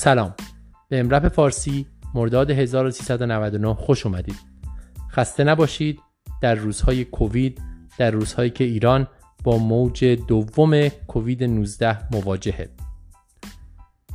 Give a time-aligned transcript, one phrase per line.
[0.00, 0.34] سلام.
[0.88, 4.36] به امرپ فارسی مرداد 1399 خوش اومدید.
[5.10, 6.00] خسته نباشید.
[6.42, 7.60] در روزهای کووید
[7.98, 9.08] در روزهایی که ایران
[9.44, 12.68] با موج دوم کووید 19 مواجهه.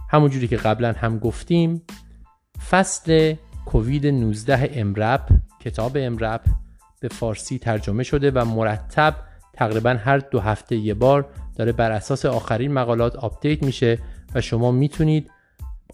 [0.09, 1.81] همونجوری که قبلا هم گفتیم
[2.69, 6.41] فصل کووید 19 EMRAP کتاب EMRAP
[6.99, 9.15] به فارسی ترجمه شده و مرتب
[9.53, 13.99] تقریبا هر دو هفته یه بار داره بر اساس آخرین مقالات update میشه
[14.35, 15.31] و شما می‌تونید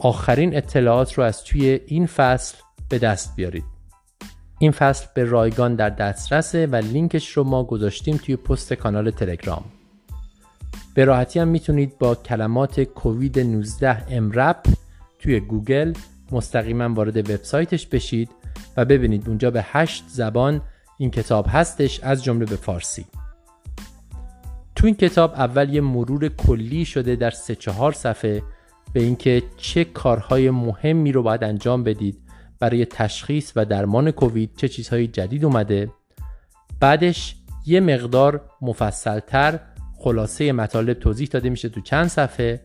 [0.03, 2.57] آخرین اطلاعات رو از توی این فصل
[2.89, 3.63] به دست بیارید.
[4.59, 9.63] این فصل به رایگان در دسترسه و لینکش رو ما گذاشتیم توی پست کانال تلگرام.
[10.93, 14.67] به راحتی هم می‌تونید با کلمات کووید 19 EMRAP
[15.19, 15.93] توی گوگل
[16.31, 18.29] مستقیما وارد وبسایتش بشید
[18.77, 20.61] و ببینید اونجا به هشت زبان
[20.97, 23.05] این کتاب هستش از جمله به فارسی.
[24.75, 28.43] تو این کتاب اول یه مرور کلی شده در سه چهار صفحه
[28.93, 32.17] به اینکه چه کارهای مهمی رو باید انجام بدید
[32.59, 35.89] برای تشخیص و درمان کووید چه چیزهای جدید اومده.
[36.79, 39.59] بعدش یه مقدار مفصلتر
[39.97, 42.61] خلاصه مطالب توضیح داده میشه تو چند صفحه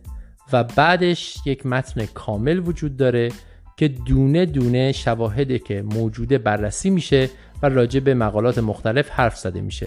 [0.52, 3.28] و بعدش یک متن کامل وجود داره
[3.76, 7.30] که دونه دونه شواهده که موجوده بررسی میشه
[7.62, 9.86] و راجع به مقالات مختلف حرف زده میشه.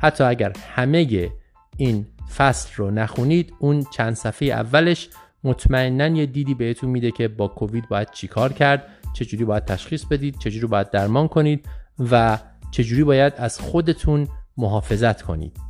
[0.00, 1.30] حتی اگر همه
[1.76, 5.08] این فصل رو نخونید اون چند صفحه اولش
[5.44, 10.38] مطمئنا یه دیدی بهتون میده که با کووید باید چیکار کرد چجوری باید تشخیص بدید
[10.38, 11.68] چجوری باید درمان کنید
[12.10, 12.38] و
[12.70, 15.60] چجوری باید از خودتون محافظت کنید.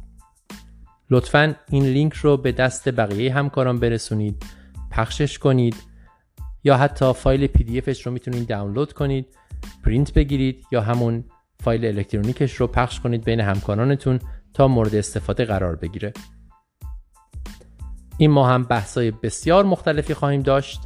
[1.10, 4.42] لطفا این لینک رو به دست بقیه همکاران برسونید
[4.90, 5.76] پخشش کنید
[6.64, 9.26] یا حتی فایل PDF ش رو می‌تونید دانلود کنید
[9.84, 11.24] پرینت بگیرید یا همون
[11.60, 14.18] فایل الکترونیکش رو پخش کنید بین همکارانتون
[14.54, 16.12] تا مورد استفاده قرار بگیره.
[18.20, 20.80] این ما هم بحثای بسیار مختلفی خواهیم داشت.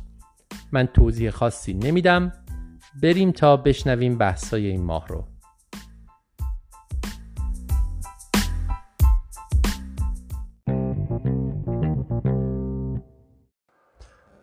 [0.73, 2.33] من توضیح خاصی نمیدم.
[3.03, 5.25] بریم تا بشنویم بحثای این ماه رو.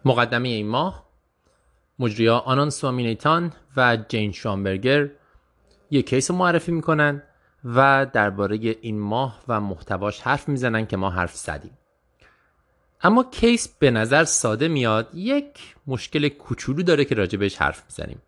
[0.06, 1.10] مقدمه این ماه
[2.00, 5.10] مجریا آنان سوامینیتان و جین شامبرگر
[5.92, 7.24] یک کیس معرفی می‌کنن
[7.64, 11.79] و درباره این ماه و محتواش حرف می‌زنن که ما حرف زدیم.
[13.02, 18.22] اما کیس به نظر ساده میاد یک مشکل کوچولو داره که راجع بهش حرف می‌زنیم.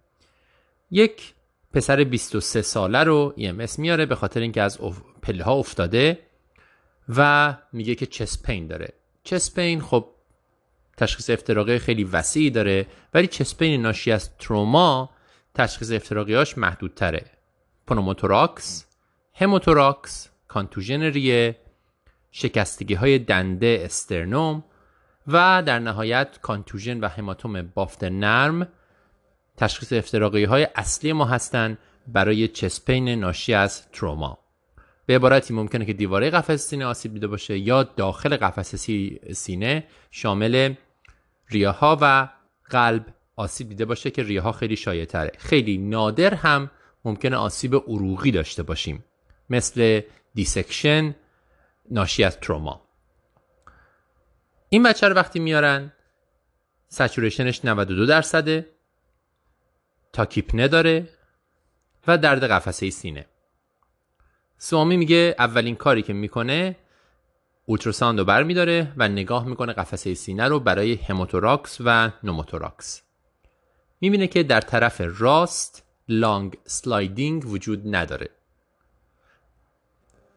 [0.91, 1.33] یک
[1.73, 4.79] پسر 23 ساله رو EMS میاره به خاطر اینکه از
[5.21, 6.19] پله ها افتاده
[7.09, 8.93] و میگه که chest pain داره.
[9.23, 10.07] chest pain خب
[10.97, 15.09] تشخیص افتراقی خیلی وسیعی داره ولی chest pain ناشی از تروما
[15.55, 17.25] تشخیص افتراقیاش محدودتره.
[17.87, 18.85] pneumothorax
[19.33, 21.55] hemothorax contusion ریه
[22.31, 24.63] شکستگی های دنده sternum
[25.27, 28.67] و در نهایت contusion و هماتوم بافت نرم
[29.57, 31.77] تشخیص افتراقی های اصلی ما هستند
[32.07, 34.37] برای chest pain ناشی از تروما.
[35.05, 38.75] به عبارتی ممکنه که دیواره قفس سینه آسیب دیده باشه یا داخل قفس
[39.31, 40.73] سینه شامل
[41.49, 42.29] ریه‌ها و
[42.69, 43.05] قلب
[43.35, 45.31] آسیب دیده باشه که ریه‌ها خیلی شایع تره.
[45.37, 46.71] خیلی نادر هم
[47.05, 49.03] ممکنه آسیب عروقی داشته باشیم.
[49.49, 50.01] مثل
[50.33, 51.15] dissection
[51.91, 52.81] ناشی از تروما.
[54.69, 55.93] این بچه رو وقتی میارن
[56.87, 58.69] saturation ش 92 درصده
[60.13, 61.09] تاکیپنه داره
[62.07, 63.25] و درد قفسه سینه.
[64.57, 66.75] سوامی میگه اولین کاری که می‌کنه
[67.65, 73.01] ultrasound رو بر میداره و نگاه می‌کنه قفسه سینه رو برای hemothorax و pneumothorax.
[74.01, 78.29] می‌بینه که در طرف راست lung sliding وجود نداره.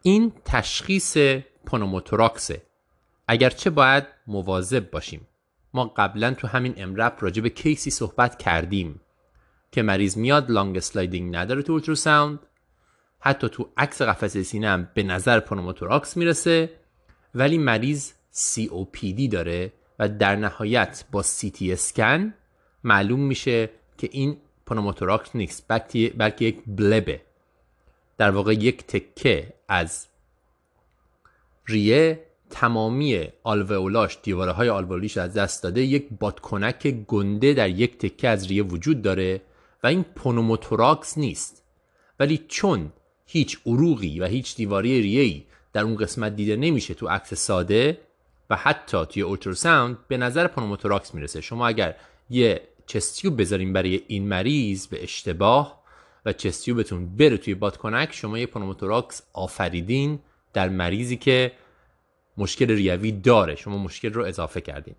[0.07, 1.17] این تشخیص
[1.65, 2.61] pneumothorax ه.
[3.27, 5.27] اگرچه باید مواظب باشیم.
[5.73, 9.01] ما قبلا تو همین EMRAP راجع به case ی صحبت کردیم
[9.71, 12.39] که مریض میاد lung sliding نداره تو ultrasound
[13.19, 16.69] حتی تو عکس قفسه سینه هم به نظر pneumothorax می‌رسه
[17.35, 22.33] ولی مریض COPD داره و در نهایت با CT scan
[22.83, 25.65] معلوم میشه که این pneumothorax نیست
[26.17, 27.21] بلکه یک bleb ه.
[28.17, 30.07] در واقع یک تکه از
[31.65, 38.29] ریه تمامی آلوئولاش دیواره های آلوئولیش از دست داده یک بادکنک گنده در یک تکه
[38.29, 39.41] از ریه وجود داره
[39.83, 41.63] و این pneumothorax نیست.
[42.19, 42.91] ولی چون
[43.25, 47.97] هیچ عروقی و هیچ دیواره ریه‌ای در اون قسمت دیده نمیشه تو عکس ساده
[48.49, 51.41] و حتی توی ultrasound به نظر pneumothorax می‌رسه.
[51.41, 51.95] شما اگر
[52.29, 55.84] یه chest tube بذاریم برای این مریض به اشتباه
[56.25, 60.19] و chest tube تون بره توی بادکنک شما یه pneumothorax آفریدین
[60.53, 61.51] در مریضی که
[62.37, 63.55] مشکل ریوی داره.
[63.55, 64.95] شما مشکل رو اضافه کردین.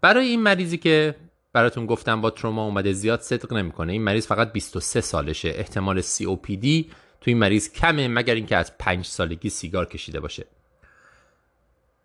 [0.00, 1.14] برای این مریضی که
[1.52, 3.92] براتون گفتم با تروما اومده زیاد صدق نمی‌کنه.
[3.92, 5.48] این مریض فقط 23 سالشه.
[5.48, 6.90] احتمال COPD
[7.20, 10.46] تو این مریض کمه مگر اینکه از 5 سالگی سیگار کشیده باشه.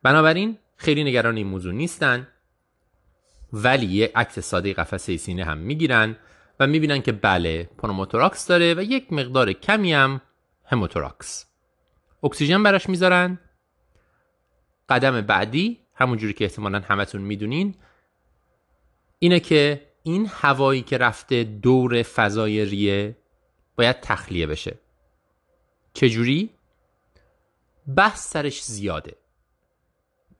[0.04, 2.28] بنابراین خیلی نگران این موضوع نیستن
[3.54, 6.16] ولی یه عکس ساده قفسه سینه هم می‌گیرن.
[6.60, 10.22] و می‌بینن که بله pneumothorax داره و یک مقدار کمی هم
[10.66, 11.46] هموتوراکس.
[12.24, 13.40] اکسیژن براش می‌ذارن.
[14.90, 17.76] قدم بعدی همونجوری که احتمالا همتون می‌دونین
[19.20, 23.18] اینه که این هوایی که رفته دور فضای ریه
[23.76, 24.80] باید تخلیه بشه.
[25.94, 26.50] چجوری؟
[27.96, 29.16] بحث سرش زیاده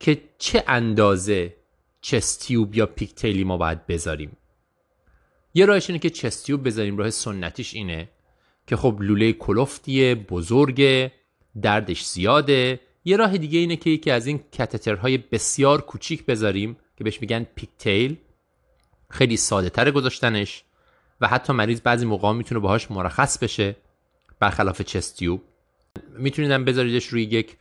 [0.00, 1.56] که چه اندازه
[2.00, 4.36] چستیوب یا پیکتیلی ما باید بذاریم.
[5.54, 8.08] یه راهش اینه که chest tube بذاریم راه سنتیش اینه
[8.66, 11.12] که خب لوله کلفتیه بزرگه
[11.62, 12.80] دردش زیاده.
[13.04, 17.20] یه راه دیگه اینه که یکی از این catheter های بسیار کوچیک بذاریم که بهش
[17.20, 18.16] میگن pigtail
[19.10, 20.64] خیلی ساده تر گذاشتنش
[21.20, 23.76] و حتی مریض بعضی موقع می‌تونه باهاش مرخص بشه.
[24.40, 25.42] برخلاف chest tube
[26.18, 27.56] می‌تونید هم بذاریدش روی یک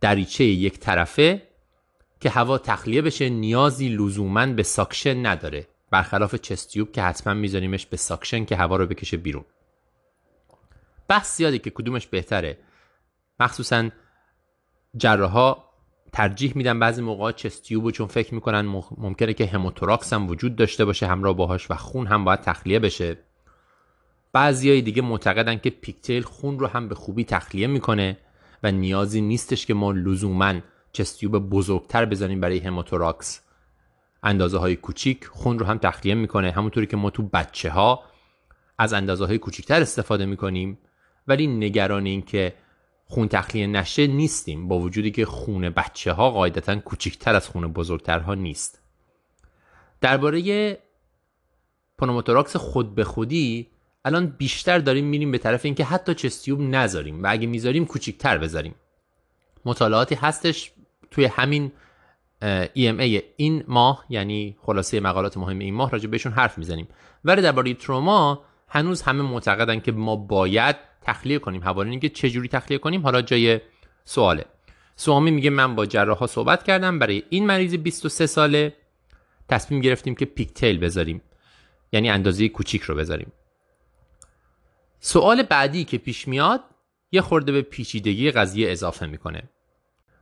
[0.00, 1.42] دریچه یک طرفه
[2.20, 5.66] که هوا تخلیه بشه نیازی لزوما به suction نداره.
[5.90, 9.44] برخلاف chest tube که حتما میذاریمش به suction که هوا رو بکشه بیرون.
[11.08, 12.58] بحث زیاده که کدومش بهتره.
[13.40, 13.90] مخصوصا
[14.96, 15.64] جراها
[16.12, 21.06] ترجیح میدن بعضی موقع چستیوب چون فکر می‌کنن ممکنه که هموتوراکس هم وجود داشته باشه
[21.06, 23.18] همراه باهاش و خون هم باید تخلیه بشه.
[24.32, 28.18] بعضیای دیگه معتقدن که پیکتیل خون رو هم به خوبی تخلیه می‌کنه
[28.62, 30.54] و نیازی نیستش که ما لزوما
[30.92, 33.40] چستیوب بزرگتر بزنیم برای هموتوراکس
[34.22, 36.50] اندازه های کوچیک خون رو هم تخلیه می‌کنه.
[36.50, 38.02] همونطوری که ما تو بچه ها
[38.78, 40.78] از اندازه های کوچیکتر استفاده می‌کنیم
[41.26, 42.54] ولی نگران این که
[43.04, 44.68] خون تخلیه نشه نیستیم.
[44.68, 48.82] با وجودی که خون بچه ها قاعدتا کوچکتر از خون بزرگترها نیست.
[50.00, 50.78] درباره
[51.98, 53.68] پنوموتوراکس خود به خودی
[54.04, 58.38] الان بیشتر داریم میریم به طرف اینکه حتی chest tube نذاریم و اگه می‌ذاریم کوچیکتر
[58.38, 58.74] بذاریم.
[59.64, 60.72] مطالعاتی هستش
[61.10, 61.72] توی همین
[62.76, 66.88] EMA این ماه یعنی خلاصه مقالات مهم این ماه راجع بهشون حرف می‌زنیم.
[67.24, 71.64] ولی درباره تروما هنوز همه معتقدن که ما باید تخلیه کنیم.
[71.64, 73.60] حوالی اینکه چه جوری تخلیه کنیم حالا جای
[74.04, 74.44] سواله.
[74.96, 78.74] سوامی میگه من با جراح صحبت کردم برای این مریض 23 ساله
[79.48, 81.22] تصمیم گرفتیم که پیکتیل بذاریم.
[81.92, 83.32] یعنی اندازه کوچیک رو بذاریم.
[85.00, 86.60] سوال بعدی که پیش میاد
[87.12, 89.42] یه خورده به پیچیدگی قضیه اضافه می‌کنه.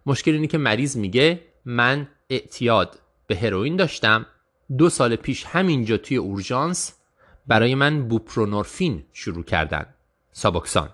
[0.07, 4.27] مشکل اینه که مریض میگه من اعتیاد به هروئین داشتم.
[4.79, 6.97] دو سال پیش همینجا توی اورژانس
[7.47, 9.87] برای من بوپرونورفین شروع کردن.
[10.33, 10.89] سابوکسان.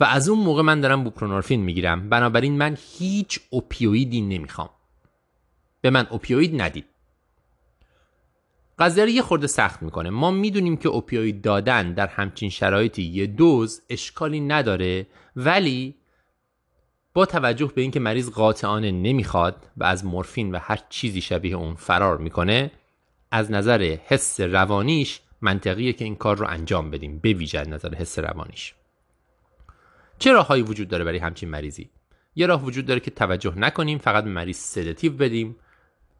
[0.00, 2.08] و از اون موقع من دارم بوپرونورفین می‌گیرم.
[2.08, 4.70] بنابراین من هیچ اوپیویدی نمی‌خوام.
[5.80, 6.84] به من اوپیوید ندید.
[8.78, 10.10] قضیه یه خورده سخت می‌کنه.
[10.10, 15.99] ما می‌دونیم که اوپیوید دادن در همچین شرایطی یه دوز اشکالی نداره ولی
[17.14, 21.74] با توجه به اینکه مریض قاطعانه نمی‌خواد و از مورفین و هر چیزی شبیه اون
[21.74, 22.70] فرار می‌کنه
[23.30, 28.18] از نظر حس روانیش منطقیه که این کار رو انجام بدیم به ویژه نظر حس
[28.18, 28.74] روانیش.
[30.18, 31.90] چه راههایی وجود داره برای همچین مریضی؟
[32.36, 35.56] یه راه وجود داره که توجه نکنیم فقط به مریض سدتیو بدیم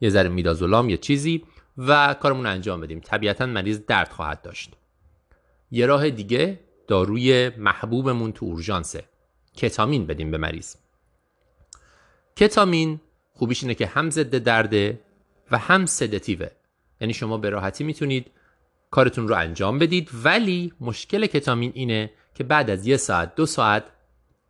[0.00, 1.44] یه ذره میدازولام یه چیزی
[1.78, 3.00] و کارمون رو انجام بدیم.
[3.00, 4.72] طبیعتا مریض درد خواهد داشت.
[5.70, 9.04] یه راه دیگه داروی محبوبمون تو اورژانسه.
[9.60, 10.74] کتامین بدیم به مریض.
[12.36, 13.00] کتامین
[13.32, 15.00] خوبیش اینه که هم ضد درده
[15.50, 16.50] و هم سدتیوه.
[17.00, 18.30] یعنی شما به راحتی می‌تونید
[18.90, 23.84] کارتون رو انجام بدید ولی مشکل کتامین اینه که بعد از یه ساعت دو ساعت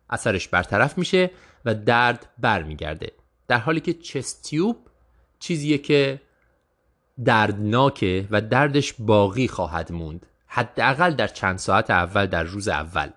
[0.09, 1.31] اثرش برطرف میشه
[1.65, 3.11] و درد برمیگرده.
[3.47, 4.77] در حالی که چستیوب
[5.39, 6.21] چیزیه که
[7.25, 10.25] دردناکه و دردش باقی خواهد موند.
[10.47, 13.09] حداقل در چند ساعت اول در روز اول.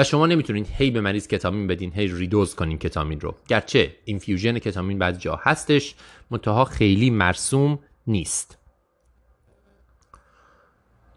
[0.00, 3.34] و شما نمی‌تونید هی به مریض کتامین بدین هی redose کنین کتامین رو.
[3.48, 5.94] گرچه infusion کتامین بعضی جا هستش
[6.30, 8.58] منتها خیلی مرسوم نیست.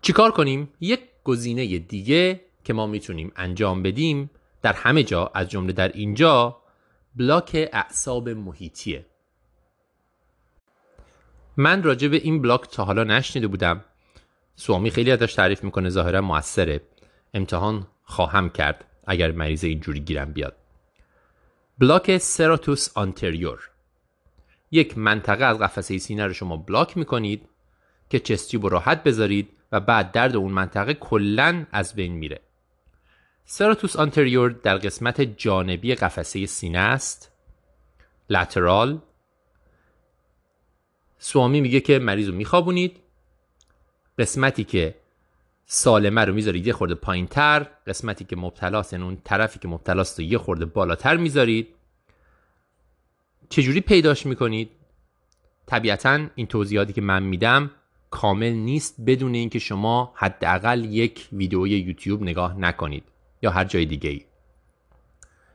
[0.02, 4.30] چیکار کنیم؟ یک گزینه دیگه که ما می‌تونیم انجام بدیم
[4.62, 6.62] در همه جا از جمله در اینجا
[7.16, 9.06] block اعصاب محیطیه.
[11.58, 13.86] من راجع به این block تا حالا نشنیده بودم.
[14.56, 16.82] سوامی خیلی ازش تعریف می‌کنه ظاهرا موثره
[17.34, 20.56] امتحان خواهم کرد اگر مریض اینجوری گیرم بیاد.
[21.78, 23.70] بلاک سراتوس آنتریور.
[24.72, 27.50] یک منطقه از قفسه سینه رو شما بلاک می‌کنید
[28.10, 32.40] که چستیوب راحت بذارید و بعد درد اون منطقه کلا از بین میره.
[33.46, 37.32] سراتوس آنتریور در قسمت جانبی قفسه سینه است.
[38.30, 39.02] لترال
[41.18, 43.00] سوامی میگه که مریض رو میخوابونید.
[44.20, 44.96] قسمتی که
[45.76, 50.20] سالمه رو می‌ذارید یه خورده پایین تر قسمتی که مبتلاست یعنی اون طرفی که مبتلاست
[50.20, 51.68] رو یه خورده بالاتر می‌ذارید.
[53.50, 54.70] چجوری پیداش می‌کنید؟
[55.66, 57.72] طبیعتا این توضیحاتی که من میدم
[58.10, 63.04] کامل نیست بدون اینکه شما حداقل یک ویدیوی یوتیوب نگاه نکنید
[63.42, 64.22] یا هر جای دیگه ای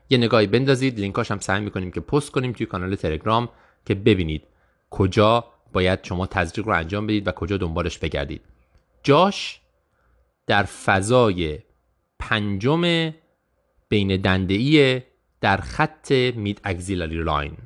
[0.09, 3.49] یه نگاهی بندازید لینکاش هم سعی می‌کنیم که پست کنیم توی کانال تلگرام
[3.85, 4.43] که ببینید
[4.89, 8.41] کجا باید شما تزریق رو انجام بدید و کجا دنبالش بگردید.
[9.03, 9.59] جاش
[10.49, 11.59] در فضای
[12.19, 13.13] پنجم
[13.89, 15.05] بین دنده
[15.41, 17.57] در خط مید اگزیلاری لاین.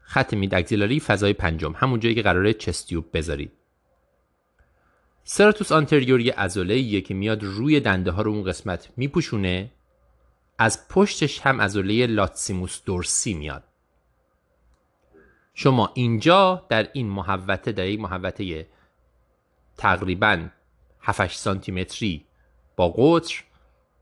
[0.00, 3.52] خط مید اگزیلاری فضای پنجم همون جایی که قراره چستیوب بذارید
[5.24, 9.70] سراتوس آنتریور یه ازوله که میاد روی دنده ها رو اون قسمت میپوشونه
[10.58, 13.64] از پشتش هم ازوله لاتسیموس دورسی میاد.
[15.54, 18.66] شما اینجا در این محوطه در این محوطه
[19.76, 20.48] تقریبا
[21.04, 22.24] 7 سانتی متری
[22.76, 23.44] با قطر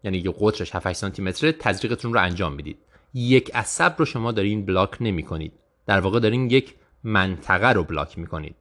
[0.04, 2.78] یعنی یه قطرش 7 سانتی متره تزریقتون رو انجام می‌دید.
[3.14, 5.52] یک عصب رو شما دارین بلاک نمی کنید
[5.86, 8.56] در واقع دارین یک منطقه رو بلاک می کنید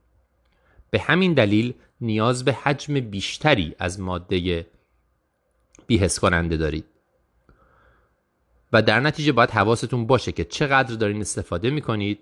[0.90, 4.68] به همین دلیل نیاز به حجم بیشتری از ماده
[5.88, 6.86] بیهس کننده دارید.
[8.74, 12.20] و در نتیجه باید حواستون باشه که چقدر دارین استفاده می کنید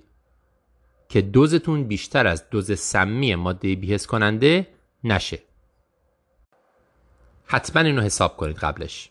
[1.10, 4.68] که دوزتون بیشتر از دوز سمی ماده بیهس کننده
[5.04, 5.40] نشه.
[7.52, 9.10] حتما اینو حساب کنید قبلش.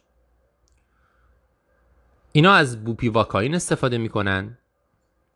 [2.33, 4.59] اینا از بوپیواکاین استفاده می‌کنن.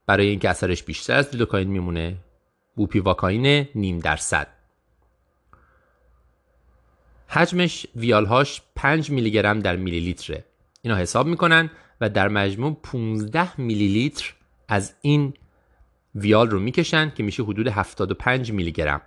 [0.06, 2.16] برای اینکه اثرش بیشتر از لیدوکاین میمونه
[2.76, 4.48] بوپیواکاین نیم درصد.
[7.28, 10.44] حجمش ویالهاش 5 میلی گرم در میلی لیتره
[10.82, 14.34] اینا حساب می‌کنن و در مجموع 15 میلی لیتر
[14.68, 15.34] از این
[16.14, 19.02] ویال رو می‌کشن که میشه حدود 75 میلی گرم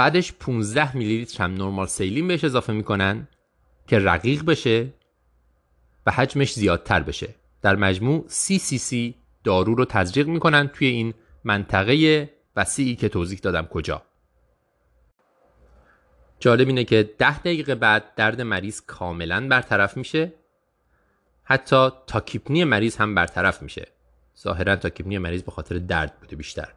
[0.00, 3.28] بعدش 15 میلی لیتر هم normal saline بهش اضافه می‌کنن
[3.86, 4.92] که رقیق بشه
[6.06, 7.34] و حجمش زیادتر بشه.
[7.62, 9.14] در مجموع سی سی سی
[9.44, 11.14] دارو رو تزریق می‌کنن توی این
[11.44, 14.02] منطقه وسیعی که توضیح دادم کجا.
[16.38, 20.32] جالب اینه که ده دقیقه بعد درد مریض کاملا برطرف میشه.
[21.44, 23.88] حتی تاکیپنی مریض هم برطرف میشه.
[24.38, 26.68] ظاهرا تاکیپنی مریض به خاطر درد بوده بیشتر.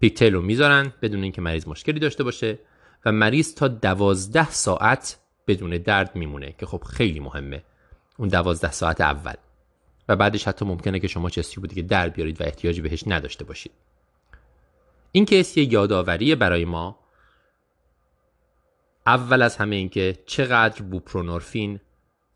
[0.00, 2.58] پیکتیل رو می‌ذارن بدون اینکه مریض مشکلی داشته باشه
[3.04, 7.62] و مریض تا دوازده ساعت بدون درد میمونه که خب خیلی مهمه.
[8.18, 9.34] اون دوازده ساعت اول.
[10.08, 13.44] و بعدش حتی ممکنه که شما چستی بودی که در بیارید و احتیاجی بهش نداشته
[13.44, 13.72] باشید.
[15.12, 16.98] این کیس یه یادآوری برای ما.
[19.06, 21.80] اول از همه اینکه چقدر بوپرونورفین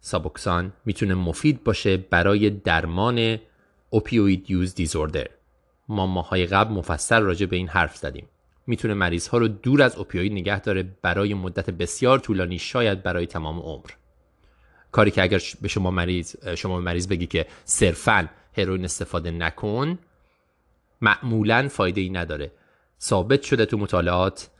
[0.00, 3.38] سابوکسان می‌تونه مفید باشه برای درمان
[3.90, 5.26] اوپیوید یوز دیزوردر.
[5.88, 8.28] ما ماهای قبل مفصل راجع به این حرف زدیم.
[8.66, 13.26] می‌تونه مریض ها رو دور از اوپیوید نگه داره برای مدت بسیار طولانی شاید برای
[13.26, 13.90] تمام عمر.
[14.92, 19.98] کاری که اگر به شما مریض شما مریض بگی که صرفا هروئین استفاده نکن
[21.00, 22.52] معمولا فایده ای نداره.
[23.00, 24.50] ثابت شده تو مطالعات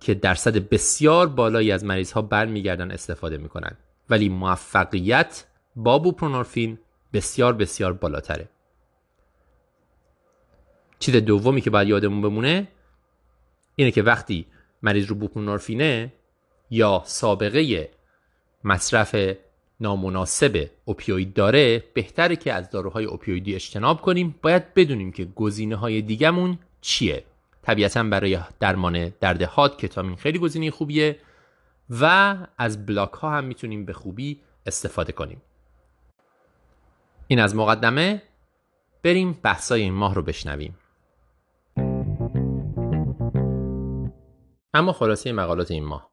[0.00, 3.76] که درصد بسیار بالایی از مریض ها برمیگردن استفاده می‌کنن.
[4.10, 5.44] ولی موفقیت
[5.76, 6.78] با بوپرونورفین
[7.12, 8.48] بسیار بسیار بالاتره.
[11.00, 12.68] چیز دومی که باید یادمون بمونه
[13.76, 14.46] اینه که وقتی
[14.82, 16.12] مریض رو بوپرونورفینه
[16.70, 17.90] یا سابقه
[18.64, 19.16] مصرف
[19.80, 24.34] نامناسب اوپیوید داره بهتره که از داروهای اوپیویدی اجتناب کنیم.
[24.42, 27.24] باید بدونیم که گزینه های دیگهمون چیه.
[27.62, 31.18] طبیعتا برای درمان درد هات کتامین خیلی گزینه خوبیه
[31.90, 35.42] و از بلاک ها هم می‌تونیم به خوبی استفاده کنیم.
[37.26, 38.22] این از مقدمه.
[39.02, 40.74] بریم بحثای این ماه رو بشنویم.
[44.74, 46.10] اما خلاصه مقالات این ماه.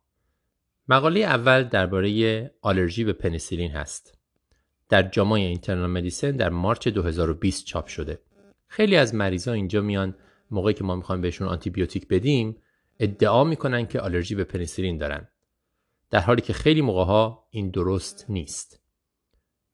[0.88, 4.18] مقاله اول درباره آلرژی به پنیسیلین هست.
[4.90, 8.20] در جامعه اینترنال مدیسن در مارچ 2020 چاپ شده.
[8.68, 10.16] خیلی از مریضا اینجا میان
[10.52, 12.58] موقعی که ما می‌خوایم بهشون آنتی بیوتیک بدیم
[13.00, 15.28] ادعا می‌کنن که آلرژی به پنیسیلین دارن.
[16.10, 18.82] در حالی که خیلی موقع ها این درست نیست.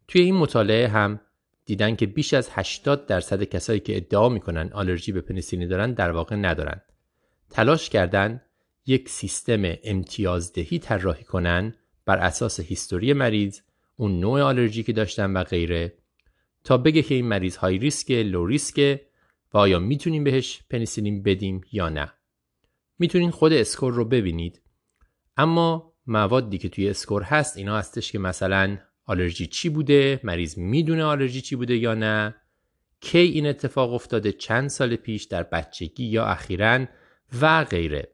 [0.07, 1.21] توی این مطالعه هم
[1.65, 6.11] دیدن که بیش از 80 درصد کسایی که ادعا می‌کنن آلرژی به پنیسیلین دارن در
[6.11, 6.81] واقع ندارن.
[7.49, 8.41] تلاش کردن
[8.85, 11.75] یک سیستم امتیازدهی طراحی کنن
[12.05, 13.59] بر اساس history مریض
[13.95, 15.93] اون نوع آلرژی که داشتن و غیره.
[16.63, 18.99] تا بگه که این مریض high risk low risk
[19.53, 22.13] و آیا می‌تونیم بهش پنیسیلین بدیم یا نه.
[22.99, 24.61] می‌تونین خود score رو ببینید.
[25.37, 31.03] اما موادی که توی score هست اینا هستش که مثلا آلرژی چی بوده مریض می‌دونه
[31.03, 32.35] آلرژی چی بوده یا نه؟
[32.99, 36.85] کی این اتفاق افتاده چند سال پیش در بچگی یا اخیرا
[37.41, 38.09] و غیره.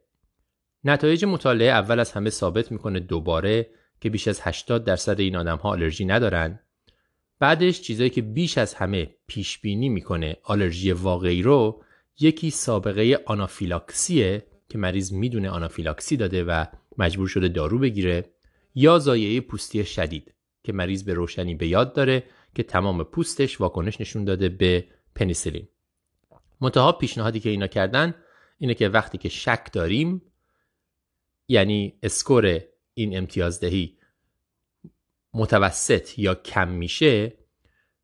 [0.84, 3.70] نتایج مطالعه اول از همه ثابت می‌کنه دوباره
[4.00, 6.60] که بیش از 80 درصد این آدم ها آلرژی ندارن.
[7.38, 11.84] بعدش چیزایی که بیش از همه پیش بینی می‌کنه آلرژی واقعی رو
[12.20, 16.64] یکی سابقه آنافیلاکسیه که مریض می‌دونه آنافیلاکسی داده و
[16.98, 18.24] مجبور شده دارو بگیره
[18.74, 22.22] یا زایعه پوستی شدید که مریض به روشنی به یاد داره
[22.54, 24.84] که تمام پوستش واکنش نشون داده به
[25.14, 25.68] پنیسیلین.
[26.60, 28.14] منتها پیشنهادی که اینا کردن
[28.58, 30.22] اینه که وقتی که شک داریم
[31.50, 32.60] یعنی score
[32.94, 33.96] این امتیازدهی
[35.34, 37.32] متوسط یا کم میشه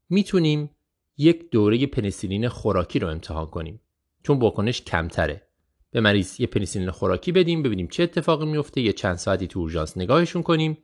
[0.08, 0.70] می‌تونیم
[1.18, 3.80] یک دوره پنیسیلین خوراکی رو امتحان کنیم.
[4.22, 5.42] چون واکنش کمتره.
[5.90, 9.96] به مریض یه پنیسیلین خوراکی بدیم ببینیم چه اتفاقی میفته یه چند ساعتی تو اورژانس
[9.96, 10.78] نگاهشون کنیم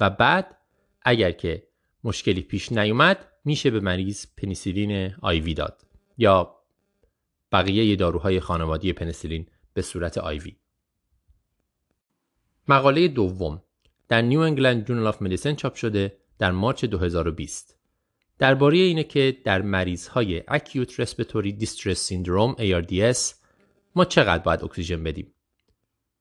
[0.00, 0.56] و بعد
[1.02, 1.62] اگر که
[2.04, 5.82] مشکلی پیش نیومد میشه به مریض پنیسیلین IV داد
[6.16, 6.56] یا
[7.52, 10.56] بقیه داروهای خانواده‌ی پنیسیلین به صورت IV
[12.68, 13.62] مقاله دوم.
[14.08, 17.78] در New England Journal of Medicine چاپ شده در March 2020
[18.38, 23.18] درباره اینه که در مریض های Acute Respiratory Distress Syndrome ARDS
[23.94, 25.34] ما چقدر باید اکسیژن بدیم.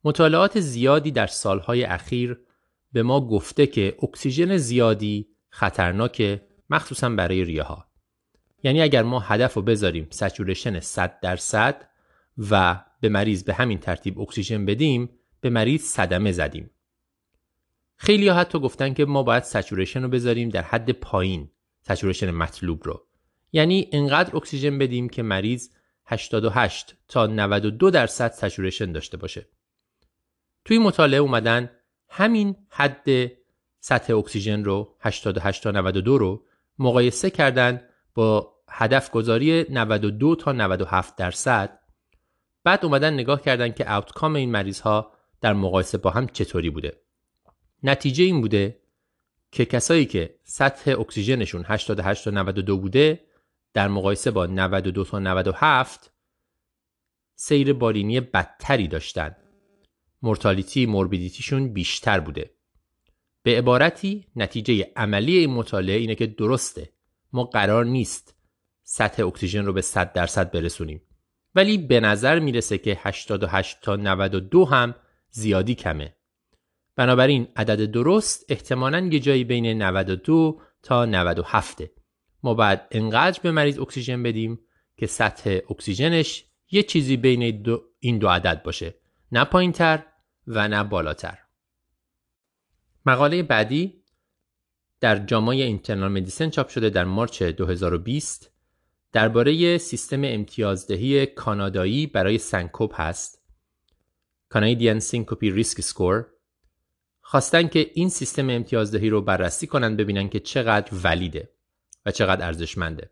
[0.03, 2.39] مطالعات زیادی در سالهای اخیر
[2.93, 7.85] به ما گفته که اکسیژن زیادی خطرناکه مخصوصا برای ریه ها
[8.63, 11.89] یعنی اگر ما هدف رو بذاریم saturation 100 درصد
[12.51, 15.09] و به مریض به همین ترتیب اکسیژن بدیم
[15.41, 16.69] به مریض صدمه زدیم.
[17.95, 22.83] خیلی ها حتی گفتن که ما باید saturation رو بذاریم در حد پایین saturation مطلوب
[22.83, 23.07] رو.
[23.51, 25.69] یعنی انقدر اکسیژن بدیم که مریض
[26.05, 29.47] 88 تا 92 درصد سچورشن داشته باشه.
[30.65, 31.69] توی مطالعه اومدن
[32.09, 33.07] همین حد
[33.79, 36.43] سطح اکسیژن رو 88 تا 92 رو
[36.79, 37.81] مقایسه کردن
[38.13, 41.79] با هدف گذاری 92 تا 97 درصد.
[42.63, 47.01] بعد اومدن نگاه کردن که آوتکام این مریض ها در مقایسه با هم چطوری بوده؟
[47.83, 48.79] نتیجه این بوده
[49.51, 53.27] که کسایی که سطح اکسیژنشون 88 تا 92 بوده
[53.73, 56.11] در مقایسه با 92 تا 97
[57.35, 59.35] سیر بالینی بدتری داشتن.
[60.21, 62.51] مرتالیتی موربیدیتیشون بیشتر بوده.
[63.43, 66.89] به عبارتی نتیجه عملی این مطالعه اینه که درسته.
[67.33, 68.35] ما قرار نیست
[68.83, 71.01] سطح اکسیژن رو به 100 درصد برسونیم.
[71.55, 74.95] ولی به نظر می‌رسه که 88 تا 92 هم
[75.29, 76.15] زیادی کمه.
[76.95, 81.83] بنابراین عدد درست احتمالا یه جایی بین 92 تا 97
[82.43, 84.59] ما باید انقدر به مریض اکسیژن بدیم
[84.97, 88.95] که سطح اکسیژنش یه چیزی بین دو این دو عدد باشه.
[89.31, 90.03] نه پایینتر
[90.47, 91.37] و نه بالاتر.
[93.05, 94.03] مقاله بعدی
[94.99, 98.51] در JAMA Internal Medicine چاپ شده در March 2020
[99.11, 103.36] درباره سیستم امتیازدهی کانادایی برای سنکوپ هست.
[104.53, 106.25] Canadian Syncope Risk Score
[107.21, 111.49] خواستن که این سیستم امتیازدهی رو بررسی کنن ببینن که چقدر valid ه
[112.05, 113.11] و چقدر ارزشمنده.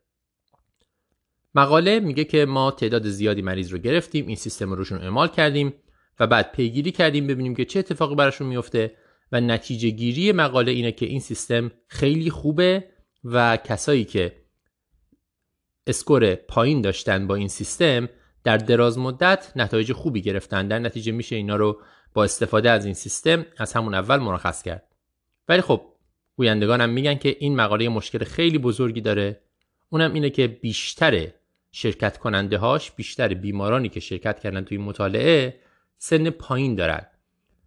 [1.55, 5.73] مقاله میگه که ما تعداد زیادی مریض رو گرفتیم این سیستم رو روشون اعمال کردیم
[6.19, 8.95] و بعد پیگیری کردیم ببینیم که چه اتفاقی براشون میفته
[9.31, 12.89] و نتیجه گیری مقاله اینه که این سیستم خیلی خوبه
[13.23, 14.45] و کسایی که
[15.87, 18.09] اسکور پایین داشتن با این سیستم
[18.45, 20.67] در دراز مدت نتایج خوبی گرفتن.
[20.67, 21.81] در نتیجه میشه اینا رو
[22.13, 24.95] با استفاده از این سیستم از همون اول مرخص کرد.
[25.49, 25.81] ولی خب
[26.35, 29.41] گویندگانم میگن که این مقاله مشکل خیلی بزرگی داره.
[29.89, 31.27] اونم اینه که بیشتر
[31.71, 35.59] شرکت کننده هاش بیشتر بیمارانی که شرکت کردن توی مطالعه
[35.97, 37.05] سن پایین دارن.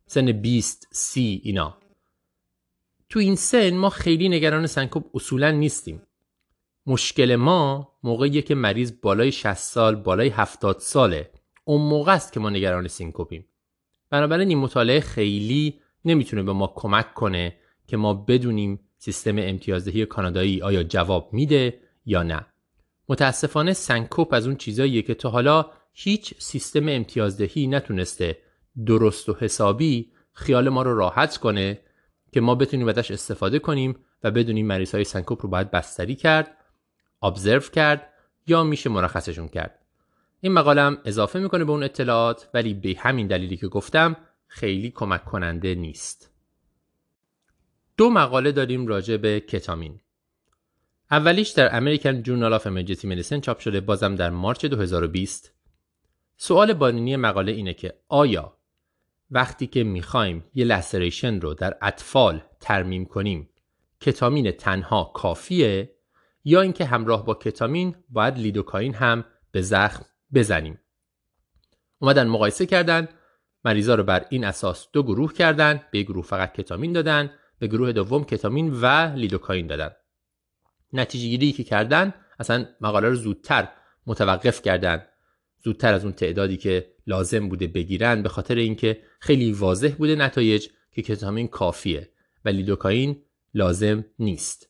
[0.07, 1.79] سن 20 سی اینا.
[3.09, 6.03] تو این سن ما خیلی نگران سنکوب اصولا نیستیم.
[6.89, 11.31] مشکل ما موقعیه که مریض بالای 60 سال بالای 70 ساله.
[11.65, 13.45] اون موقع است که ما نگران سینکوپیم.
[14.11, 20.63] بنابراین این مطالعه خیلی نمی‌تونه به ما کمک کنه که ما بدونیم سیستم امتیازدهی کانادایی
[20.63, 22.47] آیا جواب میده یا نه.
[23.09, 28.39] متاسفانه سنکوپ از اون چیزاییه که تا حالا هیچ سیستم امتیازدهی نتونسته
[28.87, 31.81] درست و حسابی خیال ما رو راحت کنه
[32.33, 36.58] که ما بتونیم ازش استفاده کنیم و بدونیم مریض های سنکوپ رو باید بستری کرد
[37.23, 38.13] observe کرد
[38.47, 39.79] یا میشه مرخصشون کرد.
[40.41, 45.25] این مقاله‌م اضافه می‌کنه به اون اطلاعات ولی به همین دلیلی که گفتم خیلی کمک
[45.25, 46.31] کننده نیست.
[47.97, 50.01] دو مقاله داریم راجع به کتامین.
[51.11, 55.55] اولیش در American Journal of Emergency Medicine چاپ شده بازم در March 2020
[56.37, 58.59] سوال بالینی مقاله اینه که آیا
[59.31, 63.51] وقتی که می‌خوایم یه laceration رو در اطفال ترمیم کنیم
[64.01, 65.98] کتامین تنها کافیه؟
[66.49, 70.81] یا اینکه همراه با کتامین باید لیدوکاین هم به زخم بزنیم.
[71.99, 73.09] اومدن مقایسه کردن
[73.65, 77.93] مریضا رو بر این اساس دو گروه کردن به گروه فقط کتامین دادن به گروه
[77.93, 79.91] دوم کتامین و لیدوکاین دادن.
[80.93, 83.69] نتیجه گیری که کردن اصلا مقاله رو زودتر
[84.07, 85.03] متوقف کردن.
[85.65, 90.69] زودتر از اون تعدادی که لازم بوده بگیرن به خاطر اینکه خیلی واضح بوده نتایج
[90.93, 92.13] که کتامین کافیه
[92.45, 93.23] و لیدوکاین
[93.55, 94.68] لازم نیست.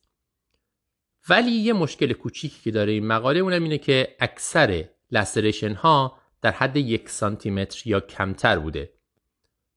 [1.29, 6.51] ولی یه مشکل کوچیکی که داره این مقاله اونم اینه که اکثر laceration ها در
[6.51, 8.93] حد یک سانتی متر یا کمتر بوده.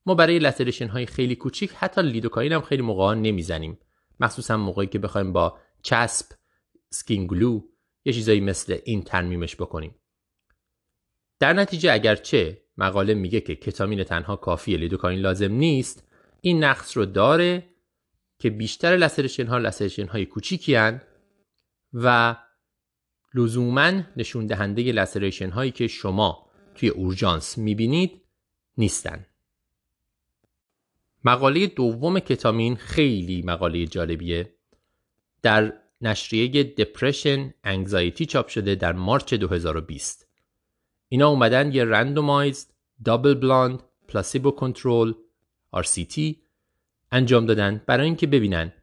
[0.05, 3.79] ما برای laceration های خیلی کوچیک حتی لیدوکاین هم خیلی موقعا نمی‌زنیم.
[4.19, 6.25] مخصوصا موقعی که بخوایم با چسب
[6.89, 7.61] skin glue
[8.05, 9.95] یه چیزایی مثل این ترمیمش بکنیم.
[11.39, 16.07] در نتیجه اگرچه مقاله میگه که کتامین تنها کافیه لیدوکاین لازم نیست
[16.41, 17.63] این نقص رو داره
[18.39, 20.75] که بیشتر لسرشن ها لسرشن های کوچیکی
[21.93, 22.35] و
[23.33, 28.21] لزوما نشون دهنده لسریشن هایی که شما توی اورژانس می‌بینید
[28.77, 29.25] نیستن.
[31.23, 34.53] مقاله دوم کتامین خیلی مقاله جالبیه.
[35.41, 40.27] در نشریه دپرشن انگزایتی چاپ شده در مارچ 2020
[41.09, 42.73] اینا اومدن یه رندومایزد
[43.05, 45.13] دابل بلاند پلاسیبو کنترل
[45.75, 46.35] RCT
[47.11, 48.73] انجام دادن برای اینکه ببینن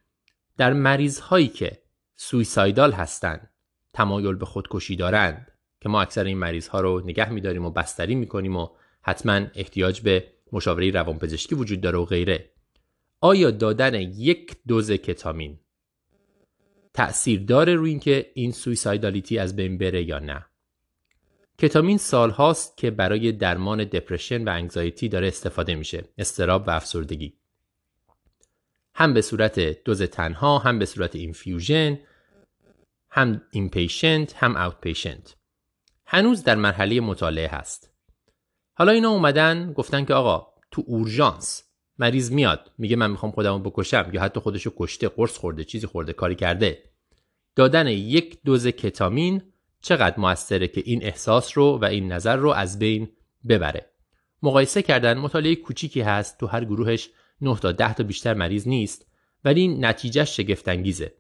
[0.57, 1.83] در مریض هایی که
[2.21, 3.49] سویسایدال هستن
[3.93, 8.15] تمایل به خودکشی دارند که ما اکثر این مریض ها رو نگه میداریم و بستری
[8.15, 8.69] می‌کنیم و
[9.03, 12.51] حتما احتیاج به مشاوره روانپزشکی وجود داره و غیره.
[13.21, 15.59] آیا دادن یک دوز کتامین
[16.95, 20.47] تأثیر داره روی اینکه این سویسایدالیتی از بین بره یا نه؟
[21.59, 27.35] کتامین سال هاست که برای درمان depression و anxiety داره استفاده میشه اضطراب و افسردگی.
[28.95, 31.99] هم به صورت دوز تنها هم به صورت infusion
[33.11, 35.37] هم inpatient هم out
[36.07, 37.93] هنوز در مرحله مطالعه هست.
[38.75, 41.65] حالا اینا اومدن گفتن که آقا تو اورژانس
[41.99, 46.13] مریض میاد میگه من می‌خوام خودمو بکشم یا حتی خودشو کشته قرص خورده چیزی خورده
[46.13, 46.83] کاری کرده.
[47.57, 49.43] دادن یک دوز کتامین
[49.81, 53.09] چقدر موثره که این احساس رو و این نظر رو از بین
[53.49, 53.91] ببره.
[54.43, 59.07] مقایسه کردن مطالعه کوچیکی هست تو هر گروهش 9 تا 10 تا بیشتر مریض نیست
[59.45, 61.15] ولی این نتیجه شگفت انگیزه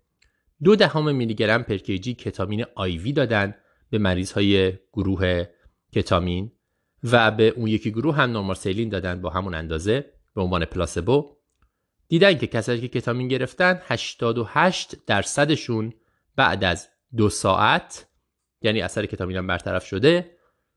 [0.65, 3.55] دو دهم میلی گرم پرکیجی کتامین آیوی دادن
[3.91, 5.45] به مریض های گروه
[5.93, 6.53] کتامین
[7.05, 11.37] و به اون یکی گروه هم نورمال سیلین دادن با همون اندازه به عنوان پلاسبو.
[12.09, 15.93] دیدن که کسایی که کتامین گرفتن 88 درصدشون
[16.37, 18.07] بعد از دو ساعت
[18.63, 20.31] یعنی اثر کتامین هم برطرف شده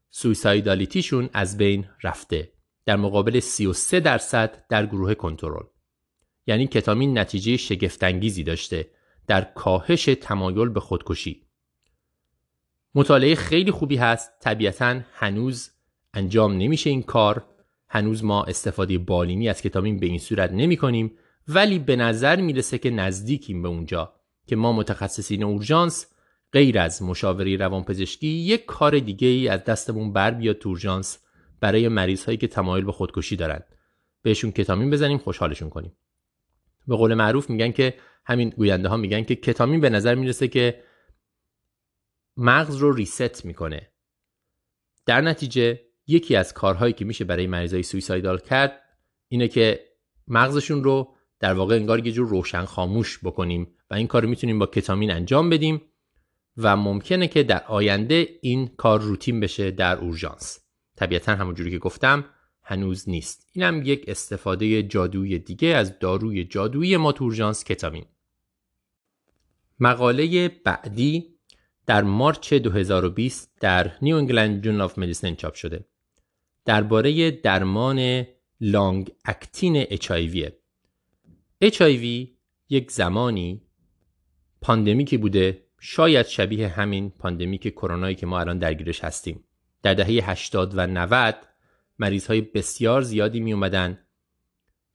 [0.10, 2.52] سویسایدالیتیشون از بین رفته.
[2.86, 5.64] در مقابل 33 درصد در گروه کنترل.
[6.48, 8.90] یعنی کتامین نتیجه شگفتانگیزی داشته.
[9.28, 11.42] در کاهش تمایل به خودکشی.
[12.96, 14.32] مطالعه خیلی خوبی هست.
[14.40, 15.72] طبیعتا هنوز
[16.14, 17.46] انجام نمیشه این کار.
[17.90, 21.12] هنوز ما استفاده بالینی از کتامین به این صورت نمی کنیم.
[21.48, 24.14] ولی به نظر می‌رسه که نزدیکیم به اونجا
[24.48, 26.08] که ما متخصصین اورژانس
[26.54, 31.20] غیر از مشاوره روانپزشکی یک کار دیگه ای از دستمون بر بیاد تو اورژانس
[31.60, 33.62] برای مریض هایی که تمایل به خودکشی دارن.
[34.22, 35.96] بهشون کتامین بزنیم خوشحالشون کنیم.
[36.88, 37.94] به قول معروف میگن که
[38.26, 40.84] همین گوینده ها میگن که کتامین به نظر می‌رسه که
[42.38, 43.92] مغز رو ریست می‌کنه.
[45.06, 48.82] در نتیجه یکی از کارهایی که میشه برای مریضای سویسایدال کرد
[49.28, 49.88] اینه که
[50.28, 54.66] مغزشون رو در واقع انگار یه جور روشن خاموش بکنیم و این کار می‌تونیم با
[54.66, 55.82] کتامین انجام بدیم
[56.58, 60.60] و ممکنه که در آینده این کار روتین بشه در اورژانس.
[60.96, 62.26] طبیعتا همونجوری که گفتم
[62.72, 63.50] هنوز نیست.
[63.54, 68.06] اینم یک استفاده جادویی دیگه از داروی جادویی ما تو اورژانس کتامین.
[69.80, 71.36] مقاله بعدی
[71.86, 75.86] در March 2020 در New England Journal of Medicine چاپ شده.
[76.66, 78.28] درباره درمان
[78.62, 80.50] long acting HIV
[81.64, 82.28] HIV
[82.70, 83.62] یک زمانی
[84.62, 85.66] pandemic ی بوده.
[85.80, 89.44] شاید شبیه همین pandemic کرونایی که ما الان درگیرش هستیم.
[89.84, 91.51] در دهه 80 و 90
[92.02, 94.00] مریض های بسیار زیادی می اومدن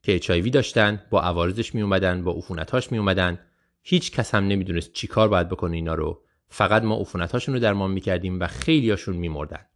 [0.03, 3.39] که HIV داشتن با عوارضش می اومدن با عفونتاش می اومدن
[3.83, 6.23] هیچ کس هم نمی‌دونست چی کار باید بکنه اینا رو.
[6.49, 9.67] فقط ما عفونتاشون رو درمان می‌کردیم و خیلیاشون میمردن.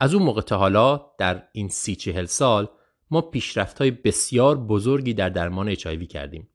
[0.00, 2.68] از اون موقع تا حالا در این سی چهل سال
[3.10, 6.48] ما پیشرفت های بسیار بزرگی در درمان HIV کردیم.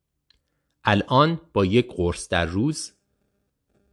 [0.84, 2.92] الان با یک قرص در روز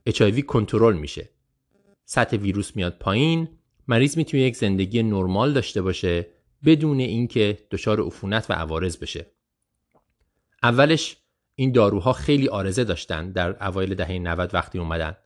[0.09, 1.31] HIV کنترل میشه.
[2.05, 3.49] سطح ویروس میاد پایین
[3.91, 6.27] مریض می‌تونه یک زندگی نرمال داشته باشه
[6.65, 9.27] بدون اینکه دچار عفونت و عوارض بشه.
[10.63, 11.17] اولش
[11.55, 15.17] این داروها خیلی آرزه داشتن در اوایل دهه 90 وقتی اومدن.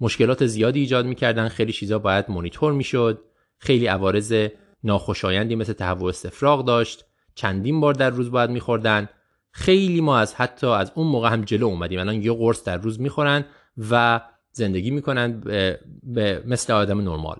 [0.00, 3.24] مشکلات زیادی ایجاد می‌کردن خیلی چیزا باید مونیتور می‌شد.
[3.58, 4.48] خیلی عوارض
[4.84, 7.04] ناخوشایندی مثل تهوع استفراغ داشت.
[7.34, 9.08] چندین بار در روز باید میخوردن.
[9.50, 12.00] خیلی ما از حتی از اون موقع هم جلو اومدیم.
[12.00, 13.44] الان یه قرص در روز می‌خورن
[13.90, 14.20] و
[14.52, 15.40] زندگی می‌کنن
[16.02, 17.36] به مثل آدم نرمال.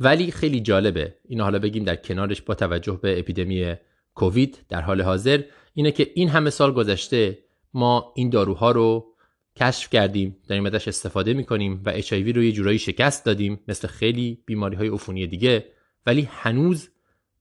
[0.00, 1.14] ولی خیلی جالبه.
[1.28, 3.74] اینو حالا بگیم در کنارش با توجه به اپیدمی
[4.14, 5.42] کووید در حال حاضر
[5.74, 7.38] اینه که این همه سال گذشته
[7.74, 9.06] ما این داروها رو
[9.56, 14.42] کشف کردیم داریم ازش استفاده می‌کنیم و اچ رو یه جورایی شکست دادیم مثل خیلی
[14.46, 15.66] بیماری های عفونی دیگه.
[16.06, 16.88] ولی هنوز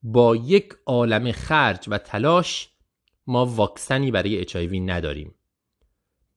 [0.04, 2.70] با یک عالم خرج و تلاش
[3.28, 5.36] ما واکسنی برای اچ نداریم.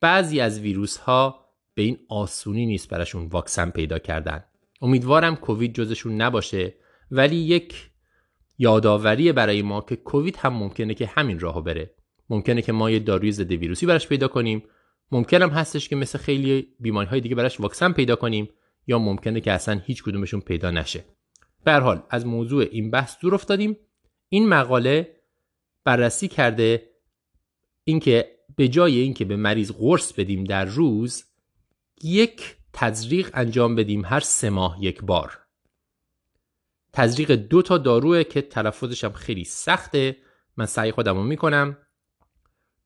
[0.00, 4.44] بعضی از ویروس ها به این آسونی نیست براشون واکسن پیدا کردن.
[4.81, 6.75] امیدوارم کووید جزشون نباشه
[7.11, 7.91] ولی یک
[8.59, 11.95] یادآوری برای ما که کووید هم ممکنه که همین راهو بره.
[12.31, 14.62] ممکنه که ما یه داروی ضد ویروسی براش پیدا کنیم.
[15.12, 18.49] ممکنم هستش که مثل خیلی بیماری های دیگه براش واکسن پیدا کنیم
[18.87, 21.05] یا ممکنه که اصلا هیچ کدومشون پیدا نشه.
[21.64, 23.77] به حال از موضوع این بحث دور افتادیم.
[24.29, 25.17] این مقاله
[25.85, 26.91] بررسی کرده
[27.85, 31.25] اینکه به جای اینکه به مریض قرص بدیم در روز
[32.03, 35.38] یک تزریق انجام بدیم هر سه ماه یک بار.
[36.93, 40.17] تزریق دو تا داروه که تلفظش هم خیلی سخته.
[40.57, 41.77] من سعی خودم رو می‌کنم.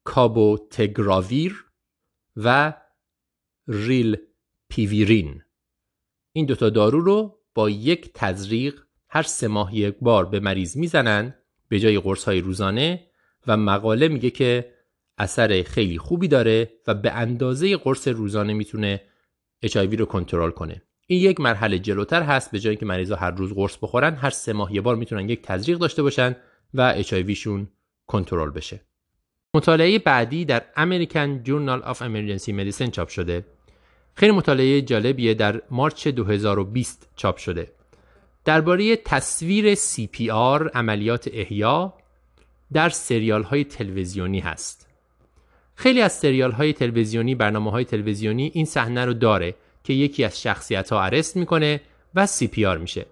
[0.05, 1.65] کابوتگراویر
[2.37, 2.75] و
[3.69, 4.17] ریل
[4.69, 5.43] پیویرین
[6.33, 11.35] این دوتا دارو رو با یک تزریق هر سه ماه یک بار به مریض می‌زنن
[11.69, 13.07] به جای قرص های روزانه
[13.47, 14.75] و مقاله میگه که
[15.19, 19.12] اثر خیلی خوبی داره و به اندازه قرص روزانه می‌تونه
[19.67, 20.83] HIV رو کنترل کنه.
[21.07, 24.53] این یک مرحله جلوتر هست به جای اینکه مریضا هر روز قرص بخورن هر سه
[24.53, 26.37] ماه یه بار می‌تونن یک تزریق داشته باشن
[26.75, 27.69] و HIV شون
[28.07, 28.81] کنترل بشه.
[29.55, 33.45] مطالعه بعدی در American Journal of Emergency Medicine چاپ شده.
[34.15, 37.73] خیلی مطالعه جالبیه در مارچ 2020 چاپ شده.
[38.45, 41.95] درباره تصویر CPR عملیات احیا
[42.73, 44.89] در سریال های تلویزیونی هست.
[45.83, 50.43] خیلی از سریال های تلویزیونی برنامه های تلویزیونی این صحنه رو داره که یکی از
[50.43, 51.81] شخصیت ها arrest می‌کنه
[52.15, 53.07] و CPR میشه.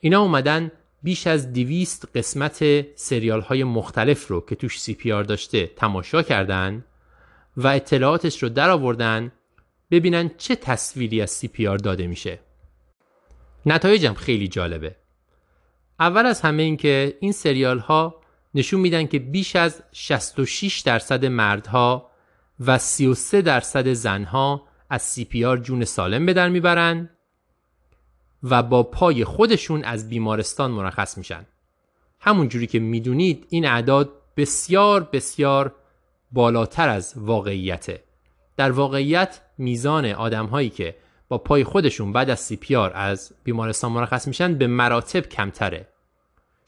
[0.00, 6.22] اینا اومدن بیش از دیویست قسمت سریال های مختلف رو که توش CPR داشته تماشا
[6.22, 6.84] کردن
[7.56, 9.32] و اطلاعاتش رو در آوردن
[9.90, 12.38] ببینن چه تصویری از CPR داده میشه.
[13.66, 14.96] نتایجم خیلی جالبه.
[16.00, 18.19] اول از همه این که این سریال ها
[18.54, 22.10] نشون میدن که بیش از 66 درصد مردها
[22.60, 27.10] و 33 درصد زنها از آر جون سالم به در می‌برن
[28.42, 31.46] و با پای خودشون از بیمارستان مرخص میشن.
[32.20, 35.74] همون جوری که می‌دونید این اعداد بسیار بسیار
[36.32, 38.04] بالاتر از واقعیته.
[38.56, 40.96] در واقعیت میزان آدم هایی که
[41.28, 45.88] با پای خودشون بعد از سی از بیمارستان مرخص میشن به مراتب کمتره.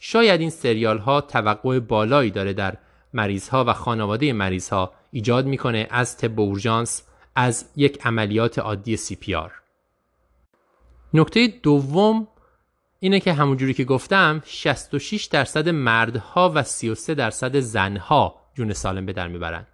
[0.04, 2.76] شاید این سریال ها توقع بالایی داره در
[3.12, 7.02] مریض ها و خانواده مریض ها ایجاد می‌کنه از تب اورژانس
[7.34, 9.36] از یک عملیات عادی سی
[11.14, 12.28] نکته دوم
[13.00, 19.12] اینه که همونجوری که گفتم 66 درصد مردها و 33 درصد زنها جون سالم به
[19.12, 19.66] در می‌برن.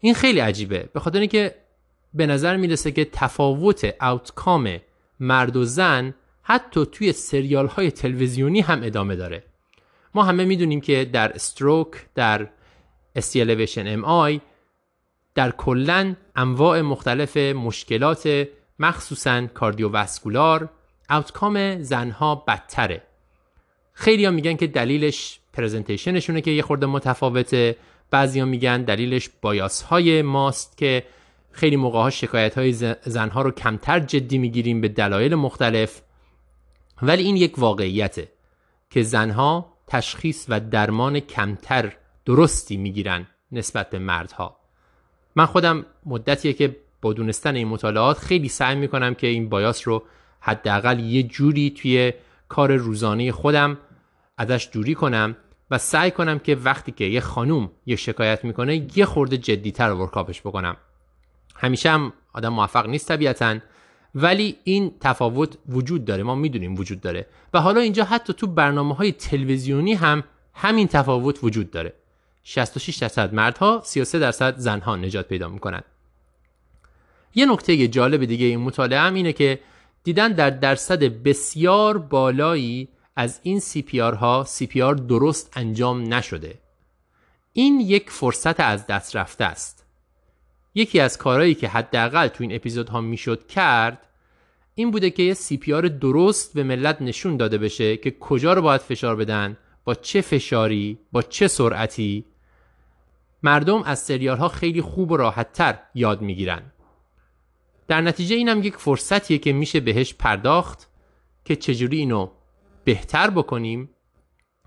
[0.00, 1.54] این خیلی عجیبه به خاطر اینکه
[2.14, 4.78] به نظر می‌رسه که تفاوت اوتکام
[5.20, 6.14] مرد و زن
[6.50, 9.42] حتی توی سریال های تلویزیونی هم ادامه داره.
[10.14, 12.48] ما همه می‌دونیم که در stroke در
[13.16, 14.40] ST elevation MI
[15.34, 20.68] در کلاً انواع مختلف مشکلات مخصوصا cardiovascular
[21.10, 23.02] outcome زنها بدتره.
[23.92, 27.76] خیلی میگن که دلیلش presentation شونه که یه خورده متفاوته.
[28.10, 31.04] بعضی ها میگن دلیلش bias های ماست که
[31.52, 32.72] خیلی موقع ها شکایت های
[33.06, 36.02] زنها رو کمتر جدی می‌گیریم به دلایل مختلف.
[37.02, 38.28] ولی این یک واقعیته
[38.90, 41.92] که زنها تشخیص و درمان کمتر
[42.24, 44.56] درستی می‌گیرن نسبت به مردها.
[45.36, 50.02] من خودم مدتیه که با دونستن این مطالعات خیلی سعی می‌کنم که این بایاس رو
[50.40, 52.12] حداقل یه جوری توی
[52.48, 53.78] کار روزانه خودم
[54.38, 55.36] ازش دوری کنم
[55.70, 60.40] و سعی کنم که وقتی که یه خانوم یه شکایت می‌کنه یه خورده جدیتر ورکاپش
[60.40, 60.76] بکنم.
[61.56, 63.58] همیشه هم آدم موفق نیست طبیعتا.
[64.14, 67.26] ولی این تفاوت وجود داره ما می‌دونیم وجود داره.
[67.54, 71.92] و حالا اینجا حتی تو برنامه های تلویزیونی هم همین تفاوت وجود داره.
[72.42, 75.82] 66 درصد مردها 33 درصد زنها نجات پیدا می‌کنن.
[77.34, 79.60] یه نکته جالب دیگه این مطالعه هم اینه که
[80.04, 86.58] دیدن در درصد بسیار بالایی از این سی پی ها سی پی درست انجام نشده.
[87.52, 89.77] این یک فرصت از دست رفته است.
[90.78, 94.06] یکی از کارهایی که حداقل تو این اپیزودها می‌شد کرد
[94.74, 98.62] این بوده که یه سی پی درست به ملت نشون داده بشه که کجا رو
[98.62, 102.24] باید فشار بدن با چه فشاری با چه سرعتی.
[103.42, 106.62] مردم از سریال ها خیلی خوب و راحتتر یاد می‌گیرن.
[107.88, 110.88] در نتیجه اینم یک فرصتیه که میشه بهش پرداخت
[111.44, 112.30] که چجوری اینو
[112.84, 113.90] بهتر بکنیم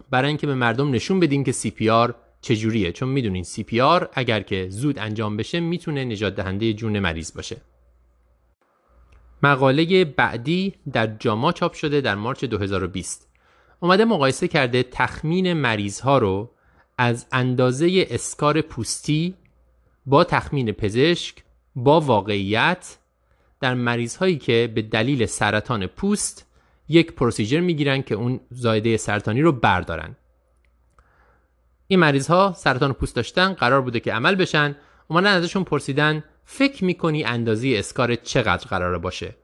[0.09, 4.99] برای اینکه به مردم نشون بدیم که CPR چجوریه؟ چون می‌دونین CPR اگر که زود
[4.99, 7.57] انجام بشه می‌تونه نجات دهنده جون مریض باشه.
[9.43, 13.29] مقاله بعدی در JAMA چاپ شده در March 2020
[13.79, 16.51] اومده مقایسه کرده تخمین مریض ها رو
[16.97, 19.33] از اندازه scar پوستی
[20.05, 21.35] با تخمین پزشک
[21.75, 22.97] با واقعیت
[23.59, 26.47] در مریض هایی که به دلیل سرطان پوست
[26.89, 30.15] یک پروسیجر می‌گیرن که اون زایده سرطانی رو بردارن.
[31.91, 34.75] این مریض ها سرطان پوست داشتن قرار بوده که عمل بشن.
[35.07, 39.35] اومدن ازشون پرسیدن فکر می‌کنی اندازه اسکار چقدر قراره باشه؟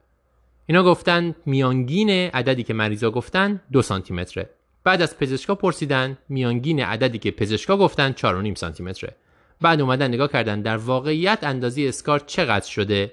[0.66, 4.50] اینا گفتن میانگین عددی که مریضا گفتن دو سانتی متره
[4.84, 9.16] بعد از پزشکا پرسیدن میانگین عددی که پزشکا گفتن 4.5 سانتی متره
[9.60, 13.12] بعد اومدن نگاه کردن در واقعیت اندازه اسکار چقدر شده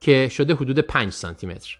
[0.00, 1.78] که شده حدود 5 سانتی متر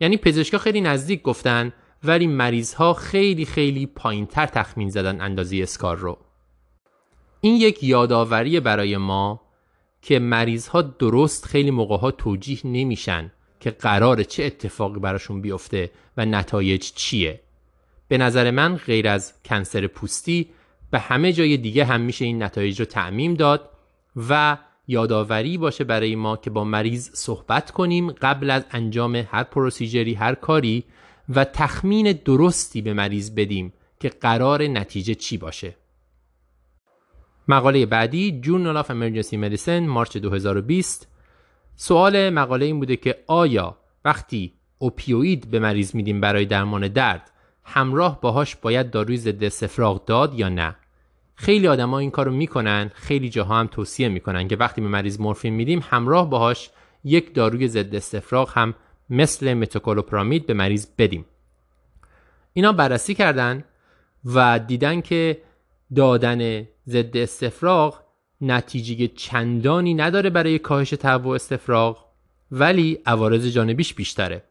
[0.00, 1.72] یعنی پزشکا خیلی نزدیک گفتن
[2.04, 6.18] ولی مریض ها خیلی خیلی پایین تر تخمین زدن اندازه اسکار رو.
[7.40, 9.40] این یک یادآوری برای ما
[10.02, 15.90] که مریض ها درست خیلی موقع ها توجیه نمیشن که قرار چه اتفاقی براشون بیفته
[16.16, 17.40] و نتایج چیه.
[18.08, 20.48] به نظر من غیر از کنسر پوستی
[20.90, 23.70] به همه جای دیگه هم میشه این نتایج رو تعمیم داد
[24.28, 30.14] و یادآوری باشه برای ما که با مریض صحبت کنیم قبل از انجام هر پروسیجری
[30.14, 30.84] هر کاری
[31.28, 35.74] و تخمین درستی به مریض بدیم که قرار نتیجه چی باشه.
[37.50, 41.08] مقاله بعدی Journal of Emergency Medicine مارچ 2020
[41.76, 47.30] سوال مقاله این بوده که آیا وقتی اوپیوید به مریض میدیم برای درمان درد
[47.64, 50.76] همراه باهاش باید داروی ضد استفراغ داد یا نه؟
[51.34, 55.54] خیلی آدما این کارو می‌کنن خیلی جاها هم توصیه می‌کنن که وقتی به مریض مورفین
[55.54, 56.70] میدیم همراه باهاش
[57.04, 58.74] یک داروی ضد استفراغ هم
[59.10, 61.24] مثل متوکولوپرامید به مریض بدیم.
[62.52, 63.64] اینا بررسی کردن
[64.24, 65.42] و دیدن که
[65.94, 68.00] دادن ضد استفراغ
[68.40, 72.04] نتیجه چندانی نداره برای کاهش تهوع استفراغ
[72.52, 74.44] ولی عوارض جانبیش بیشتره.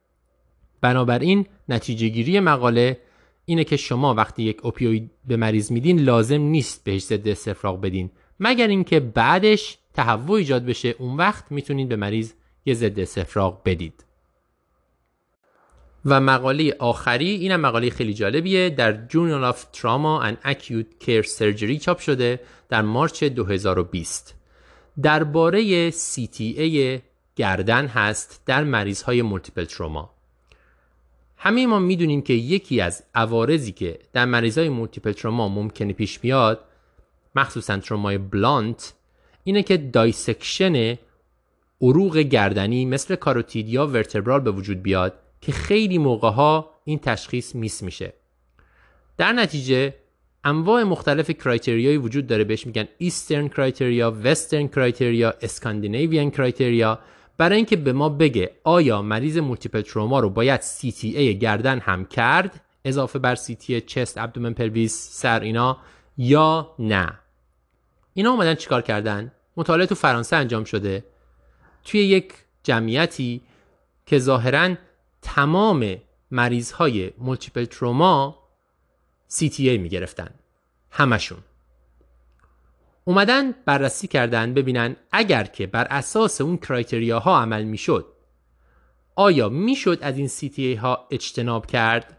[0.81, 2.97] بنابراین نتیجه گیری مقاله
[3.45, 8.11] اینه که شما وقتی یک اوپیوید به مریض میدین لازم نیست بهش ضد استفراغ بدین.
[8.39, 12.33] مگر اینکه بعدش تهوع ایجاد بشه اون وقت می‌تونید به مریض
[12.65, 14.05] یه ضد استفراغ بدید.
[16.09, 18.69] و مقاله آخری اینم مقاله خیلی جالبیه.
[18.69, 24.35] در Journal of Trauma and Acute Care Surgery چاپ شده در مارچ 2020
[25.01, 27.01] درباره CTA
[27.35, 30.09] گردن هست در مریض های multiple trauma
[31.37, 36.19] همه ما می‌دونیم که یکی از عوارضی که در مریض های multiple trauma ممکنه پیش
[36.19, 36.59] بیاد
[37.35, 38.93] مخصوصا ترومای blunt
[39.43, 40.97] اینه که dissection
[41.81, 45.13] عروق گردنی مثل کاروتید یا vertebral به وجود بیاد.
[45.41, 48.13] که خیلی موقع ها این تشخیص miss میشه.
[49.17, 49.93] در نتیجه
[50.43, 52.43] انواع مختلف criteria یی وجود داره.
[52.43, 56.99] بهش میگن Eastern criteria، Western criteria، Scandinavian criteria
[57.37, 62.61] برای اینکه به ما بگه آیا مریض multiple trauma رو باید CTA گردن هم کرد
[62.85, 65.77] اضافه بر CTA chest، abdomen pelvis، سر اینا
[66.17, 67.19] یا نه.
[68.13, 71.05] اینا اومدن چیکار کردن؟ مطالعه تو فرانسه انجام شده.
[71.83, 72.33] توی یک
[72.63, 73.41] جمعیتی
[74.05, 74.75] که ظاهرا
[75.21, 75.95] تمام
[76.31, 78.39] مریض های multiple trauma
[79.31, 80.29] CTA می گرفتن
[80.91, 81.39] همشون.
[83.03, 88.05] اومدن بررسی کردن ببینن اگر که بر اساس اون کرایتریا ها عمل می‌شد
[89.15, 92.17] آیا می‌شد از این CTA ها اجتناب کرد؟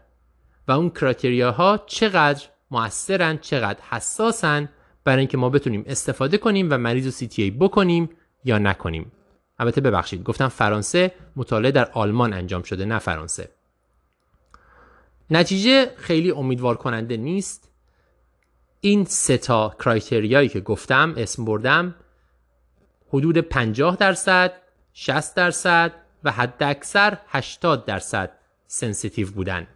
[0.67, 4.69] و اون کرایتریا ها چقدر موثرن چقدر حساسن
[5.03, 8.09] برای اینکه ما بتونیم استفاده کنیم و مریض رو CTA بکنیم
[8.45, 9.11] یا نکنیم؟
[9.61, 13.49] البته ببخشید گفتم فرانسه مطالعه در آلمان انجام شده نه فرانسه.
[15.29, 17.71] نتیجه خیلی امیدوار کننده نیست.
[18.79, 21.95] این سه تا criteria یی که گفتم اسم بردم
[23.09, 24.53] حدود 50 درصد
[24.93, 25.91] 60 درصد
[26.23, 28.31] و حد اکثر 80 درصد
[28.67, 29.67] sensitive بودن.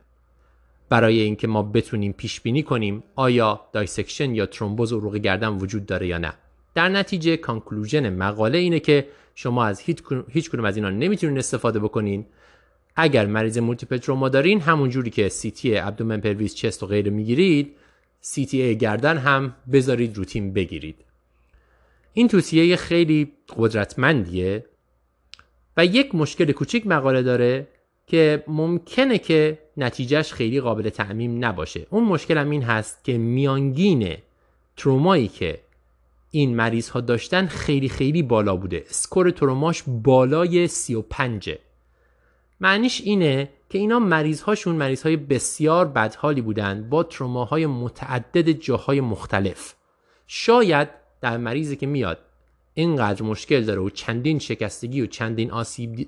[0.89, 6.07] برای اینکه ما بتونیم پیش بینی کنیم آیا dissection یا ترومبوز عروق گردن وجود داره
[6.07, 6.33] یا نه.
[6.75, 9.79] در نتیجه conclusion مقاله اینه که شما از
[10.29, 12.25] هیچ کدوم از اینا نمی‌تونین استفاده بکنین.
[12.95, 17.75] اگر مریض multiple trauma دارین همون جوری که CT abdomen pelvis chest و غیره می‌گیرید
[18.21, 20.95] سی تی گردن هم بذارید روتین بگیرید.
[22.13, 24.65] این توصیه خیلی قدرتمندیه
[25.77, 27.67] و یک مشکل کوچیک مقاله داره
[28.07, 31.87] که ممکنه که نتیجهش خیلی قابل تعمیم نباشه.
[31.89, 34.17] اون مشکل هم این هست که میانگین
[34.77, 35.59] ترومایی که
[36.35, 38.83] این مریض ها داشتن خیلی خیلی بالا بوده.
[38.89, 41.49] اسکور تروماش بالای 35
[42.59, 49.01] معنیش اینه که اینا مریض هاشون مریض های بسیار بدحالی بودن با تروماهای متعدد جاهای
[49.01, 49.73] مختلف.
[50.27, 50.87] شاید
[51.21, 52.19] در مریضی که میاد
[52.73, 56.07] اینقدر مشکل داره و چندین شکستگی و چندین آسیب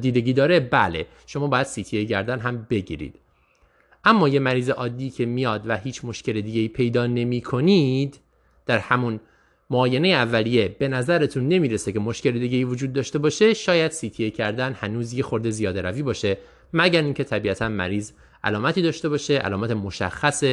[0.00, 3.14] دیدگی داره بله شما باید سیتی گردن هم بگیرید.
[4.04, 8.20] اما یه مریض عادی که میاد و هیچ مشکل دیگه ای پیدا نمی کنید
[8.66, 9.20] در همون
[9.70, 14.72] معاینه اولیه به نظرتون نمی‌رسه که مشکل دیگه ای وجود داشته باشه؟ شاید سیتی کردن
[14.72, 16.38] هنوز یه خورده زیاده روی باشه
[16.72, 18.12] مگر اینکه طبیعتا مریض
[18.44, 20.44] علامتی داشته باشه علامت مشخص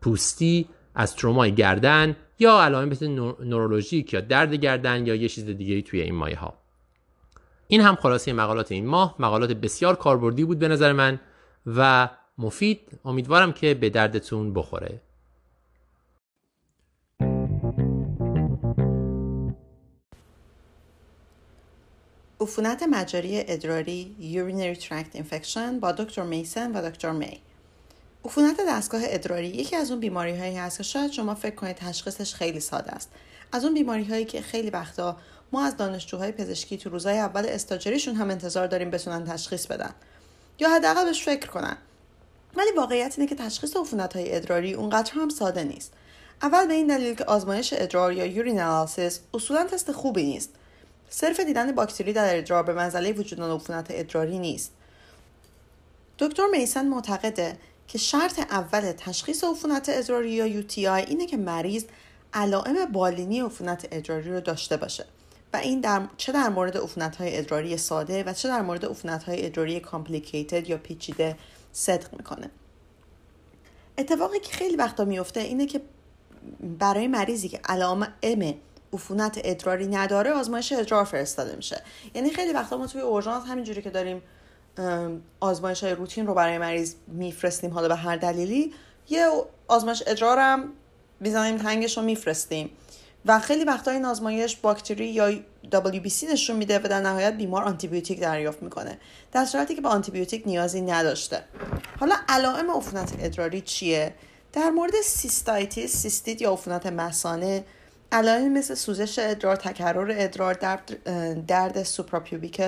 [0.00, 5.82] پوستی از ترومای گردن یا علامت نورولوژیک یا درد گردن یا یه چیز دیگه ای
[5.82, 6.54] توی این مایه ها
[7.68, 11.20] این هم خلاصه مقالات این ماه مقالات بسیار کاربردی بود به نظر من
[11.66, 12.80] و مفید.
[13.04, 15.00] امیدوارم که به دردتون بخوره.
[22.44, 27.40] عفونت مجاری ادراری urinary tract infection با دکتر میسن و دکتر می.
[28.24, 32.34] عفونت دستگاه ادراری یکی از اون بیماری هایی هست که شاید شما فکر کنید تشخیصش
[32.34, 33.10] خیلی ساده است.
[33.52, 35.16] از اون بیماری هایی که خیلی وقتا
[35.52, 39.94] ما از دانشجوهای پزشکی تو روزهای اول استاجریشون هم انتظار داریم بتونن تشخیص بدن.
[40.58, 41.76] یا حداقل بهش فکر کنن.
[42.56, 45.92] ولی واقعیت اینه که تشخیص عفونت های ادراری اونقدر هم ساده نیست.
[46.42, 50.50] اول به این دلیل که آزمایش ادرار یا یورین انالیسیس اصولا تست خوبی نیست.
[51.10, 54.72] صرف دیدن باکتری در ادرار به منزله وجود عفونت ادراری نیست.
[56.18, 61.84] دکتر میسن معتقده که شرط اول تشخیص عفونت ادراری یا UTI اینه که مریض
[62.34, 65.04] علائم بالینی عفونت ادراری رو داشته باشه
[65.52, 69.24] و این در چه در مورد عفونت های ادراری ساده و چه در مورد عفونت
[69.24, 71.36] های ادراری کامپلیکیتد یا پیچیده
[71.72, 72.50] صدق می‌کنه.
[73.98, 75.80] اتفاقی که خیلی وقتا میفته اینه که
[76.78, 78.54] برای مریضی که علائم ام
[78.94, 81.82] عفونت ادراری نداره آزمایش ادرار فرستاده میشه.
[82.14, 84.22] یعنی خیلی وقتا ما توی اورژانس همینجوری که داریم
[85.40, 88.72] آزمایش های روتین رو برای مریض میفرستیم حالا به هر دلیلی
[89.08, 89.28] یه
[89.68, 90.72] آزمایش ادرار هم
[91.20, 92.70] می‌زنیم تنگش رو میفرستیم.
[93.26, 95.32] و خیلی وقتا این آزمایش باکتری یا
[95.72, 98.98] WBC نشون میده و در نهایت بیمار آنتیبیوتیک دریافت می‌کنه.
[99.32, 101.44] در صورتی که به آنتیبیوتیک نیازی نداشته.
[102.00, 104.14] حالا علائم عفونت ادراری چیه؟
[104.52, 107.64] در مورد cystitis سیستیت یا عفونت مثانه
[108.14, 111.04] علائم مثل سوزش ادرار تکرر ادرار درد,
[111.46, 112.62] درد سوپراپیوبیک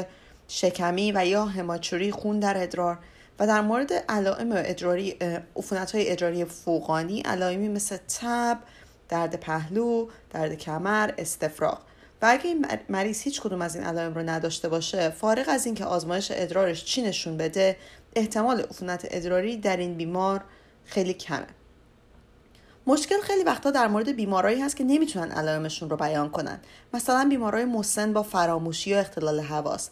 [0.49, 2.99] شکمی و یا هماچوری خون در ادرار.
[3.38, 5.11] و در مورد علائم ادراری
[5.57, 8.59] عفونت های ادراری فوقانی علائمی مثل تب
[9.09, 11.78] درد پهلو درد کمر استفراغ.
[12.22, 15.84] و اگه این مریض هیچ کدوم از این علائم رو نداشته باشه فارغ از اینکه
[15.84, 17.76] آزمایش ادرارش چی نشون بده
[18.16, 20.44] احتمال عفونت ادراری در این بیمار
[20.84, 21.55] خیلی کمه.
[22.87, 26.61] مشکل خیلی وقتا در مورد بیمارایی هست که نمی‌تونن علائمشون رو بیان کنن.
[26.95, 29.91] مثلا بیمارای مسن با فراموشی و اختلال حواس.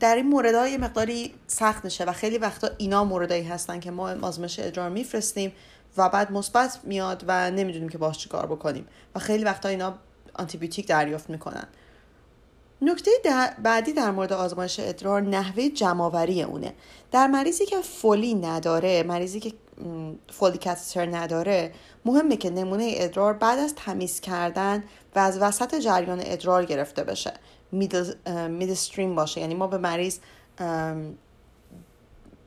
[0.00, 4.10] در این موردها یه مقداری سخت میشه و خیلی وقتا اینا موردایی هستن که ما
[4.10, 5.52] آزمایش ادرار میفرستیم
[5.96, 8.86] و بعد مثبت میاد و نمی‌دونیم که باش چیکار بکنیم.
[9.14, 9.94] و خیلی وقتا اینا
[10.34, 11.66] آنتیبیوتیک دریافت می‌کنن.
[12.82, 13.10] نکته
[13.62, 16.74] بعدی در مورد آزمایش ادرار نحوه جمعآوری اونه.
[17.12, 19.52] در مریضی که فولی نداره مریضی که
[20.30, 21.72] فولی کاتتر نداره
[22.04, 24.84] مهمه که نمونه ادرار بعد از تمیز کردن
[25.16, 27.32] و از وسط جریان ادرار گرفته بشه.
[27.72, 28.14] میدل
[28.70, 29.40] استریم باشه.
[29.40, 30.18] یعنی ما به مریض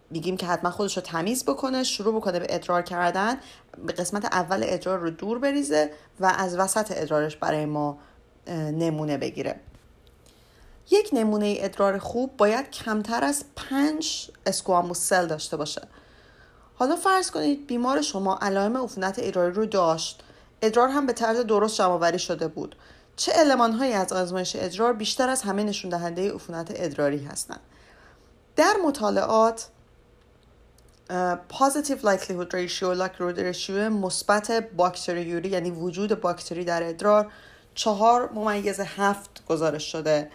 [0.09, 3.37] میگیم که حتما خودش رو تمیز بکنه شروع بکنه به ادرار کردن
[3.85, 7.97] به قسمت اول ادرار رو دور بریزه و از وسط ادرارش برای ما
[8.47, 9.59] نمونه بگیره.
[10.91, 15.81] یک نمونه ادرار خوب باید کمتر از پنج اسکواموس سل داشته باشه.
[16.75, 20.23] حالا فرض کنید بیمار شما علائم عفونت ادراری رو داشت.
[20.61, 22.75] ادرار هم به طرز درست جمعآوری شده بود.
[23.15, 27.59] چه علمان هایی از آزمایش ادرار بیشتر از همه نشون دهنده عفونت ادراری هستند؟
[28.55, 29.67] در مطالعات
[31.49, 37.31] positive likelihood ratio likelihood ratio مثبت باکتریوری یعنی وجود باکتری در ادرار
[37.75, 40.31] چهار ممیز هفت گزارش شده.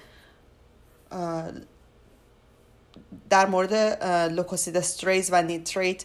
[3.30, 6.05] در مورد leukocyte esterase و نیتریت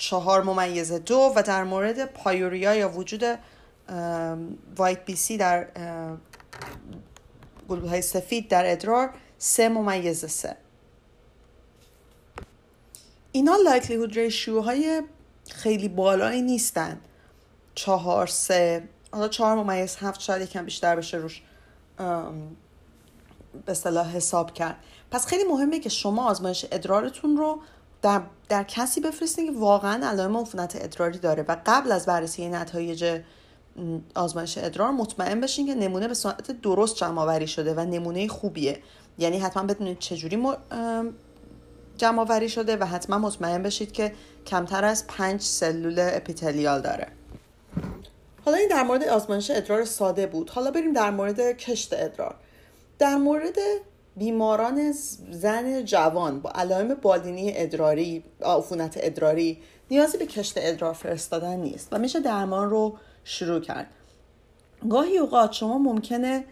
[0.00, 3.24] چهار ممیز دو و در مورد pyuria یا وجود
[4.76, 5.68] white BC در
[7.68, 10.56] گلبول سفید در ادرار سه ممیز سه.
[13.32, 15.02] اینا likelihood ratio های
[15.50, 17.00] خیلی بالایی نیستن.
[17.74, 21.42] چهار سه حالا چهار ممیز هفت شاید یکم بیشتر بشه روش
[23.66, 24.76] به صلاح حساب کرد.
[25.10, 27.60] پس خیلی مهمه که شما آزمایش ادرارتون رو
[28.02, 33.20] در, در کسی بفرستین که واقعا علائم عفونت ادراری داره و قبل از بررسی نتایج
[34.14, 38.78] آزمایش ادرار مطمئن بشین که نمونه به صورت درست جمع شده و نمونه خوبیه.
[39.18, 40.36] یعنی حتما بدونید چجوری
[41.96, 44.12] جمع آوری شده و حتما مطمئن بشید که
[44.46, 47.06] کمتر از پنج سلول اپیتلیال داره.
[48.44, 50.50] حالا این در مورد آزمایش ادرار ساده بود.
[50.50, 52.34] حالا بریم در مورد کشت ادرار.
[52.98, 53.56] در مورد
[54.18, 54.92] بیماران
[55.30, 59.58] زن جوان با علائم بالینی ادراری عفونت ادراری
[59.90, 63.86] نیازی به کشت ادرار فرستادن نیست و میشه درمان رو شروع کرد.
[64.90, 66.44] گاهی اوقات شما ممکنه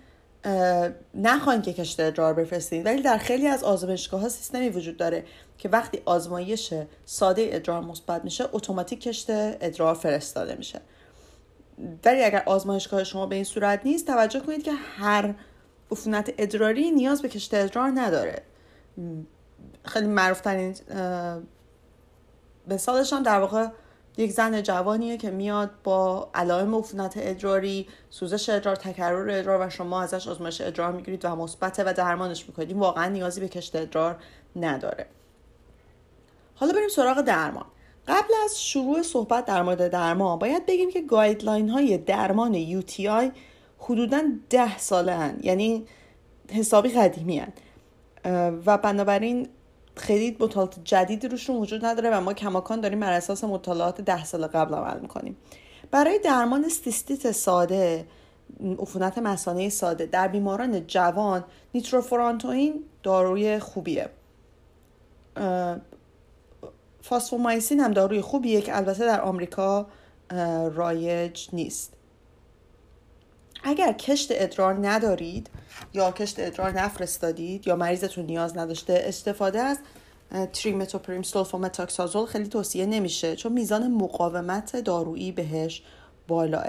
[1.15, 5.25] نخواین که کشت ادرار بفرستید ولی در خیلی از آزمایشگاه ها سیستمی وجود داره
[5.59, 10.81] که وقتی آزمایش ساده ادرار مثبت میشه اتوماتیک کشت ادرار فرستاده میشه.
[12.05, 15.35] ولی اگر آزمایشگاه شما به این صورت نیست توجه کنید که هر
[15.91, 18.43] عفونت ادراری نیاز به کشت ادرار نداره.
[19.85, 20.75] خیلی معروف ترین
[22.69, 23.67] مثالش هم در واقع
[24.17, 30.03] یک زن جوانیه که میاد با علائم عفونت ادراری سوزش ادرار تکرر ادرار و شما
[30.03, 32.73] ازش آزمایش ادرار می‌گیرید و مثبته و درمانش می‌کنید.
[32.73, 34.17] واقعا نیازی به کشت ادرار
[34.57, 35.07] نداره.
[36.55, 37.65] حالا بریم سراغ درمان.
[38.09, 43.31] قبل از شروع صحبت در مورد درمان باید بگیم که guideline های درمان UTI
[43.89, 45.39] حدودا ده ساله هن.
[45.43, 45.87] یعنی
[46.53, 47.53] حسابی قدیمی هن.
[48.67, 49.49] و بنابراین
[49.97, 54.47] خیلی مطالعات جدیدی روشون وجود نداره و ما کماکان داریم بر اساس مطالعات ده سال
[54.47, 55.37] قبل عمل می‌کنیم
[55.91, 58.07] برای درمان سیستیت ساده
[58.79, 64.09] عفونت مثانه ساده در بیماران جوان نیتروفورانتوین داروی خوبیه
[67.03, 69.87] fosfomycin هم داروی خوبیه که البته در آمریکا
[70.75, 71.96] رایج نیست
[73.65, 75.51] اگر کشت ادرار ندارید
[75.95, 79.79] یا کشت ادرار نفرستادید یا مریضتون نیاز نداشته استفاده از
[80.53, 85.83] تریمتوپریم سولفامتاکسازول خیلی توصیه نمیشه چون میزان مقاومت دارویی بهش
[86.29, 86.67] بالاه.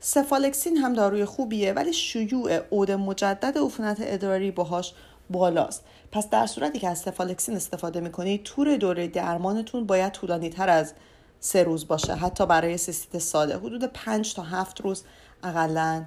[0.00, 4.94] سفالکسین هم داروی خوبیه ولی شیوع عود مجدد عفونت ادراری باهاش
[5.30, 5.84] بالاست.
[6.12, 10.92] پس در صورتی که از سفالکسین استفاده می‌کنید تور دوره درمانتون باید طولانی تر از
[11.40, 13.56] سه روز باشه حتی برای سیستیت ساده.
[13.56, 15.04] حدود پنج تا هفت روز
[15.42, 16.04] اقلا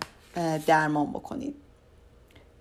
[0.68, 1.56] درمان بکنید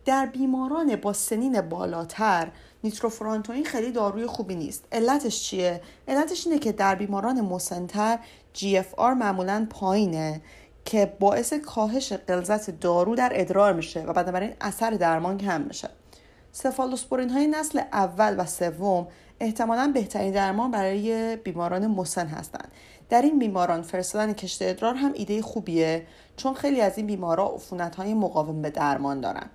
[0.05, 2.49] در بیماران با سنین بالاتر
[2.85, 4.85] نیتروفرانتوین خیلی داروی خوبی نیست.
[4.93, 8.19] علتش چیه؟ علتش اینه که در بیماران مسنتر
[8.55, 10.43] GFR معمولا پایینه
[10.85, 15.89] که باعث کاهش غلظت دارو در ادرار میشه و بنابراین اثر درمان کم میشه.
[16.53, 19.07] سفالوسپورین های نسل اول و سوم
[19.41, 22.73] احتمالا بهترین درمان برای بیماران مسن هستند
[23.11, 26.07] در این بیماران فرستادن کشت ادرار هم ایده خوبیه
[26.37, 29.51] چون خیلی از این بیمارا عفونت های مقاوم به درمان دارن.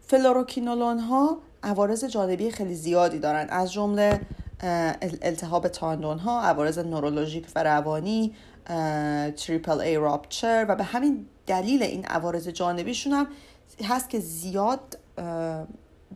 [0.00, 3.46] فلوروکینولون ها عوارض جانبی خیلی زیادی دارن.
[3.50, 4.20] از جمله
[5.22, 8.34] التهاب تاندون ها عوارض نورولوژیک و روانی
[9.36, 13.26] triple A rupture و به همین دلیل این عوارض جانبیشون هم
[13.84, 14.98] هست که زیاد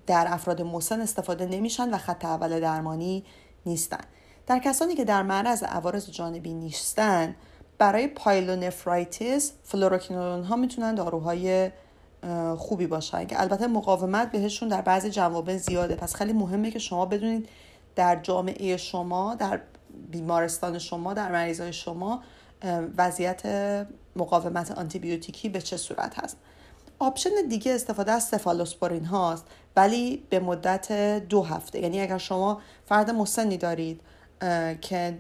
[0.06, 3.24] در افراد مسن استفاده نمیشن و خط اول درمانی
[3.66, 4.04] نیستن.
[4.51, 7.34] در کسانی که در معرض عوارض جانبی نیستن
[7.78, 11.70] برای pyelonephritis فلوروکینولون ها می‌تونن داروهای
[12.57, 15.94] خوبی باشن که البته مقاومت بهشون در بعضی جوامع زیاده.
[15.94, 17.48] پس خیلی مهمه که شما بدونید
[17.96, 19.61] در جامعه شما در
[20.11, 22.22] بیمارستان شما در مریضای شما
[22.98, 23.42] وضعیت
[24.16, 26.36] مقاومت آنتیبیوتیکی به چه صورت هست.
[26.98, 29.44] option دیگه استفاده از سفالوسپورین هاست
[29.76, 30.92] ولی به مدت
[31.28, 31.80] دو هفته.
[31.80, 34.01] یعنی اگر شما فرد مسنی دارید
[34.80, 35.18] که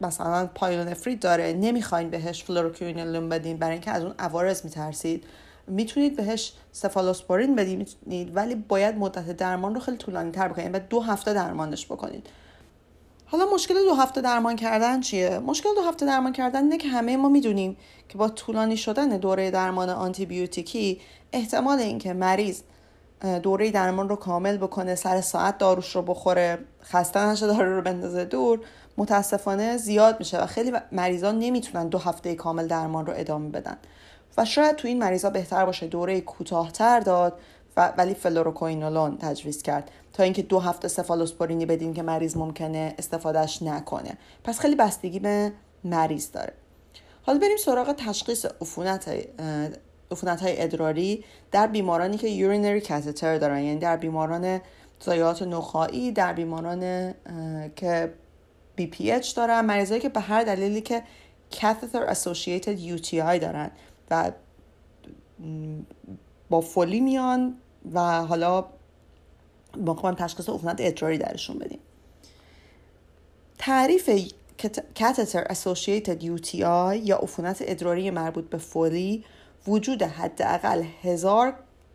[0.00, 5.24] مثلا پایلونفریت داره نمی‌خواین بهش فلوروکوینولون بدین برای اینکه از اون عوارض میترسید.
[5.66, 7.88] می‌تونید بهش سفالوسپورین بدید
[8.34, 12.26] ولی باید مدت درمان رو خیلی طولانی تر بکنید و دو هفته درمانش بکنید
[13.26, 17.16] حالا مشکل دو هفته درمان کردن چیه؟ مشکل دو هفته درمان کردن اینه که همه
[17.16, 17.76] ما می‌دونیم
[18.08, 21.00] که با طولانی شدن دوره درمان آنتیبیوتیکی
[21.32, 22.62] احتمال اینکه مریض
[23.42, 28.24] دوره درمان رو کامل بکنه سر ساعت داروش رو بخوره خسته نشه دارو رو بندازه
[28.24, 28.60] دور
[28.96, 33.76] متاسفانه زیاد میشه و خیلی مریضان نمی‌تونن دو هفته کامل درمان رو ادامه بدن.
[34.38, 37.38] و شاید تو این مریضا بهتر باشه دوره کوتاهتر داد
[37.76, 39.90] و ولی فلوروکوینولون تجویز کرد.
[40.12, 44.18] تا اینکه دو هفته سفالوسپورینی بدین که مریض ممکنه استفادهش نکنه.
[44.44, 45.52] پس خیلی بستگی به
[45.84, 46.52] مریض داره.
[47.22, 49.10] حالا بریم سراغ تشخیص عفونت
[50.10, 54.60] عفونت های ادراری در بیمارانی که urinary catheter دارن یعنی در بیماران
[55.04, 57.14] ضایعات نخاعی در بیماران
[57.76, 58.12] که
[58.76, 61.02] BPH دارن مریضایی که به هر دلیلی که
[61.52, 63.70] catheter associated UTI دارن
[64.10, 64.32] و
[66.50, 67.56] با فولی میان
[67.92, 68.64] و حالا
[69.76, 71.78] ما تشخیص عفونت ادراری درشون بدیم.
[73.58, 74.10] تعریف
[74.98, 79.24] catheter associated UTI یا عفونت ادراری مربوط به فولی
[79.68, 81.54] وجود حداقل هزار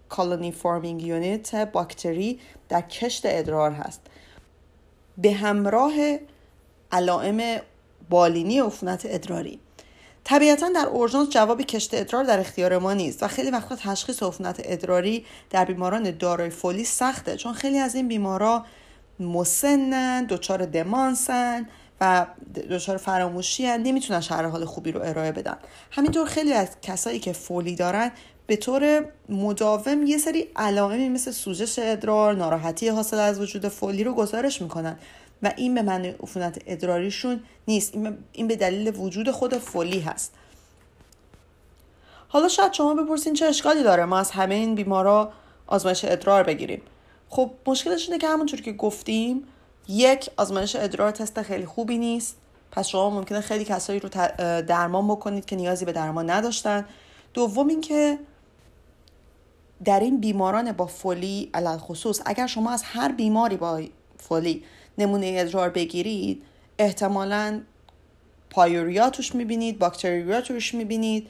[0.10, 4.02] colony forming unit باکتری در کشت ادرار هست.
[5.18, 5.94] به همراه
[6.92, 7.62] علائم
[8.10, 9.60] بالینی عفونت ادراری.
[10.24, 14.62] طبیعتا در اورژانس جواب کشت ادرار در اختیار ما نیست و خیلی وقتا تشخیص عفونت
[14.64, 18.66] ادراری در بیماران دارای فولی سخته چون خیلی از این بیمارا
[19.20, 21.68] مسنن دچار دمانسن
[22.02, 22.26] و
[22.70, 25.58] دچار فراموشی هن نمی‌تونن شهر حال خوبی رو ارائه بدن.
[25.92, 28.12] همینطور خیلی از کسایی که فولی دارن
[28.48, 34.14] به طور مداوم یه سری علائمی مثل سوزش ادرار ناراحتی حاصل از وجود فولی رو
[34.14, 35.00] گزارش می‌کنن.
[35.44, 37.94] و این به معنی عفونت ادراریشون نیست.
[38.32, 40.34] این به دلیل وجود خود فولی هست.
[42.28, 45.32] حالا شاید شما بپرسین چه اشکالی داره؟ ما از همه این بیمارا
[45.68, 46.82] آزمایش ادرار بگیریم.
[47.30, 49.44] خب مشکلش اینه که همونطور که گفتیم
[49.92, 52.38] یک آزمایش ادرار تست خیلی خوبی نیست.
[52.72, 54.10] پس شما ممکنه خیلی کسایی رو
[54.62, 56.86] درمان بکنید که نیازی به درمان نداشتن.
[57.34, 58.20] دوم اینکه
[59.84, 63.82] در این بیماران با فولی علل خصوص اگر شما از هر بیماری با
[64.18, 64.64] فولی
[64.98, 66.44] نمونه ادرار بگیرید
[66.80, 67.62] احتمالا
[68.50, 71.30] پایوریا توش می‌بینید باکتریا توش می‌بینید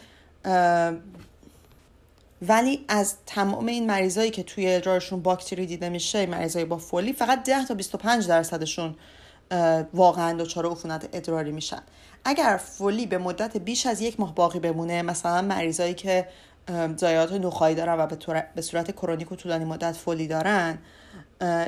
[2.42, 7.44] ولی از تمام این مریضایی که توی ادرارشون باکتری دیده میشه مریضای با فولی فقط
[7.44, 8.96] 10 تا 25 درصدشون
[9.94, 11.82] واقعا دچار عفونت ادراری میشن.
[12.26, 16.28] اگر فولی به مدت بیش از یک ماه باقی بمونه مثلا مریضایی که
[16.98, 18.08] ضایعات نخایی دارن و
[18.56, 20.80] به صورت کرونیک و طولانی مدت فولی دارن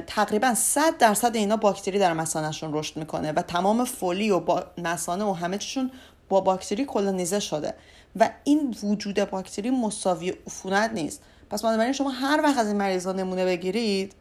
[0.08, 5.24] تقریبا 100 درصد اینا باکتری در مثانهشون رشد می‌کنه و تمام فولی و با مثانه
[5.24, 5.92] و همه چیشون
[6.30, 7.74] با باکتری کلونیزه شده.
[8.16, 11.22] و این وجود باکتری مساوی عفونت نیست.
[11.50, 14.14] پس بنابراین شما هر وقت از این مریضا نمونه بگیرید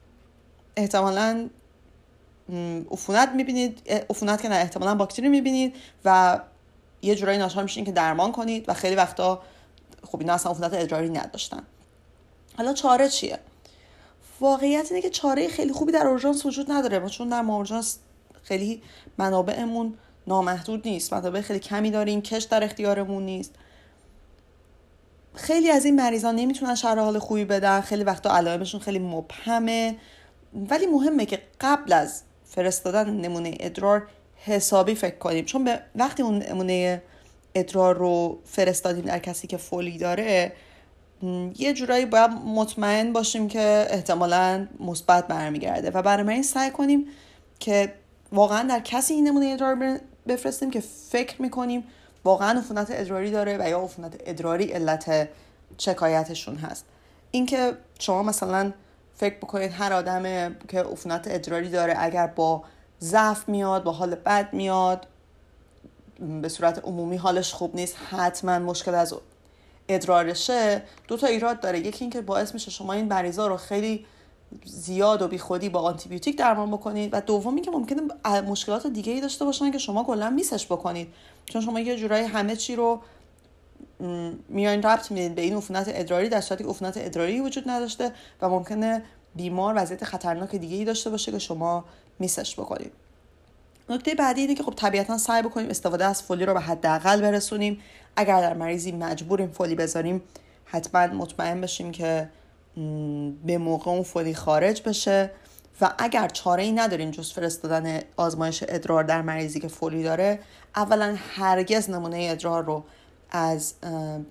[0.77, 1.49] احتمالا
[2.91, 5.75] عفونت می‌بینید عفونت که نه احتمالا باکتری می‌بینید
[6.05, 6.41] و
[7.03, 9.43] یه جورایی ناچار میشین که درمان کنید و خیلی وقتا
[10.03, 11.63] خب اینا اصلا عفونت ادراری نداشتن.
[12.57, 13.39] حالا چاره چیه؟
[14.41, 17.99] واقعیت اینه که چاره خیلی خوبی در اورژانس وجود نداره ما چون در اورژانس
[18.43, 18.83] خیلی
[19.19, 19.95] منابعمون
[20.27, 21.13] نامحدود نیست.
[21.13, 23.55] منابع خیلی کمی داریم کش در اختیارمون نیست.
[25.35, 27.81] خیلی از این مریضان نمی‌تونن شرح حال خوبی بدن.
[27.81, 29.97] خیلی وقتا علائمشون خیلی مبهمه.
[30.71, 34.07] ولی مهمه که قبل از فرستادن نمونه ادرار
[34.37, 35.45] حسابی فکر کنیم.
[35.45, 37.03] چون به وقتی اون نمونه
[37.55, 40.53] ادرار رو فرستادیم در کسی که فولی داره
[41.59, 45.91] یه جورایی باید مطمئن باشیم که احتمالا مثبت برمیگرده.
[45.91, 47.07] و برای این سعی کنیم
[47.61, 47.95] که
[48.33, 50.81] واقعا در کسی این نمونه ادرار بفرستیم که
[51.11, 51.85] فکر می‌کنیم
[52.25, 55.29] واقعا عفونت ادراری داره و یا عفونت ادراری علت
[55.79, 56.85] شکایتشون هست.
[57.31, 58.73] اینکه شما مثلا
[59.15, 62.63] فکر بکنید هر آدم که عفونت ادراری داره اگر با
[63.01, 65.07] ضعف میاد با حال بد میاد
[66.43, 69.15] به صورت عمومی حالش خوب نیست حتما مشکل از
[69.89, 70.83] ادرارشه.
[71.09, 71.79] دو تا ایراد داره.
[71.79, 74.07] یکی اینکه باعث میشه شما این مریضا رو خیلی
[74.65, 77.11] زیاد و بیخودی با آنتیبیوتیک درمان بکنید.
[77.13, 78.03] و دومی که ممکنه
[78.41, 81.09] مشکلات دیگه ای داشته باشن که شما کلا میسش بکنید.
[81.45, 83.01] چون شما یه جورایی همه چی رو
[84.49, 89.03] میان ربط میدین به این عفونت ادراری در صورتی عفونت ادراری وجود نداشته و ممکنه
[89.35, 91.85] بیمار وضعیت خطرناک دیگه ای داشته باشه که شما
[92.19, 92.93] میسش بکنید.
[93.89, 97.81] نکته بعدی اینه که خب طبیعتا سعی بکنیم استفاده از فولی رو به حداقل برسونیم.
[98.17, 100.23] اگر در مریضی مجبوریم فولی بذاریم
[100.65, 102.29] حتما مطمئن بشیم که
[103.47, 105.31] به موقع اون فولی خارج بشه
[105.81, 110.39] و اگر چاره ای نداریم جز فرستادن آزمایش ادرار در مریضی که فولی داره
[110.77, 112.85] اولا هرگز نمونه ادرار رو
[113.31, 113.75] از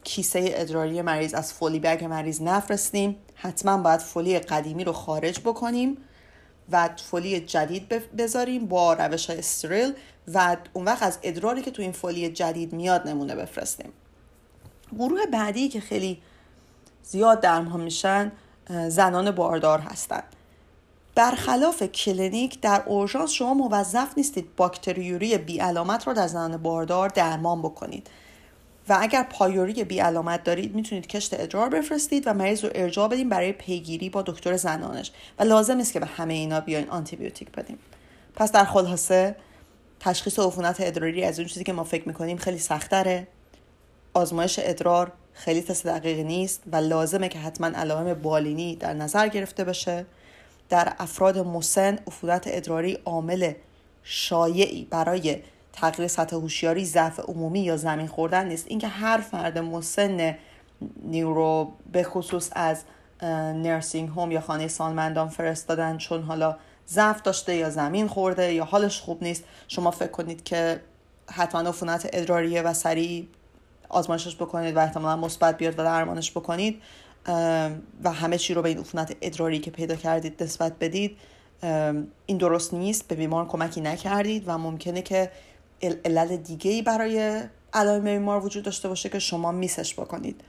[0.04, 3.16] کیسه ادراری مریض از Foley bag مریض نفرستیم.
[3.36, 5.98] حتما باید فولی قدیمی رو خارج بکنیم
[6.72, 9.94] و فولی جدید بذاریم با روش های استریل
[10.34, 13.92] و اون وقت از ادراری که تو این فولی جدید میاد نمونه بفرستیم.
[15.00, 16.22] گروه بعدی که خیلی
[17.04, 18.32] زیاد درمان میشن
[18.88, 20.24] زنان باردار هستند
[21.16, 27.62] برخلاف کلینیک در اورژانس شما موظف نیستید باکتریوری بی علامت رو در زنان باردار درمان
[27.62, 28.08] بکنید.
[28.90, 33.30] و اگر پایوری بی علامت دارید می‌تونید کشت ادرار بفرستید و مریض رو ارجاع بدیم
[33.30, 35.12] برای پیگیری با دکتر زنانش.
[35.40, 37.80] و لازم نیست که به همه اینا بیاین آنتیبیوتیک بدیم
[38.36, 39.36] پس در خلاصه
[40.00, 43.28] تشخیص عفونت ادراری از اون چیزی که ما فکر می‌کنیم خیلی سختره.
[44.14, 49.64] آزمایش ادرار خیلی تست دقیقی نیست و لازمه که حتما علائم بالینی در نظر گرفته
[49.64, 50.06] بشه.
[50.70, 53.54] در افراد مسن عفونت ادراری عامل
[54.04, 55.38] شایعی برای
[55.74, 58.66] تغییر سطح هوشیاری ضعف عمومی یا زمین خوردن نیست.
[58.68, 60.38] اینکه هر فرد مسن
[61.04, 62.84] نیورو به خصوص از
[63.54, 66.58] نرسینگ هوم یا خانه سالمندان فرستادن چون حالا
[66.88, 70.82] ضعف داشته یا زمین خورده یا حالش خوب نیست شما فکر کنید که
[71.32, 73.28] حتما عفونت ادراریه و سریع
[73.92, 76.82] آزمایشش بکنید و احتمالا مثبت بیاد و درمانش بکنید
[78.04, 81.18] و همه چی رو به این عفونت ادراری که پیدا کردید نسبت بدید.
[82.26, 85.32] این درست نیست به بیمار کمکی نکردید و ممکنه که
[85.82, 90.42] علل دیگه ای برای علائم بیمار وجود داشته باشه که شما میسش بکنید.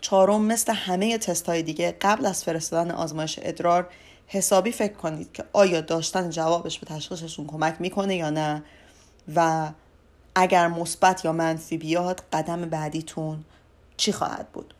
[0.00, 3.88] چهارم مثل همه تست های دیگه قبل از فرستادن آزمایش ادرار
[4.26, 8.62] حسابی فکر کنید که آیا داشتن جوابش به تشخیصشون کمک می‌کنه یا نه؟
[9.34, 9.68] و
[10.36, 13.44] اگر مثبت یا منفی بیاد قدم بعدیتون
[13.96, 14.74] چی خواهد بود؟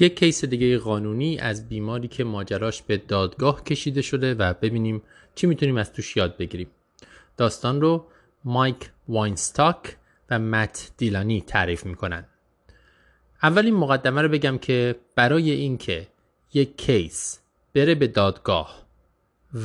[0.00, 5.02] یک case دیگه قانونی از بیماری که ماجراش به دادگاه کشیده شده و ببینیم
[5.34, 6.70] چی می‌تونیم از توش یاد بگیریم.
[7.36, 8.06] داستان رو
[8.44, 9.96] مایک واینستاک
[10.30, 12.24] و مت دیلانی تعریف می‌کنن.
[13.42, 16.06] اولین مقدمه رو بگم که برای اینکه
[16.54, 17.38] یک case
[17.74, 18.84] بره به دادگاه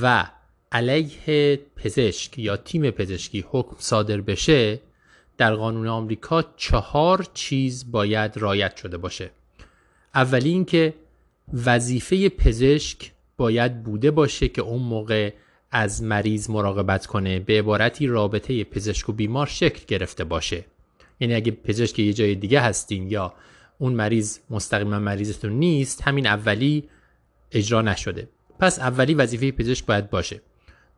[0.02, 0.26] و
[0.72, 4.80] علیه پزشک یا تیم پزشکی حکم صادر بشه
[5.38, 9.30] در قانون آمریکا چهار چیز باید رایت شده باشه.
[10.16, 10.94] اولی اینکه
[11.66, 15.34] وظیفه پزشک باید بوده باشه که اون موقع
[15.72, 20.66] از مریض مراقبت کنه به عبارتی رابطه پزشک و بیمار شکل گرفته باشه.
[21.20, 23.34] یعنی اگه پزشک یه جای دیگه هستین یا
[23.78, 26.90] اون مریض مستقیما مریضتون نیست همین اولی
[27.52, 28.30] اجرا نشده.
[28.60, 30.42] پس اولی وظیفه پزشک باید باشه.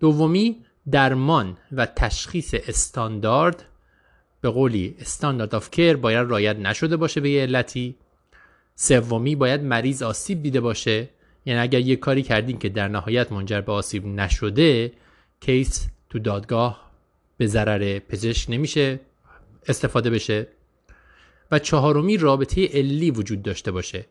[0.02, 3.66] دومی درمان و تشخیص استاندارد.
[4.42, 7.96] به قولی standard of care باید رعایت نشده باشه به یه علتی.
[8.76, 11.10] سومی باید مریض آسیب دیده باشه.
[11.46, 14.92] یعنی اگر یه کاری کردین که در نهایت منجر به آسیب نشده
[15.40, 16.92] case تو دادگاه
[17.38, 19.00] به ضرر پزشک نمیشه
[19.68, 20.48] استفاده بشه.
[21.52, 24.06] و چهارمی رابطه علی وجود داشته باشه.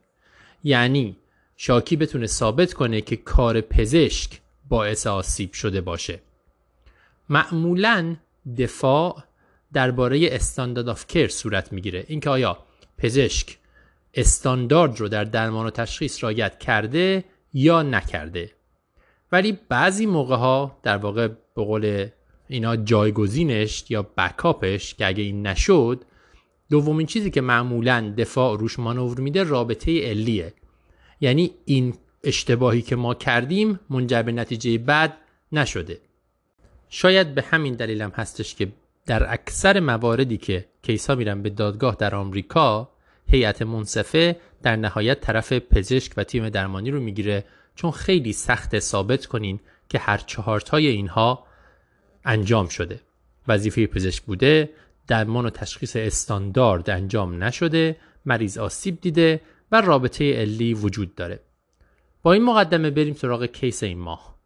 [0.65, 1.17] یعنی
[1.57, 4.41] شاکی بتونه ثابت کنه که کار پزشک
[4.71, 6.21] باعث آسیب شده باشه.
[7.29, 8.17] معمولا
[8.59, 9.23] دفاع
[9.73, 12.05] درباره استاندارد آف کر صورت می‌گیره.
[12.09, 12.59] اینکه آیا
[12.99, 13.59] پزشک
[14.15, 18.51] استاندارد رو در درمان و تشخیص رایت کرده یا نکرده.
[19.33, 22.09] ولی بعضی موقع ها در واقع به قول
[22.49, 26.05] اینا جایگزینش یا بکاپش که اگه این نشد
[26.71, 30.55] دومین چیزی که معمولا دفاع روش مانور میده رابطه علیه.
[31.21, 31.95] یعنی این
[32.25, 35.17] اشتباهی که ما کردیم منجر به نتیجه بد
[35.53, 35.99] نشده.
[36.89, 38.73] شاید به همین دلیل هم هستش که
[39.07, 42.91] در اکثر مواردی که کیس ها میرن به دادگاه در آمریکا
[43.27, 47.45] هیئت منصفه در نهایت طرف پزشک و تیم درمانی رو می‌گیره
[47.75, 51.47] چون خیلی سخت ثابت کنین که هر چهارتای اینها
[52.25, 53.01] انجام شده.
[53.49, 54.71] وظیفه پزشک بوده
[55.07, 57.97] درمان و تشخیص استاندارد انجام نشده
[58.27, 59.41] مریض آسیب دیده
[59.73, 61.41] و رابطه علی وجود داره.
[62.23, 64.37] با این مقدمه بریم سراغ کیس این ماه.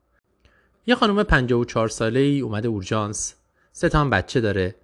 [0.87, 3.35] یه خانم 54 ساله ای اومده اورژانس.
[3.72, 4.75] سه تا بچه داره.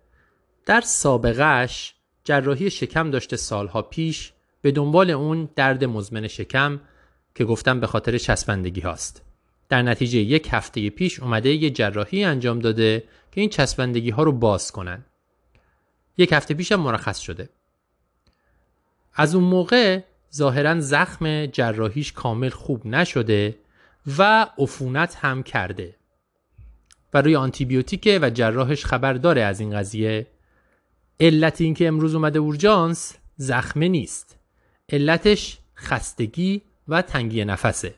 [0.66, 4.32] در سابقهش جراحی شکم داشته سالها پیش
[4.62, 6.80] به دنبال اون درد مزمن شکم
[7.34, 9.22] که گفتم به خاطر چسبندگی هاست.
[9.68, 14.32] در نتیجه یک هفته پیش اومده یه جراحی انجام داده که این چسبندگی ها رو
[14.32, 15.04] باز کنن.
[16.16, 17.48] یک هفته پیش هم مرخص شده.
[19.14, 20.00] از اون موقع
[20.34, 23.58] ظاهرا زخم جراحیش کامل خوب نشده
[24.18, 25.96] و عفونت هم کرده.
[27.14, 30.26] و روی آنتیبیوتیکه و جراحش خبر داره از این قضیه.
[31.20, 34.38] علت اینکه امروز اومده اورژانس زخمه نیست.
[34.92, 37.94] علتش خستگی و تنگی نفسه.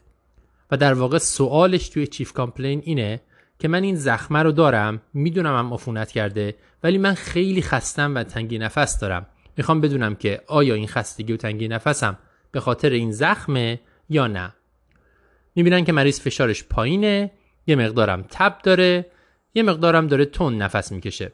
[0.71, 3.21] و در واقع سوالش توی چیف کامپلین اینه
[3.59, 8.23] که من این زخمه رو دارم می‌دونم هم عفونت کرده ولی من خیلی خستم و
[8.23, 9.27] تنگی نفس دارم.
[9.57, 12.19] می‌خوام بدونم که آیا این خستگی و تنگی نفسم
[12.53, 14.55] به خاطر این زخمه یا نه.
[15.55, 17.31] می‌بینن که مریض فشارش پایینه
[17.67, 19.07] یه مقدارم تب داره
[19.55, 21.33] یه مقدارم داره تون نفس می‌کشه.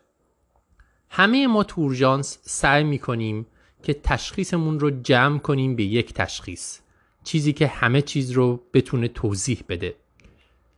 [1.11, 3.47] همه ما تو سعی می‌کنیم
[3.83, 6.79] که تشخیصمون رو جمع کنیم به یک تشخیص
[7.25, 9.95] چیزی که همه چیز رو بتونه توضیح بده.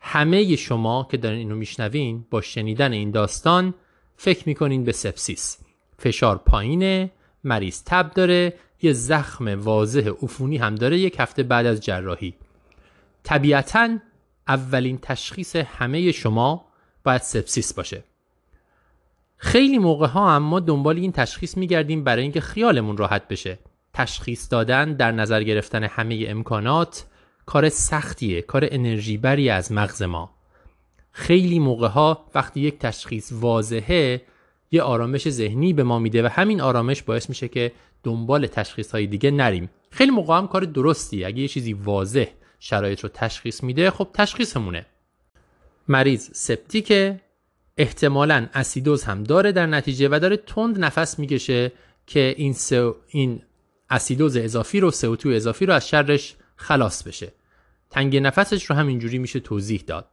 [0.01, 3.75] همه شما که دارین اینو میشنوین با شنیدن این داستان
[4.17, 5.59] فکر می‌کنین به سپسیس.
[5.99, 7.11] فشار پایینه
[7.45, 12.35] مریض تب داره یه زخم واضح عفونی هم داره یک هفته بعد از جراحی.
[13.23, 13.99] طبیعتا
[14.49, 16.65] اولین تشخیص همه شما
[17.05, 18.05] باید سپسیس باشه.
[19.37, 23.59] خیلی موقع ها اما دنبال این تشخیص میگردیم برای اینکه خیالمون راحت بشه.
[23.95, 27.07] تشخیص دادن در نظر گرفتن همه امکانات
[27.47, 30.31] کار سختیه کار انرژی بری از مغز ما.
[31.13, 34.23] خیلی موقع ها وقتی یک تشخیص واضحه
[34.71, 39.07] یه آرامش ذهنی به ما میده و همین آرامش باعث میشه که دنبال تشخیص های
[39.07, 39.71] دیگه نریم.
[39.91, 42.27] خیلی موقع هم کار درستی اگه یه چیزی واضح
[42.59, 44.87] شرایط رو تشخیص میده خب تشخیصمونه.
[45.89, 47.21] مریض سپتیکه
[47.77, 51.73] احتمالا اسیدوز هم داره در نتیجه و داره تند نفس می‌کشه
[52.07, 53.43] که این, سو این
[53.91, 57.33] اسیدوز اضافی رو سو اضافی رو از شرش خلاص بشه.
[57.91, 60.07] تنگی نفسش رو هم اینجوری میشه توضیح داد.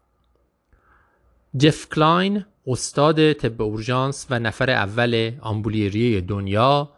[1.55, 6.89] جف کلاین استاد طب اورژانس و نفر اول آمبولی ریه دنیا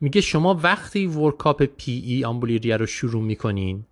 [0.00, 3.86] میگه شما وقتی workup PE آمبولی ریه رو شروع می‌کنین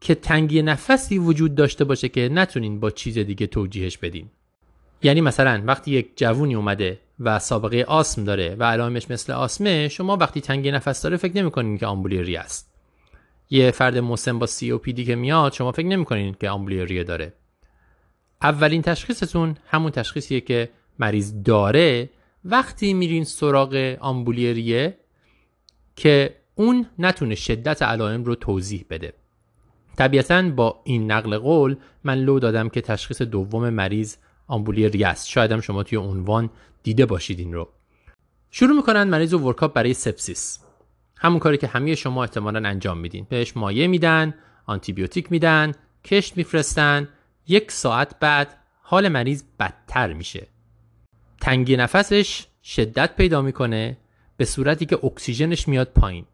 [0.00, 4.30] که تنگی نفسی وجود داشته باشه که نتونین با چیز دیگه توجیهش بدین.
[5.02, 10.16] یعنی مثلا وقتی یک جوونی اومده و سابقه آسم داره و علائمش مثل آسمه شما
[10.16, 12.72] وقتی تنگی نفس داره فکر نمی‌کنین که آمبولی ریه است.
[13.50, 17.32] یه فرد مسن با COPD که میاد شما فکر نمی‌کنین که آمبولی ریه داره.
[18.46, 20.68] اولین تشخیصتون همون تشخیصیه که
[20.98, 22.10] مریض داره.
[22.44, 24.98] وقتی میرین سراغ آمبولی ریه
[25.96, 29.12] که اون نتونه شدت علائم رو توضیح بده.
[29.98, 34.16] طبیعتا با این نقل قول من لو دادم که تشخیص دوم مریض
[34.46, 35.28] آمبولی است.
[35.28, 36.50] شاید هم شما توی عنوان
[36.82, 37.68] دیده باشید این رو.
[38.50, 40.58] شروع می‌کنن مریض و workup برای سپسیس.
[41.16, 43.26] همون کاری که همه شما احتمالا انجام میدین.
[43.28, 44.34] بهش مایع میدن
[44.66, 45.72] آنتیبیوتیک میدن
[46.04, 47.08] کشت میفرستن
[47.48, 50.46] یک ساعت بعد حال مریض بدتر میشه.
[51.40, 53.96] تنگی نفسش شدت پیدا می‌کنه
[54.36, 56.24] به صورتی که اکسیژنش میاد پایین.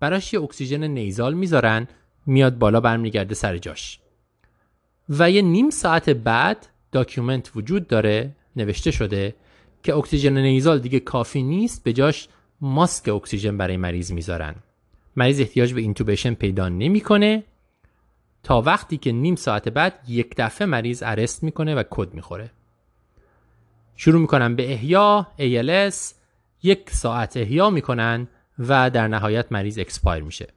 [0.00, 1.88] براش یه اکسیژن nasal می‌ذارن
[2.26, 4.00] میاد بالا برمیگرده سر جاش.
[5.08, 9.34] و یه نیم ساعت بعد document وجود داره نوشته شده
[9.82, 12.28] که اکسیژن nasal دیگه کافی نیست به جاش
[12.60, 14.54] ماسک اکسیژن برای مریض می‌ذارن.
[15.16, 17.42] مریض احتیاج به intubation پیدا نمی‌کنه.
[18.46, 22.50] تا وقتی که نیم ساعت بعد یک دفعه مریض arrest می‌کنه و کد می‌خوره.
[23.96, 26.14] شروع می‌کنن به احیا ALS
[26.62, 28.28] یک ساعت احیا می‌کنن
[28.58, 30.48] و در نهایت مریض expire میشه.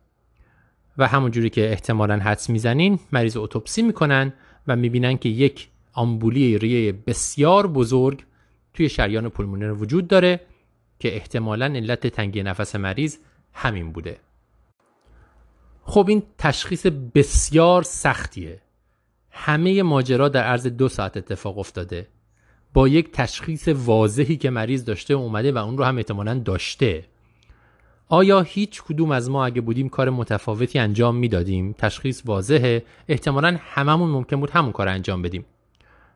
[0.98, 4.34] و همون جوری که احتمالا حدس می‌زنین مریض اتوپسی می‌کنن
[4.68, 8.24] و می‌بینن که یک آمبولی ریه بسیار بزرگ
[8.74, 10.40] توی شریان پولمونر وجود داره
[11.00, 13.18] که احتمالا علت تنگی نفس مریض
[13.54, 14.18] همین بوده.
[15.90, 16.86] خب این تشخیص
[17.16, 18.62] بسیار سختیه.
[19.32, 22.08] همه ماجرا در عرض دو ساعت اتفاق افتاده.
[22.74, 27.06] با یک تشخیص واضحی که مریض داشته اومده و اون رو هم احتمالا داشته.
[28.08, 32.84] آیا هیچ کدوم از ما اگه بودیم کار متفاوتی انجام می‌دادیم؟ تشخیص واضحه.
[33.08, 35.46] احتمالا هممون ممکن بود همون کار انجام بدیم.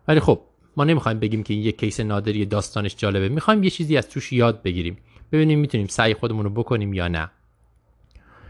[0.07, 0.41] ولی خب
[0.77, 3.29] ما نمی‌خوایم بگیم که این یک case نادری داستانش جالبه.
[3.29, 4.97] می‌خوایم یه چیزی از توش یاد بگیریم.
[5.31, 7.31] ببینیم می‌تونیم سعی خودمون رو بکنیم یا نه.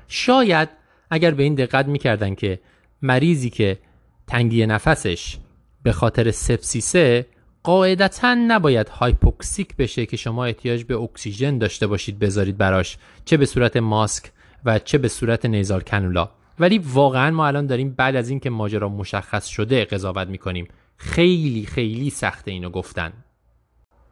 [0.07, 0.82] شاید
[1.13, 2.59] اگر به این دقت می‌کردن که
[3.01, 3.79] مریضی که
[4.27, 5.37] تنگی نفسش
[5.83, 7.25] به خاطر سپسیسه
[7.63, 12.97] قاعدتا نباید hypoxic بشه که شما احتیاج به اکسیژن داشته باشید بذارید براش.
[13.25, 14.31] چه به صورت ماسک
[14.65, 16.29] و چه به صورت nasal cannula
[16.59, 20.67] ولی واقعا ما الان داریم بعد از اینکه ماجرا مشخص شده قضاوت می‌کنیم.
[20.97, 23.13] خیلی خیلی سخته اینو گفتن.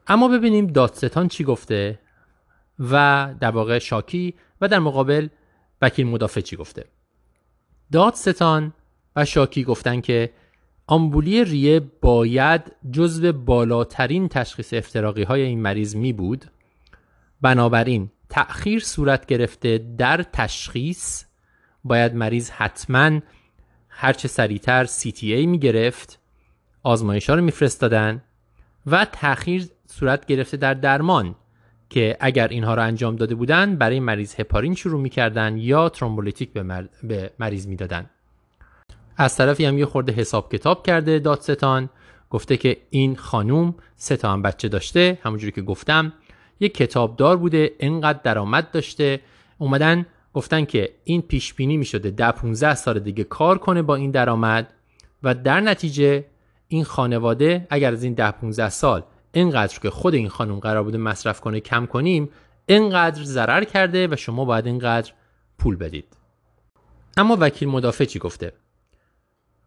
[0.08, 1.99] اما ببینیم دادستان چی گفته
[2.80, 5.28] و در واقع شاکی و در مقابل
[5.82, 6.86] وکیل مدافع چی گفته؟
[7.91, 8.73] دادستان
[9.15, 10.34] و شاکی گفتن که
[10.88, 12.61] آمبولی ریه باید
[12.91, 16.45] جزو بالاترین تشخیص افتراقی های این مریض می بود.
[17.41, 21.23] بنابراین تأخیر صورت گرفته در تشخیص
[21.84, 23.19] باید مریض حتما
[23.89, 26.19] هرچه سریعتر CTA می گرفت
[26.84, 28.23] آزمایش ها رو میفرستادن
[28.86, 31.36] و تأخیر صورت گرفته در درمان.
[31.91, 36.89] که اگر اینها رو انجام داده بودن برای مریض هپارین شروع می‌کردن یا ترومبولیتیک به,
[37.03, 38.09] به مریض می‌دادن.
[39.17, 41.89] از طرفی هم یه خورده حساب کتاب کرده دادستان
[42.29, 45.19] گفته که این خانوم سه تا هم بچه داشته.
[45.23, 46.13] همونجوری که گفتم
[46.59, 49.19] یه کتابدار بوده انقدر درآمد داشته.
[49.57, 53.95] اومدن گفتن که این پیش بینی می شده ده 15 سال دیگه کار کنه با
[53.95, 54.73] این درآمد
[55.23, 56.25] و در نتیجه
[56.67, 59.03] این خانواده اگر از این ده 15 سال
[59.34, 62.29] اینقدر که خود این خانم قرار بوده مصرف کنه کم کنیم
[62.65, 65.11] اینقدر ضرر کرده و شما باید اینقدر
[65.57, 66.17] پول بدید.
[67.17, 68.53] اما وکیل مدافع چی گفته؟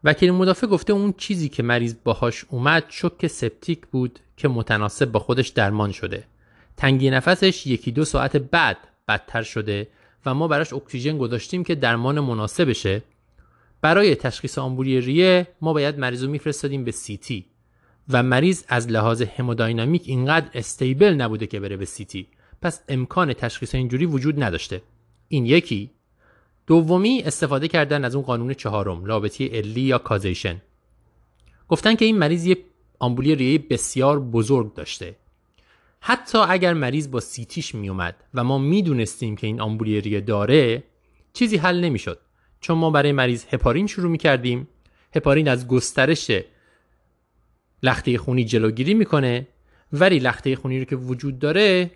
[0.05, 5.21] وکیل مدافع گفته اون چیزی که مریض باهاش اومد شک سپتیک بود که متناسب با
[5.21, 6.25] خودش درمان شده.
[6.77, 8.77] تنگی نفسش یکی دو ساعت بعد
[9.09, 9.89] بدتر شده
[10.27, 13.03] و ما براش اکسیژن گذاشتیم که درمان مناسبشه.
[13.81, 17.47] برای تشخیص آمبولی ریه ما باید مریض رو میفرستادیم به CT
[18.09, 22.27] و مریض از لحاظ hemodynamic اینقدر stable نبوده که بره به CT
[22.63, 24.83] پس امکان تشخیص اینجوری وجود نداشته.
[25.29, 25.91] این یکی.
[26.67, 30.63] دومی استفاده کردن از اون قانون چهارم رابطه علی یا causation
[31.69, 32.57] گفتن که این مریض یه
[32.99, 35.17] آمبولی ریه بسیار بزرگ داشته.
[36.01, 40.85] حتی اگر مریض با CT ش میومد و ما می‌دونستیم که این آمبولی ریه داره
[41.33, 42.19] چیزی حل نمی‌شد.
[42.61, 44.69] چون ما برای مریض هپارین شروع می‌کردیم.
[45.17, 46.31] هپارین از گسترش
[47.85, 49.47] لخته خونی جلوگیری می‌کنه
[49.93, 51.91] ولی لخته خونی رو که وجود داره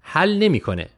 [0.00, 0.88] حل نمی‌کنه.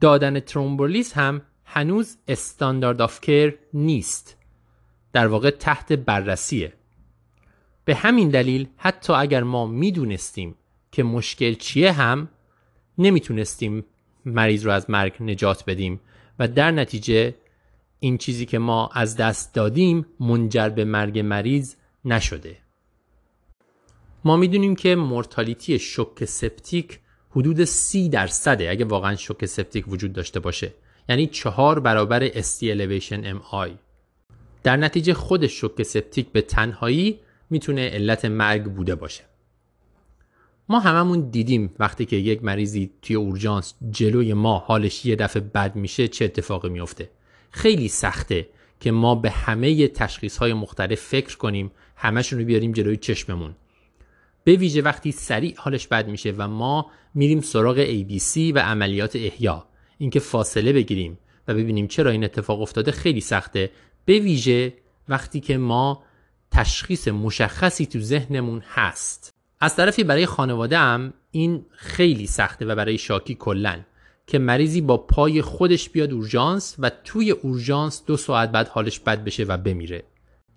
[0.00, 4.36] دادن thrombolysis هم هنوز standard of care نیست.
[5.12, 6.72] در واقع تحت بررسیه.
[7.84, 10.54] به همین دلیل حتی اگر ما می‌دونستیم
[10.92, 12.28] که مشکل چیه هم
[12.98, 13.84] نمی‌تونستیم
[14.24, 16.00] مریض رو از مرگ نجات بدیم
[16.38, 17.34] و در نتیجه
[18.00, 21.74] این چیزی که ما از دست دادیم منجر به مرگ مریض
[22.04, 22.61] نشده.
[24.24, 26.98] ما می‌دونیم که مورتالیتی شوک سپتیک
[27.30, 30.74] حدود سی درصده اگه واقعا شوک سپتیک وجود داشته باشه.
[31.08, 33.70] یعنی چهار برابر ST elevation MI
[34.62, 37.18] در نتیجه خود شوک سپتیک به تنهایی
[37.50, 39.24] می‌تونه علت مرگ بوده باشه.
[40.68, 45.76] ما هممون دیدیم وقتی که یک مریضی توی اورژانس جلوی ما حالش یه دفعه بد
[45.76, 47.10] میشه چه اتفاقی میفته
[47.50, 48.48] خیلی سخته
[48.80, 53.54] که ما به همه تشخیص های مختلف فکر کنیم همشون رو بیاریم جلوی چشممون.
[54.44, 59.66] به ویژه وقتی سریع حالش بد میشه و ما میریم سراغ ABC و عملیات احیا
[59.98, 61.18] اینکه فاصله بگیریم
[61.48, 63.70] و ببینیم چرا این اتفاق افتاده خیلی سخته.
[64.04, 64.74] به ویژه
[65.08, 66.02] وقتی که ما
[66.50, 69.30] تشخیص مشخصی تو ذهنمون هست.
[69.60, 73.86] از طرفی برای خانواده هم این خیلی سخته و برای شاکی کلن
[74.26, 79.24] که مریضی با پای خودش بیاد اورژانس و توی اورژانس دو ساعت بعد حالش بد
[79.24, 80.04] بشه و بمیره.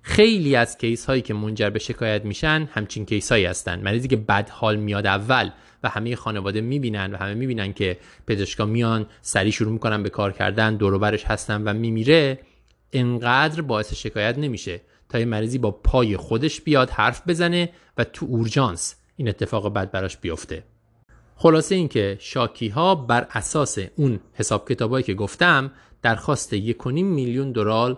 [0.08, 4.16] خیلی از case هایی که منجر به شکایت میشن همچین case هایی هستن مریضی که
[4.16, 5.50] بد حال میاد اول
[5.84, 7.98] و همه خانواده می‌بینن و همه می‌بینن که
[8.28, 12.40] پزشکا میان سریع شروع می‌کنن به کار کردن دوروبرش هستن و میمیره.
[12.94, 18.26] انقدر باعث شکایت نمیشه تا یه مریضی با پای خودش بیاد حرف بزنه و تو
[18.26, 20.64] اورژانس این اتفاق بد براش بیفته.
[21.36, 27.98] خلاصه اینکه شاکی ها بر اساس اون حساب کتابایی که گفتم درخواست 1.5 میلیون دلار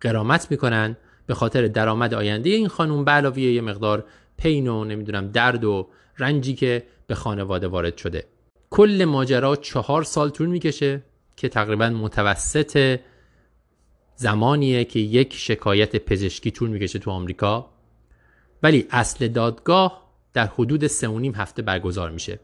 [0.00, 0.96] قرامت می‌کنن
[1.26, 4.04] به خاطر درآمد آینده این خانم به علاوه یه مقدار
[4.36, 8.24] پین و نمی‌دونم درد و رنجی که به خانواده وارد شده.
[8.70, 11.02] کل ماجرا چهار سال طول می‌کشه
[11.36, 13.00] که تقریبا متوسط
[14.16, 17.70] زمانیه که یک شکایت پزشکی طول می‌کشه تو آمریکا.
[18.62, 22.40] ولی اصل دادگاه در حدود سه و نیم هفته برگزار میشه.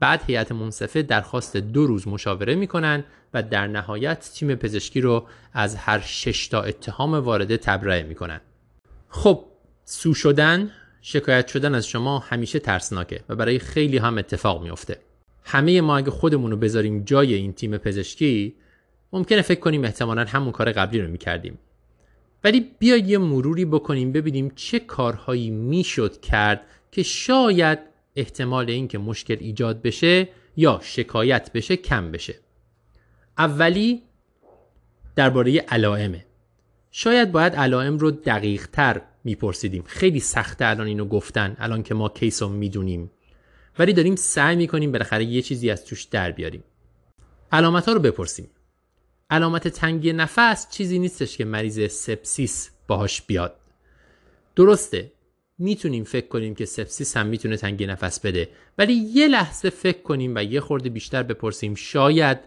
[0.00, 5.76] بعد هیئت منصفه درخواست دو روز مشاوره می‌کنن و در نهایت تیم پزشکی رو از
[5.76, 8.40] هر شش تا اتهام وارده تبرئه می‌کنن.
[9.08, 9.44] خب
[9.84, 10.70] سو شدن
[11.00, 14.98] شکایت شدن از شما همیشه ترسناکه و برای خیلی هم اتفاق میافته.
[15.44, 18.54] همه ما اگه خودمون رو بذاریم جای این تیم پزشکی
[19.12, 21.58] ممکنه فکر کنیم احتمالا همون کار قبلی رو می‌کردیم.
[22.44, 26.60] ولی بیاید یه مروری بکنیم ببینیم چه کارهایی می‌شد کرد
[26.92, 27.78] که شاید
[28.16, 32.34] احتمال اینکه مشکل ایجاد بشه یا شکایت بشه کم بشه.
[33.38, 34.02] اولی
[35.16, 36.26] درباره علائمه.
[36.90, 39.82] شاید باید علائم رو دقیق تر میپرسیدیم.
[39.86, 43.10] خیلی سخته الان اینو گفتن الان که ما case رو می‌دونیم.
[43.78, 46.64] ولی داریم سعی می‌کنیم بالاخره یه چیزی از توش در بیاریم.
[47.52, 48.50] علامت ها رو بپرسیم.
[49.30, 53.56] علامت تنگی نفس چیزی نیستش که مریض سپسیس باهاش بیاد.
[54.56, 55.12] درسته
[55.58, 58.48] می‌تونیم فکر کنیم که سپسیس هم می‌تونه تنگی نفس بده.
[58.78, 62.38] ولی یه لحظه فکر کنیم و یه خورده بیشتر بپرسیم شاید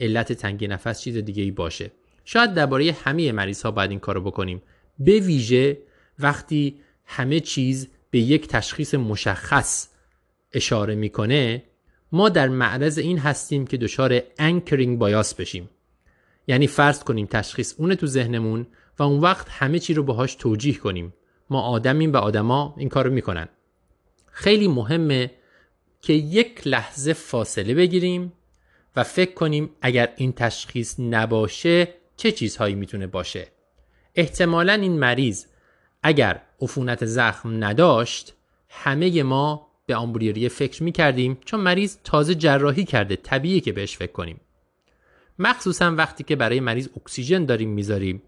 [0.00, 1.90] علت تنگی نفس چیز دیگه ای باشه.
[2.24, 4.62] شاید درباره همه مریض ها باید این کارو بکنیم.
[4.98, 5.78] به ویژه
[6.18, 9.88] وقتی همه چیز به یک تشخیص مشخص
[10.52, 11.62] اشاره می‌کنه
[12.12, 15.70] ما در معرض این هستیم که دچار anchoring bias بشیم.
[16.46, 18.66] یعنی فرض کنیم تشخیص اونه تو ذهنمون
[18.98, 21.14] و اون وقت همه چی رو باهاش توجیه کنیم.
[21.52, 23.48] ما آدمیم و آدما این کارو می‌کنن.
[24.26, 25.30] خیلی مهمه
[26.00, 28.32] که یک لحظه فاصله بگیریم
[28.96, 33.48] و فکر کنیم اگر این تشخیص نباشه چه چیزهایی می‌تونه باشه.
[34.14, 35.46] احتمالا این مریض
[36.02, 38.34] اگر عفونت زخم نداشت
[38.68, 43.96] همه ما به آمبولیریه فکر می کردیم چون مریض تازه جراحی کرده طبیعیه که بهش
[43.96, 44.40] فکر کنیم.
[45.38, 48.22] مخصوصا وقتی که برای مریض اکسیژن داریم می‌ذاریم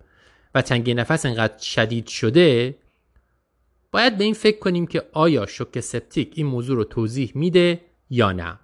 [0.54, 2.74] و تنگی نفس انقدر شدید شده
[3.94, 7.80] باید به این فکر کنیم که آیا شوک سپتیک این موضوع رو توضیح میده
[8.10, 8.58] یا نه.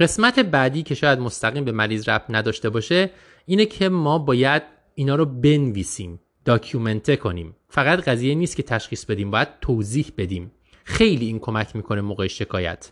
[0.00, 3.10] قسمت بعدی که شاید مستقیم به مریض ربط نداشته باشه
[3.46, 4.62] اینه که ما باید
[4.94, 7.56] اینا رو بنویسیم داکیومنته کنیم.
[7.68, 10.52] فقط قضیه نیست که تشخیص بدیم باید توضیح بدیم.
[10.84, 12.90] خیلی این کمک می‌کنه موقع شکایت.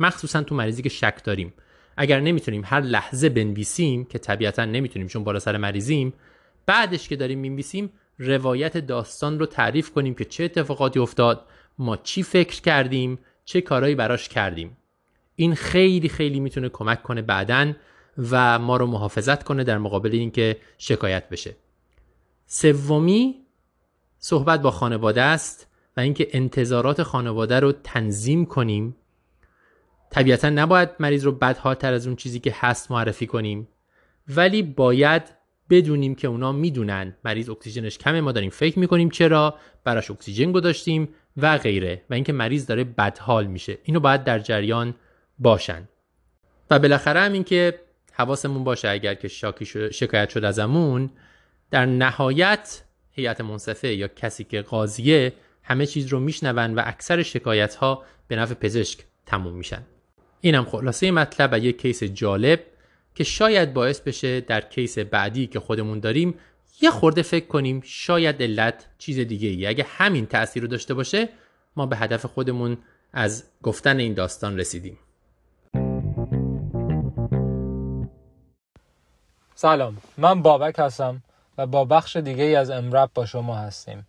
[0.00, 1.52] مخصوصا تو مریضی که شک داریم.
[1.96, 6.12] اگر نمی‌تونیم هر لحظه بنویسیم که طبیعتا نمی‌تونیم چون بالا سر مریضیم
[6.66, 11.46] بعدش که داریم می‌نویسیم روایت داستان رو تعریف کنیم که چه اتفاقاتی افتاد
[11.78, 14.76] ما چی فکر کردیم چه کارهایی براش کردیم.
[15.36, 17.72] این خیلی خیلی می‌تونه کمک کنه بعدا
[18.30, 21.56] و ما رو محافظت کنه در مقابل اینکه شکایت بشه.
[22.46, 23.34] سومی
[24.18, 28.96] صحبت با خانواده است و اینکه انتظارات خانواده رو تنظیم کنیم.
[30.10, 33.68] طبیعتا نباید مریض رو بدحالتر از اون چیزی که هست معرفی کنیم.
[34.28, 35.22] ولی باید
[35.70, 37.16] بدونیم که اونا می‌دونن.
[37.24, 39.54] مریض اکسیژنش کمه ما داریم فکر می‌کنیم چرا
[39.84, 42.02] براش اکسیژن گذاشتیم و غیره.
[42.10, 43.78] و اینکه مریض داره بدحال میشه.
[43.84, 44.94] اینو باید در جریان
[45.38, 45.88] باشن.
[46.70, 47.80] و بالاخره هم اینکه
[48.12, 51.10] حواسمون باشه اگر که شاکی شکایت شد ازمون
[51.70, 57.74] در نهایت هیئت منصفه یا کسی که قاضیه همه چیز رو میشنون و اکثر شکایت
[57.74, 59.82] ها به نفع پزشک تموم میشن.
[60.40, 62.60] اینم خلاصه مطلب و یک case جالب.
[63.14, 66.34] که شاید باعث بشه در case بعدی که خودمون داریم
[66.80, 69.66] یه خورده فکر کنیم شاید علت چیز دیگه ای.
[69.66, 71.28] اگه همین تاثیر رو داشته باشه
[71.76, 72.78] ما به هدف خودمون
[73.12, 74.98] از گفتن این داستان رسیدیم.
[79.54, 79.96] سلام.
[80.18, 81.22] من بابک هستم
[81.58, 84.06] و با بخش دیگه ای از EM:RAP با شما هستیم.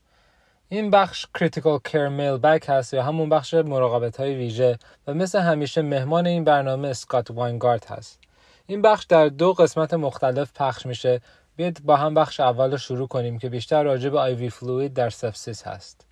[0.69, 5.81] این بخش Critical Care Mailbag هست یا همون بخش مراقبت های ویژه و مثل همیشه
[5.81, 8.24] مهمان این برنامه اسکات واینگارد هست
[8.67, 11.21] این بخش در دو قسمت مختلف پخش میشه.
[11.55, 15.09] بیاید با هم بخش اول رو شروع کنیم که بیشتر راجع به IV fluid در
[15.09, 16.05] سپسیس هست.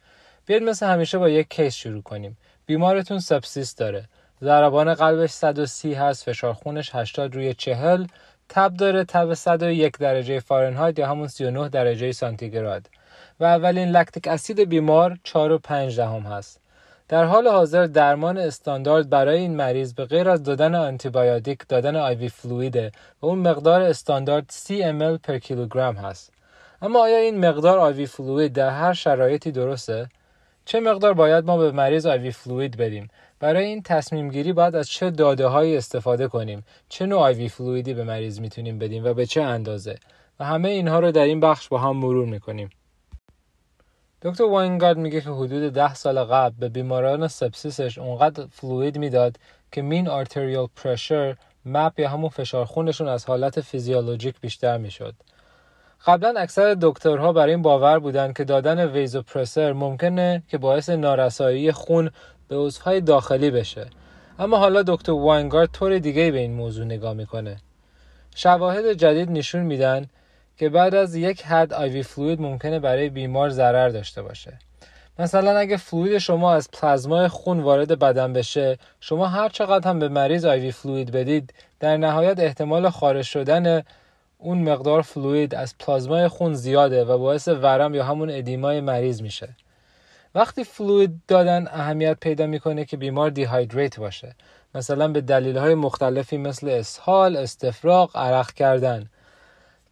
[0.46, 2.38] بیاید مثل همیشه با یک case شروع کنیم.
[2.66, 4.10] بیمارتون سپسیس داره.
[4.42, 8.06] ضربان قلبش 130 هست فشار خونش 80 روی 40
[8.50, 12.90] تب داره تب 101 درجه فارنهایت یا همون 39 درجه سانتیگراد.
[13.40, 16.63] و اولین lactic acid بیمار 4 و 5 دهم هست.
[17.08, 22.30] در حال حاضر درمان استاندارد برای این مریض به غیر از دادن آنتیبیوتیک دادن IV
[22.30, 22.92] fluid ه
[23.22, 26.32] و اون مقدار استاندارد 30 ml per کیلوگرم هست.
[26.82, 30.10] اما آیا این مقدار IV fluid در هر شرایطی درسته؟
[30.66, 33.08] چه مقدار باید ما به مریض IV fluid بدیم؟
[33.40, 37.86] برای این تصمیم گیری باید از چه داده هایی استفاده کنیم؟ چه نوع IV fluid
[37.86, 39.96] ی به مریض می‌تونیم بدیم و به چه اندازه؟
[40.40, 42.70] و همه اینها رو در این بخش با هم مرور می‌کنیم.
[44.24, 49.38] دکتر واینگارد میگه که حدود ده سال قبل به بیماران سپسیسش اونقدر fluid می‌داد
[49.72, 51.36] که mean arterial pressure
[51.66, 55.14] MAP یا همون فشار خونشون از حالت فیزیولوژیک بیشتر می‌شد.
[56.06, 62.10] قبلا اکثر دکترها برای این باور بودن که دادن vasopressor ممکنه که باعث نارسایی خون
[62.48, 63.88] به عضوهای داخلی بشه
[64.40, 67.58] اما حالا دکتر واینگارد طور دیگه به این موضوع نگاه می‌کنه
[68.36, 70.08] شواهد جدید نشون میدن
[70.58, 74.60] که بعد از یک حد IV fluid ممکنه برای بیمار ضرر داشته باشه.
[75.20, 80.10] مثلا اگه fluid شما از پلازمای خون وارد بدن بشه شما هر چقدر هم به
[80.10, 83.84] مریض IV fluid بدید در نهایت احتمال خارج شدن
[84.38, 89.22] اون مقدار fluid از پلازمای خون زیاده و باعث ورم یا همون edema ی مریض
[89.22, 89.50] میشه.
[90.36, 94.36] وقتی fluid دادن اهمیت پیدا می‌کنه که بیمار dehydrate باشه.
[94.76, 99.10] مثلا به دلیل های مختلفی مثل اسهال، استفراغ، عرق کردن.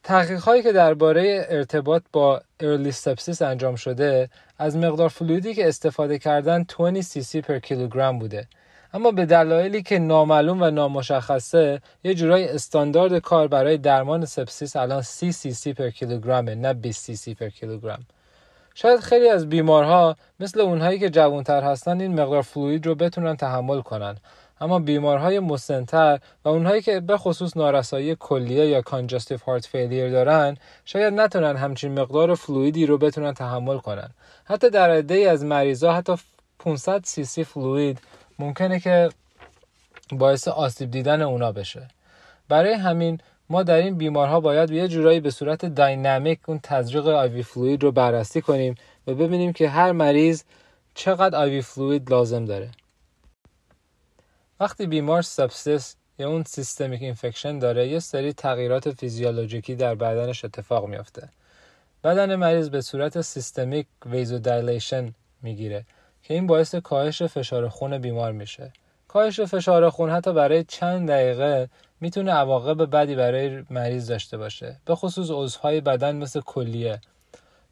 [0.04, 5.68] تحقیق هایی که درباره ارتباط با early sepsis انجام شده از مقدار fluid ی که
[5.68, 8.48] استفاده کردن 20 سی سی per کیلوگرم بوده.
[8.94, 15.02] اما به دلایلی که نامعلوم و نامشخصه یه جورای استاندارد کار برای درمان سپسیس الان
[15.02, 18.06] 30 سی سی per کیلوگرمه نه 20 سی سی per کیلوگرم.
[18.76, 23.82] شاید خیلی از بیمارها مثل اونهایی که جوانتر هستن این مقدار fluid رو بتونن تحمل
[23.82, 24.18] کنن.
[24.62, 30.58] اما بیمارهای مسنتر و اونهایی که به خصوص نارسایی کلیه یا congestive heart failure دارن
[30.86, 34.10] شاید نتونن همچین مقدار fluid ی رو بتونن تحمل کنن.
[34.46, 36.14] حتی در عده از مریضا حتی
[36.60, 38.00] 500 سی سی fluid
[38.40, 39.10] ممکنه که
[40.12, 41.88] باعث آسیب دیدن اونا بشه.
[42.50, 43.20] برای همین
[43.50, 47.92] ما در این بیمارها باید یه جورایی به صورت dynamic اون تزریق IV fluid رو
[47.92, 48.76] بررسی کنیم
[49.08, 50.44] و ببینیم که هر مریض
[50.94, 52.70] چقدر IV fluid لازم داره.
[54.62, 60.86] وقتی بیمار sepsis یا اون systemic infection داره یه سری تغییرات فیزیولوژیکی در بدنش اتفاق
[60.88, 61.30] میافته.
[62.04, 65.86] بدن مریض به صورت systemic vasodilation می‌گیره
[66.24, 68.74] که این باعث کاهش فشار خون بیمار میشه.
[69.08, 71.70] کاهش فشار خون حتی برای چند دقیقه
[72.02, 77.02] می‌تونه عواقب بدی برای مریض داشته باشه به خصوص عضوهای بدن مثل کلیه.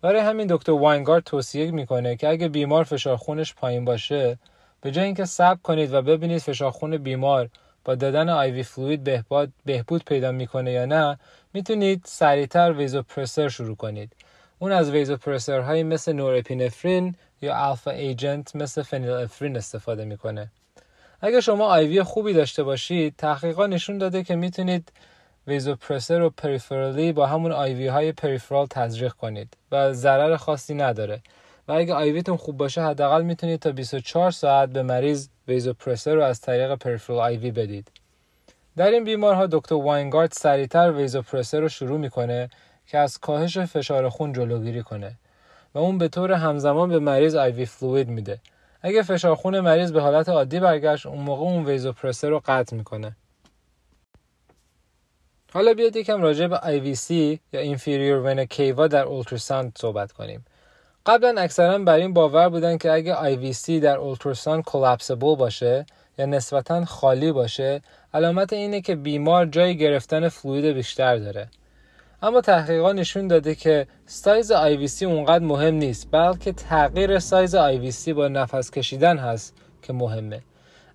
[0.02, 4.38] برای همین دکتر واینگارد توصیه می‌کنه که اگه بیمار فشار خونش پایین باشه
[4.82, 7.50] به جای اینکه صبر کنید و ببینید فشار خون بیمار
[7.86, 11.20] با دادن آیوی فلوید بهبود, بهبود پیدا می‌کنه یا نه
[11.54, 14.14] می‌تونید سریعتر ویزوپرسر شروع کنید.
[14.60, 20.52] اون از ویزوپرسر های مثل نورپینفرین یا الفا ایجنت مثل فنیل افرین استفاده می‌کنه.
[21.22, 24.92] اگر شما آیوی خوبی داشته باشید تحقیقات نشون داده که می‌تونید
[25.48, 31.22] ویزوپرسر و پریفرالی با همون آیوی های پریفرال تزریق کنید و ضرر خاصی نداره.
[31.70, 36.42] و اگه آیویتون خوب باشه حداقل می‌تونید تا 24 ساعت به مریض ویزوپرسر رو از
[36.42, 37.92] طریق پریفرال آیوی بدید.
[38.78, 42.50] در این بیمارها دکتر واینگارد سریعتر ویزوپرسر رو شروع می‌کنه
[42.88, 45.16] که از کاهش فشار خون جلوگیری کنه
[45.74, 48.40] و اون به طور همزمان به مریض آیوی فلوید میده.
[48.82, 53.16] اگه فشار خون مریض به حالت عادی برگشت اون موقع اون ویزوپرسر رو قطع می‌کنه.
[55.54, 57.12] حالا بیاید یکم راجع به IVC
[57.54, 60.46] یا Inferior Vena Cava در ultrasound صحبت کنیم.
[61.10, 65.86] قبلا اکثرا بر این باور بودن که اگه IVC در ultrasound collapsible باشه
[66.18, 67.82] یا نسبتا خالی باشه
[68.14, 71.48] علامت اینه که بیمار جای گرفتن fluid بیشتر داره.
[72.22, 78.28] اما تحقیقات نشون داده که سایز IVC اونقدر مهم نیست بلکه تغییر سایز IVC با
[78.28, 80.42] نفس کشیدن هست که مهمه.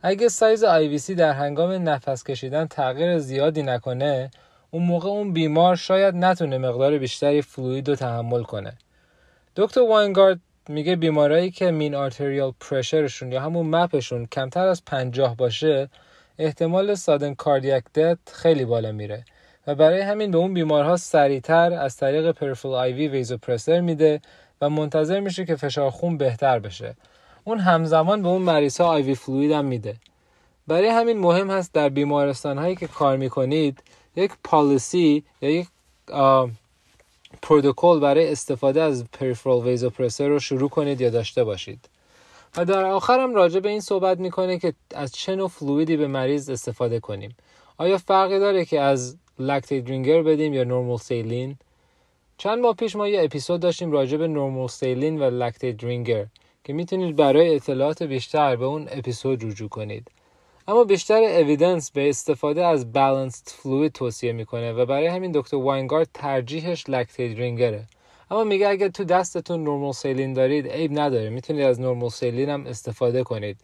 [0.03, 4.31] اگه سایز IVC در هنگام نفس کشیدن تغییر زیادی نکنه
[4.71, 8.73] اون موقع اون بیمار شاید نتونه مقدار بیشتری fluid رو تحمل کنه
[9.57, 14.85] دکتر واینگارد میگه بیمارایی که mean arterial pressure شون یا همون MAP شون کمتر از
[14.85, 15.89] پنجاه باشه
[16.39, 19.25] احتمال sudden cardiac death خیلی بالا میره
[19.67, 24.21] و برای همین به اون بیمارها سریعتر از طریق peripheral IV vasopressor میده
[24.61, 26.97] و منتظر میشه که فشار خون بهتر بشه.
[27.45, 29.97] اون همزمان به اون مریض ها IV fluid هم میده.
[30.67, 33.83] برای همین مهم هست در بیمارستان هایی که کار می‌کنید
[34.17, 35.67] یک policy یا یک
[37.43, 41.89] پروتکل برای استفاده از peripheral vasopressor رو شروع کنید یا داشته باشید.
[42.57, 45.97] و در آخر هم راجع به این صحبت می‌کنه که از چه نوع fluid ی
[45.97, 47.37] به مریض استفاده کنیم.
[47.79, 51.57] آیا فرقی داره که از lactated Ringer بدیم یا normal saline
[52.39, 56.27] چند ماه پیش ما یه اپیزود داشتیم راجع به normal saline و lactated Ringer
[56.65, 60.11] که می‌تونید برای اطلاعات بیشتر به اون اپیزود رجوع کنید.
[60.69, 66.09] اما بیشتر evidence به استفاده از balanced fluid توصیه می‌کنه و برای همین دکتر واینگارد
[66.15, 67.85] ترجیحش lactated Ringer ه
[68.31, 71.31] اما میگه اگر تو دستتون normal saline دارید عیب نداره.
[71.31, 73.57] می‌تونید از normal saline هم استفاده کنید.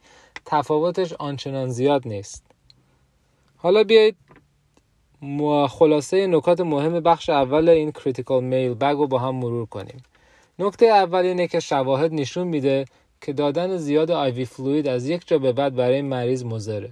[0.45, 2.45] تفاوتش آنچنان زیاد نیست.
[3.57, 4.17] حالا بیایید
[5.69, 10.03] خلاصه نکات مهم بخش اول این critical mailbag رو با هم مرور کنیم.
[10.59, 12.85] نکته اول اینه که شواهد نشون میده
[13.21, 16.91] که دادن زیاد IV fluid از یک جا به بعد برای مریض مضره.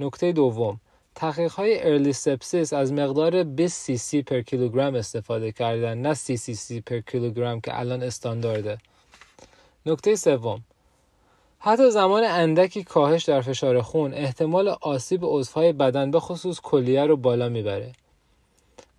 [0.00, 0.80] نکته دوم
[1.14, 6.36] تحقیق های early sepsis از مقدار 20 سی سی per کیلوگرم استفاده کردن نه سی
[6.36, 8.78] سی سی per کیلوگرم که الان استاندارده.
[9.86, 10.60] نکته سوم
[11.58, 17.16] حتی زمان اندکی کاهش در فشار خون احتمال آسیب عضوهای بدن به خصوص کلیه رو
[17.16, 17.92] بالا می‌بره.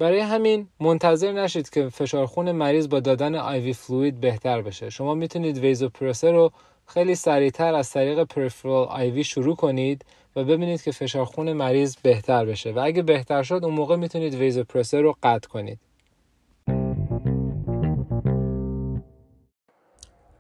[0.01, 4.89] برای همین منتظر نشید که فشار خون مریض با دادن آیوی فلوید بهتر بشه.
[4.89, 6.51] شما می‌تونید ویزوپرسر رو
[6.87, 10.05] خیلی سریعتر از طریق پرفرال آیوی شروع کنید
[10.35, 12.71] و ببینید که فشار خون مریض بهتر بشه.
[12.71, 15.79] و اگه بهتر شد اون موقع می‌تونید ویزوپرسر رو قطع کنید.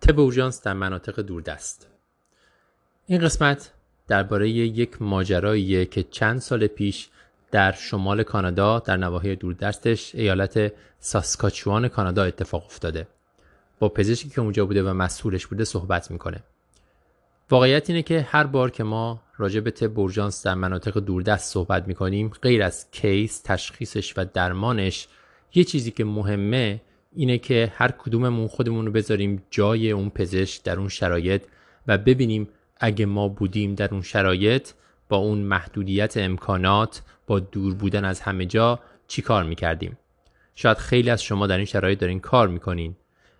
[0.01, 1.87] تب اورژانس در مناطق دوردست.
[3.07, 3.71] این قسمت
[4.07, 7.09] درباره یک ماجراییه که چند سال پیش
[7.51, 13.07] در شمال کانادا در نواحی دوردستش ایالت ساسکاچوان کانادا اتفاق افتاده.
[13.79, 16.43] با پزشکی که اونجا بوده و مسئولش بوده صحبت می‌کنه.
[17.49, 21.87] واقعیت اینه که هر بار که ما راجع به تب اورژانس در مناطق دوردست صحبت
[21.87, 25.07] می‌کنیم غیر از کیس تشخیصش و درمانش
[25.53, 26.81] یه چیزی که مهمه
[27.15, 31.43] اینه که هر کدوممون خودمون رو بذاریم جای اون پزشک در اون شرایط
[31.87, 34.69] و ببینیم اگه ما بودیم در اون شرایط
[35.09, 37.01] با اون محدودیت امکانات
[37.31, 39.97] با دور بودن از همه جا چی کار می‌کردیم؟
[40.55, 42.95] شاید خیلی از شما در این شرایط دارین کار می‌کنین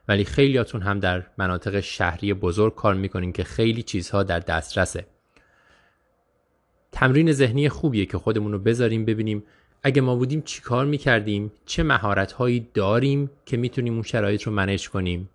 [0.07, 5.05] ولی خیلیاتون هم در مناطق شهری بزرگ کار می‌کنین که خیلی چیزها در دسترسه.
[6.91, 9.43] تمرین ذهنی خوبیه که خودمون رو بذاریم ببینیم
[9.84, 14.51] اگه ما بودیم چی کار می‌کردیم چه مهارت هایی داریم که می‌تونیم اون شرایط رو
[14.51, 15.30] منش کنیم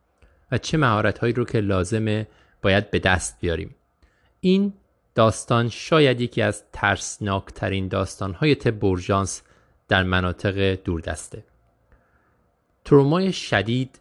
[0.53, 2.29] و چه مهارت هایی رو که لازمه
[2.63, 3.75] باید به دست بیاریم.
[4.41, 4.73] این
[5.17, 9.43] داستان شاید یکی از ترسناکترین داستانهای تب اورژانس
[9.89, 11.45] در مناطق دوردسته.
[12.85, 14.01] ترومای شدید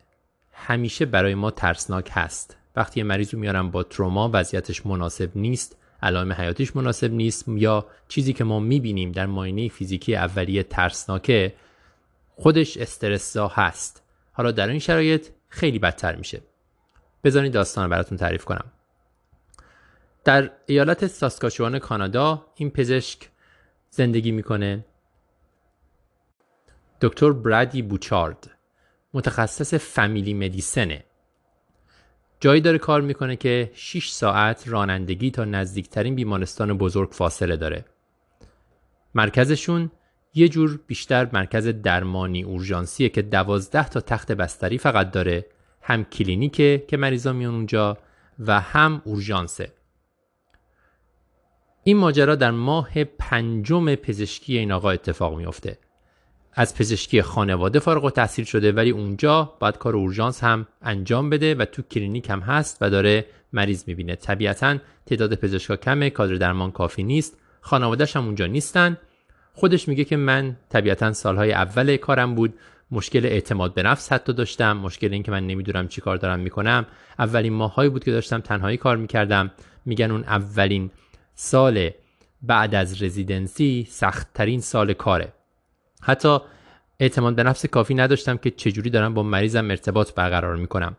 [0.51, 2.57] همیشه برای ما ترسناک هست.
[2.75, 8.33] وقتی مریض رو میارم با تروما وضعیتش مناسب نیست علائم حیاتیش مناسب نیست یا چیزی
[8.33, 11.53] که ما می‌بینیم در ماینه فیزیکی اولیه ترسناکه
[12.35, 16.41] خودش استرسا هست حالا در این شرایط خیلی بدتر میشه
[17.23, 18.71] بذارید داستان براتون تعریف کنم
[20.25, 23.29] در ایالت ساسکاچوان کانادا این پزشک
[23.89, 24.85] زندگی می‌کنه.
[27.01, 28.51] دکتر برادی بوچارد
[29.13, 31.03] متخصص فامیلی مدیسنه.
[32.39, 37.85] جایی داره کار می‌کنه که 6 ساعت رانندگی تا نزدیکترین بیمارستان بزرگ فاصله داره.
[39.15, 39.91] مرکزشون
[40.33, 45.45] یه جور بیشتر مرکز درمانی اورژانسیه که دوازده تا تخت بستری فقط داره
[45.81, 47.97] هم کلینیکه که مریضا میان اونجا
[48.39, 49.71] و هم اورژانسه.
[51.87, 55.77] این ماجرا در ماه پنجم پزشکی این آقا اتفاق میافته.
[56.53, 61.65] از پزشکی خانواده فارغ التحصیل شده ولی اونجا باید کار اورژانس هم انجام بده و
[61.65, 64.15] تو کلینیک هم هست و داره مریض می‌بینه.
[64.15, 68.97] طبیعتا تعداد پزشکا کمه کادر درمان کافی نیست خانوادهش هم اونجا نیستن.
[69.53, 72.53] خودش میگه که من طبیعتا سالهای اول کارم بود.
[72.91, 74.77] مشکل اعتماد به نفس حتی داشتم.
[74.77, 76.85] مشکل این که من نمی‌دونم چی کار دارم می‌کنم.
[77.19, 79.51] اولین ماهایی بود که داشتم تنهایی کار می‌کردم.
[79.85, 80.91] میگن اون اولین
[81.35, 81.89] سال
[82.41, 85.33] بعد از رزیدنسی سختترین سال کاره.
[86.01, 86.37] حتی
[86.99, 90.97] اعتماد به نفس کافی نداشتم که چجوری دارم با مریضم ارتباط برقرار می‌کنم.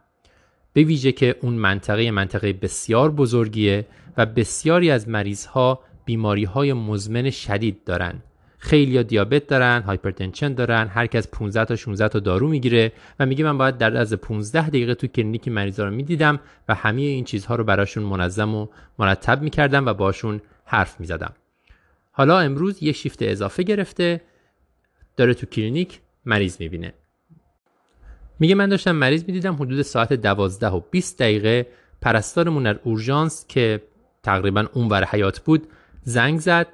[0.73, 3.87] به ویژه که اون منطقه منطقه بسیار بزرگیه
[4.17, 8.23] و بسیاری از مریضها بیماری های مزمن شدید دارن.
[8.67, 13.45] خیلی دیابت دارن hypertension دارن هر کس 15 تا 16 تا دارو می‌گیره و میگه
[13.45, 17.55] من باید در عرض 15 دقیقه تو کلینیک مریضا رو می‌دیدم و همه این چیزها
[17.55, 18.67] رو براشون منظم و
[18.99, 21.35] مرتب می‌کردم و باشون حرف می‌زدم.
[22.13, 24.21] حالا امروز یه شیفت اضافه گرفته
[25.17, 26.93] داره تو کلینیک مریض می‌بینه.
[28.41, 31.67] میگه من داشتم مریض می‌دیدم حدود ساعت 12 و 20 دقیقه
[32.01, 33.83] پرستارمون در اورژانس که
[34.23, 35.69] تقریبا اونور حیات بود
[36.03, 36.67] زنگ زد.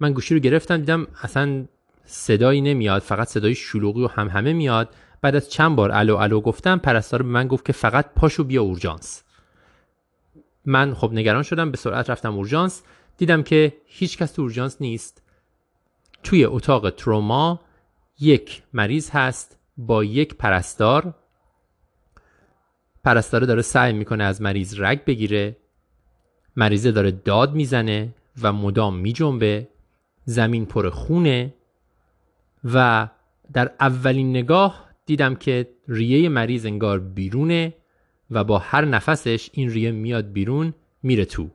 [0.00, 1.64] من گوشی رو گرفتم دیدم اصلا
[2.04, 4.94] صدایی نمیاد فقط صدای شلوغی و هم همه میاد.
[5.22, 8.62] بعد از چند بار الو الو گفتم پرستار به من گفت که فقط پاشو بیا
[8.62, 9.22] اورژانس.
[10.64, 12.82] من خب نگران شدم به سرعت رفتم اورژانس.
[13.16, 15.22] دیدم که هیچ کس تو اورژانس نیست.
[16.22, 17.60] توی اتاق تروما
[18.20, 21.14] یک مریض هست با یک پرستار.
[23.04, 25.56] پرستاره داره سعی می‌کنه از مریض رگ بگیره.
[26.56, 29.68] مریضه داره داد می‌زنه و مدام میجنبه.
[30.24, 31.54] زمین پر خونه
[32.64, 33.08] و
[33.52, 37.74] در اولین نگاه دیدم که ریه مریض انگار بیرونه
[38.30, 41.50] و با هر نفسش این ریه میاد بیرون میره تو.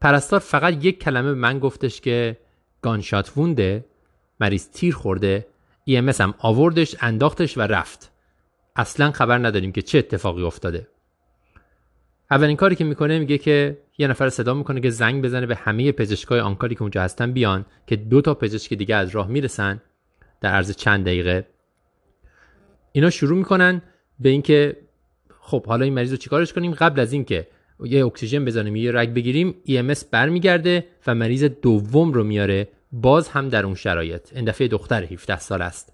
[0.00, 2.36] پرستار فقط یک کلمه به من گفتش که
[2.82, 3.84] گانشات وونده
[4.40, 5.46] مریض تیر خورده
[5.90, 8.12] EMS هم آوردش انداختش و رفت.
[8.76, 10.88] اصلا خبر نداریم که چه اتفاقی افتاده.
[12.30, 15.92] اولین کاری که می‌کنه میگه که یه نفر صدا می‌کنه که زنگ بزنه به همه
[15.92, 19.82] پزشکای آنکاری که اونجا هستن بیان که دو تا پزشک دیگه از راه می‌رسن
[20.40, 21.46] در عرض چند دقیقه.
[22.92, 23.82] اینا شروع می‌کنن
[24.20, 24.76] به اینکه
[25.40, 27.46] خب حالا این مریض رو چیکارش کنیم؟ قبل از اینکه
[27.84, 33.48] یه اکسیژن بزنیم یه رگ بگیریم EMS برمیگرده و مریض دوم رو میاره باز هم
[33.48, 34.36] در اون شرایط.
[34.36, 35.92] این دفعه دختر 17 سال است.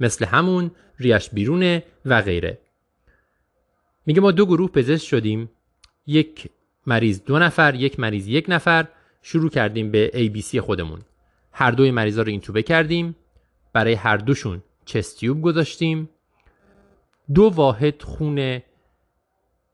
[0.00, 2.58] مثل همون ریش بیرونه و غیره.
[4.06, 5.50] میگه ما دو گروه پزشک شدیم.
[6.06, 6.50] یک
[6.86, 8.86] مریض دو نفر یک مریض یک نفر.
[9.22, 11.00] شروع کردیم به ABC خودمون.
[11.52, 13.16] هر دوی مریضا رو اینتوبه کردیم.
[13.72, 16.08] برای هر دوشون چستیوب گذاشتیم.
[17.34, 18.60] دو واحد خون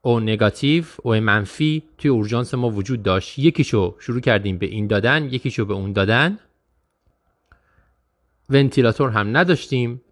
[0.02, 3.38] او نگاتیو او منفی توی اورژانس ما وجود داشت.
[3.38, 6.38] یکیشو شروع کردیم به این دادن یکیشو به اون دادن.
[8.50, 10.02] ونتیلاتور هم نداشتیم.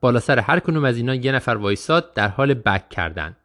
[0.00, 3.36] بالا سر هر کنوم از اینا یه نفر وایساد در حال بک کردن.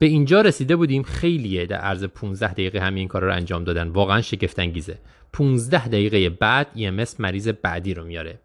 [0.00, 3.88] به اینجا رسیده بودیم خیلیه در عرض 15 دقیقه همین کار رو انجام دادن.
[3.88, 4.98] واقعا شگفت انگیزه
[5.32, 8.38] 15 دقیقه بعد EMS مریض بعدی رو میاره.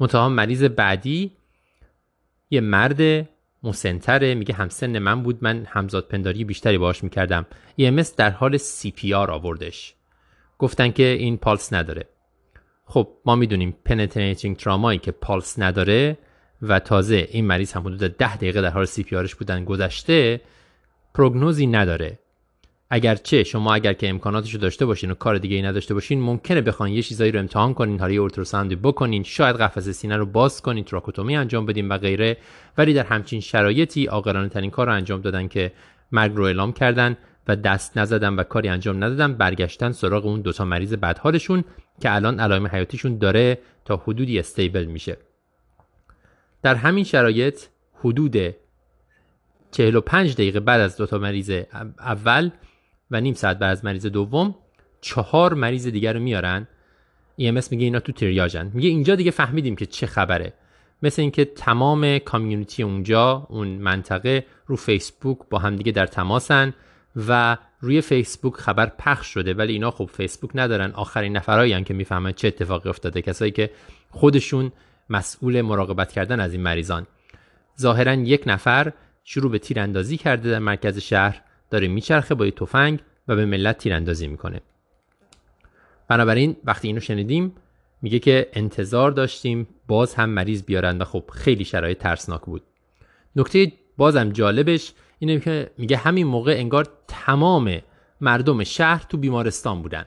[0.00, 1.32] منتها مریض بعدی
[2.50, 3.28] یه مرد
[3.62, 7.46] مسنتره میگه همسن من بود من همزاد پنداری بیشتری باش می‌کردم.
[7.80, 9.94] EMS در حال CPR آوردش.
[10.58, 12.08] گفتن که این پالس نداره.
[12.84, 16.18] خب ما می‌دونیم penetrating trauma یی که پالس نداره
[16.62, 19.06] و تازه این مریض هم حدود 10 دقیقه در حال CPR
[19.38, 20.40] بودن گذشته
[21.14, 22.18] prognosis ی نداره.
[22.90, 26.60] اگرچه شما اگر که امکاناتش رو داشته باشین و کار دیگه ای نداشته باشین ممکنه
[26.60, 30.84] بخواین یه چیزایی رو امتحان کنین حالا ultrasound بکنین شاید قفسه سینه رو باز کنین
[30.84, 32.36] thoracotomy انجام بدین و غیره.
[32.78, 35.72] ولی در همچین شرایطی عاقلانه ترین کار رو انجام دادن که
[36.12, 37.16] مرگ رو اعلام کردن
[37.48, 41.64] و دست نزدن و کاری انجام ندادن برگشتن سراغ اون دوتا مریض بدحالشون
[42.00, 45.16] که الان علائم حیاتیشون داره تا حدودی استیبل میشه.
[46.62, 47.60] در همین شرایط
[48.00, 48.36] حدود
[49.74, 51.50] 45 دقیقه بعد از دوتا مریض
[51.98, 52.50] اول
[53.10, 54.54] و نیم ساعت بعد از مریض دوم
[55.00, 56.68] چهار مریض دیگر رو میارن.
[57.40, 60.52] EMS میگه اینا تو تریاجن میگه اینجا دیگه فهمیدیم که چه خبره.
[61.02, 66.74] مثل اینکه تمام کامیونیتی اونجا اون منطقه رو فیسبوک با همدیگه در تماسن
[67.28, 69.54] و روی فیسبوک خبر پخش شده.
[69.54, 70.90] ولی اینا خب فیسبوک ندارن.
[70.90, 73.22] آخرین نفرایی که می‌فهمن چه اتفاقی افتاده.
[73.22, 73.70] کسایی که
[74.10, 74.72] خودشون
[75.10, 77.06] مسئول مراقبت کردن از این مریضان.
[77.80, 78.92] ظاهرا یک نفر
[79.24, 84.28] شروع به تیراندازی کرده در مرکز شهر داره میچرخه با تفنگ و به ملت تیراندازی
[84.28, 84.60] می‌کنه.
[86.08, 87.52] بنابراین وقتی اینو شنیدیم
[88.02, 92.62] میگه که انتظار داشتیم باز هم مریض بیارن و خب خیلی شرایط ترسناک بود.
[93.36, 97.78] نکته بازم جالبش اینه که میگه همین موقع انگار تمام
[98.20, 100.06] مردم شهر تو بیمارستان بودن.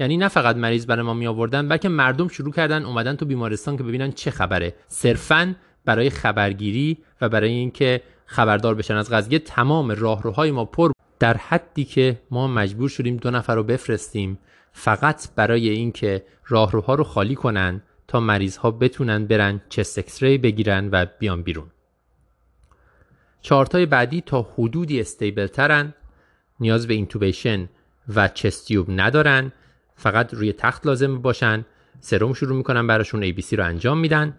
[0.00, 3.76] یعنی نه فقط مریض برای ما می آوردن بلکه مردم شروع کردن اومدن تو بیمارستان
[3.76, 4.74] که ببینن چه خبره.
[4.88, 5.54] صرفا
[5.84, 11.84] برای خبرگیری و برای اینکه خبردار بشن از قضیه تمام راهروهای ما پر در حدی
[11.84, 14.38] که ما مجبور شدیم دو نفر رو بفرستیم.
[14.72, 20.88] فقط برای اینکه راهروها رو خالی کنن تا مریض ها بتونن برن چست اکسری بگیرن
[20.92, 21.66] و بیان بیرون.
[23.40, 25.94] چارتای بعدی تا حدودی استیبل ترن.
[26.60, 27.68] نیاز به اینتوبیشن
[28.14, 29.52] و چستیوب ندارن.
[29.96, 31.64] فقط روی تخت لازم باشن.
[32.00, 34.38] سرم شروع می‌کنن براشون ABC رو انجام میدن.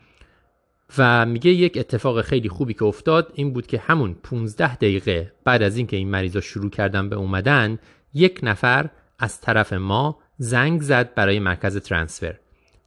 [0.97, 5.61] و میگه یک اتفاق خیلی خوبی که افتاد این بود که همون 15 دقیقه بعد
[5.63, 7.79] از اینکه این مریضا شروع کردن به اومدن
[8.13, 8.89] یک نفر
[9.19, 12.35] از طرف ما زنگ زد برای مرکز ترانسفر.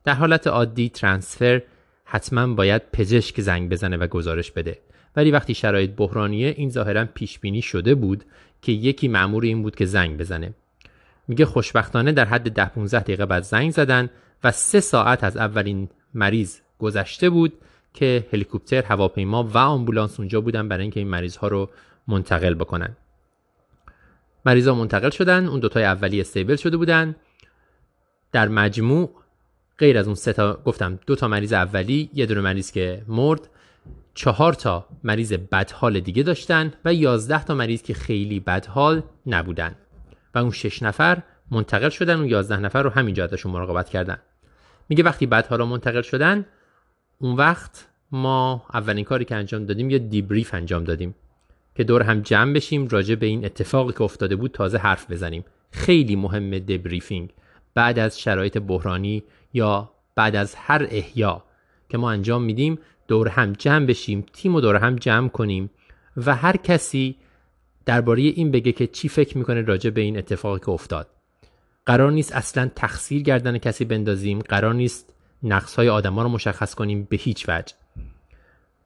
[0.04, 1.62] در حالت عادی ترانسفر
[2.04, 4.78] حتما باید پزشک زنگ بزنه و گزارش بده.
[5.16, 8.24] ولی وقتی شرایط بحرانیه این ظاهرا پیش بینی شده بود
[8.62, 10.54] که یکی مأمور این بود که زنگ بزنه.
[11.28, 14.10] میگه خوشبختانه در حد 10 15 دقیقه بعد زنگ زدن
[14.44, 17.52] و سه ساعت از اولین مریض گذشته بود
[17.94, 21.70] که هلیکوپتر هواپیما و آمبولانس اونجا بودن برای اینکه این مریض ها رو
[22.08, 22.96] منتقل بکنن.
[24.46, 27.16] مریض ها منتقل شدن اون دوتای اولی استیبل شده بودن.
[28.32, 29.10] در مجموع
[29.78, 33.48] غیر از اون سه تا گفتم دو تا مریض اولی یه دونه مریض که مرد
[34.14, 39.74] چهار تا مریض بدحال دیگه داشتن و یازده تا مریض که خیلی بدحال نبودن.
[40.34, 44.18] و اون شش نفر منتقل شدن اون یازده نفر رو همینجا ازشون مراقبت کردن.
[44.88, 46.46] میگه وقتی بدحال رو منتقل شدن
[47.22, 51.14] اون وقت ما اولین کاری که انجام دادیم یه debrief انجام دادیم
[51.74, 55.44] که دور هم جمع بشیم راجع به این اتفاقی که افتاده بود تازه حرف بزنیم.
[55.70, 57.30] خیلی مهمه debriefing
[57.74, 59.22] بعد از شرایط بحرانی
[59.52, 61.44] یا بعد از هر احیا
[61.88, 62.78] که ما انجام میدیم
[63.08, 65.70] دور هم جمع بشیم تیم و دور هم جمع کنیم
[66.16, 67.16] و هر کسی
[67.86, 71.08] درباره این بگه که چی فکر می‌کنه راجع به این اتفاقی که افتاد.
[71.86, 75.11] قرار نیست اصلا تقصیر گردن کسی بندازیم قرار نیست
[75.42, 77.74] نقص های آدما رو مشخص کنیم به هیچ وجه.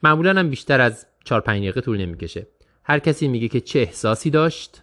[0.02, 2.46] معمولا هم بیشتر از 4 5 دقیقه طول نمی‌کشه.
[2.84, 4.82] هر کسی میگه که چه احساسی داشت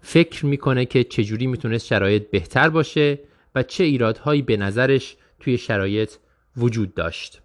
[0.00, 3.18] فکر می‌کنه که چجوری می‌تونست شرایط بهتر باشه
[3.54, 6.12] و چه ایرادهایی به نظرش توی شرایط
[6.56, 7.40] وجود داشت.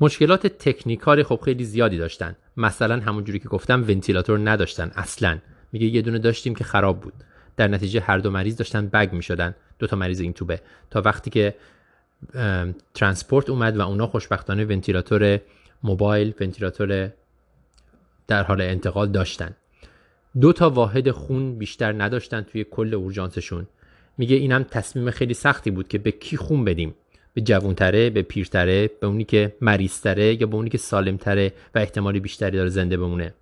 [0.00, 2.36] مشکلات تکنیکال خب خیلی زیادی داشتن.
[2.56, 5.38] مثلا همونجوری که گفتم ونتیلاتور نداشتن اصلا.
[5.72, 7.14] میگه یه دونه داشتیم که خراب بود.
[7.58, 9.54] در نتیجه هر دو مریض داشتن بگ می‌شدن.
[9.78, 10.60] دو تا مریض این توبه.
[10.90, 11.54] تا وقتی که
[12.94, 15.40] ترانسپورت اومد و اونا خوشبختانه ونتیلاتور
[15.82, 17.10] موبایل ونتیلاتور
[18.26, 19.50] در حال انتقال داشتن.
[20.40, 23.66] دو تا واحد خون بیشتر نداشتن توی کل اورژانسشون.
[24.18, 26.94] میگه اینم تصمیم خیلی سختی بود که به کی خون بدیم؟
[27.34, 32.20] به جوانتره به پیرتره به اونی که مریضتره یا به اونی که سالمتره و احتمالی
[32.20, 33.34] بیشتری داره زنده بمونه.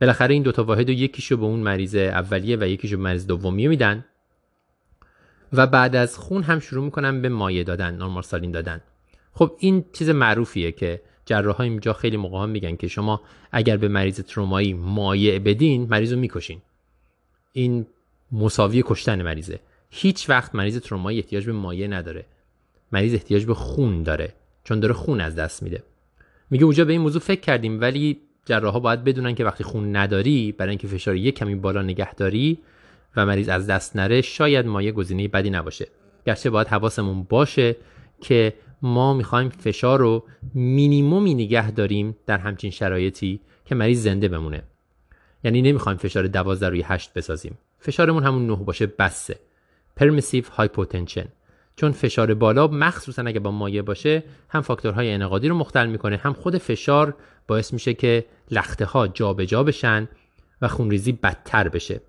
[0.00, 3.68] بالاخره این دوتا واحد و یکیشو به اون مریض اولیه و یکیشو به مریض دومیه
[3.68, 4.04] میدن
[5.52, 8.80] و بعد از خون هم شروع می‌کنن به مایع دادن نورمال سالین دادن.
[9.32, 13.20] خب این چیز معروفیه که جراح اینجا خیلی موقع میگن که شما
[13.52, 16.62] اگر به مریض ترومایی مایع بدین مریض رو می‌کشین.
[17.52, 17.86] این
[18.32, 19.60] مساوی کشتن مریضه.
[19.90, 22.24] هیچ وقت مریض ترومایی احتیاج به مایع نداره.
[22.92, 24.34] مریض احتیاج به خون داره
[24.64, 25.82] چون داره خون از دست میده.
[26.50, 30.52] میگه اونجا به این موضوع فکر کردیم ولی جراحا باید بدونن که وقتی خون نداری
[30.52, 32.58] برای اینکه فشار یک کمی بالا نگه داری
[33.16, 35.88] و مریض از دست نره شاید مایع گزینه بدی نباشه.
[36.26, 37.76] گرچه باید حواسمون باشه
[38.20, 44.62] که ما می‌خوایم فشار رو مینیمومی نگه داریم در همچین شرایطی که مریض زنده بمونه.
[45.44, 47.58] یعنی نمی‌خوایم فشار 12 روی 8 بسازیم.
[47.78, 49.38] فشارمون همون 9 باشه بسه.
[49.96, 51.24] permissive hypotension
[51.76, 56.32] چون فشار بالا مخصوصا اگه با مایع باشه هم فاکتورهای انقادی رو مختل می‌کنه هم
[56.32, 57.14] خود فشار
[57.46, 60.08] باعث میشه که لخته ها جابجا بشن
[60.62, 62.00] و خونریزی بدتر بشه.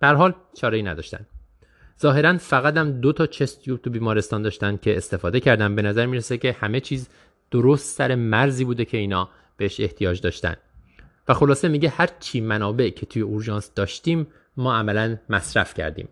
[0.00, 1.26] در حال چاره ای نداشتن.
[2.00, 5.74] ظاهرا فقط هم دو تا چست تیوب تو بیمارستان داشتن که استفاده کردن.
[5.74, 7.08] به نظر می‌رسه که همه چیز
[7.50, 10.56] درست سر مرزی بوده که اینا بهش احتیاج داشتن.
[11.28, 14.26] و خلاصه میگه هر چی منابع که توی اورژانس داشتیم
[14.56, 16.08] ما عملا مصرف کردیم.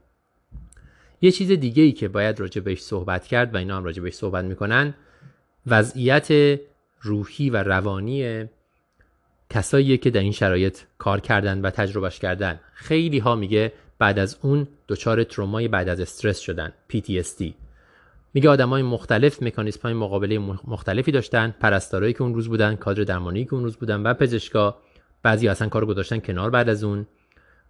[1.20, 4.14] یه چیز دیگه ای که باید راجع بهش صحبت کرد و اینا هم راجع بهش
[4.14, 4.94] صحبت می‌کنن
[5.66, 6.60] وضعیت
[7.00, 8.44] روحی و روانی
[9.54, 12.60] کسایی که در این شرایط کار کردن و تجربهش کردن.
[12.74, 17.44] خیلی ها میگه بعد از اون دچار ترومای بعد از استرس شدن PTSD
[18.34, 23.44] میگه آدمای مختلف مکانیزم های مقابله مختلفی داشتن پرستارایی که اون روز بودن کادر درمانی
[23.44, 24.76] که اون روز بودن و پزشکا.
[25.22, 27.06] بعضی اصلا کارو گذاشتن کنار بعد از اون.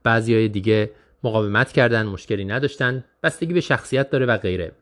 [0.02, 0.90] بعضی های دیگه
[1.24, 3.05] مقاومت کردن مشکلی نداشتن.
[3.23, 4.73] بستگی به شخصیت داره و غیره.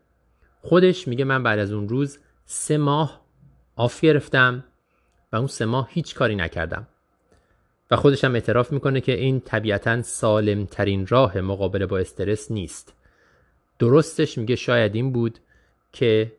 [0.61, 3.21] خودش میگه من بعد از اون روز سه ماه
[3.75, 4.63] آف گرفتم
[5.33, 6.87] و اون سه ماه هیچ کاری نکردم.
[7.91, 12.93] و خودش هم اعتراف می‌کنه که این طبیعتا سالم ترین راه مقابله با استرس نیست.
[13.79, 15.39] درستش میگه شاید این بود
[15.91, 16.31] که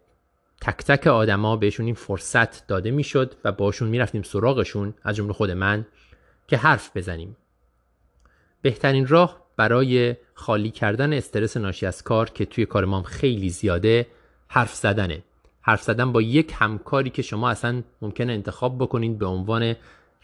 [0.60, 5.50] تک تک آدما بهشون این فرصت داده می‌شد و باشون می‌رفتیم سراغشون از جمله خود
[5.50, 5.86] من
[6.48, 7.36] که حرف بزنیم.
[8.62, 14.06] بهترین راه برای خالی کردن استرس ناشی از کار که توی کار ما خیلی زیاده
[14.48, 15.22] حرف زدنه.
[15.60, 19.74] حرف زدن با یک همکاری که شما اصلا ممکنه انتخاب بکنید به عنوان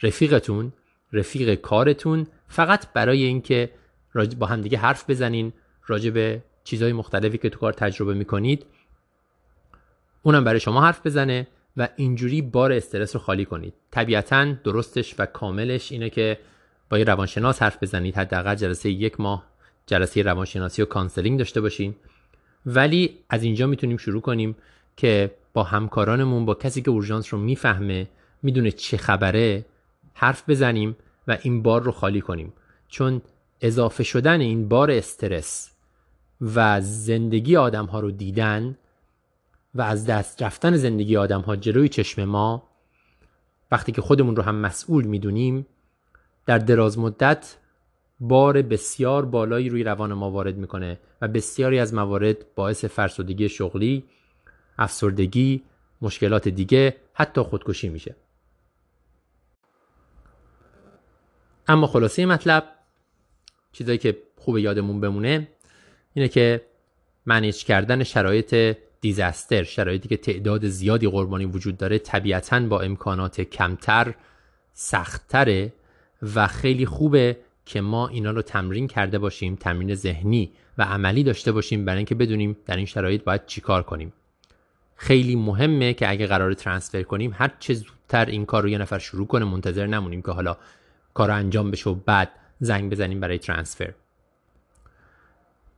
[0.02, 0.72] رفیقتون
[1.12, 3.70] رفیق کارتون فقط برای اینکه
[4.38, 5.52] با هم دیگه حرف بزنین
[5.86, 8.66] راجع به چیزهای مختلفی که تو کار تجربه می‌کنید.
[10.22, 11.46] اونم برای شما حرف بزنه
[11.76, 13.74] و اینجوری بار استرس رو خالی کنید.
[13.90, 16.38] طبیعتا درستش و کاملش اینه که
[16.90, 18.16] با یه روانشناس حرف بزنید.
[18.16, 19.46] حداقل جلسه یک ماه
[19.86, 21.94] جلسه روانشناسی و counseling داشته باشین.
[22.66, 24.56] ولی از اینجا می‌تونیم شروع کنیم
[24.96, 28.08] که با همکارانمون با کسی که اورژانس رو می‌فهمه
[28.42, 29.64] می‌دونه چه خبره
[30.20, 30.96] حرف بزنیم
[31.28, 32.52] و این بار رو خالی کنیم
[32.88, 33.22] چون
[33.60, 35.70] اضافه شدن این بار استرس
[36.40, 38.78] و زندگی آدم ها رو دیدن
[39.74, 42.62] و از دست رفتن زندگی آدم ها جلوی چشم ما
[43.70, 45.66] وقتی که خودمون رو هم مسئول می‌دونیم
[46.46, 47.56] در دراز مدت
[48.20, 54.04] بار بسیار بالایی روی روان ما وارد می‌کنه و بسیاری از موارد باعث فرسودگی شغلی،
[54.78, 55.62] افسردگی،
[56.02, 58.14] مشکلات دیگه حتی خودکشی میشه.
[61.70, 62.64] اما خلاصه مطلب
[63.72, 65.48] چیزایی که خوب یادمون بمونه
[66.14, 66.62] اینه که
[67.26, 74.14] منیج کردن شرایط دیزاستر شرایطی که تعداد زیادی قربانی وجود داره طبیعتا با امکانات کمتر
[74.74, 75.72] سختتره
[76.34, 77.36] و خیلی خوبه
[77.66, 82.14] که ما اینا رو تمرین کرده باشیم تمرین ذهنی و عملی داشته باشیم برای اینکه
[82.14, 84.12] بدونیم در این شرایط باید چیکار کنیم.
[84.96, 88.98] خیلی مهمه که اگه قرار ترانسفر کنیم هر چه زودتر این کار رو یه نفر
[88.98, 90.56] شروع کنه منتظر نمونیم که حالا
[91.14, 92.30] کار انجام بشه و بعد
[92.60, 93.94] زنگ بزنیم برای ترانسفر.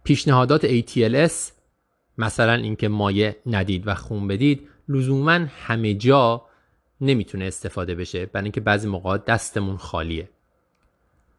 [0.04, 1.32] پیشنهادات ATLS
[2.18, 6.42] مثلا اینکه مایه ندید و خون بدید لزوما همه جا
[7.00, 10.28] نمی‌تونه استفاده بشه برای اینکه بعضی موقع دستمون خالیه.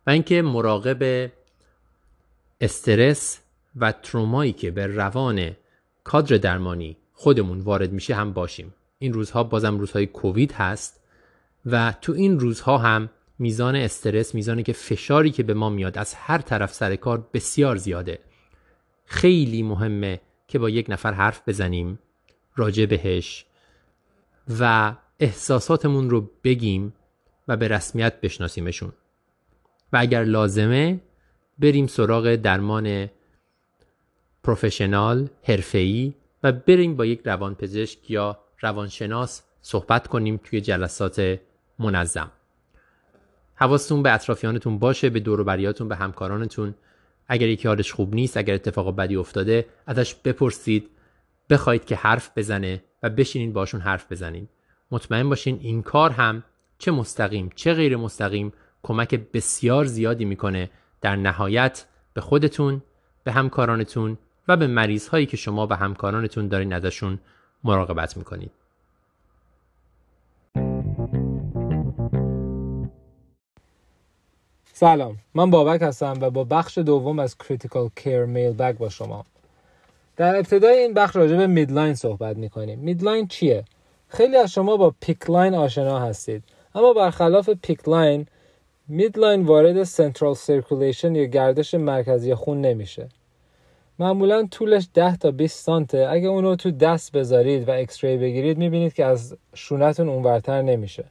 [0.07, 1.31] و اینکه مراقب
[2.61, 3.39] استرس
[3.75, 5.51] و ترومایی که به روان
[6.03, 8.73] کادر درمانی خودمون وارد میشه هم باشیم.
[8.99, 11.03] این روزها بازم روزهای کووید هست
[11.65, 13.09] و تو این روزها هم
[13.43, 17.75] میزان استرس میزانی که فشاری که به ما میاد از هر طرف سر کار بسیار
[17.75, 18.19] زیاده.
[19.05, 21.99] خیلی مهمه که با یک نفر حرف بزنیم
[22.55, 23.45] راجع بهش
[24.59, 26.93] و احساساتمون رو بگیم
[27.47, 28.93] و به رسمیت بشناسیمشون.
[29.93, 30.99] و اگر لازمه
[31.59, 33.09] بریم سراغ درمان
[34.43, 36.13] پروفشنال حرفه‌ای
[36.43, 41.39] و بریم با یک روانپزشک یا روانشناس صحبت کنیم توی جلسات
[41.79, 42.31] منظم.
[43.63, 46.75] حواستون به اطرافیانتون باشه به دوروبریاتون به همکارانتون.
[47.27, 50.89] اگر یکی حالش خوب نیست اگر اتفاق بدی افتاده ازش بپرسید
[51.49, 54.47] بخواید که حرف بزنه و بشینین باشون حرف بزنین
[54.91, 56.43] مطمئن باشین این کار هم
[56.77, 58.53] چه مستقیم چه غیر مستقیم
[58.83, 60.69] کمک بسیار زیادی می‌کنه.
[61.01, 62.81] در نهایت به خودتون
[63.23, 64.17] به همکارانتون
[64.47, 67.19] و به مریض هایی که شما به همکارانتون دارین ازشون
[67.63, 68.51] مراقبت می‌کنید.
[74.83, 75.17] سلام.
[75.33, 79.25] من بابک هستم و با بخش دوم از Critical Care Mailbag با شما.
[80.17, 82.79] در ابتدای این بخش راجع به midline صحبت می‌کنیم.
[82.79, 83.63] midline چیه؟
[84.07, 86.43] خیلی از شما با PICC line آشنا هستید.
[86.75, 88.27] اما برخلاف PICC line
[88.87, 93.09] midline وارد central circulation یا گردش مرکزی خون نمیشه.
[93.99, 96.07] معمولا طولش 10 تا 20 سانته.
[96.09, 101.05] اگه اونو تو دست بذارید و X-ray بگیرید می‌بینید که از شونتون اونورتر نمیشه.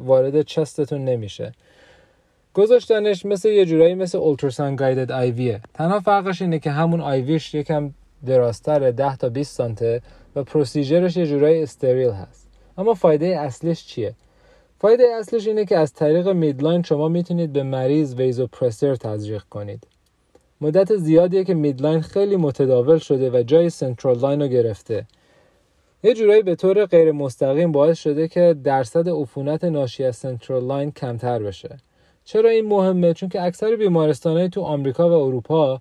[0.00, 1.52] وارد chest تون نمیشه.
[2.54, 7.27] گذاشتنش مثل یه جورایی مثل ultrasound guided IV یه تنها فرقش اینه که همون IV
[7.27, 7.90] ش یکم
[8.26, 10.02] درازتره 10 تا 20 سانته
[10.36, 12.48] و procedure ش یه جورایی استریل هست.
[12.78, 14.14] اما فایده اصلیش چیه؟
[14.80, 19.86] فایده اصلش اینه که از طریق midline شما می‌تونید به مریض vasopressor تزریق کنید.
[20.60, 25.06] مدت زیادیه که midline خیلی متداول شده و جای central line رو گرفته.
[26.02, 30.90] یه جورایی به طور غیر مستقیم باعث شده که درصد عفونت ناشی از central line
[30.90, 31.76] کمتر بشه.
[32.24, 35.78] چرا این مهمه؟ چون که اکثر بیمارستانهای تو آمریکا و اروپا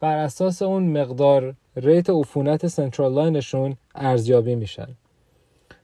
[0.00, 4.88] بر اساس اون مقدار rate عفونت central line شون ارزیابی میشن.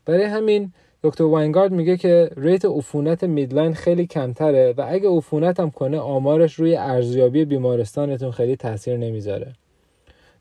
[0.05, 0.73] برای همین
[1.03, 6.55] دکتر واینگارد میگه که rate عفونت midline خیلی کمتره و اگه عفونت هم کنه آمارش
[6.55, 9.53] روی ارزیابی بیمارستانتون خیلی تاثیر نمی‌ذاره.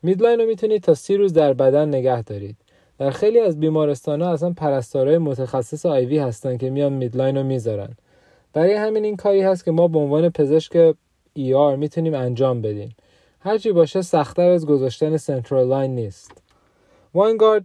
[0.03, 2.55] midline رو می‌تونید تا سی روز در بدن نگه دارید.
[2.99, 7.89] در خیلی از بیمارستان ها اصلا پرستارای متخصص IV هستن که میان midline رو می‌ذارن.
[8.53, 10.95] برای همین این کاری هست که ما به عنوان پزشک
[11.33, 12.95] ER می‌تونیم انجام بدیم.
[13.39, 16.31] هرچی باشه سختتر از گذاشتن central line نیست.
[17.13, 17.63] واینگارد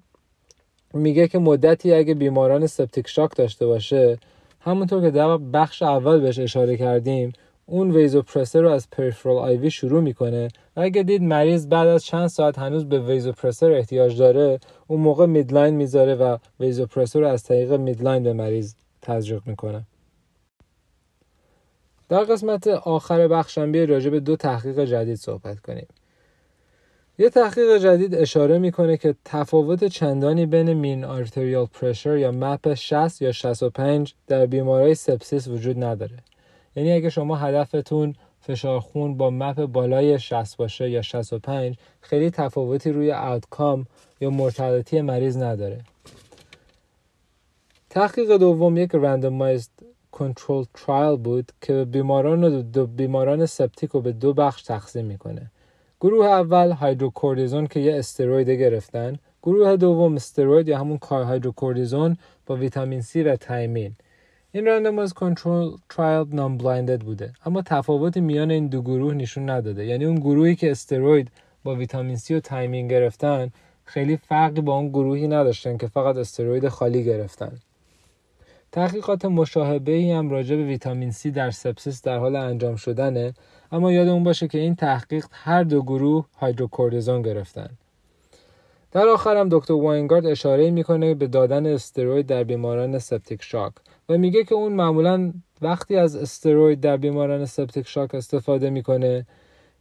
[0.94, 4.18] میگه که مدتی اگه بیماران septic shock داشته باشه
[4.60, 7.32] همونطور که در بخش اول بهش اشاره کردیم
[7.66, 12.26] اون vasopressor رو از peripheral IV شروع می‌کنه و اگه دید مریض بعد از چند
[12.26, 17.72] ساعت هنوز به vasopressor احتیاج داره اون موقع midline می‌ذاره و vasopressor رو از طریق
[17.72, 19.82] midline به مریض تزریق می‌کنه.
[22.08, 25.86] در قسمت آخر بخشم بیا راجع به دو تحقیق جدید صحبت کنیم.
[27.18, 33.22] یه تحقیق جدید اشاره می‌کنه که تفاوت چندانی بین mean arterial pressure یا MAP 60
[33.22, 36.18] یا 65 در بیماری sepsis وجود نداره.
[36.76, 42.92] یعنی اگه شما هدفتون فشار خون با MAP بالای 60 باشه یا 65 خیلی تفاوتی
[42.92, 43.86] روی outcome
[44.20, 45.80] یا mortality مریض نداره.
[47.90, 49.70] تحقیق دوم یک randomized
[50.18, 55.50] control trial بود که بیماران دو بیماران سپتیک رو به دو بخش تقسیم می‌کنه.
[56.00, 59.18] گروه اول hydrocortisone که یه steroid گرفتن.
[59.42, 62.16] گروه دوم steroid یا همون کار hydrocortisone
[62.46, 63.92] با ویتامین C و thiamine
[64.52, 67.32] این randomized control trial non-blinded بوده.
[67.46, 69.86] اما تفاوتی میان این دو گروه نشون نداده.
[69.86, 71.28] یعنی اون گروهی که steroid
[71.64, 73.50] با ویتامین C و thiamine گرفتن
[73.84, 77.58] خیلی فرقی با اون گروهی نداشتن که فقط steroid خالی گرفتن.
[78.76, 83.34] تحقیقات مشابهی ای هم راجع به ویتامین C در sepsis در حال انجام شدنه
[83.72, 87.70] اما یادمون باشه که این تحقیق هر دو گروه hydrocortisone گرفتن.
[88.92, 93.72] در آخر هم دکتر واینگارد اشاره می‌کنه به دادن steroid در بیماران septic shock
[94.08, 95.32] و میگه که اون معمولا
[95.62, 99.26] وقتی از steroid در بیماران septic shock استفاده می‌کنه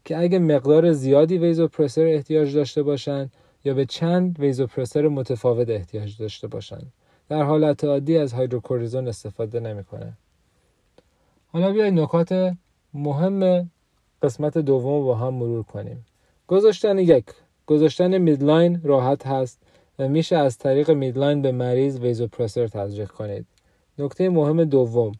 [0.06, 3.30] که اگه مقدار زیادی vasopressor احتیاج داشته باشن
[3.66, 6.82] یا به چند vasopressor متفاوت احتیاج داشته باشن.
[7.30, 10.14] در حالت عادی از hydrocortisone استفاده نمی‌کنه.
[11.47, 12.56] حالا بیاید نکات
[12.93, 13.69] مهم
[14.22, 16.06] قسمت دوم با هم مرور کنیم.
[16.47, 17.26] گذاشتن یک.
[17.68, 19.61] گذاشتن midline راحت هست
[19.99, 23.45] و میشه از طریق midline به مریض vasopressor تزریق کنید.
[23.99, 25.11] نکته مهم دوم.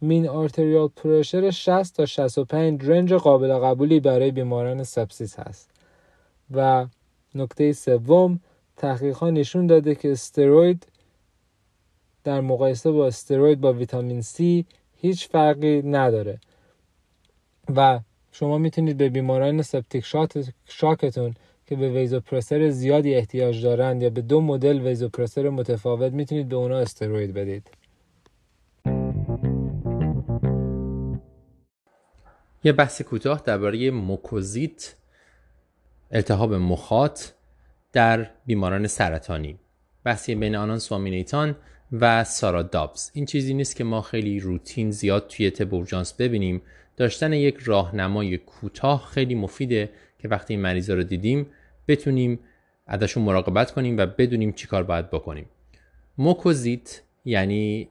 [0.00, 5.70] mean arterial pressure 60 تا 65 range قابل قبولی برای بیماران sepsis هست.
[6.50, 6.86] و
[7.34, 8.40] نکته سوم
[8.76, 10.86] تحقیق ها نشون داده که steroid
[12.24, 14.64] در مقایسه با steroid با ویتامین C
[14.96, 16.38] هیچ فرقی نداره.
[17.76, 18.00] و
[18.32, 20.04] شما می‌تونید به بیماران septic
[20.66, 21.34] shock تون
[21.66, 26.78] که به vasopressor زیادی احتیاج دارند یا به دو مدل vasopressor متفاوت می‌تونید به اونا
[26.78, 27.70] steroid بدید.
[32.64, 34.94] یه بحث کوتاه درباره موکوزیت
[36.10, 37.20] التهاب مخاط
[37.92, 39.58] در بیماران سرطانی.
[40.04, 41.56] بحثی بین آنان سوامینیتان
[41.92, 43.10] و سارا دابز.
[43.14, 45.72] این چیزی نیست که ما خیلی روتین زیاد توی تب
[46.18, 46.62] ببینیم.
[46.96, 51.46] داشتن یک راهنمای کوتاه خیلی مفیده که وقتی این مریضا رو دیدیم
[51.88, 52.38] بتونیم
[52.86, 55.46] ازشون مراقبت کنیم و بدونیم چیکار باید بکنیم.
[56.18, 57.88] موکوزیت یعنی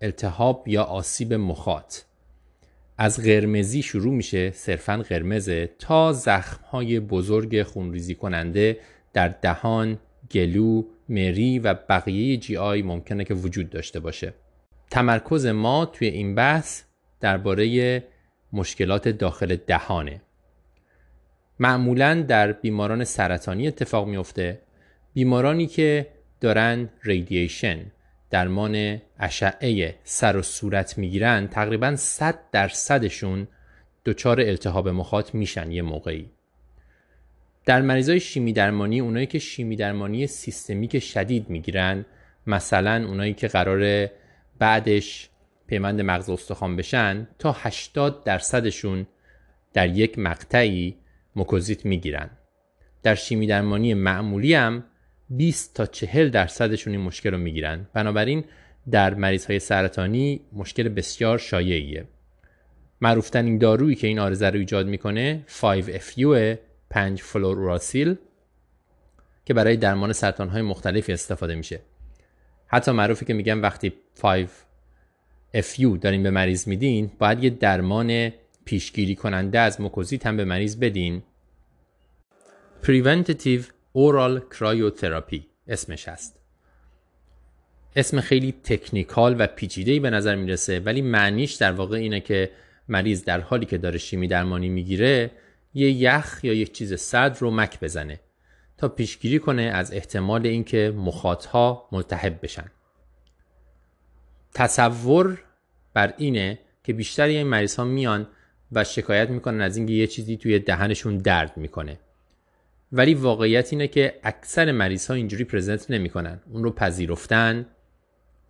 [0.00, 1.96] التهاب یا آسیب مخاط.
[2.98, 8.78] از قرمزی شروع میشه صرفا قرمزه تا زخم های بزرگ خونریزی کننده
[9.12, 9.98] در دهان،
[10.30, 14.34] گلو، مری و بقیه جی آی ممکنه که وجود داشته باشه.
[14.90, 16.82] تمرکز ما توی این بحث
[17.20, 18.04] درباره
[18.52, 20.20] مشکلات داخل دهانه.
[21.58, 24.60] معمولا در بیماران سرطانی اتفاق میفته
[25.14, 26.06] بیمارانی که
[26.40, 27.78] دارن ریدییشن
[28.30, 33.48] درمان اشعه سر و صورت می‌گیرن تقریبا 100 درصدشون
[34.04, 36.30] دچار التهاب مخاط میشن یه موقعی.
[37.66, 42.04] در مریضای شیمی درمانی اونایی که شیمی درمانی سیستمیک شدید می‌گیرن
[42.46, 44.10] مثلا اونایی که قرار
[44.58, 45.30] بعدش
[45.66, 49.06] پیوند مغز استخوان بشن تا 80 درصدشون
[49.72, 50.96] در یک مقطعی
[51.36, 52.30] مکوزیت می‌گیرن.
[53.02, 54.84] در شیمی درمانی معمولی هم
[55.30, 57.88] 20 تا 40 درصدشون این مشکل رو می‌گیرن.
[57.94, 58.44] بنابراین
[58.90, 62.04] در مریض های سرطانی مشکل بسیار شایعیه.
[63.00, 66.56] معروفترین دارویی که این آرزه رو ایجاد می‌کنه 5FU
[66.96, 68.16] 5 فلوراسیل
[69.44, 71.80] که برای درمان سرطان های مختلفی استفاده میشه.
[72.66, 74.48] حتی معروفی که میگن وقتی 5
[75.54, 78.32] FU دارین به مریض میدین باید یه درمان
[78.64, 81.22] پیشگیری کننده از مکوزیت هم به مریض بدین.
[82.82, 83.62] Preventative
[83.96, 86.40] Oral Cryotherapy اسمش هست.
[87.96, 92.50] اسم خیلی تکنیکال و پیچیده‌ای به نظر می‌رسه ولی معنیش در واقع اینه که
[92.88, 95.30] مریض در حالی که داره شیمی درمانی می‌گیره
[95.76, 98.20] یه یخ یا یک چیز سرد رو مک بزنه
[98.78, 102.70] تا پیشگیری کنه از احتمال اینکه مخاطها ملتهب بشن.
[104.54, 105.42] تصور
[105.94, 108.28] بر اینه که بیشتر این مریض ها میان
[108.72, 111.98] و شکایت می‌کنن از اینکه یه چیزی توی دهنشون درد می‌کنه.
[112.92, 116.40] ولی واقعیت اینه که اکثر مریض ها اینجوری پرزنت نمی‌کنن.
[116.52, 117.66] اون رو پذیرفتن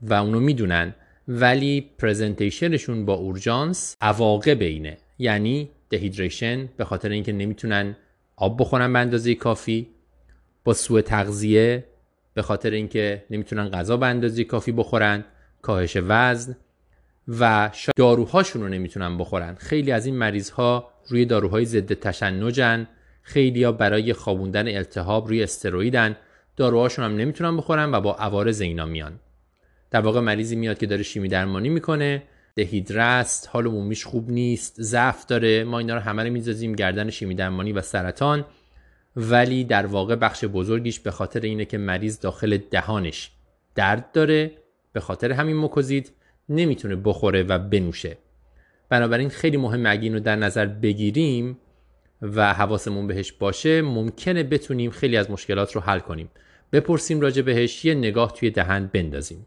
[0.02, 0.94] و اونو می‌دونن.
[1.28, 4.98] ولی پرزنتیشنشون با اورژانس عواقب اینه.
[5.18, 7.96] یعنی دهیدریشن به خاطر اینکه نمی‌تونن
[8.36, 9.88] آب بخورن به اندازه کافی
[10.64, 11.84] با سوء تغذیه
[12.34, 15.24] به خاطر اینکه نمی‌تونن غذا به اندازه کافی بخورن
[15.62, 16.56] کاهش وزن
[17.28, 19.54] و داروهاشون رو نمی‌تونن بخورن.
[19.54, 22.88] خیلی از این مریض ها روی داروهای ضد تشنجن
[23.22, 26.16] خیلی ها برای خوابوندن التهاب روی استروئیدن
[26.56, 29.20] داروهاشون هم نمی‌تونن بخورن و با عوارض اینا میان.
[29.90, 32.22] در واقع مریضی میاد که داره شیمی درمانی می‌کنه
[32.56, 35.64] دهیدرست حال عمومیش خوب نیست ضعف داره.
[35.64, 38.44] ما اینا رو همه رو میذازیم گردن شیمی درمانی و سرطان.
[39.16, 43.30] ولی در واقع بخش بزرگیش به خاطر اینه که مریض داخل دهانش
[43.74, 44.50] درد داره
[44.92, 46.12] به خاطر همین مکوزید
[46.48, 48.16] نمی‌تونه بخوره و بنوشه.
[48.88, 51.58] بنابراین خیلی مهم اگه رو در نظر بگیریم
[52.22, 56.30] و حواسمون بهش باشه ممکنه بتونیم خیلی از مشکلات رو حل کنیم.
[56.72, 59.46] بپرسیم راجع بهش یه نگاه توی دهن بندازیم.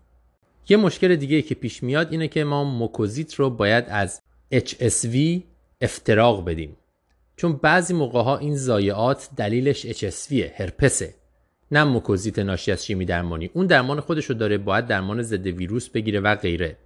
[0.69, 4.21] یه مشکل دیگه که پیش میاد اینه که ما مکوزیت رو باید از
[4.53, 5.17] HSV
[5.81, 6.77] افتراق بدیم.
[7.35, 11.13] چون بعضی موقع ها این زایعات دلیلش HSV هرپسه
[11.71, 13.49] نه مکوزیت ناشی از شیمی درمانی.
[13.53, 16.77] اون درمان خودش رو داره باید درمان ضد ویروس بگیره و غیره.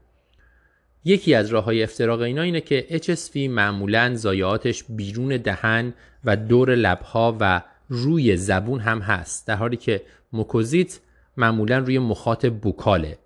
[1.05, 5.93] یکی از راه های افتراق اینا اینه که HSV معمولا زایعاتش بیرون دهن
[6.23, 9.47] و دور لبها و روی زبون هم هست.
[9.47, 10.01] در حالی که
[10.33, 10.99] مکوزیت
[11.37, 13.17] معمولا روی مخاط بوکاله.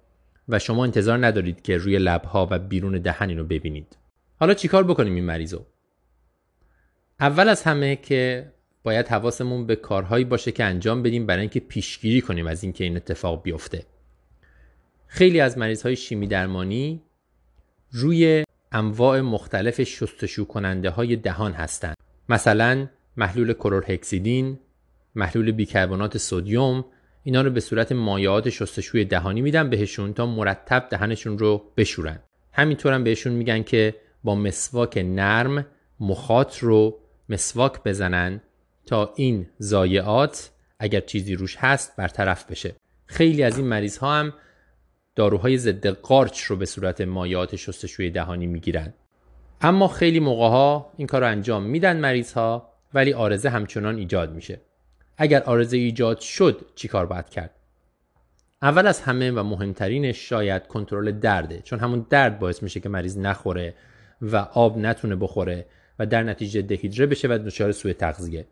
[0.50, 3.98] و شما انتظار ندارید که روی لبها و بیرون دهن اینو ببینید.
[4.40, 5.66] حالا چیکار بکنیم این مریضو؟
[7.20, 8.52] اول از همه که
[8.84, 12.96] باید حواسمون به کارهایی باشه که انجام بدیم برای اینکه پیشگیری کنیم از اینکه این
[12.96, 13.86] اتفاق بیفته.
[15.08, 17.02] خیلی از مریض های شیمی درمانی
[17.92, 21.96] روی انواع مختلف شستشو کننده های دهان هستند
[22.30, 22.88] مثلا
[23.18, 24.60] محلول کلورهکسیدین
[25.16, 26.86] محلول بیکربنات سدیم
[27.28, 32.20] اینا رو به صورت مایعات شستشوی دهانی میدن بهشون تا مرتب دهنشون رو بشورن.
[32.54, 35.66] همینطور هم بهشون میگن که با مسواک نرم
[36.00, 37.00] مخاط رو
[37.30, 38.42] مسواک بزنن
[38.86, 42.76] تا این زایعات اگر چیزی روش هست برطرف بشه.
[43.06, 44.34] خیلی از این مریض ها هم
[45.16, 48.94] داروهای ضد قارچ رو به صورت مایعات شستشوی دهانی می‌گیرن.
[49.62, 54.34] اما خیلی موقع ها این کار رو انجام میدن مریض ها ولی آرزه همچنان ایجاد
[54.34, 54.62] میشه.
[55.18, 57.52] اگر آرزه ایجاد شد چیکار باید کرد؟
[58.62, 63.18] اول از همه و مهمترینش شاید کنترل درده چون همون درد باعث میشه که مریض
[63.18, 63.76] نخوره
[64.22, 65.66] و آب نتونه بخوره
[66.00, 68.48] و در نتیجه دهیدره بشه و دچار سوء تغذیه.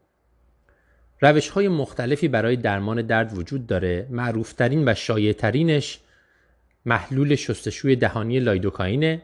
[1.21, 4.07] روش های مختلفی برای درمان درد وجود داره.
[4.09, 5.99] معروفترین و شایعترینش
[6.85, 9.21] محلول شستشوی دهانی لایدوکاینه.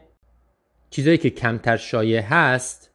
[0.90, 2.90] چیزایی که کمتر شایع هست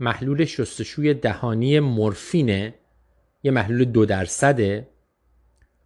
[0.00, 2.74] محلول شستشوی دهانی مورفینه.
[3.42, 4.88] یه محلول دو درصده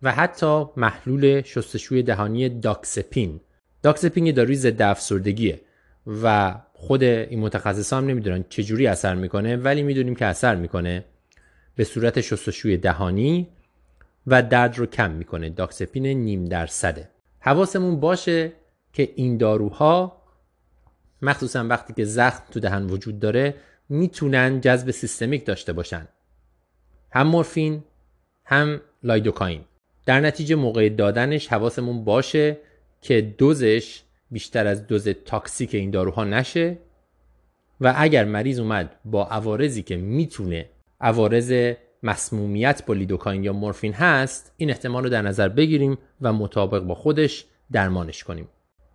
[0.03, 3.41] و حتی محلول شستشوی دهانی داکسپین.
[3.83, 5.61] داکسپین یه داروی ضد افسردگیه
[6.23, 11.05] و خود این متخصصان هم نمی‌دونن چجوری اثر می‌کنه ولی می‌دونیم که اثر می‌کنه
[11.77, 13.49] به صورت شستشوی دهانی
[14.27, 15.51] و درد رو کم می‌کنه.
[15.51, 17.09] داکسپین نیم درصده.
[17.41, 18.53] حواسمون باشه
[18.93, 20.23] که این داروها
[21.23, 23.55] مخصوصا وقتی که زخم تو دهن وجود داره
[23.89, 26.09] می‌تونن جذب سیستمیک داشته باشن.
[27.17, 27.85] هم مورفین
[28.45, 29.61] هم lidocaine.
[30.07, 32.57] در نتیجه موقع دادنش حواسمون باشه
[33.03, 36.79] که دوزش بیشتر از دوز toxic این داروها نشه
[37.81, 40.69] و اگر مریض اومد با عوارضی که می‌تونه
[41.01, 41.73] عوارض
[42.03, 46.95] مسمومیت با لیدوکاین یا مورفین هست این احتمال رو در نظر بگیریم و مطابق با
[46.95, 48.49] خودش درمانش کنیم.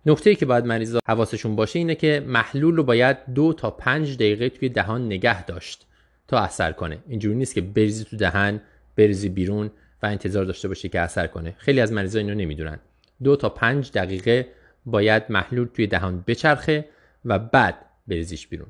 [0.06, 4.14] نکته ای که باید مریضا حواسشون باشه اینه که محلول رو باید دو تا پنج
[4.14, 5.86] دقیقه توی دهان نگه داشت.
[6.28, 6.98] تا اثر کنه.
[7.08, 8.60] اینجوری نیست که بریزی تو دهن
[8.96, 9.70] بریزی بیرون
[10.02, 11.54] و انتظار داشته باشی که اثر کنه.
[11.58, 12.78] خیلی از مریضا اینو نمی‌دونن.
[13.22, 14.48] دو تا پنج دقیقه
[14.86, 16.88] باید محلول توی دهان بچرخه
[17.24, 17.74] و بعد
[18.06, 18.68] بریزیش بیرون.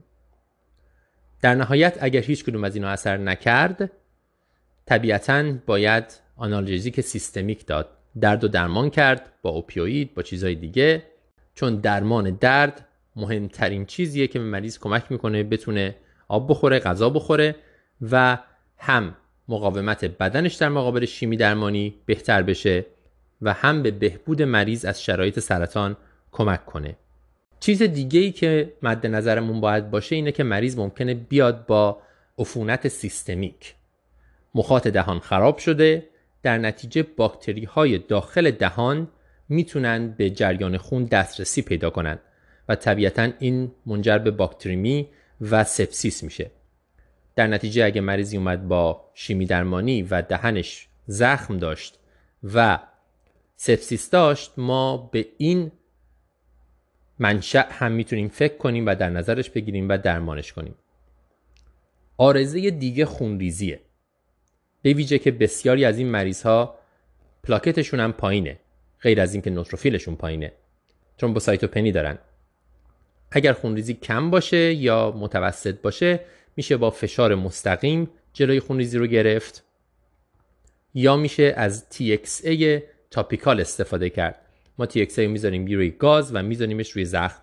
[1.43, 3.91] در نهایت اگر هیچ کدوم از اینا اثر نکرد
[4.87, 6.05] طبیعتا باید
[6.37, 7.89] آنالژیک سیستمیک داد.
[8.21, 11.03] درد و درمان کرد با اوپیوید با چیزهای دیگه.
[11.55, 15.95] چون درمان درد مهمترین چیزیه که به مریض کمک می‌کنه بتونه
[16.33, 17.55] آب بخوره غذا بخوره
[18.11, 18.39] و
[18.79, 19.15] هم
[19.49, 22.87] مقاومت بدنش در مقابل شیمی درمانی بهتر بشه
[23.43, 25.97] و هم به بهبود مریض از شرایط سرطان
[26.33, 26.97] کمک کنه.
[27.61, 31.99] چیز دیگه ای که مد نظرمون باید باشه اینه که مریض ممکنه بیاد با
[32.39, 33.75] عفونت سیستمیک.
[34.55, 36.09] مخاط دهان خراب شده
[36.43, 39.09] در نتیجه باکتری های داخل دهان
[39.49, 42.19] می‌تونن به جریان خون دسترسی پیدا کنند
[42.69, 45.09] و طبیعتا این منجر به باکتریمی
[45.51, 46.51] و سپسیس میشه.
[47.37, 51.99] در نتیجه اگه مریضی اومد با شیمی درمانی و دهنش زخم داشت
[52.55, 52.79] و
[53.57, 55.73] سپسیس داشت ما به این
[57.19, 60.75] منشأ هم می‌تونیم فکر کنیم و در نظرش بگیریم و درمانش کنیم.
[62.17, 63.81] آرزه دیگه خونریزیه.
[64.83, 66.79] به ویژه که بسیاری از این مریض ها
[67.43, 68.59] پلاکتشون هم پایینه
[69.01, 70.53] غیر از اینکه نوتروفیلشون پایینه.
[71.19, 72.19] ترومبوسایتوپنی دارن.
[73.33, 76.21] اگر خونریزی کم باشه یا متوسط باشه
[76.57, 79.65] میشه با فشار مستقیم جلوی خونریزی رو گرفت.
[80.95, 84.39] یا میشه از TXA تاپیکال استفاده کرد.
[84.79, 87.43] ما TXA می‌ذاریم روی گاز و میذاریمش روی زخم.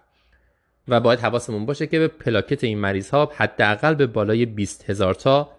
[0.87, 5.13] و باید حواسمون باشه که به پلاکت این مریض ها حداقل به بالای 20 هزار
[5.13, 5.51] تا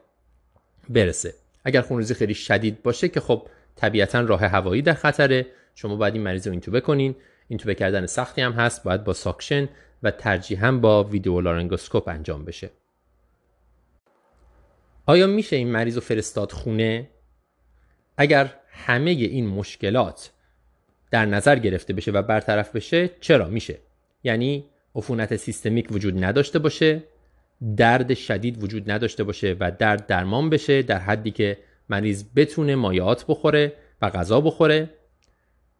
[0.88, 1.34] برسه.
[1.64, 3.46] اگر خونریزی خیلی شدید باشه که خب
[3.76, 7.14] طبیعتا راه هوایی در خطره شما باید این مریض رو اینتوبه کنین.
[7.48, 9.68] اینتوبه کردن سختی هم هست باید با ساکشن
[10.02, 12.70] و ترجیحاً با ویدیو لارنگوسکوپ انجام بشه.
[15.06, 17.08] آیا میشه این مریض رو فرستاد خونه؟
[18.16, 20.30] اگر همه این مشکلات
[21.10, 23.78] در نظر گرفته بشه و برطرف بشه چرا میشه؟
[24.24, 24.64] یعنی
[24.94, 27.02] عفونت سیستمیک وجود نداشته باشه
[27.76, 31.58] درد شدید وجود نداشته باشه و درد درمان بشه در حدی که
[31.88, 33.72] مریض بتونه مایعات بخوره
[34.02, 34.90] و غذا بخوره.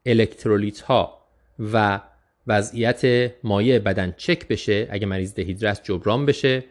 [0.07, 1.27] الکترولیت ها
[1.73, 2.01] و
[2.51, 6.65] وضعیت مایع بدن چک بشه اگه مریض دهیدرست جبران بشه.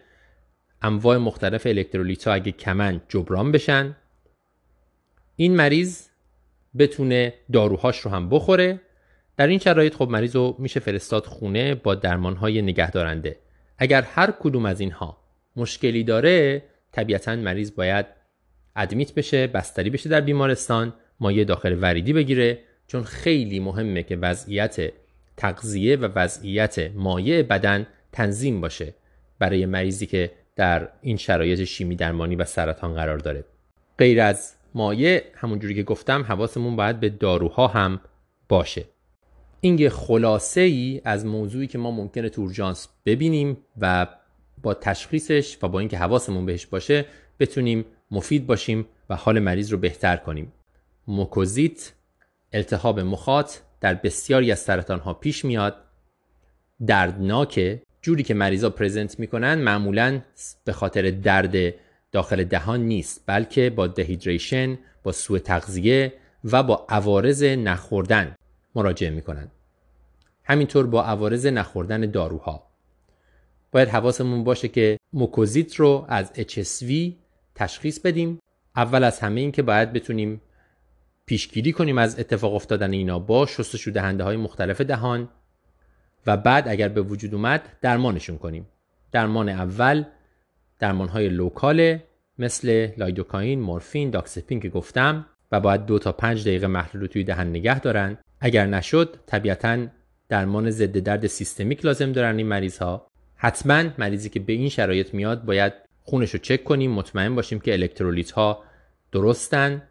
[0.81, 3.95] انواع مختلف الکترولیت ها اگه کمن جبران بشن.
[5.35, 6.07] این مریض
[6.77, 8.81] بتونه داروهاش رو هم بخوره.
[9.38, 13.35] در این شرایط خب مریض رو میشه فرستاد خونه با درمان های نگهدارنده.
[13.77, 15.18] اگر هر کدوم از اینها
[15.56, 18.06] مشکلی داره طبیعتا مریض باید
[18.76, 22.60] ادمیت بشه بستری بشه در بیمارستان مایع داخل وریدی بگیره.
[22.88, 24.91] چون خیلی مهمه که وضعیت
[25.40, 28.94] تغذیه و وضعیت مایع بدن تنظیم باشه
[29.40, 33.44] برای مریضی که در این شرایط شیمی درمانی و سرطان قرار داره.
[33.98, 38.02] غیر از مایع همونجوری که گفتم حواسمون باید به داروها هم
[38.49, 38.86] باشه.
[39.61, 44.07] این یه خلاصه ای از موضوعی که ما ممکنه تو اورژانس ببینیم و
[44.64, 47.06] با تشخیصش و با اینکه حواسمون بهش باشه
[47.40, 50.53] بتونیم مفید باشیم و حال مریض رو بهتر کنیم.
[51.07, 51.94] موکوزیت
[52.53, 55.76] التهاب مخاط در بسیاری از سرطان ها پیش میاد.
[56.88, 60.22] دردناکه جوری که مریضا پرزنت می‌کنن معمولا
[60.64, 61.73] به خاطر درد
[62.11, 68.35] داخل دهان نیست بلکه با دهیدریشن با سوء تغذیه و با عوارض نخوردن
[68.76, 69.51] مراجعه می‌کنن.
[70.43, 72.69] همینطور با عوارض نخوردن داروها.
[73.72, 77.14] باید حواسمون باشه که موکوزیت رو از HSV
[77.56, 78.39] تشخیص بدیم.
[78.76, 80.41] اول از همه این که باید بتونیم
[81.30, 85.30] پیشگیری کنیم از اتفاق افتادن اینا با شستشو دهنده های مختلف دهان
[86.27, 88.68] و بعد اگر به وجود اومد درمانشون کنیم.
[89.11, 90.03] درمان اول
[90.80, 92.03] درمان های لوکاله
[92.39, 97.23] مثل لایدوکاین، مورفین، داکسپین که گفتم و باید دو تا پنج دقیقه محلول رو توی
[97.23, 98.18] دهن نگه دارن.
[98.39, 99.88] اگر نشد طبیعتا
[100.30, 105.14] درمان ضد درد سیستمیک لازم دارن این مریض ها حتما مریضی که به این شرایط
[105.14, 105.73] میاد باید
[106.03, 108.64] خونش رو چک کنیم مطمئن باشیم که الکترولیت ها
[109.11, 109.81] درستن.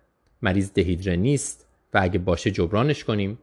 [0.43, 3.39] مریض دهیدره نیست و اگه باشه جبرانش کنیم.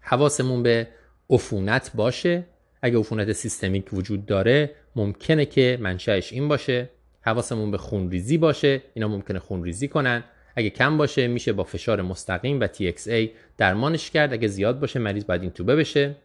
[0.00, 0.88] حواسمون به
[1.30, 2.44] عفونت باشه.
[2.82, 6.90] اگه عفونت سیستمیک وجود داره ممکنه که منشأش این باشه.
[7.20, 8.82] حواسمون به خونریزی باشه.
[8.94, 10.24] اینا ممکنه خونریزی کنن.
[10.56, 14.32] اگه کم باشه میشه با فشار مستقیم و TXA درمانش کرد.
[14.32, 16.16] اگه زیاد باشه مریض باید این توبه بشه.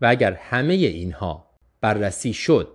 [0.00, 1.50] و اگر همه اینها
[1.80, 2.68] بررسی شد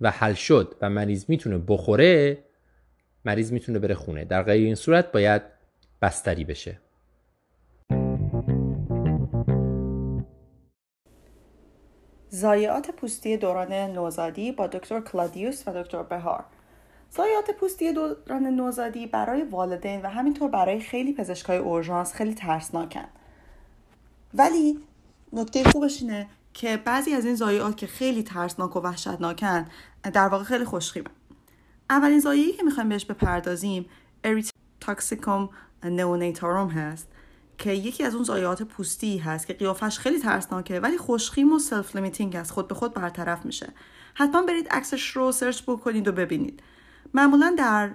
[0.00, 2.38] و حل شد و مریض می‌تونه بخوره
[3.24, 4.24] مریض می‌تونه بره خونه.
[4.24, 5.42] در غیر این صورت باید
[6.02, 6.80] بستری بشه.
[12.28, 16.44] زایعات پوستی دوران نوزادی با دکتر کلادیوس و دکتر بهار.
[17.10, 23.08] زایات پوستی دوران نوزادی برای والدین و همینطور برای خیلی پزشکای اورژانس خیلی ترسناکن.
[24.34, 24.78] ولی
[25.32, 29.66] نکته خوبش اینه که بعضی از این ضایعات که خیلی ترسناک و وحشتناکن
[30.12, 31.10] در واقع خیلی خوشخیمه
[31.90, 33.86] اولین ضایعه‌ای که می‌خوایم بهش بپردازیم
[34.24, 35.50] erythema toxicum
[35.84, 37.08] neonatorum هست
[37.58, 42.36] که یکی از اون ضایعات پوستی هست که قیافش خیلی ترسناکه ولی خوشخیم و self-limiting
[42.36, 43.72] هست خود به خود برطرف میشه.
[44.14, 46.62] حتما برید عکسش رو search بکنید و ببینید.
[47.14, 47.90] معمولا در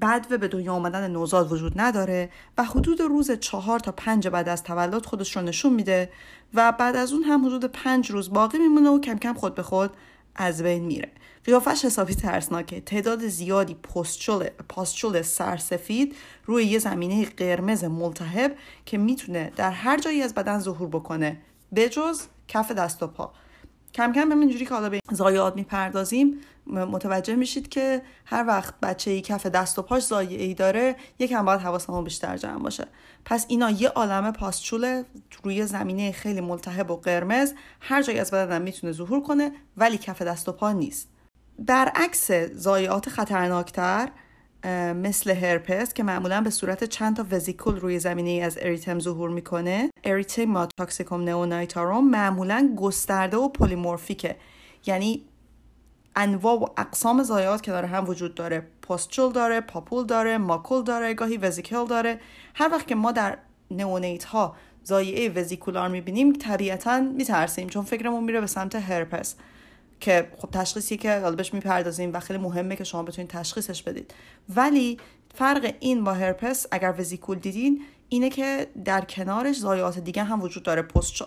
[0.00, 4.62] بدو به دنیا آمدن نوزاد وجود نداره و حدود روز چهار تا پنج بعد از
[4.62, 6.10] تولد خودش رو نشون میده
[6.54, 9.62] و بعد از اون هم حدود پنج روز باقی میمونه و کم کم خود به
[9.62, 9.90] خود
[10.36, 11.08] از بین میره.
[11.44, 12.80] قیافش حسابی ترسناکه.
[12.80, 18.56] تعداد زیادی پستچول پاستچول سرسفید روی یه زمینه قرمز ملتهب
[18.86, 21.40] که می‌تونه در هر جایی از بدن ظهور بکنه.
[21.74, 23.32] بجز کف دست و پا.
[23.94, 29.20] کم کم همینجوری که حالا به ضایعات می‌پردازیم متوجه میشید که هر وقت بچه ای
[29.20, 32.86] کف دست و پاش ضایعه ای داره یکم باید حواسمون بیشتر جمع باشه.
[33.24, 35.04] پس اینا یه عالم پاسچوله
[35.42, 40.22] روی زمینه خیلی ملتهب و قرمز هر جایی از بدنم می‌تونه ظهور کنه ولی کف
[40.22, 41.08] دست و پا نیست.
[41.60, 44.08] برعکس ضایعات خطرناکتر
[44.94, 49.90] مثل هرپس که معمولا به صورت چند تا وزیکول روی زمینه از اریتم ظهور می‌کنه
[50.04, 54.36] اریتم تاکسیکوم نئونایتاروم معمولا گسترده و پلیمورفیکه.
[54.86, 55.24] یعنی
[56.16, 58.66] انواع و اقسام ضایعات که داره هم وجود داره.
[58.88, 62.20] پستچول داره پاپول داره ماکول داره گاهی وزیکل داره.
[62.54, 63.38] هر وقت که ما در
[63.70, 64.56] نئونیت ها
[64.86, 69.36] ضایعه وزیکولار می‌بینیم طبیعتا میترسیم چون فکرمون میره به سمت هرپس.
[70.00, 74.14] که خب تشخیصی که حالا بهش می‌پردازیم و خیلی مهمه که شما بتونید تشخیصش بدید.
[74.56, 74.98] ولی
[75.34, 80.62] فرق این با هرپس اگر وزیکول دیدین اینه که در کنارش ضایعات دیگه هم وجود
[80.62, 80.82] داره.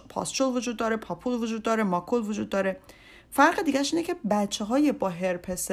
[0.09, 2.77] پاستچول وجود داره پاپول وجود داره ماکول وجود داره.
[3.31, 5.69] فرق دیگهش اینه که بچه های با هرپس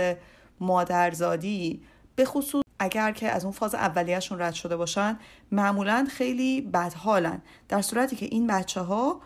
[0.61, 1.83] مادرزادی
[2.17, 5.19] به خصوص اگر که از اون فاز اولیهشون رد شده باشن
[5.53, 7.43] معمولا خیلی بدحالن.
[7.69, 9.21] در صورتی که این بچه ها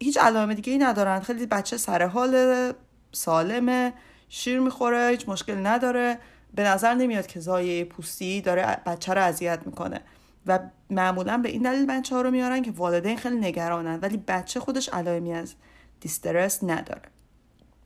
[0.00, 1.20] هیچ علائم دیگه ای ندارن.
[1.20, 2.72] خیلی بچه سر حال
[3.12, 3.92] سالمه
[4.28, 6.18] شیر می‌خوره هیچ مشکل نداره.
[6.54, 10.00] به نظر نمیاد که زایه پوستی داره بچه رو اذیت می‌کنه.
[10.46, 10.58] و
[10.90, 14.88] معمولا به این دلیل بچه ها رو میارن که والدین خیلی نگرانن ولی بچه خودش
[14.88, 15.54] علائمی از
[16.00, 17.02] distress نداره.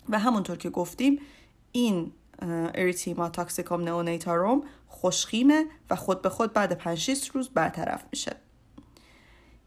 [0.09, 1.21] و همونطور که گفتیم
[1.73, 2.13] این
[2.75, 8.37] erythema toxicum neonatorum خوشخیمه و خود به خود بعد 5 روز برطرف میشه.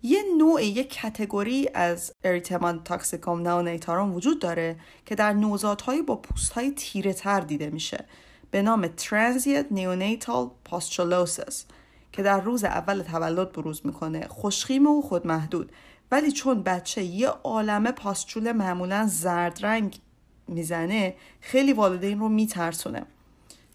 [0.04, 4.76] یه نوع یک category از erythema toxicum neonatorum وجود داره
[5.06, 8.06] که در نوزادهای با پوستهای تیره تر دیده میشه.
[8.52, 11.66] به نام transient neonatal pustulosis
[12.12, 14.28] که در روز اول تولد بروز می‌کنه.
[14.28, 15.72] خوشخیم و خودمحدود.
[16.12, 20.00] ولی چون بچه یه عالمه پاستچول معمولا زرد رنگ
[20.48, 23.06] می‌زنه خیلی والدین رو میترسونه.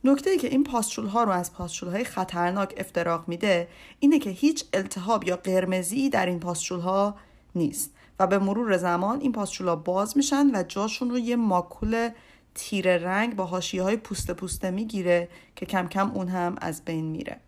[0.04, 3.68] نکته ای که این پاستچول ها رو از پاستچول های خطرناک افتراق میده
[3.98, 7.16] اینه که هیچ التهاب یا قرمزی در این پاستچول ها
[7.54, 12.10] نیست و به مرور زمان این پاستچول ها باز میشن و جاشون رو یه ماکول
[12.54, 17.04] تیره رنگ با حاشیه های پوست پوسته می‌گیره که کم کم اون هم از بین
[17.04, 17.40] میره.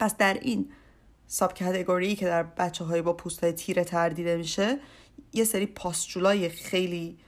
[0.00, 0.70] پس در این
[1.26, 1.64] sub که
[2.20, 4.78] در بچه های با پوست های تیره تر دیده میشه
[5.32, 7.18] یه سری pustule های خیلی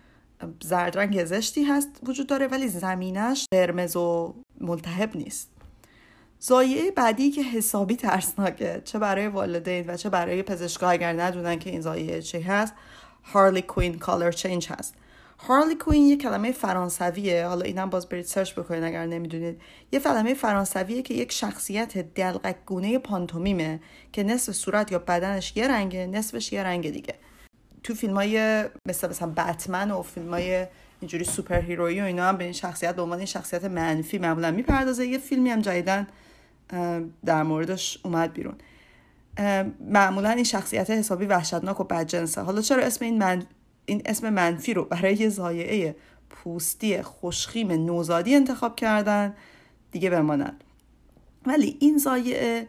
[0.63, 5.51] زرد رنگ زشتی هست وجود داره ولی زمینش قرمز و ملتهب نیست.
[6.41, 11.71] ضایعه بعدی که حسابی ترسناکه چه برای والدین و چه برای پزشکا اگر ندونن که
[11.71, 12.75] این ضایعه چه هست
[13.25, 14.95] harlequin color change هست.
[15.39, 19.61] harlequin یه کلمه فرانسویه حالا اینم باز برید search بکنید اگر نمی‌دونید.
[19.93, 23.81] یه کلمه فرانسویه که یک شخصیت دلقک گونه پانتومیمه
[24.13, 27.15] که نصف صورت یا بدنش یه رنگه نصفش یه رنگ دیگه.
[27.89, 30.67] تو فیلم های مثل مثلا بتمن و فیلم های
[31.01, 34.51] اینجوری سوپر هیروی و اینا هم به این شخصیت به عنوان این شخصیت منفی معمولا
[34.51, 35.07] می‌پردازه.
[35.07, 36.07] یه فیلمی هم جدیدن
[37.25, 38.55] در موردش اومد بیرون.
[39.81, 42.41] معمولا این شخصیت حسابی وحشتناک و بدجنسه.
[42.41, 43.43] حالا چرا اسم این, من...
[43.87, 45.97] این اسم منفی رو برای یه زایعه
[46.31, 49.35] پوستی خوشخیم نوزادی انتخاب کردن؟
[49.93, 50.65] دیگه بمانند
[51.47, 52.69] ولی این زایعه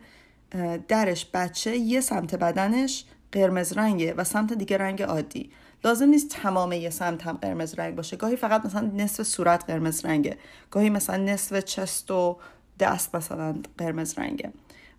[0.87, 5.51] درش بچه یه سمت بدنش قرمز رنگه و سمت دیگه رنگ عادی.
[5.83, 8.17] لازم نیست تمام یه سمت هم قرمز رنگ باشه.
[8.17, 10.37] گاهی فقط مثلا نصف صورت قرمز رنگه.
[10.71, 12.37] گاهی مثلا نصف چست و
[12.79, 14.53] دست مثلا قرمز رنگه.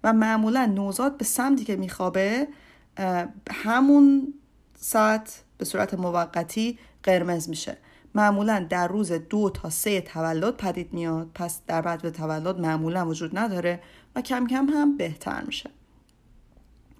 [0.05, 2.49] و معمولا نوزاد به سمتی که میخوابه
[3.51, 4.35] همون
[4.77, 7.77] ساعت به صورت موقتی قرمز میشه.
[8.15, 11.31] معمولا در روز دو تا سه تولد پدید میاد.
[11.35, 13.81] پس در بعد به تولد معمولا وجود نداره
[14.17, 15.71] و کم کم هم بهتر میشه.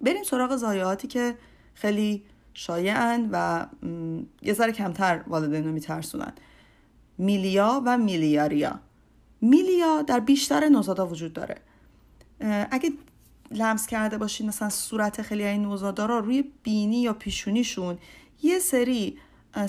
[0.01, 1.35] بریم سراغ ضایعاتی که
[1.73, 2.23] خیلی
[2.53, 3.65] شایعن و
[4.41, 6.33] یه ذره کمتر والدین رو میترسونن.
[7.17, 8.79] میلیا و میلیاریا
[9.41, 11.55] میلیا در بیشتر نوزادا وجود داره.
[12.71, 12.91] اگه
[13.51, 17.97] لمس کرده باشین مثلا صورت خیلی این نوزادارا روی بینی یا پیشونیشون
[18.43, 19.17] یه سری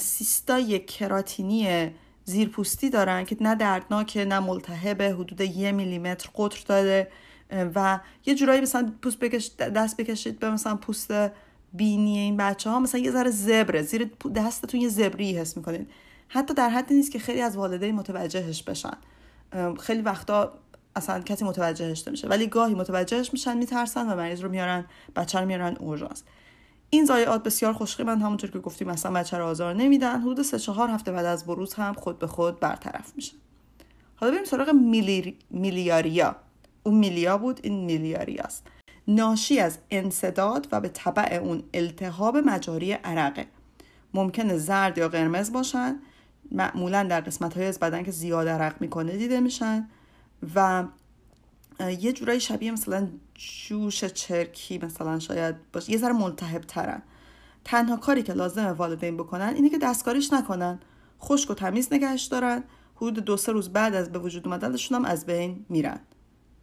[0.01, 1.91] سیستای کراتینی
[2.25, 7.11] زیرپوستی دارن که نه دردناکه نه ملتهبه حدود یه میلیمتر قطر داره
[7.75, 11.13] و یه جورایی مثلا پوست بکش دست بکشید به مثلا پوست
[11.73, 15.91] بینی این بچه ها مثلا یه ذره زبره زیر دستتون یه زبری حس می‌کنید
[16.29, 18.97] حتی در حدی نیست که خیلی از والدین متوجهش بشن.
[19.81, 20.53] خیلی وقتا
[20.97, 22.29] اصلا کسی متوجهش نمیشه.
[22.29, 24.85] ولی گاهی متوجهش میشن میترسن و مریض رو میارن
[25.17, 26.23] بچه رو میارن اورژانس.
[26.91, 30.21] این ضایعات بسیار خوشقیمن همونطور که گفتیم مثلا بچه رو آزار نمیدن.
[30.21, 33.37] حدود سه چهار هفته بعد از بروز هم خود به خود برطرف میشن
[34.17, 35.37] حالا بریم سراغ میلی...
[35.51, 36.37] میلیاریا.
[36.83, 38.67] اون میلیا بود این میلیاریاست
[39.09, 43.47] ناشی از انصداد و به طبع اون التهاب مجاری عرقه.
[44.15, 45.97] ممکنه زرد یا قرمز باشن
[46.51, 49.89] معمولا در قسمت های از بدن که زیاد عرق می‌کنه دیده میشن
[50.55, 50.85] و
[52.01, 55.93] یه جورایی شبیه مثلا جوش چرکی مثلا شاید باشه.
[55.93, 57.03] یه ذره ملتهب ترن
[57.65, 60.81] تنها کاری که لازمه والدین بکنن اینه که دستکاریش نکنن.
[61.21, 62.65] خشک و تمیز نگهش دارن.
[62.97, 66.01] حدود دو سه روز بعد از به وجود اومدنشون هم از بین میرن.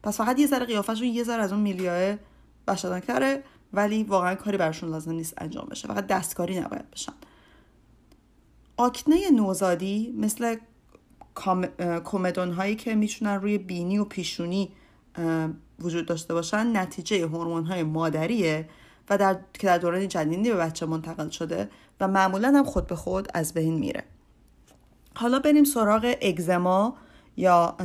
[0.03, 2.15] پس فقط یه ذره قیافشون یه ذره از اون میلیاه
[3.07, 3.43] کره
[3.73, 5.87] ولی واقعا کاری برشون لازم نیست انجام بشه.
[5.87, 7.13] فقط دستکاری نباید بشن.
[8.77, 10.55] آکنه نوزادی مثل
[12.03, 14.71] کومدون هایی که می‌تونن روی بینی و پیشونی
[15.79, 18.69] وجود داشته باشن نتیجه هورمون های مادریه
[19.09, 21.69] و در که در دوران جنینی به بچه منتقل شده
[21.99, 24.03] و معمولا هم خود به خود از بین میره.
[25.15, 26.95] حالا بریم سراغ اگزما
[27.37, 27.77] یا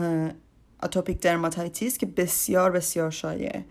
[0.85, 3.65] اتوپیک درماتایتیس که بسیار بسیار شایعه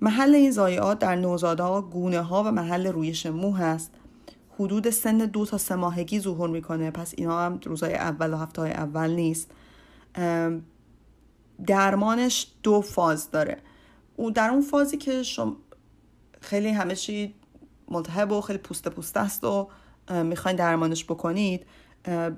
[0.00, 3.90] محل این ضایعات در نوزادها گونه ها و محل رویش مو هست.
[4.58, 6.90] حدود سن دو تا سه ماهگی ظهور می‌کنه.
[6.90, 9.50] پس اینا هم روزای اول و هفته های اول نیست.
[11.66, 13.58] درمانش دو فاز داره.
[14.16, 15.56] او در اون فازی که شما
[16.40, 17.34] خیلی همه چی
[17.88, 19.68] ملتهب و خیلی پوست پوست است و
[20.10, 21.66] می‌خواین درمانش بکنید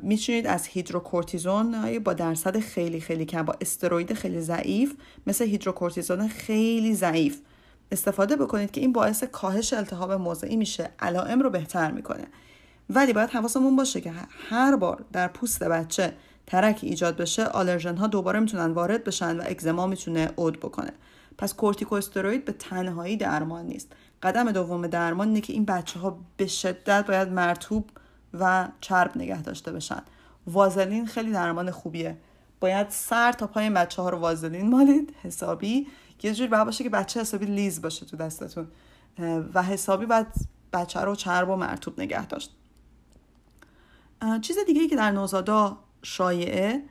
[0.02, 4.94] می‌تونید از هیدروکورتیزون با درصد خیلی خیلی کم با استروید خیلی ضعیف
[5.26, 7.40] مثل هیدروکورتیزون خیلی ضعیف
[7.92, 10.90] استفاده بکنید که این باعث کاهش التهاب موضعی میشه.
[10.98, 12.24] علائم رو بهتر می‌کنه.
[12.90, 14.12] ولی باید حواسمون باشه که
[14.48, 16.12] هر بار در پوست بچه
[16.46, 20.92] ترک ایجاد بشه آلرژن ها دوباره می‌تونن وارد بشن و اگزما می‌تونه عود بکنه.
[21.38, 23.92] پس کورتیکوستروید به تنهایی درمان نیست.
[24.22, 27.90] قدم دوم درمان اینه که این بچه ها به شدت باید مرطوب
[28.34, 30.02] و چرب نگه داشته بشن
[30.46, 32.16] وازلین خیلی درمان خوبیه.
[32.60, 35.86] باید سر تا پای بچه ها رو وازلین مالید حسابی.
[36.22, 38.68] یه جوری باید باشه که بچه حسابی لیز باشه تو دستتون.
[39.54, 40.26] و حسابی باید
[40.72, 42.54] بچه رو چرب و مرتوب نگه داشت.
[44.40, 46.82] چیز دیگه که در نوزادا شایعه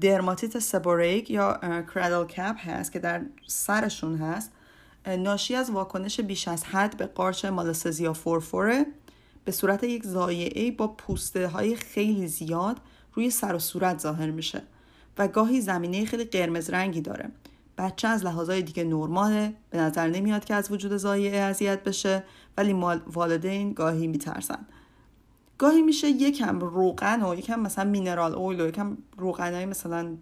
[0.00, 1.60] درماتیت سبوریک یا
[1.94, 4.52] کرادل کپ هست که در سرشون هست.
[5.06, 8.86] ناشی از واکنش بیش از حد به قارچ مالسزیا فورفوره.
[9.46, 12.80] به صورت یک زایعه با پوسته های خیلی زیاد
[13.14, 14.62] روی سر و صورت ظاهر میشه
[15.18, 17.30] و گاهی زمینه خیلی قرمز رنگی داره.
[17.78, 22.24] بچه از لحاظای دیگه نرماله به نظر نمیاد که از وجود زایعه اذیت بشه
[22.56, 22.72] ولی
[23.06, 24.66] والدین گاهی میترسن.
[25.58, 30.16] گاهی میشه یکم روغن و یکم مثلا مینرال اویل و یکم روغنای مثلا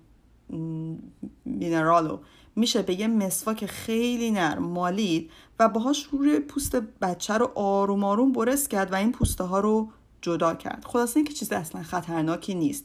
[1.44, 2.18] مینرالو
[2.56, 8.32] میشه به یه مسواک خیلی نرم مالید و باهاش روی پوست بچه رو آروم آروم
[8.32, 9.90] برس کرد و این پوسته ها رو
[10.22, 10.84] جدا کرد.
[10.86, 12.84] خلاصه اینکه چیز اصلا خطرناکی نیست.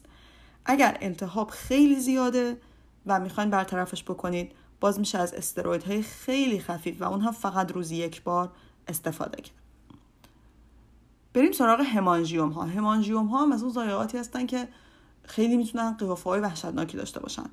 [0.65, 2.57] اگر التهاب خیلی زیاده
[3.05, 8.23] و می‌خواین برطرفش بکنید باز میشه از استرویدهای خیلی خفیف و اونها فقط روزی یک
[8.23, 8.51] بار
[8.87, 9.55] استفاده کرد.
[11.33, 14.67] بریم سراغ همانژیوم ها همانژیوم ها هم از اون ضایعاتی هستن که
[15.23, 17.49] خیلی می‌تونن قیافه های وحشتناکی داشته باشن.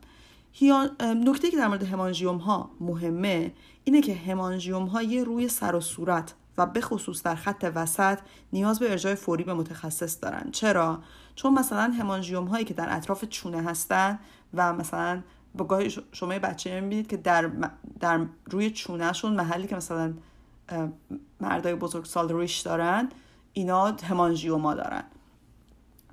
[1.01, 3.53] نکته که در مورد همانژیوم ها مهمه
[3.85, 8.19] اینه که همانژیوم ها یه روی سر و صورت و به خصوص در خط وسط
[8.53, 10.51] نیاز به ارجاع فوری به متخصص دارن.
[10.53, 11.03] چرا؟
[11.35, 14.19] چون مثلا همانژیوم هایی که در اطراف چونه هستن
[14.55, 15.23] و مثلا
[15.55, 17.51] با گاهی شما بچه می‌بینید که در,
[18.01, 20.15] در روی چونهشون محلی که مثلا
[21.41, 23.09] مردای بزرگ سال ریش دارن
[23.53, 25.05] اینا همانژیوما دارن.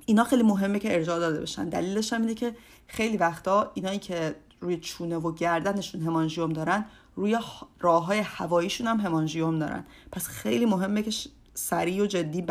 [0.06, 1.70] اینا خیلی مهمه که ارجاع داده بشن.
[1.70, 2.56] دلیلش هم اینه که
[2.88, 6.86] خیلی وقتا اینایی که روی چونه و گردنشون همانژیوم دارن
[7.16, 7.38] روی
[7.80, 9.86] راه های هواییشون هم همانژیوم دارن.
[10.12, 11.12] پس خیلی مهمه که
[11.54, 12.42] سریع و جدی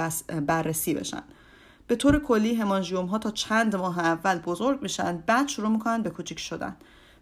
[0.47, 1.23] بررسی بشن.
[1.87, 6.11] به طور کلی همانژیوم ها تا چند ماه اول بزرگ میشن بعد شروع می‌کنن به
[6.11, 6.77] کوچیک شدن.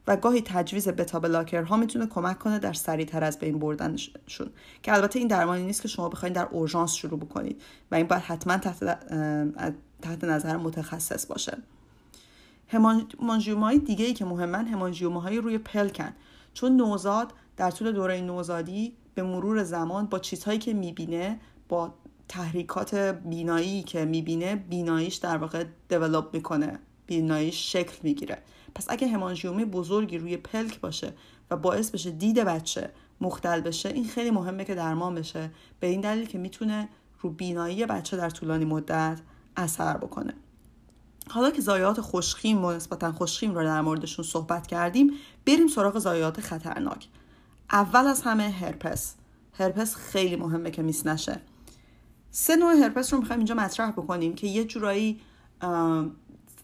[0.07, 4.51] و گاهی تجویز بتا بلاکر ها می‌تونه کمک کنه در تر از بین بردنشون.
[4.83, 8.23] که البته این درمانی نیست که شما بخواید در اورژانس شروع بکنید و این باید
[8.23, 8.85] حتما تحت,
[10.03, 11.59] تحت نظر متخصص باشه.
[12.71, 16.13] همانژیوم های دیگه ای که مهمن همانژیوم های روی پلکن
[16.55, 21.95] چون نوزاد در طول دوره نوزادی به مرور زمان با چیزهایی که می‌بینه با
[22.29, 28.39] تحریکات بینایی که می‌بینه بیناییش در واقع دیولوب می‌کنه بیناییش شکل می‌گیره.
[28.75, 31.13] پس اگه همانژیومی بزرگی روی پلک باشه
[31.51, 32.91] و باعث بشه دید بچه
[33.21, 35.51] مختل بشه این خیلی مهمه که درمان بشه.
[35.81, 36.89] به این دلیل که می‌تونه
[37.21, 39.21] رو بینایی بچه در طولانی مدت
[39.57, 40.35] اثر بکنه.
[41.31, 45.13] حالا که زایات خوشخیم و نسبتا خوشخیم رو در موردشون صحبت کردیم
[45.47, 47.09] بریم سراغ زایات خطرناک.
[47.73, 49.15] اول از همه هرپس.
[49.53, 51.41] هرپس خیلی مهمه که میس نشه.
[52.31, 55.21] سه نوع هرپس رو می‌خوایم اینجا مطرح بکنیم که یه جورایی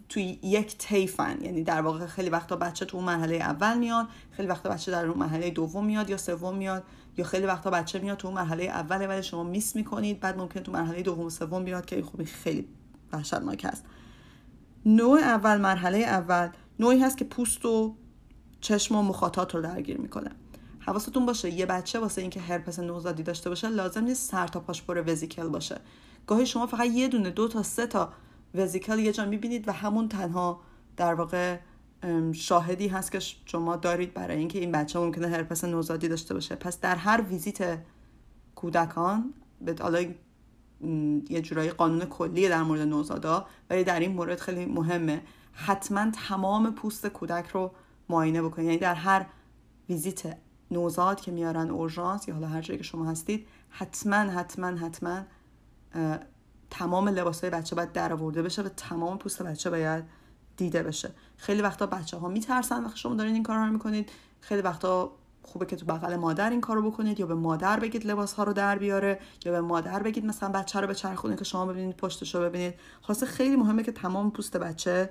[0.08, 4.48] توی یک تیفن یعنی در واقع خیلی وقتا بچه تو اون مرحله اول میاد خیلی
[4.48, 6.84] وقتا بچه در اون مرحله دوم میاد یا سوم میاد
[7.16, 10.60] یا خیلی وقتا بچه میاد تو اون مرحله اول ولی شما میس می‌کنید بعد ممکن
[10.60, 12.68] تو مرحله دوم و سوم بیاد که خوبی خیلی
[13.12, 13.84] وحشتناک است
[14.86, 16.48] نوع اول مرحله اول
[16.78, 17.96] نوعی هست که پوست و
[18.60, 20.30] چشم و مخاطات رو درگیر می‌کنه.
[20.78, 24.82] حواستون باشه یه بچه واسه اینکه هرپس نوزادی داشته باشه لازم نیست سر تا پاش
[24.82, 25.80] پر وزیکل باشه.
[26.26, 28.12] گاهی شما فقط یه دونه دو تا سه تا
[28.54, 30.60] وزیکل یه جا می‌بینید و همون تنها
[30.96, 31.58] در واقع
[32.32, 36.54] شاهدی هست که شما دارید برای اینکه این بچه ممکنه هرپس نوزادی داشته باشه.
[36.54, 37.78] پس در هر ویزیت
[38.54, 39.74] کودکان به
[41.30, 45.22] یه جورایی قانون کلی در مورد نوزادا ولی در این مورد خیلی مهمه.
[45.52, 47.70] حتما تمام پوست کودک رو
[48.08, 48.66] معاینه بکنید.
[48.66, 49.26] یعنی در هر
[49.88, 50.36] ویزیت
[50.70, 55.22] نوزاد که میارن اورژانس یا حالا هر جایی که شما هستید حتما حتما حتما
[56.70, 60.04] تمام لباس های بچه باید در آورده بشه و تمام پوست بچه باید
[60.56, 61.10] دیده بشه.
[61.36, 64.10] خیلی وقتا بچه ها میترسن وقتی شما دارین این کار رو می‌کنید.
[64.40, 65.12] خیلی وقتا
[65.46, 68.52] خوبه که تو بغل مادر این کارو بکنید یا به مادر بگید لباس ها رو
[68.52, 72.34] در بیاره یا به مادر بگید مثلا بچه رو به چرخونه که شما ببینید پشتش
[72.34, 72.74] رو ببینید.
[73.02, 75.10] خاصه خیلی مهمه که تمام پوست بچه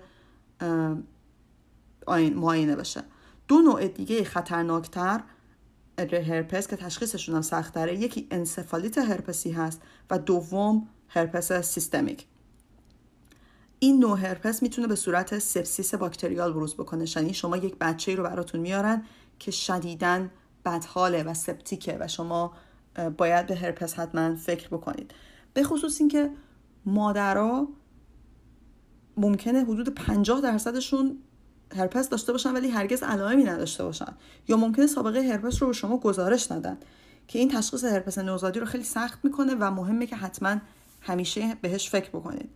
[2.07, 3.03] معاینه بشه.
[3.47, 5.21] دو نوع دیگه خطرناکتر
[5.99, 12.25] هرپس که تشخیصشون هم سخت یکی انسفالیت هرپسی هست و دوم هرپس سیستمیک.
[13.79, 17.05] این نوع هرپس می‌تونه به صورت سپسیس باکتریال بروز بکنه.
[17.15, 19.03] یعنی شما یک بچه رو براتون میارن
[19.39, 20.31] که شدیداً
[20.65, 22.53] بدحاله و septic ه و شما
[23.17, 25.11] باید به هرپس حتما فکر بکنید.
[25.53, 26.31] به خصوص اینکه
[26.85, 27.67] مادرها
[29.17, 31.17] ممکنه حدود 50 درصدشون
[31.75, 34.13] هرپس داشته باشن ولی هرگز علائمی نداشته باشن.
[34.47, 36.77] یا ممکنه سابقه هرپس رو به شما گزارش ندن.
[37.27, 40.57] که این تشخیص هرپس نوزادی رو خیلی سخت می‌کنه و مهمه که حتما
[41.01, 42.49] همیشه بهش فکر بکنید.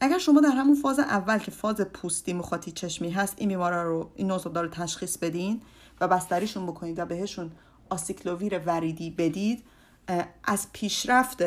[0.00, 4.10] اگر شما در همون فاز اول که فاز پوستی مخاطی چشمی هست این بیمارا رو
[4.14, 5.60] این نوزادا رو تشخیص بدین
[6.00, 7.50] و بستریشون بکنید و بهشون
[7.90, 9.64] آسیکلوویر وریدی بدید
[10.44, 11.42] از پیشرفت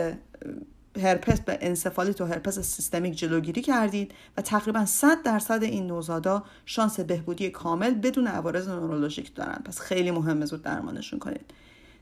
[0.97, 6.99] هرپس به انسفالیت و هرپس سیستمیک جلوگیری کردید و تقریبا 100 درصد این نوزادا شانس
[6.99, 9.61] بهبودی کامل بدون عوارض نورولوژیک دارن.
[9.65, 11.53] پس خیلی مهمه زود درمانشون کنید.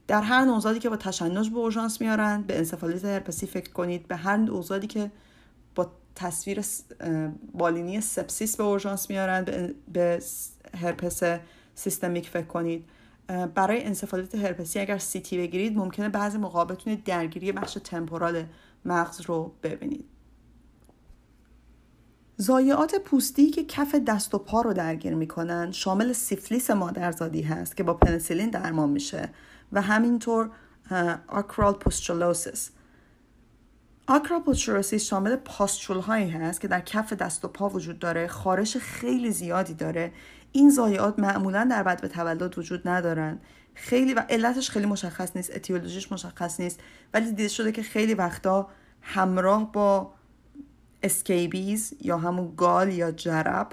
[0.07, 4.15] در هر نوزادی که با تشنج به اورژانس میارن به انسفالیت هرپسی فکر کنید به
[4.15, 5.11] هر نوزادی که
[5.75, 6.61] با تصویر
[7.53, 10.19] بالینی سپسیس به اورژانس میارن به
[10.81, 11.23] هرپس
[11.79, 12.85] سیستمیک فکر کنید.
[13.55, 18.43] برای انسفالیت هرپسی اگر CT بگیرید ممکنه بعضی موقع بتونید درگیری بخش temporal
[18.85, 20.05] مغز رو ببینید.
[22.37, 27.83] ضایعات پوستی که کف دست و پا رو درگیر می‌کنن شامل سیفلیس مادرزادی هست که
[27.83, 29.29] با پنسیلین درمان میشه
[29.71, 30.51] و همینطور
[31.27, 32.71] acral pustulosis
[34.07, 34.53] acral
[34.97, 39.73] شامل pustule هایی هست که در کف دست و پا وجود داره خارش خیلی زیادی
[39.73, 40.11] داره
[40.51, 43.39] این ضایعات معمولا در بدو تولد وجود ندارن.
[43.73, 46.79] خیلی و علتش خیلی مشخص نیست اتیولوژیش مشخص نیست.
[47.13, 48.69] ولی دیده شده که خیلی وقتا
[49.01, 50.13] همراه با
[51.03, 53.69] scabies یا همون گال یا جرب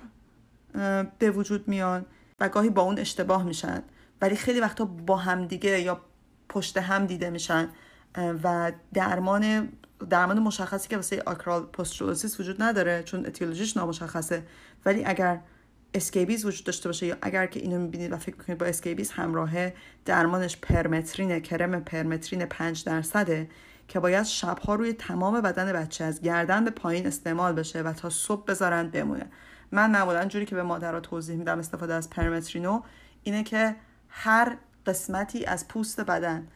[1.18, 2.06] به وجود میان
[2.40, 3.82] و گاهی با اون اشتباه میشن.
[4.20, 6.00] ولی خیلی وقتا با همدیگه یا
[6.48, 7.68] پشت هم دیده میشن.
[8.44, 9.68] و درمان
[10.10, 14.42] درمان مشخصی که واسه acral pustulosis وجود نداره چون اتیولوژیش نامشخصه.
[14.84, 15.40] ولی اگر
[15.96, 19.74] scabies وجود داشته باشه یا اگر که اینو می‌بینید و فکر می‌کنید با scabies همراهه
[20.04, 23.48] درمانش پرمترین کرم پرمترین 5 درصده
[23.88, 28.10] که باید شبها روی تمام بدن بچه از گردن به پایین استعمال بشه و تا
[28.10, 29.26] صبح بذارن بمونه.
[29.72, 32.82] من معمولا جوری که به مادرها توضیح میدم استفاده از پرمترینو
[33.22, 33.76] اینه که
[34.08, 34.56] هر
[34.86, 36.48] قسمتی از پوست بدن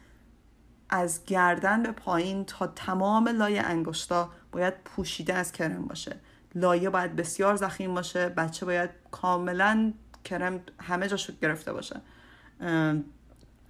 [0.90, 6.16] از گردن به پایین تا تمام لایه انگشتا باید پوشیده از کرم باشه.
[6.54, 9.92] لایه باید بسیار زخیم باشه بچه باید کاملا
[10.24, 12.00] کرم همه جاشو گرفته باشه.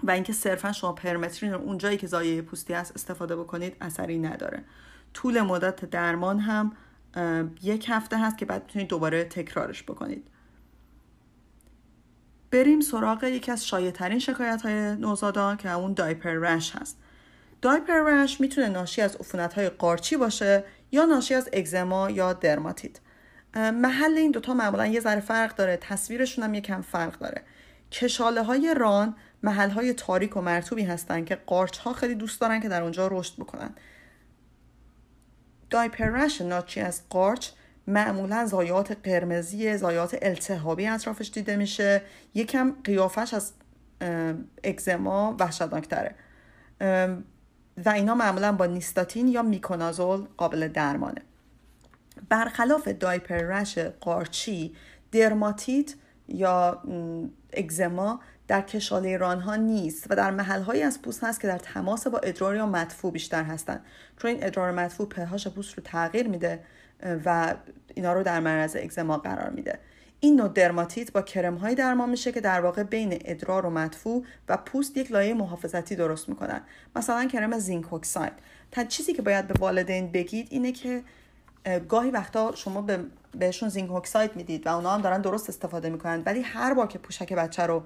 [0.03, 4.65] و اینکه صرفا شما پرمترین رو اونجایی که زایه پوستی هست استفاده بکنید اثری نداره.
[5.15, 6.73] طول مدت درمان هم
[7.63, 10.27] یک هفته هست که بعد می‌تونید دوباره تکرارش بکنید.
[12.51, 16.99] بریم سراغ یکی از شایع ترین شکایت های نوزادان که اون دایپر رش هست.
[17.63, 22.97] دایپر رش می‌تونه ناشی از عفونت های قارچی باشه یا ناشی از اگزما یا درماتیت
[23.55, 25.77] محل این دوتا معمولا یه ذره فرق داره.
[25.77, 27.43] تصویرشون هم یکم فرق داره.
[27.93, 32.61] کشاله های ران محل های تاریک و مرتوبی هستن که قارچ ها خیلی دوست دارن
[32.61, 33.71] که در اونجا رشد بکنن.
[35.71, 37.49] دایپرش ناچی از قارچ
[37.87, 42.03] معمولا زایات قرمزی زایات التهابی اطرافش دیده میشه.
[42.35, 43.53] یکم قیافش از
[44.65, 46.15] اگزما وحشتناکتره.
[47.87, 51.23] و اینا معمولا با نیستاتین یا میکونازول قابل درمانه.
[52.29, 54.75] برخلاف دایپرش قارچی
[55.13, 55.95] درماتیت
[56.29, 56.83] یا
[57.53, 62.19] اگزما در کشاله رانها نیست و در محلهایی از پوست هست که در تماس با
[62.19, 63.85] ادرار یا مدفوع بیشتر هستند.
[64.19, 66.61] چون این ادرار مدفوع pH پوست رو تغییر میده
[67.25, 67.55] و
[67.95, 69.79] اینا رو در معرض اگزما قرار میده.
[70.21, 74.25] این نوع درماتیت با کرم های درمان میشه که در واقع بین ادرار و مدفوع
[74.49, 76.61] و پوست یک لایه محافظتی درست می‌کنن.
[76.97, 78.33] مثلا کرم zinc oxide
[78.71, 81.03] تا چیزی که باید به والدین بگید اینه که
[81.89, 82.99] گاهی وقتا شما به
[83.35, 86.23] بهشون zinc oxide می‌دید و اونا هم دارن درست استفاده می‌کنن.
[86.27, 87.83] ولی هر بار که پوشک بچه رو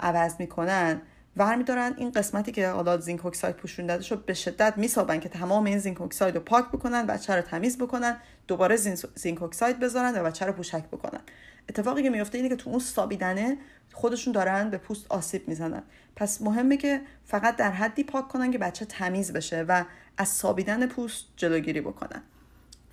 [0.00, 1.00] عوض می‌کنن
[1.36, 5.64] ورمیدارن این قسمتی که حالا zinc oxide پوشون داده شد به شدت میسابن که تمام
[5.64, 8.16] این zinc oxide رو پاک بکنن بچه رو تمیز بکنن
[8.48, 8.76] دوباره
[9.14, 11.20] zinc oxide بذارن و بچه رو پوشک بکنن.
[11.68, 13.58] اتفاقی که میفته اینه که تو اون سابیدنه
[13.92, 15.82] خودشون دارن به پوست آسیب می‌زنن.
[16.16, 19.84] پس مهمه که فقط در حدی پاک کنن که بچه تمیز بشه و
[20.18, 22.22] از سابیدن پوست جلوگیری بکنن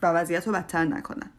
[0.02, 1.30] و وضعیت رو بدتر نکنن.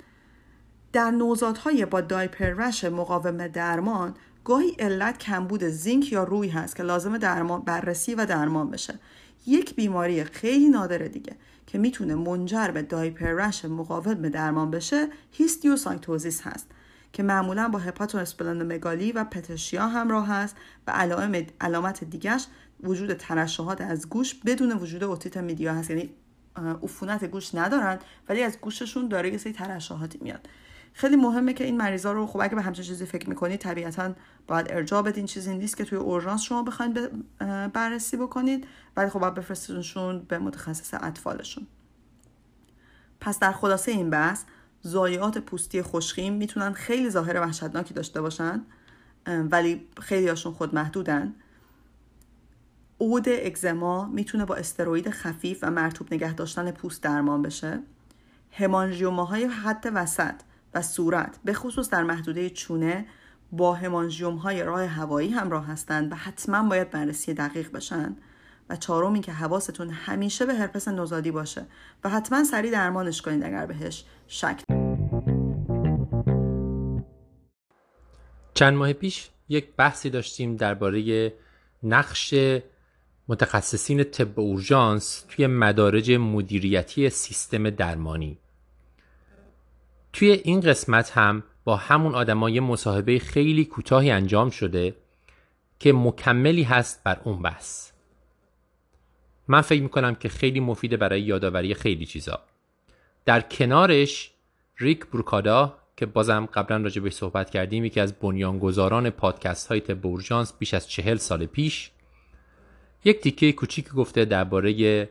[0.92, 4.14] در نوزادهای با diaper rash مقاوم درمان
[4.44, 8.98] گاهی علت کمبود zinc یا روی هست که لازم درمان بررسی و درمان بشه.
[9.46, 15.08] یک بیماری خیلی نادر دیگه که می‌تونه منجر به diaper rash مقاوم به درمان بشه
[15.32, 16.66] histiocytosis هست
[17.12, 20.56] که معمولا با hepatomegaly و petechia همراه هست
[20.86, 22.46] و علائم علامت دیگرش
[22.82, 25.90] وجود ترشحات از گوش بدون وجود otitis media هست.
[25.90, 26.10] یعنی
[26.82, 27.98] عفونت گوش ندارن
[28.28, 30.48] ولی از گوششون داره یه سری ترشحاتی میاد.
[30.96, 34.12] خیلی مهمه که این مریضا رو خب اگه به همچین چیزی فکر می‌کنید طبیعتا
[34.46, 35.26] باید ارجاع بدین.
[35.26, 37.10] چیزی نیست که توی اورژانس شما بخواید
[37.72, 38.66] بررسی بکنید.
[38.96, 41.66] ولی خب باید بفرستونشون به متخصص اطفالشون.
[43.20, 44.44] پس در خلاصه این بحث
[44.82, 48.62] زایات پوستی خوشخیم می‌تونن خیلی ظاهر وحشتناکی داشته باشن
[49.26, 51.34] ولی خیلی هاشون خود محدودن
[53.00, 57.80] عود اگزما می‌تونه با استروید خفیف و مرتوب نگه داشتن پوست درمان بشه.
[58.50, 60.34] همانژیوماهای حد وسط
[60.74, 63.06] و صورت به خصوص در محدوده چونه
[63.52, 68.16] با همانژیوم های راه هوایی همراه هستند و حتما باید بررسی دقیق بشن.
[68.68, 71.66] و چهارم که حواستون همیشه به هرپس نوزادی باشه
[72.04, 74.62] و حتما سریع درمانش کنید اگر بهش شک
[78.54, 81.32] چند ماه پیش یک بحثی داشتیم درباره
[81.82, 82.34] نقش
[83.28, 88.38] متخصصین طب اورژانس توی مدارج مدیریتی سیستم درمانی.
[90.14, 94.94] توی این قسمت هم با همون آدمای مصاحبه خیلی کوتاهی انجام شده
[95.78, 97.90] که مکملی هست بر اون بحث.
[99.48, 102.40] من فکر می‌کنم که خیلی مفیده برای یادآوری خیلی چیزا.
[103.24, 104.30] در کنارش
[104.76, 110.06] ریک بروکادا که بازم قبلا راجع به صحبت کردیم یکی از بنیانگذاران پادکست های طب
[110.06, 111.90] اورژانس بیش از چهل سال پیش
[113.04, 115.08] یک تیکه کوچیک گفته درباره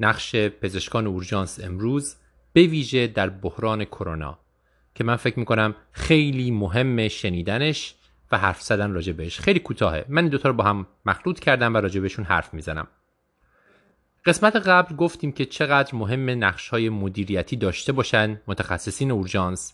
[0.00, 2.16] نقش پزشکان اورژانس امروز
[2.52, 4.38] به ویژه در بحران کرونا
[4.94, 7.94] که من فکر می‌کنم خیلی مهم شنیدنش
[8.32, 9.40] و حرف زدن راجع بهش.
[9.40, 10.04] خیلی کوتاهه.
[10.08, 12.88] من این دوتا رو با هم مخلوط کردم و راجع بهشون حرف می‌زنم.
[14.24, 19.72] قسمت قبل گفتیم که چقدر مهم نقش های مدیریتی داشته باشن متخصصین اورژانس.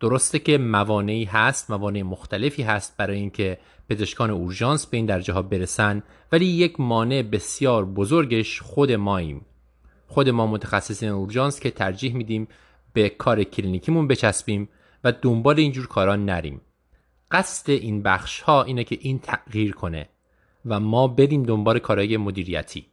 [0.00, 3.58] درسته که موانعی هست موانع مختلفی هست برای اینکه
[3.88, 9.46] پزشکان اورژانس به این درجه ها برسن ولی یک مانع بسیار بزرگش خود ماییم.
[10.06, 12.48] خود ما متخصصین اورژانس که ترجیح میدیم
[12.92, 14.68] به کار کلینیکیمون بچسبیم
[15.04, 16.60] و دنبال اینجور کارا نریم.
[17.30, 20.08] قصد این بخش ها اینه که این تغییر کنه
[20.66, 22.86] و ما بریم دنبال کارهای مدیریتی.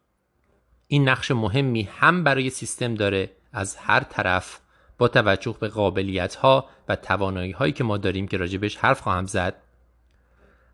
[0.87, 4.59] این نقش مهمی هم برای سیستم داره از هر طرف
[4.97, 9.25] با توجه به قابلیت ها و توانایی هایی که ما داریم که راجبش حرف خواهم
[9.25, 9.55] زد.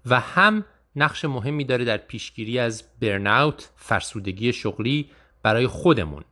[0.06, 0.66] و هم
[0.96, 5.10] نقش مهمی داره در پیشگیری از برناوت فرسودگی شغلی
[5.48, 6.24] برای خودمون.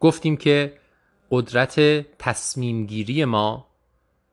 [0.00, 0.78] گفتیم که
[1.30, 1.80] قدرت
[2.18, 3.66] تصمیم گیری ما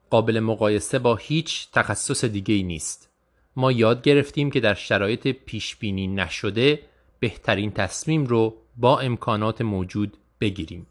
[0.10, 3.10] قابل مقایسه با هیچ تخصص دیگه ای نیست.
[3.56, 6.80] ما یاد گرفتیم که در شرایط پیش بینی نشده
[7.19, 10.88] بهترین تصمیم رو با امکانات موجود بگیریم.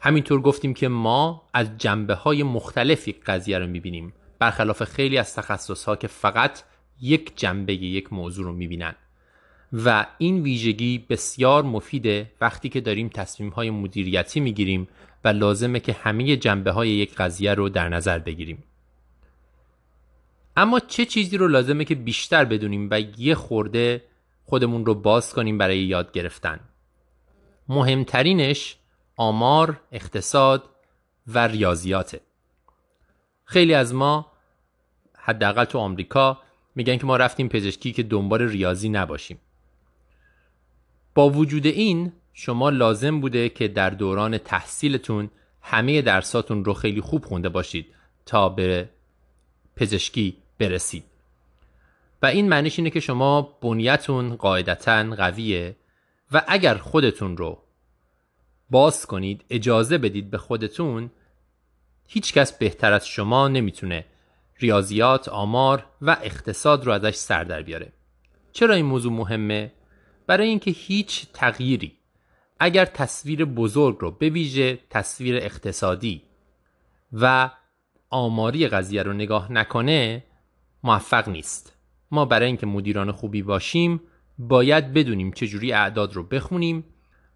[0.00, 4.12] همینطور گفتیم که ما از جنبه های مختلفی قضیه رو می‌بینیم.
[4.38, 6.62] برخلاف خیلی از تخصص ها که فقط
[7.00, 8.94] یک جنبه یک موضوع رو می‌بینن.
[9.72, 14.88] و این ویژگی بسیار مفیده وقتی که داریم تصمیم های مدیریتی می‌گیریم
[15.24, 18.64] و لازمه که همه جنبه های یک قضیه رو در نظر بگیریم.
[20.56, 24.04] اما چه چیزی رو لازمه که بیشتر بدونیم و یه خورده
[24.44, 26.60] خودمون رو باز کنیم برای یاد گرفتن؟
[27.68, 28.76] مهمترینش
[29.16, 30.64] آمار، اقتصاد
[31.26, 32.20] و ریاضیاته.
[33.44, 34.32] خیلی از ما
[35.14, 36.38] حداقل تو آمریکا
[36.74, 39.40] میگن که ما رفتیم پزشکی که دنبال ریاضی نباشیم.
[41.14, 45.30] با وجود این شما لازم بوده که در دوران تحصیلتون
[45.60, 47.86] همه درساتون رو خیلی خوب خونده باشید
[48.26, 48.88] تا به
[49.76, 51.04] پزشکی برسید
[52.22, 55.76] و این معنیش اینه که شما بنیتون قاعدتا قویه
[56.32, 57.62] و اگر خودتون رو
[58.70, 61.10] باز کنید اجازه بدید به خودتون
[62.08, 64.04] هیچکس بهتر از شما نمی‌تونه
[64.58, 67.92] ریاضیات، آمار و اقتصاد رو ازش سر در بیاره.
[68.52, 69.72] چرا این موضوع مهمه؟
[70.26, 71.92] برای اینکه هیچ تغییری
[72.60, 76.22] اگر تصویر بزرگ رو به ویژه تصویر اقتصادی
[77.12, 77.50] و
[78.10, 80.24] آماری قضیه رو نگاه نکنه
[80.82, 81.76] موفق نیست.
[82.10, 84.00] ما برای اینکه مدیران خوبی باشیم
[84.38, 86.84] باید بدونیم چجوری اعداد رو بخونیم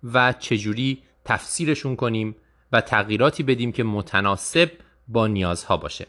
[0.02, 2.36] و چجوری تفسیرشون کنیم
[2.72, 4.70] و تغییراتی بدیم که متناسب
[5.08, 6.06] با نیازها باشه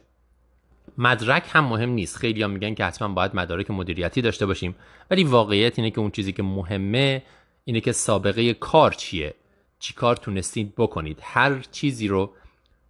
[0.98, 2.18] مدرک هم مهم نیست.
[2.18, 4.76] خیلی هم میگن که حتما باید مدارک مدیریتی داشته باشیم.
[5.12, 7.24] ولی واقعیت اینه که اون چیزی که مهمه
[7.66, 9.34] اینه که سابقه کار چیه؟
[9.80, 12.34] چی کار تونستید بکنید؟ هر چیزی رو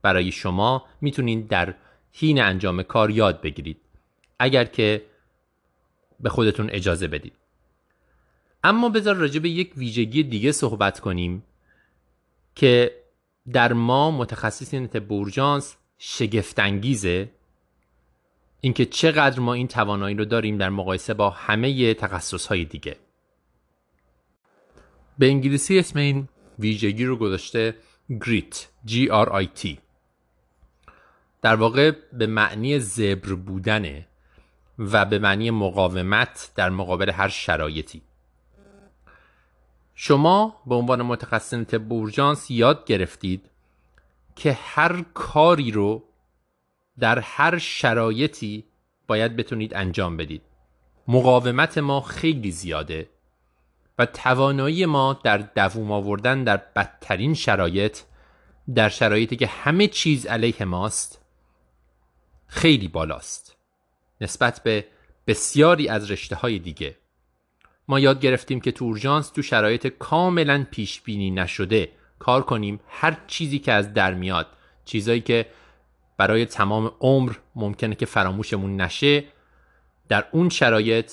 [0.02, 1.76] برای شما می‌تونید در
[2.14, 3.78] حین انجام کار یاد بگیرید.
[4.40, 5.06] اگر که
[6.20, 7.34] به خودتون اجازه بدید.
[8.64, 11.44] اما بذار راجع به یک ویژگی دیگه صحبت کنیم
[12.56, 12.92] که
[13.52, 17.30] در ما متخصصین طب اورژانس شگفتانگیزه.
[18.62, 21.96] اینکه چقدر ما این توانایی رو داریم در مقایسه با همه
[22.50, 22.96] های دیگه.
[25.18, 26.28] به انگلیسی اسم این
[26.60, 27.76] ویژگی رو گذاشته
[28.10, 29.78] گریت G R I T.
[31.42, 34.08] در واقع به معنی زبر بودنه
[34.80, 38.02] و به معنی مقاومت در مقابل هر شرایطی.
[39.96, 43.50] شما به عنوان متخصص طب اورژانس یاد گرفتید
[44.36, 46.04] که هر کاری رو
[47.00, 48.64] در هر شرایطی
[49.08, 50.42] باید بتونید انجام بدید.
[51.08, 53.10] مقاومت ما خیلی زیاده
[54.00, 58.00] و توانایی ما در دووم آوردن در بدترین شرایط
[58.76, 61.22] در شرایطی که همه چیز علیه ماست
[62.48, 63.58] خیلی بالاست.
[64.22, 64.86] نسبت به
[65.28, 66.98] بسیاری از رشته های دیگه.
[67.88, 73.18] ما یاد گرفتیم که تو اورژانس تو شرایط کاملا پیش بینی نشده کار کنیم هر
[73.28, 74.48] چیزی که از در میاد.
[74.86, 75.46] چیزایی که
[76.18, 79.24] برای تمام عمر ممکنه که فراموشمون نشه
[80.10, 81.12] در اون شرایط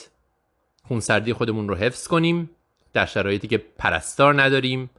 [0.88, 2.50] خونسردی خودمون رو حفظ کنیم
[2.92, 4.90] در شرایطی که پرستار نداریم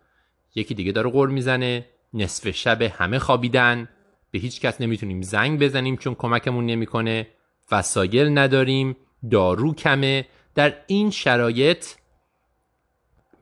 [0.56, 3.90] یکی دیگه داره غور می‌زنه نصف شب همه خوابیدن
[4.32, 7.28] به هیچ کس نمی‌تونیم زنگ بزنیم چون کمکمون نمی‌کنه
[7.72, 8.98] وسایل نداریم
[9.32, 10.28] دارو کمه.
[10.56, 11.86] در این شرایط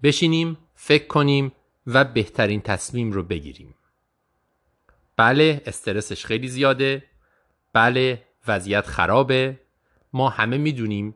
[0.03, 1.51] بشینیم فکر کنیم
[1.87, 3.75] و بهترین تصمیم رو بگیریم.
[5.17, 7.03] بله استرسش خیلی زیاده.
[7.73, 9.59] بله وضعیت خرابه.
[10.13, 11.15] ما همه می‌دونیم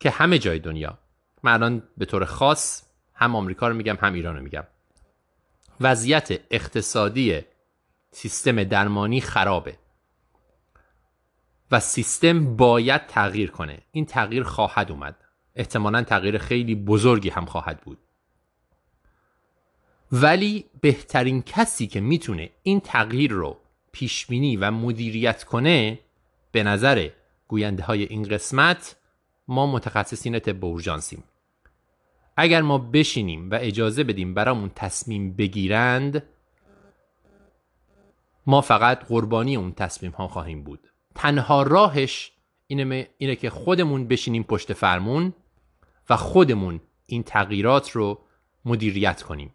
[0.00, 0.98] که همه جای دنیا
[1.42, 2.82] من الان به طور خاص
[3.14, 4.64] هم آمریکا رو میگم هم ایران رو میگم.
[5.80, 7.40] وضعیت اقتصادی
[8.10, 9.78] سیستم درمانی خرابه.
[11.70, 13.78] و سیستم باید تغییر کنه.
[13.90, 15.16] این تغییر خواهد اومد.
[15.54, 17.98] احتمالا تغییر خیلی بزرگی هم خواهد بود.
[20.12, 23.56] ولی بهترین کسی که می‌تونه این تغییر رو
[23.92, 25.98] پیش بینی و مدیریت کنه
[26.52, 27.08] به نظر
[27.48, 28.96] گوینده های این قسمت
[29.48, 31.24] ما متخصصین طب اورژانسیم.
[32.36, 36.22] اگر ما بشینیم و اجازه بدیم برامون تصمیم بگیرند
[38.46, 40.88] ما فقط قربانی اون تصمیم ها خواهیم بود.
[41.14, 42.32] تنها راهش
[42.66, 45.32] اینه, اینه که خودمون بشینیم پشت فرمون
[46.10, 48.20] و خودمون این تغییرات رو
[48.64, 49.53] مدیریت کنیم.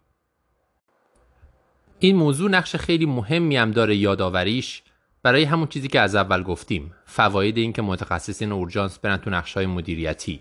[2.02, 4.82] این موضوع نقش خیلی مهمی هم داره یادآوریش
[5.22, 9.56] برای همون چیزی که از اول گفتیم فواید این که متخصصین اورژانس برن تو نقش
[9.56, 10.40] های مدیریتی.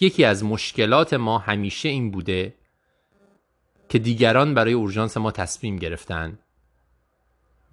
[0.00, 2.54] یکی از مشکلات ما همیشه این بوده
[3.88, 6.38] که دیگران برای اورژانس ما تصمیم گرفتن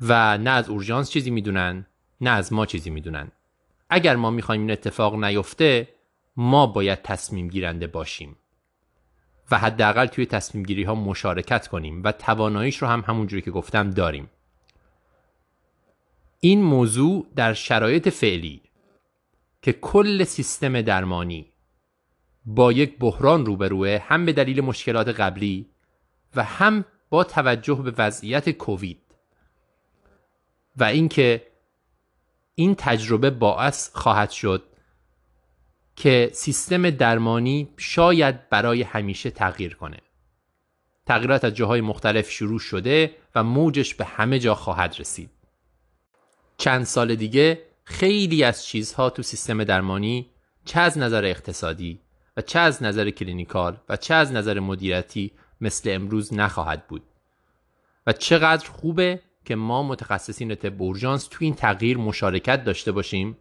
[0.02, 1.86] و نه از اورژانس چیزی می‌دونن
[2.22, 3.32] نه از ما چیزی می‌دونن.
[3.90, 5.88] اگر ما می‌خوایم این اتفاق نیفته
[6.38, 8.36] ما باید تصمیم گیرنده باشیم.
[9.52, 13.90] و حداقل توی تصمیم گیری ها مشارکت کنیم و تواناییش رو هم همونجوری که گفتم
[13.90, 14.30] داریم.
[16.40, 18.62] این موضوع در شرایط فعلی
[19.62, 21.46] که کل سیستم درمانی
[22.46, 25.70] با یک بحران روبروه هم به دلیل مشکلات قبلی
[26.36, 29.02] و هم با توجه به وضعیت کووید
[30.78, 31.48] و اینکه
[32.56, 34.64] این تجربه باعث خواهد شد
[35.96, 39.98] که سیستم درمانی شاید برای همیشه تغییر کنه.
[41.06, 45.30] تغییرات از جاهای مختلف شروع شده و موجش به همه جا خواهد رسید.
[46.58, 50.30] چند سال دیگه خیلی از چیزها تو سیستم درمانی
[50.66, 52.00] چه از نظر اقتصادی
[52.38, 55.32] و چه از نظر کلینیکال و چه از نظر مدیریتی
[55.62, 57.04] مثل امروز نخواهد بود.
[58.08, 63.38] و چقدر خوبه که ما متخصصین طب اورژانس تو این تغییر مشارکت داشته باشیم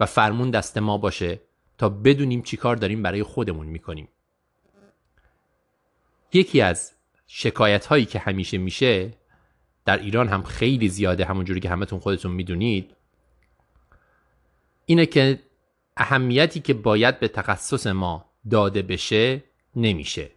[0.00, 1.40] و فرمون دست ما باشه
[1.78, 4.08] تا بدونیم چی کار داریم برای خودمون می‌کنیم.
[6.32, 6.92] یکی از
[7.26, 9.14] شکایت هایی که همیشه میشه
[9.84, 12.96] در ایران هم خیلی زیاده همونجوری که همتون خودتون می‌دونید
[14.86, 15.38] اینه که
[15.96, 19.44] اهمیتی که باید به تخصص ما داده بشه
[19.76, 20.30] نمیشه.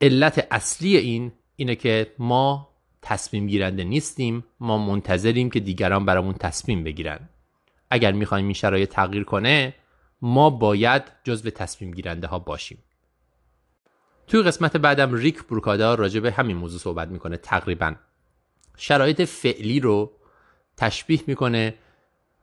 [0.00, 2.68] علت اصلی این اینه که ما
[3.02, 7.28] تصمیم گیرنده نیستیم ما منتظریم که دیگران برامون تصمیم بگیرن.
[7.94, 9.74] اگر می‌خوایم این شرایط تغییر کنه
[10.22, 12.78] ما باید جزو تصمیم گیرنده ها باشیم.
[14.26, 17.94] توی قسمت بعدم ریک بروکادا راجع به همین موضوع صحبت می‌کنه تقریبا.
[18.76, 20.12] شرایط فعلی رو
[20.76, 21.74] تشبیه می‌کنه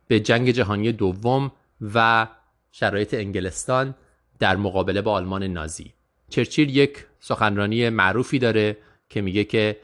[0.08, 1.52] به جنگ جهانی دوم
[1.82, 2.28] و
[2.72, 3.96] شرایط انگلستان
[4.40, 5.94] در مقابله با آلمان نازی.
[6.30, 8.78] چرچیل یک سخنرانی معروفی داره
[9.10, 9.82] که میگه که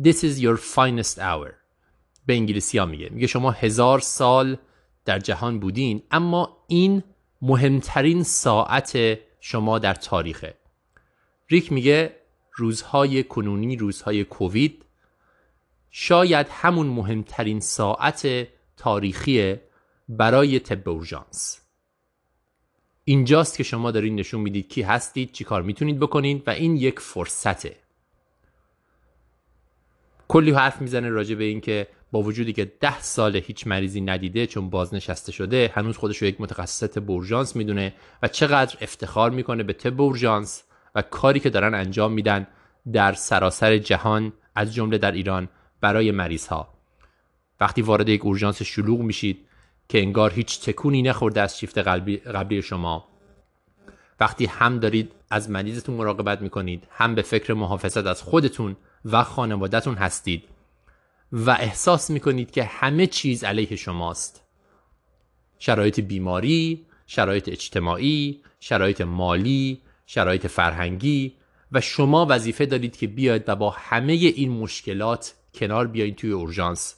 [0.00, 1.61] This is your finest hour.
[2.26, 3.08] به انگلیسی ها میگه.
[3.08, 4.56] میگه شما هزار سال
[5.04, 7.02] در جهان بودین اما این
[7.42, 10.54] مهمترین ساعت شما در تاریخه.
[11.48, 12.16] ریک میگه
[12.52, 14.84] روزهای کنونی روزهای کووید
[15.90, 19.56] شاید همون مهمترین ساعت تاریخی
[20.08, 21.60] برای طب اورژانس.
[23.04, 27.00] اینجاست که شما دارین نشون می‌دید کی هستید چی کار می‌تونید بکنید و این یک
[27.00, 27.76] فرصته.
[30.28, 34.70] کلی حرف می‌زنه راجع به اینکه با وجودی که ده سال هیچ مریضی ندیده چون
[34.70, 40.00] بازنشسته شده هنوز خودش رو یک متخصص اورژانس می‌دونه و چقدر افتخار می‌کنه به طب
[40.00, 40.62] اورژانس
[40.94, 42.46] و کاری که دارن انجام میدن
[42.92, 45.48] در سراسر جهان از جمله در ایران
[45.80, 46.74] برای مریض ها
[47.60, 49.48] وقتی وارد یک اورژانس شلوغ میشید
[49.88, 53.08] که انگار هیچ تکونی نخورده از شیفت قلبی, قبلی شما.
[54.20, 59.94] وقتی هم دارید از مریضتون مراقبت می‌کنید هم به فکر محافظت از خودتون و خانوادهتون
[59.94, 60.51] هستید.
[61.32, 64.44] و احساس می‌کنید که همه چیز علیه شماست.
[65.58, 71.36] شرایط بیماری، شرایط اجتماعی، شرایط مالی، شرایط فرهنگی
[71.72, 76.94] و شما وظیفه دارید که بیاید و با همه این مشکلات کنار بیاید توی اورژانس.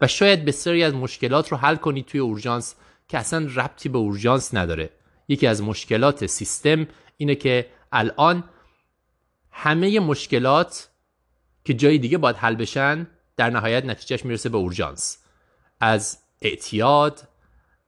[0.00, 2.74] و شاید بسیاری از مشکلات رو حل کنید توی اورژانس
[3.08, 4.90] که اصلا ربطی به اورژانس نداره.
[5.28, 6.86] یکی از مشکلات سیستم
[7.16, 8.44] اینه که الان
[9.50, 10.88] همه مشکلات
[11.64, 13.06] که جای دیگه باید حل بشن
[13.38, 15.18] در نهایت نتیجهش می‌رسه به اورژانس.
[15.80, 17.28] از اعتیاد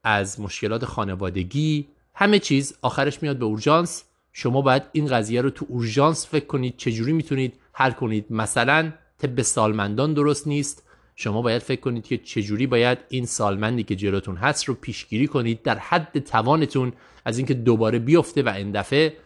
[0.05, 4.05] از مشکلات خانوادگی همه چیز آخرش میاد به اورژانس.
[4.33, 8.27] شما باید این قضیه رو تو اورژانس فکر کنید چجوری می‌تونید حل کنید.
[8.31, 10.83] مثلا طب سالمندان درست نیست.
[11.17, 15.63] شما باید فکر کنید که چجوری باید این سالمندی که جلوتون هست رو پیشگیری کنید.
[15.63, 16.93] در حد توانتون
[17.25, 19.17] از اینکه دوباره بیفته و این دفعه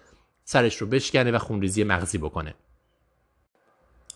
[0.44, 2.54] سرش رو بشکنه و خونریزی مغزی بکنه.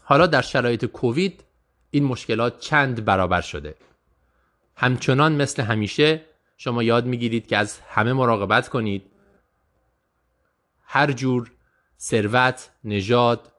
[0.03, 1.45] حالا در شرایط کووید
[1.91, 3.75] این مشکلات چند برابر شده.
[4.77, 6.25] همچنان مثل همیشه
[6.57, 9.03] شما یاد می‌گیرید که از همه مراقبت کنید.
[10.85, 11.53] هر جور
[12.01, 13.53] ثروت، نژاد،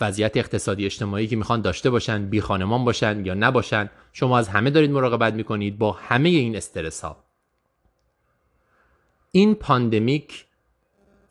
[0.00, 4.70] وضعیت اقتصادی اجتماعی که می‌خوان داشته باشن بی خانمان باشن یا نباشن شما از همه
[4.70, 7.24] دارید مراقبت می‌کنید با همه این استرس ها
[9.32, 10.46] این پاندمیک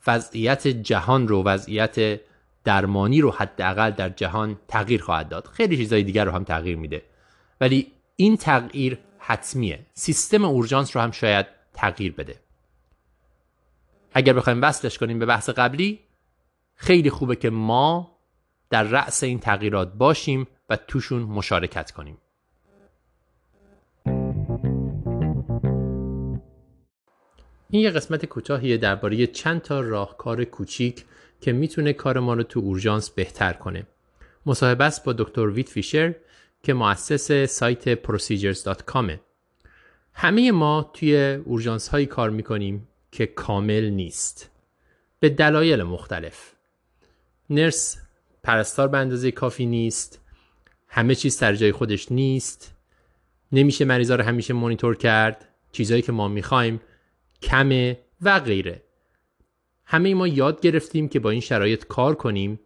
[0.06, 2.20] وضعیت جهان رو وضعیت
[2.64, 5.46] درمانی رو حداقل در جهان تغییر خواهد داد.
[5.46, 7.02] خیلی چیزهای دیگر رو هم تغییر میده.
[7.60, 9.86] ولی این تغییر حتمیه.
[9.94, 12.36] سیستم اورژانس رو هم شاید تغییر بده.
[14.14, 16.00] اگر بخوایم وصلش کنیم به بحث قبلی
[16.74, 18.16] خیلی خوبه که ما
[18.70, 22.18] در رأس این تغییرات باشیم و توشون مشارکت کنیم.
[27.70, 31.04] این یه قسمت کوتاهیه درباره چند تا راهکار کوچیک
[31.40, 33.86] که می‌تونه کار ما رو تو اورژانس بهتر کنه.
[34.46, 36.14] مصاحبه است با دکتر ویت فیشر
[36.62, 39.10] که مؤسس سایت procedures.com
[40.14, 44.50] همه ما توی اورژانس هایی کار می‌کنیم که کامل نیست.
[45.20, 46.52] به دلایل مختلف.
[47.50, 47.98] نرس
[48.42, 50.20] پرستار به اندازه کافی نیست.
[50.88, 52.74] همه چیز سر جای خودش نیست.
[53.52, 55.48] نمیشه مریضا رو همیشه مانیتور کرد.
[55.72, 56.80] چیزهایی که ما می‌خوایم
[57.42, 58.82] کمه و غیره.
[59.92, 62.60] همه ما یاد گرفتیم که با این شرایط کار کنیم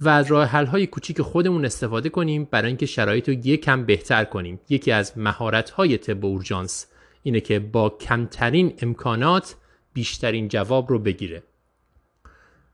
[0.00, 4.24] و از راه حل های کوچیک خودمون استفاده کنیم برای اینکه شرایط رو کم بهتر
[4.24, 4.60] کنیم.
[4.68, 6.86] یکی از مهارت های طب اورژانس
[7.22, 9.56] اینه که با کمترین امکانات
[9.92, 11.42] بیشترین جواب رو بگیره.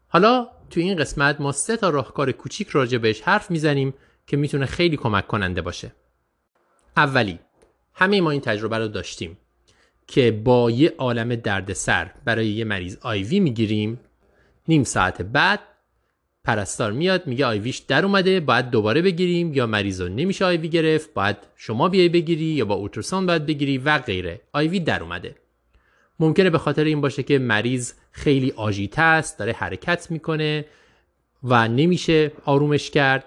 [0.09, 3.95] حالا تو این قسمت ما سه تا راهکار کوچیک راجع بهش حرف می‌زنیم
[4.27, 5.93] که می‌تونه خیلی کمک کننده باشه.
[6.97, 7.39] اولی
[7.95, 9.39] همه ما این تجربه رو داشتیم.
[10.09, 14.01] که با یه عالم دردسر برای یه مریض آیوی می‌گیریم.
[14.69, 15.61] نیم ساعت بعد
[16.45, 21.15] پرستار میاد میگه آیویش در اومده باید دوباره بگیریم یا مریض رو نمیشه آیوی گرفت
[21.15, 24.41] باید شما بیای بگیری یا با اوترسان باید بگیری و غیره.
[24.53, 25.35] آیوی در اومده.
[26.21, 30.65] ممکنه به خاطر این باشه که مریض خیلی آژیته است داره حرکت می‌کنه
[31.45, 33.25] و نمیشه آرومش کرد.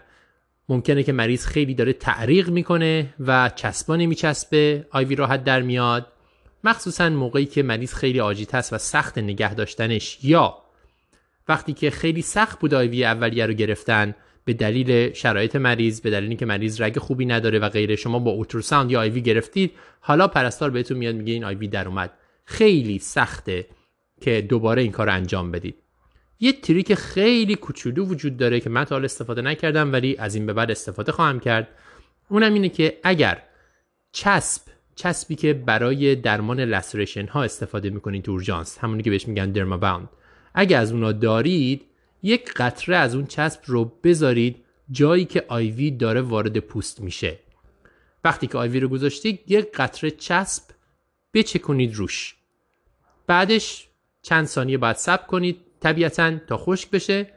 [0.70, 6.11] ممکنه که مریض خیلی داره تعریق می‌کنه و چسبا نمیچسبه آیوی راحت در میاد.
[6.64, 10.58] مخصوصا موقعی که مریض خیلی آجیت است و سخت نگه داشتنش یا
[11.48, 14.16] وقتی که خیلی سخت بود آیوی اولیه رو گرفتن
[14.46, 18.32] به دلیل شرایط مریض به دلیلی که مریض رگ خوبی نداره و غیره شما با
[18.32, 22.14] اوتروساوند یا آیوی گرفتید حالا پرستار بهتون میاد میگه این آیوی در اومد.
[22.46, 23.66] خیلی سخته
[24.22, 25.76] که دوباره این کار رو انجام بدید.
[26.40, 30.46] یه تریک خیلی کوچولو وجود داره که من تا حال استفاده نکردم ولی از این
[30.46, 31.68] به بعد استفاده خواهم کرد.
[32.30, 33.44] اونم اینه که اگر
[34.12, 34.62] چسب
[34.96, 39.78] چسبی که برای درمان لسریشن ها استفاده می‌کنید تو اورژانس همونی که بهش میگن درما
[39.78, 40.10] باوند
[40.54, 41.82] اگر از اونا دارید
[42.24, 44.56] یک قطره از اون چسب رو بذارید
[44.92, 47.40] جایی که آیوی داره وارد پوست میشه.
[48.24, 50.64] وقتی که آیوی رو گذاشتید یک قطره چسب
[51.34, 52.36] بچکونید روش.
[53.28, 53.88] بعدش
[54.22, 57.28] چند ثانیه بعد سب کنید طبیعتا تا خشک بشه.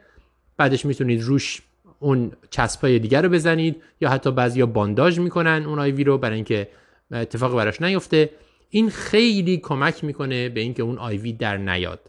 [0.57, 1.61] بعدش می‌تونید روش
[1.99, 6.67] اون چسبای دیگر رو بزنید یا حتی بعضیا بانداژ می‌کنن اون آیوی رو برای اینکه
[7.11, 8.29] اتفاق براش نیفته.
[8.69, 11.99] این خیلی کمک می‌کنه به اینکه اون آیوی در نیاد.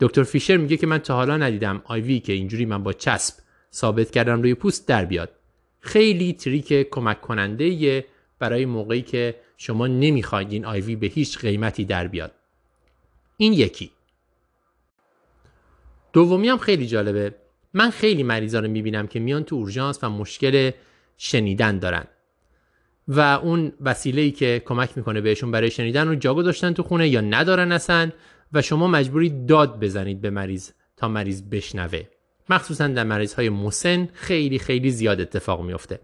[0.00, 3.34] دکتر فیشر میگه که من تا حالا ندیدم آیوی که اینجوری من با چسب
[3.72, 5.30] ثابت کردم روی پوست در بیاد.
[5.80, 8.04] خیلی تریک کمک کننده
[8.38, 12.32] برای موقعی که شما نمی‌خواید این آیوی به هیچ قیمتی در بیاد.
[13.36, 13.90] این یکی.
[16.12, 17.34] دومی هم خیلی جالبه.
[17.74, 20.70] من خیلی مریضا رو می‌بینم که میان تو اورژانس و مشکل
[21.16, 22.06] شنیدن دارن.
[23.12, 27.08] و اون وسیله ای که کمک می‌کنه بهشون برای شنیدن رو جا گذاشتن تو خونه
[27.08, 28.10] یا ندارن اصلا
[28.52, 32.02] و شما مجبوری داد بزنید به مریض تا مریض بشنوه.
[32.50, 36.00] مخصوصا در مریض های مسن خیلی خیلی زیاد اتفاق میفته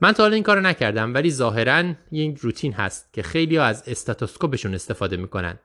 [0.00, 3.82] من تا حالا این کارو نکردم ولی ظاهرا یک روتین هست که خیلی ها از
[3.86, 5.58] استاتوسکوپشون استفاده می‌کنن.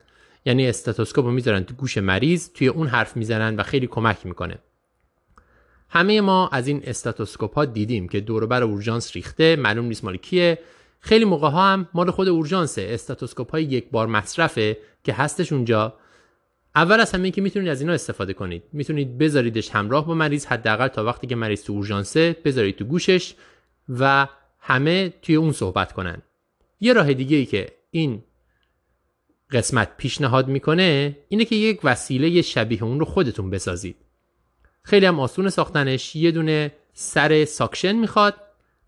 [0.45, 4.59] یعنی استاتوسکوپ می‌ذارن تو گوش مریض توی اون حرف می‌زنن و خیلی کمک می‌کنه.
[5.89, 10.59] همه ما از این استاتوسکوپ ها دیدیم که دوربر اورژانس ریخته معلوم نیست مال کیه.
[10.99, 12.87] خیلی موقع ها هم مال خود اورژانسه.
[12.89, 15.93] استاتوسکوپ های یک بار مصرفه که هستش اونجا.
[16.75, 18.63] اول از همه که می‌تونید از اینا استفاده کنید.
[18.73, 23.33] می‌تونید بذاریدش همراه با مریض حداقل تا وقتی که مریض تو اورژانسه بذارید تو گوشش
[23.89, 24.27] و
[24.59, 26.21] همه توی اون صحبت کنن.
[26.79, 28.23] یه راه دیگه ای که این
[29.51, 33.95] قسمت پیشنهاد می‌کنه اینه که یک وسیله شبیه اون رو خودتون بسازید.
[34.89, 36.15] خیلی هم آسون ساختنش.
[36.15, 38.35] یه دونه سر suction می‌خواد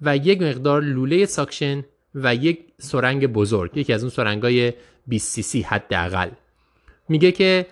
[0.01, 1.83] و یک مقدار لوله suction
[2.15, 3.77] و یک سرنگ بزرگ.
[3.77, 4.73] یکی از اون سرنگای
[5.07, 6.29] 20 سی سی حداقل.
[7.09, 7.65] میگه که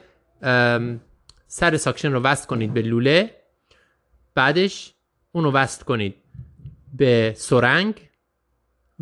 [1.47, 3.35] سر suction رو وصل کنید به لوله.
[4.35, 4.93] بعدش
[5.31, 6.15] اون رو وصل کنید
[6.97, 7.95] به سرنگ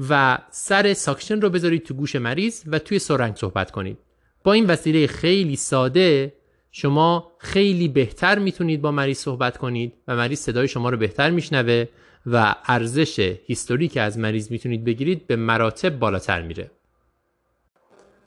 [0.09, 3.97] و سر suction رو بذارید تو گوش مریض و توی سرنگ صحبت کنید.
[4.43, 6.33] با این وسیله خیلی ساده
[6.71, 11.85] شما خیلی بهتر می‌تونید با مریض صحبت کنید و مریض صدای شما رو بهتر میشنوه
[12.25, 16.71] و ارزش history که از مریض می‌تونید بگیرید به مراتب بالاتر میره.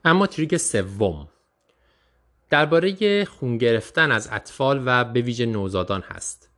[0.04, 1.28] اما trick سوم.
[2.50, 6.50] درباره خون گرفتن از اطفال و به ویژه نوزادان هست.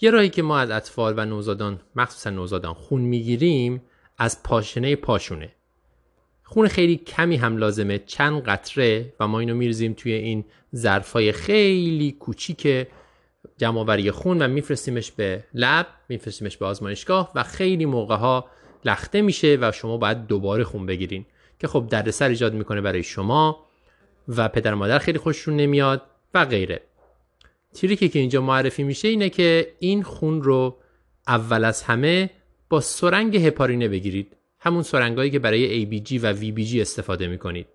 [0.00, 3.82] یه راهی که ما از اطفال و نوزادان مخصوصا نوزادان خون می‌گیریم
[4.18, 5.54] از پاشنه پاشونه.
[6.50, 7.98] خون خیلی کمی هم لازمه.
[7.98, 10.44] چند قطره و ما اینو میرزیم توی این
[10.76, 12.86] ظرفای خیلی کوچیک
[13.56, 18.44] جمعآوری خون و میفرستیمش به لب میفرستیمش به آزمایشگاه و خیلی موقع ها
[18.84, 21.26] لخته میشه و شما باید دوباره خون بگیرین.
[21.58, 23.64] که خب دردسر ایجاد می‌کنه برای شما
[24.28, 26.02] و پدر مادر خیلی خوششون نمیاد
[26.34, 26.80] و غیره.
[27.74, 30.76] تریکی که اینجا معرفی میشه اینه که این خون رو
[31.26, 32.30] اول از همه
[32.68, 34.37] با سرنگ هپارینه بگیرید.
[34.60, 37.66] همون سرنگایی که برای ABG و VBG استفاده می‌کنید.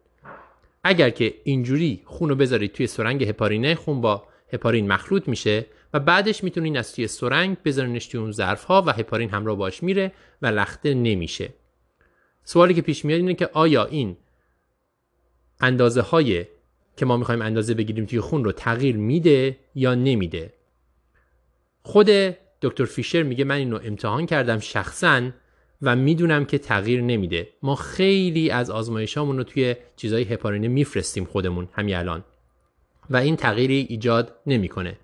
[0.84, 6.00] اگر که اینجوری خون رو بذارید توی سرنگ هپارینه خون با هپارین مخلوط میشه و
[6.00, 10.12] بعدش می‌تونین از توی سرنگ بذارینش توی اون ظرف ها و هپارین همراه باش میره
[10.42, 11.50] و لخته نمیشه.
[12.44, 14.18] سوالی که پیش میاد اینه که آیا این
[15.60, 16.46] اندازه های
[16.98, 20.54] که ما می‌خوایم اندازه بگیریم توی خون رو تغییر میده یا نمیده؟
[21.82, 22.10] خود
[22.62, 25.32] دکتر فیشر میگه من اینو امتحان کردم شخصا
[25.84, 27.50] و می‌دونم که تغییر نمیده.
[27.62, 32.24] ما خیلی از آزمایشامون رو توی چیزای هپارینه میفرستیم خودمون همین الان.
[33.10, 34.98] و این تغییری ایجاد نمی‌کنه.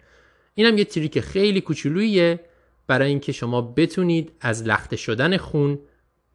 [0.56, 2.40] اینم یه trick خیلی کوچولوییه
[2.88, 5.80] برای اینکه شما بتونید از لخته شدن خون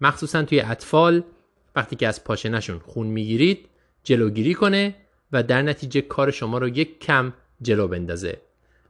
[0.01, 1.23] مخصوصا توی اطفال
[1.77, 3.69] وقتی که از پاشنشون خون می‌گیرید
[4.03, 4.95] جلوگیری کنه
[5.33, 7.33] و در نتیجه کار شما رو یک کم
[7.63, 8.41] جلو بندازه.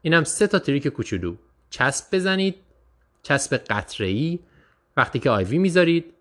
[0.02, 1.36] اینم سه تا trick کوچولو.
[1.70, 2.54] چسب بزنید.
[3.22, 4.38] چسب قطره
[4.96, 6.14] وقتی که IV می‌ذارید.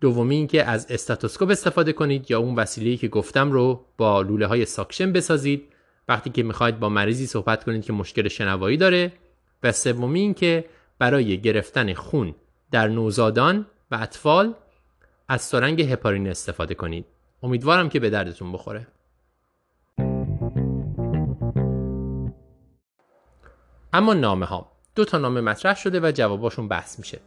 [0.00, 4.64] دومی اینکه از stethoscope استفاده کنید یا اون وسیله‌ای که گفتم رو با لوله های
[4.64, 5.72] suction بسازید.
[6.08, 9.12] وقتی که می‌خواید با مریضی صحبت کنید که مشکل شنوایی داره.
[9.62, 10.64] و سومی اینکه
[10.98, 12.34] برای گرفتن خون
[12.70, 14.54] در نوزادان و اطفال
[15.28, 17.04] از سرنگ هپارین استفاده کنید.
[17.42, 18.86] امیدوارم که به دردتون بخوره.
[23.92, 27.20] اما نامه ها دو تا نامه مطرح شده و جواباشون بحث میشه.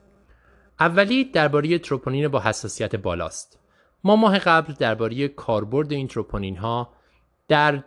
[0.79, 3.59] اولی درباره تروپونین با حساسیت بالاست.
[4.03, 6.93] ما ماه قبل درباره کاربرد این تروپونین ها
[7.47, 7.83] در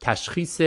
[0.00, 0.60] تشخیص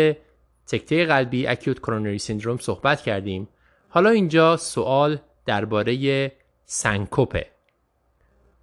[0.67, 3.47] تکته قلبی اکیوت کرونری سیندروم صحبت کردیم.
[3.89, 6.31] حالا اینجا سوال درباره
[6.65, 7.47] سنکوپه.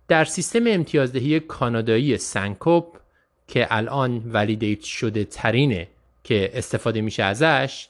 [0.09, 2.97] در سیستم امتیازدهی کانادایی سنکوپ
[3.49, 5.89] که الان ولیدیت شده ترینه
[6.25, 7.89] که استفاده میشه ازش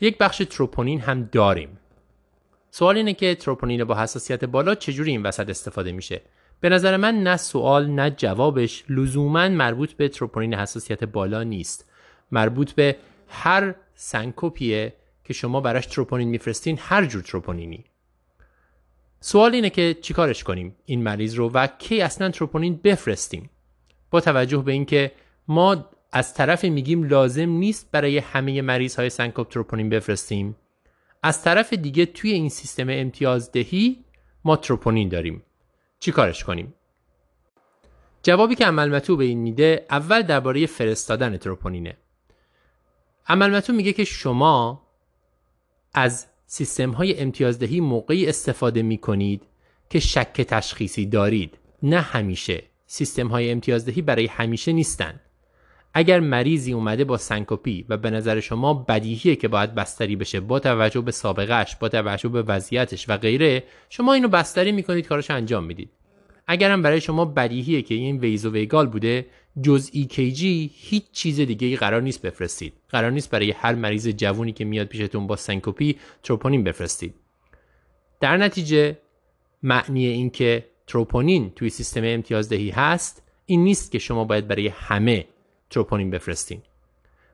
[0.00, 1.78] یک بخش تروپونین هم داریم.
[2.78, 6.20] سوال اینه که تروپونین با حساسیت بالا چجوری این وسط استفاده میشه؟
[6.60, 11.90] به نظر من نه سوال نه جوابش لزوما مربوط به تروپونین حساسیت بالا نیست.
[12.32, 12.96] مربوط به
[13.28, 14.92] هر سنکوپیه
[15.24, 17.84] که شما براش تروپونین میفرستین هر جور تروپونینی.
[19.20, 23.50] سوال اینه که چیکارش کنیم؟ این مریض رو و کی اصلا تروپونین بفرستیم؟
[24.10, 25.12] با توجه به اینکه
[25.48, 30.56] ما از طرف میگیم لازم نیست برای همه مریض های سنکوپ تروپونین بفرستیم
[31.26, 34.04] از طرف دیگه توی این سیستم امتیازدهی
[34.44, 35.42] ما تروپونین داریم.
[36.00, 36.74] چی کارش کنیم؟
[38.22, 41.96] جوابی که عمل به این میده اول درباره فرستادن تروپونینه.
[43.26, 44.82] عمل میگه که شما
[45.94, 49.42] از سیستم های امتیازدهی موقعی استفاده می کنید
[49.90, 51.58] که شک تشخیصی دارید.
[51.82, 52.62] نه همیشه.
[52.86, 55.20] سیستم های امتیازدهی برای همیشه نیستن.
[55.98, 60.58] اگر مریضی اومده با سنکوپی و به نظر شما بدیهیه که باید بستری بشه با
[60.58, 65.64] توجه به سابقهش با توجه به وضعیتش و غیره شما اینو بستری می‌کنید کارش انجام
[65.64, 65.90] می‌دید.
[66.46, 69.26] اگرم برای شما بدیهیه که این vasovagal بوده
[69.62, 72.72] جز ECG هیچ چیز دیگه ای قرار نیست بفرستید.
[72.88, 77.14] قرار نیست برای هر مریض جوونی که میاد پیشتون با سنکوپی تروپونین بفرستید.
[78.20, 78.98] در نتیجه
[79.62, 85.26] معنی اینکه تروپونین توی سیستم امتیازدهی هست این نیست که شما باید برای همه
[85.70, 86.62] تروپونین بفرستین.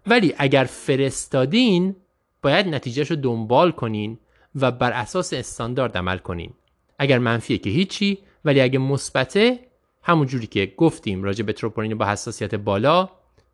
[0.06, 1.96] ولی اگر فرستادین
[2.42, 4.18] باید نتیجهش رو دنبال کنین
[4.54, 6.52] و بر اساس استاندارد عمل کنین.
[6.98, 9.58] اگر منفیه که هیچی ولی اگه مثبته
[10.02, 13.08] همون جوری که گفتیم راجع به تروپونین با حساسیت بالا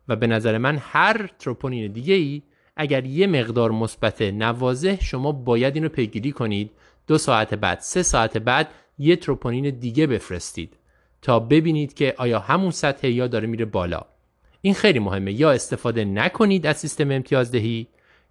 [0.07, 2.41] و به نظر من هر تروپونین دیگه ای
[2.75, 6.71] اگر یه مقدار مثبت نوازه شما باید اینو پیگیری کنید.
[7.07, 10.73] دو ساعت بعد سه ساعت بعد یه تروپونین دیگه بفرستید
[11.21, 14.01] تا ببینید که آیا همون سطح یا داره میره بالا.
[14.61, 15.33] این خیلی مهمه.
[15.33, 17.87] یا استفاده نکنید از سیستم امتیازدهی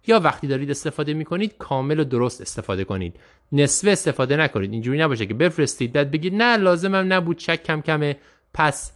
[0.07, 3.19] یا وقتی دارید استفاده می‌کنید کامل و درست استفاده کنید.
[3.51, 4.73] نصفه استفاده نکنید.
[4.73, 8.17] اینجوری نباشه که بفرستید بعد بگید نه لازمم نبود چک کم کمه.
[8.53, 8.91] پس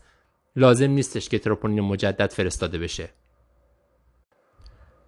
[0.56, 3.10] لازم نیستش که تروپونین مجدد فرستاده بشه.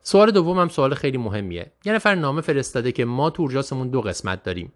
[0.01, 1.71] سوال دوم سوال خیلی مهمیه.
[1.85, 4.73] یه نفر نامه فرستاده که ما تو اورژانسمون دو قسمت داریم.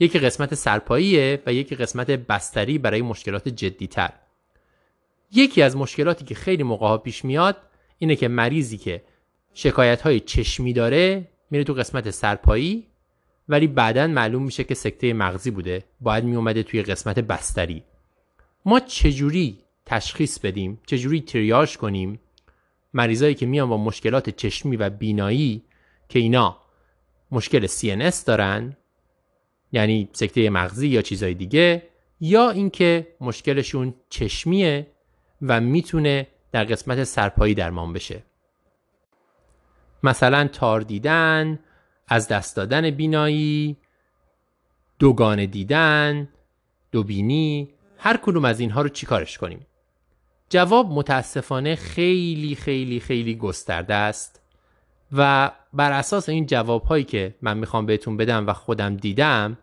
[0.00, 4.10] یکی قسمت سرپاییه و یکی قسمت بستری برای مشکلات جدیتر.
[5.32, 7.56] یکی از مشکلاتی که خیلی موقع پیش میاد
[7.98, 9.04] اینه که مریضی که
[9.54, 12.86] شکایت های چشمی داره میره تو قسمت سرپایی
[13.48, 15.84] ولی بعدا معلوم میشه که سکته مغزی بوده.
[16.00, 17.82] باید میومده توی قسمت بستری.
[18.64, 22.20] ما چجوری تشخیص بدیم؟ چجوری تریاش کنیم؟
[22.94, 25.62] مریضایی که میان با مشکلات چشمی و بینایی
[26.08, 26.58] که اینا
[27.30, 28.76] مشکل CNS دارن
[29.72, 31.82] یعنی سکته مغزی یا چیزای دیگه
[32.20, 34.86] یا اینکه مشکلشون چشمیه
[35.42, 38.22] و می‌تونه در قسمت سرپایی درمان بشه.
[40.02, 41.58] مثلا تار دیدن
[42.08, 43.76] از دست دادن بینایی
[44.98, 46.28] دوگانه دیدن
[46.92, 49.66] دوبینی هر کدوم از اینها رو چیکارش کنیم؟
[50.48, 54.40] جواب متاسفانه خیلی خیلی خیلی گسترده است
[55.12, 59.58] و بر اساس این جواب هایی که من می‌خوام بهتون بدم و خودم دیدم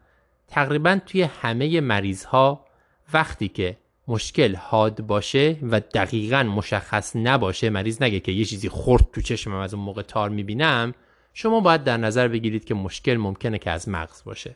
[0.48, 2.66] تقریبا توی همه مریض ها
[3.14, 3.78] وقتی که
[4.08, 7.70] مشکل حاد باشه و دقیقا مشخص نباشه.
[7.70, 10.94] مریض نگه که یه چیزی خورد تو چشمم از اون موقع تار می‌بینم.
[11.34, 14.56] شما باید در نظر بگیرید که مشکل ممکنه که از مغز باشه.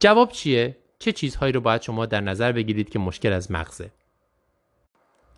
[0.00, 3.90] جواب چیه؟ چه چیزهایی رو باید شما در نظر بگیرید که مشکل از مغزه؟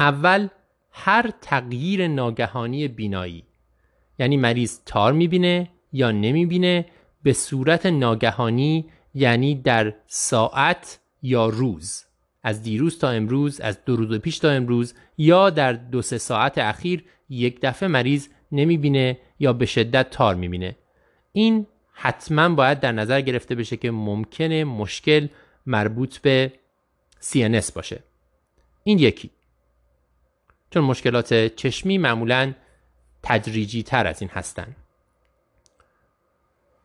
[0.00, 0.48] اول
[0.92, 3.44] هر تغییر ناگهانی بینایی.
[4.18, 6.86] یعنی مریض تار می‌بینه یا نمی‌بینه؟
[7.22, 12.04] به صورت ناگهانی یعنی در ساعت یا روز.
[12.42, 16.58] از دیروز تا امروز از دو روز پیش تا امروز یا در دو سه ساعت
[16.58, 20.76] اخیر یک دفعه مریض نمی‌بینه یا به شدت تار می‌بینه.
[21.32, 25.28] این حتما باید در نظر گرفته بشه که ممکنه مشکل
[25.66, 26.52] مربوط به
[27.20, 28.02] CNS باشه.
[28.84, 29.30] این یکی.
[30.70, 32.54] چون مشکلات چشمی معمولا
[33.22, 34.76] تدریجی تر از این هستن.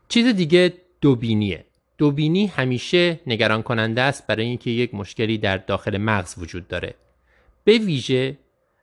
[0.08, 1.66] چیز دیگه دوبینیه.
[1.98, 6.96] دوبینی همیشه نگران کننده است برای اینکه یک مشکلی در داخل مغز وجود داره.
[7.64, 8.38] به ویژه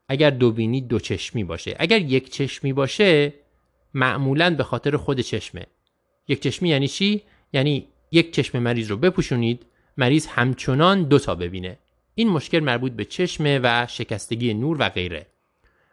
[0.08, 1.76] اگر دوبینی دو چشمی باشه.
[1.78, 3.34] اگر یک چشمی باشه
[3.94, 5.66] معمولا به خاطر خود چشمه.
[6.28, 7.22] یک چشمی یعنی چی؟
[7.52, 9.66] یعنی یک چشم مریض رو بپوشونید
[9.96, 11.78] مریض همچنان دو تا ببینه.
[12.14, 15.26] این مشکل مربوط به چشمه و شکستگی نور و غیره.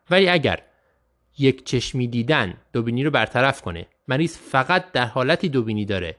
[0.10, 0.62] ولی اگر
[1.38, 6.16] یک چشمی دیدن دوبینی رو برطرف کنه مریض فقط در حالتی دوبینی داره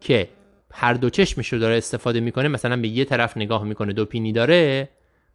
[0.00, 0.28] که
[0.72, 4.88] هر دو چشمش رو داره استفاده می‌کنه مثلا به یه طرف نگاه می‌کنه دوپینی داره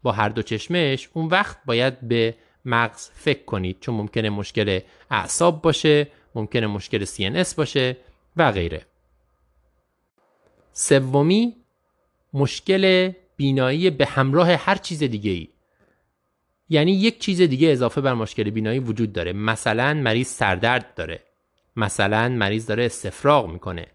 [0.03, 4.79] با هر دو چشمش اون وقت باید به مغز فکر کنید چون ممکنه مشکل
[5.11, 7.97] اعصاب باشه ممکنه مشکل CNS باشه
[8.37, 8.85] و غیره.
[10.73, 11.55] سومی
[12.33, 15.47] مشکل بینایی به همراه هر چیز دیگه ای
[16.69, 19.33] یعنی یک چیز دیگه اضافه بر مشکل بینایی وجود داره.
[19.33, 21.23] مثلا مریض سردرد داره.
[21.75, 23.87] مثلا مریض داره استفراغ می‌کنه.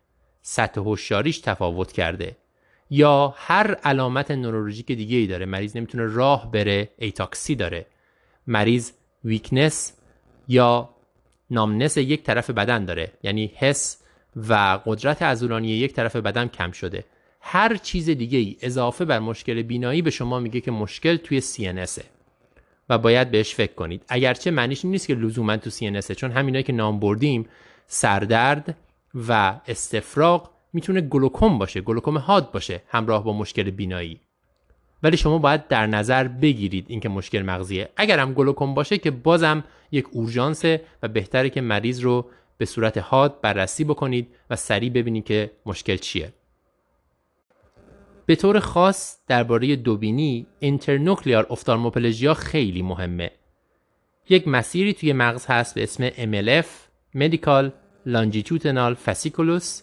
[0.51, 2.37] سطح هوشیاریش تفاوت کرده.
[2.91, 5.47] یا هر علامت نورولوژیک دیگه ای داره.
[5.47, 7.87] مریض نمی‌تونه راه بره ایتاکسی داره.
[8.47, 8.91] مریض
[9.25, 9.93] ویکنس
[10.49, 10.89] یا
[11.51, 13.13] نامنس یک طرف بدن داره.
[13.23, 13.99] یعنی حس
[14.37, 17.05] و قدرت عضلانی یک طرف بدن کم شده.
[17.41, 22.01] هر چیز دیگه ای اضافه بر مشکل بینایی به شما میگه که مشکل توی CNS
[22.89, 24.05] و باید بهش فکر کنید.
[24.09, 27.47] اگرچه معنیش نیست که لزوما تو CNS چون همینایی که نام بردیم
[27.87, 28.77] سردرد
[29.15, 34.21] و استفراغ می‌تونه گلوکوم باشه گلوکوم حاد باشه همراه با مشکل بینایی.
[35.03, 37.89] ولی شما باید در نظر بگیرید اینکه مشکل مغزیه.
[37.97, 42.99] اگر هم گلوکوم باشه که بازم یک اورژانسه و بهتره که مریض رو به صورت
[42.99, 46.33] حاد بررسی بکنید و سریع ببینید که مشکل چیه.
[48.27, 53.31] به طور خاص درباره دوبینی اینترنوکلیار افتالموپلژیا خیلی مهمه.
[54.29, 56.67] یک مسیری توی مغز هست به اسم MLF
[57.17, 57.71] Medical
[58.09, 59.83] Longitudinal Fasciculus.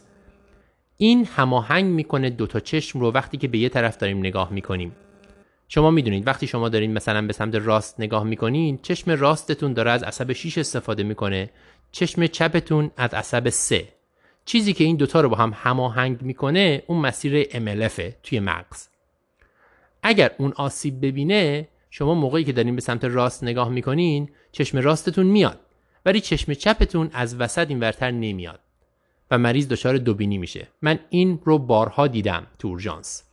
[0.98, 4.96] این هماهنگ می‌کنه دو تا چشم رو وقتی که به یه طرف داریم نگاه می‌کنیم.
[5.68, 10.04] شما می‌دونید وقتی شما دارین مثلا به سمت راست نگاه می‌کنین چشم راستتون داره از
[10.04, 11.50] عصب 6 استفاده می‌کنه.
[11.92, 13.88] چشم چپتون از عصب 3
[14.46, 18.88] چیزی که این دوتا رو با هم هماهنگ می‌کنه اون مسیر MLF توی مغز.
[20.04, 25.26] اگر اون آسیب ببینه شما موقعی که دارین به سمت راست نگاه می‌کنین چشم راستتون
[25.26, 25.60] میاد.
[26.06, 28.60] ولی چشم چپتون از وسط این ورتر نمیاد
[29.32, 30.68] و مریض دچار دوبینی میشه.
[30.82, 33.24] من این رو بارها دیدم تو اورژانس.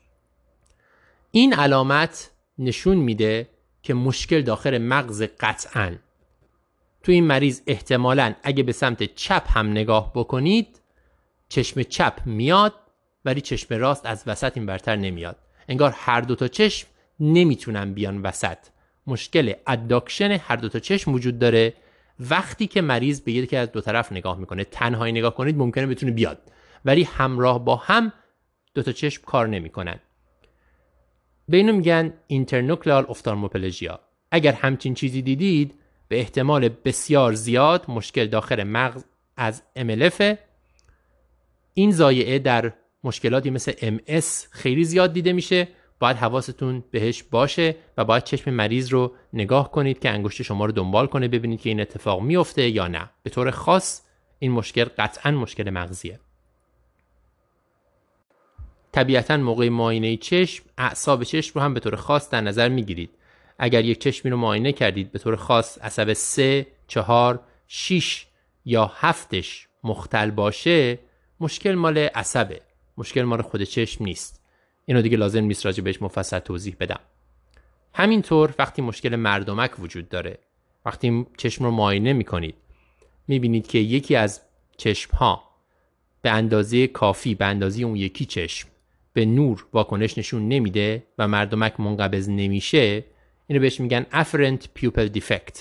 [1.30, 3.48] این علامت نشون میده
[3.82, 5.96] که مشکل داخل مغز قطعا.
[7.02, 10.80] تو این مریض احتمالا اگه به سمت چپ هم نگاه بکنید
[11.48, 12.74] چشم چپ میاد
[13.24, 15.36] ولی چشم راست از وسط این برتر نمیاد.
[15.68, 16.88] انگار هر دو تا چشم
[17.20, 18.58] نمی‌تونن بیان وسط.
[19.06, 21.74] مشکل اداکشن هر دو تا چشم وجود داره.
[22.30, 26.12] وقتی که مریض به یکی از دو طرف نگاه می‌کنه تنهایی نگاه کنید ممکنه بتونه
[26.12, 26.38] بیاد.
[26.84, 28.12] ولی همراه با هم
[28.74, 30.00] دو تا چشم کار نمی‌کنن.
[31.48, 34.00] به اینو میگن اینترنوکلال افتالموپلژیا.
[34.30, 35.74] اگر همچین چیزی دیدید
[36.08, 39.04] به احتمال بسیار زیاد مشکل داخل مغز
[39.36, 40.36] از MLF
[41.74, 42.72] این زایعه در
[43.04, 45.68] مشکلاتی مثل MS خیلی زیاد دیده میشه.
[46.02, 50.72] باید حواستون بهش باشه و باید چشم مریض رو نگاه کنید که انگشت شما رو
[50.72, 53.10] دنبال کنه ببینید که این اتفاق میفته یا نه.
[53.22, 54.02] به طور خاص
[54.38, 56.20] این مشکل قطعا مشکل مغزیه.
[58.92, 63.10] طبیعتا موقع معاینه چشم اعصاب چشم رو هم به طور خاص در نظر می‌گیرید.
[63.58, 68.26] اگر یک چشمی رو معاینه کردید به طور خاص عصب 3 4 6
[68.64, 70.98] یا هفتش مختل باشه
[71.40, 72.60] مشکل مال عصبه.
[72.98, 74.41] مشکل مال خود چشم نیست.
[74.92, 77.00] اینو دیگه لازم نیست راجع بهش مفصل توضیح بدم.
[77.94, 80.38] همینطور وقتی مشکل مردمک وجود داره
[80.86, 82.54] وقتی چشم رو معاینه می‌کنید
[83.28, 84.40] می‌بینید که یکی از
[84.76, 85.42] چشم ها
[86.22, 88.68] به اندازه کافی به اندازه اون یکی چشم
[89.12, 93.04] به نور واکنش نشون نمیده و مردمک منقبض نمیشه
[93.46, 95.58] اینو بهش میگن afferent pupil defect.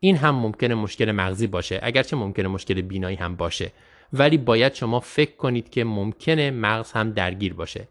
[0.00, 3.72] این هم ممکنه مشکل مغزی باشه اگرچه ممکنه مشکل بینایی هم باشه
[4.12, 7.88] ولی باید شما فکر کنید که ممکنه مغز هم درگیر باشه.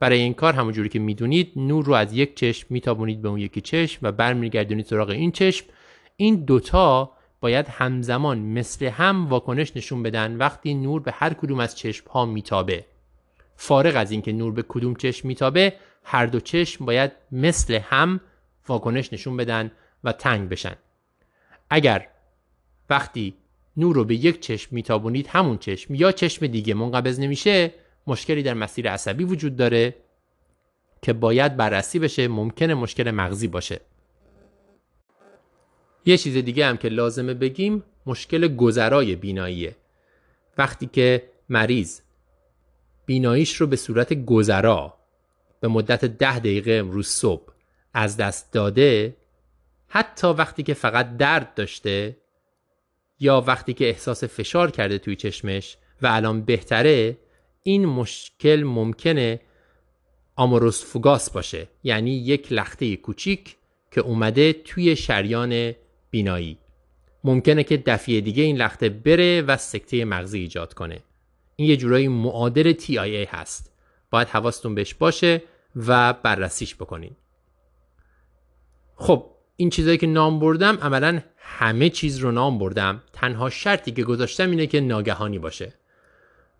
[0.00, 3.60] برای این کار همونجوری که می‌دونید نور رو از یک چشم میتابونید به اون یکی
[3.60, 5.66] چشم و برمیگردونید سراغ این چشم.
[6.16, 11.76] این دوتا باید همزمان مثل هم واکنش نشون بدن وقتی نور به هر کدوم از
[11.76, 12.84] چشم ها میتابه.
[13.56, 15.72] فارغ از اینکه نور به کدوم چشم میتابه
[16.04, 18.20] هر دو چشم باید مثل هم
[18.68, 19.70] واکنش نشون بدن
[20.04, 20.74] و تنگ بشن.
[21.70, 22.08] اگر
[22.90, 23.34] وقتی
[23.76, 27.72] نور رو به یک چشم میتابونید همون چشم یا چشم دیگه منقبض نمیشه
[28.06, 29.94] مشکلی در مسیر عصبی وجود داره
[31.02, 33.80] که باید بررسی بشه ممکنه مشکل مغزی باشه.
[36.06, 39.76] یه چیز دیگه هم که لازمه بگیم مشکل گذرای بیناییه.
[40.58, 42.00] وقتی که مریض
[43.06, 44.94] بیناییش رو به صورت گذرا
[45.60, 47.52] به مدت ده دقیقه امروز صبح
[47.94, 49.16] از دست داده
[49.88, 52.16] حتی وقتی که فقط درد داشته
[53.20, 57.18] یا وقتی که احساس فشار کرده توی چشمش و الان بهتره
[57.66, 59.40] این مشکل ممکنه
[60.36, 61.68] آموروس باشه.
[61.84, 63.56] یعنی یک لخته کوچیک
[63.90, 65.72] که اومده توی شریان
[66.10, 66.58] بینایی.
[67.24, 71.02] ممکنه که دفعه دیگه این لخته بره و سکته مغزی ایجاد کنه.
[71.56, 73.72] این یه جورایی معادل TIA هست.
[74.10, 75.42] باید حواستون بهش باشه
[75.76, 77.16] و بررسیش بکنین.
[78.96, 83.02] خب این چیزایی که نام بردم عملا همه چیز رو نام بردم.
[83.12, 85.72] تنها شرطی که گذاشتم اینه که ناگهانی باشه.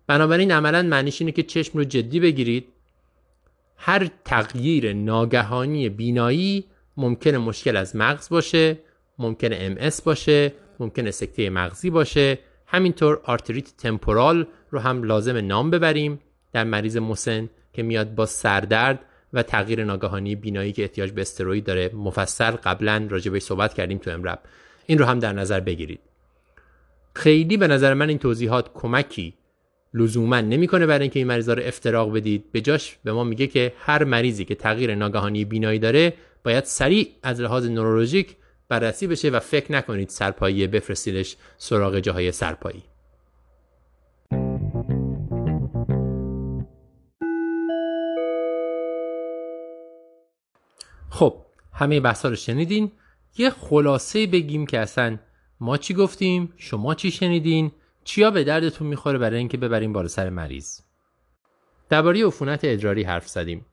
[0.07, 2.67] بنابراین عملا معنیش اینه که چشم رو جدی بگیرید.
[3.77, 6.65] هر تغییر ناگهانی بینایی
[6.97, 8.79] ممکنه مشکل از مغز باشه
[9.19, 12.39] ممکنه MS باشه ممکنه سکته مغزی باشه.
[12.65, 16.19] همینطور آرتریت temporal رو هم لازم نام ببریم
[16.53, 18.99] در مریض مسن که میاد با سردرد
[19.33, 21.91] و تغییر ناگهانی بینایی که احتیاج به استروید داره.
[21.93, 24.39] مفصل قبلا راجبش صحبت کردیم تو EM:RAP.
[24.85, 25.99] این رو هم در نظر بگیرید.
[27.13, 29.33] خیلی به نظر من این توضیحات کمکی
[29.97, 32.51] لزوما نمی‌کنه برای اینکه این مریضا رو افتراق بدید.
[32.51, 37.07] به جاش به ما میگه که هر مریضی که تغییر ناگهانی بینایی داره باید سریع
[37.23, 38.35] از لحاظ نورولوژیک
[38.69, 42.83] بررسی بشه و فکر نکنید سرپایی بفرستیدش سراغ جاهای سرپایی.
[51.09, 51.35] خب
[51.73, 52.91] همه بحثا رو شنیدین.
[53.37, 55.17] یه خلاصه بگیم که اصلا
[55.59, 57.71] ما چی گفتیم شما چی شنیدین؟
[58.07, 60.79] چیا به دردتون می‌خوره برای اینکه ببریم بالا سر مریض؟
[61.89, 63.65] درباره عفونت ادراری حرف زدیم.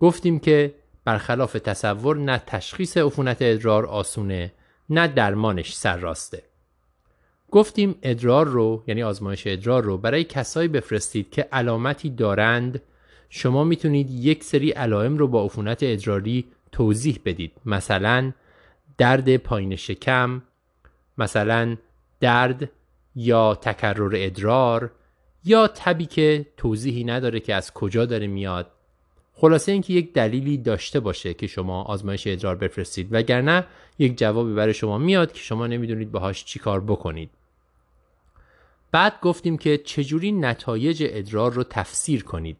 [0.00, 0.74] گفتیم که
[1.04, 4.52] برخلاف تصور نه تشخیص عفونت ادرار آسونه
[4.90, 6.42] نه درمانش سر راسته.
[7.50, 12.82] گفتیم ادرار رو یعنی آزمایش ادرار رو برای کسایی بفرستید که علامتی دارند
[13.28, 17.52] شما می‌تونید یک سری علائم رو با عفونت ادراری توضیح بدید.
[17.66, 18.32] مثلا
[18.98, 20.42] درد پایین شکم
[21.18, 21.76] مثلا
[22.20, 22.70] درد
[23.14, 24.90] یا تکرر ادرار
[25.44, 28.70] یا تبی که توضیحی نداره که از کجا داره میاد.
[29.34, 33.66] خلاصه اینکه یک دلیلی داشته باشه که شما آزمایش ادرار بفرستید وگرنه
[33.98, 37.30] یک جوابی برای شما میاد که شما نمی‌دونید باهاش چیکار بکنید.
[38.92, 42.56] بعد گفتیم که چجوری نتایج ادرار رو تفسیر کنید.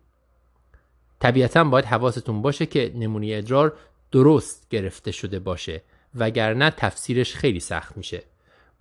[1.21, 3.77] طبیعتا باید حواستون باشه که نمونه ادرار
[4.13, 5.83] درست گرفته شده باشه
[6.15, 8.23] وگرنه تفسیرش خیلی سخت میشه.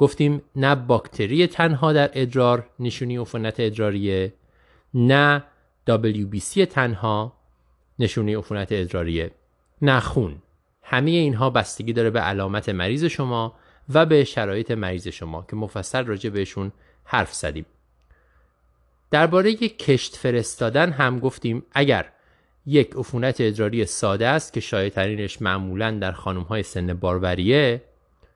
[0.02, 4.34] گفتیم نه باکتری تنها در ادرار نشونی عفونت ادراریه
[4.94, 5.44] نه
[5.90, 7.34] WBC تنها
[8.00, 9.32] نشونی عفونت ادراریه.
[9.82, 10.42] نه خون.
[10.84, 13.56] همه اینها بستگی داره به علامت مریض شما
[13.94, 16.72] و به شرایط مریض شما که مفصل راجع بهشون
[17.04, 17.66] حرف زدیم.
[19.12, 22.12] درباره کشت فرستادن هم گفتیم اگر
[22.66, 27.82] یک عفونت ادراری ساده است که شایع معمولا در خانم های سن باروریه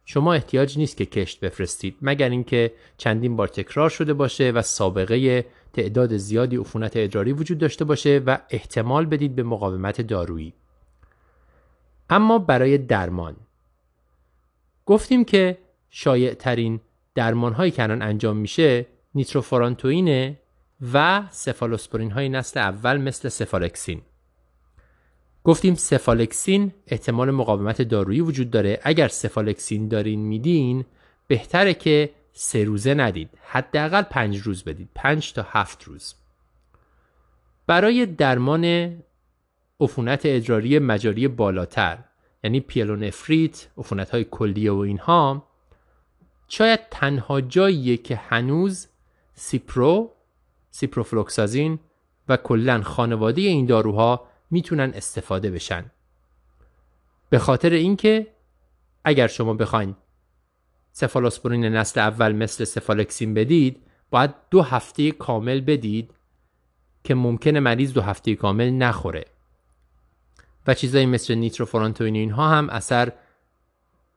[0.06, 5.46] شما احتیاج نیست که کشت بفرستید مگر اینکه چندین بار تکرار شده باشه و سابقه
[5.74, 10.54] تعداد زیادی عفونت ادراری وجود داشته باشه و احتمال بدید به مقاومت دارویی.
[12.10, 13.36] اما برای درمان.
[14.86, 15.58] گفتیم که
[15.90, 16.82] شایع ترین
[17.16, 18.86] درمان هایی که الان انجام میشه
[19.16, 20.40] نیتروفورانتوینه
[20.94, 24.02] و سفالوسپورین های نسل اول مثل سفالکسین
[25.46, 28.80] گفتیم سفالکسین احتمال مقاومت دارویی وجود داره.
[28.84, 30.86] اگر سفالکسین دارین میدین
[31.28, 33.30] بهتره که سه روزه ندید.
[33.44, 34.90] حداقل پنج روز بدید.
[34.96, 36.14] پنج تا هفت روز.
[37.68, 38.96] برای درمان
[39.80, 41.98] عفونت ادراری مجاری بالاتر
[42.44, 45.48] یعنی پیلونفریت عفونت های کلیه و اینها
[46.48, 48.88] شاید تنها جاییه که هنوز
[49.34, 50.12] سیپرو
[50.72, 51.80] سیپروفلوکسازین
[52.30, 55.84] و کلا خانواده این داروها می‌تونن استفاده بشن.
[57.30, 58.28] به خاطر اینکه
[59.04, 59.96] اگر شما بخواین
[60.92, 66.12] سفالوسپورین نسل اول مثل سفالکسین بدید باید دو هفته کامل بدید
[67.04, 69.26] که ممکنه مریض دو هفته کامل نخوره.
[70.68, 73.12] و چیزایی مثل نیتروفورانتوین اینها هم اثر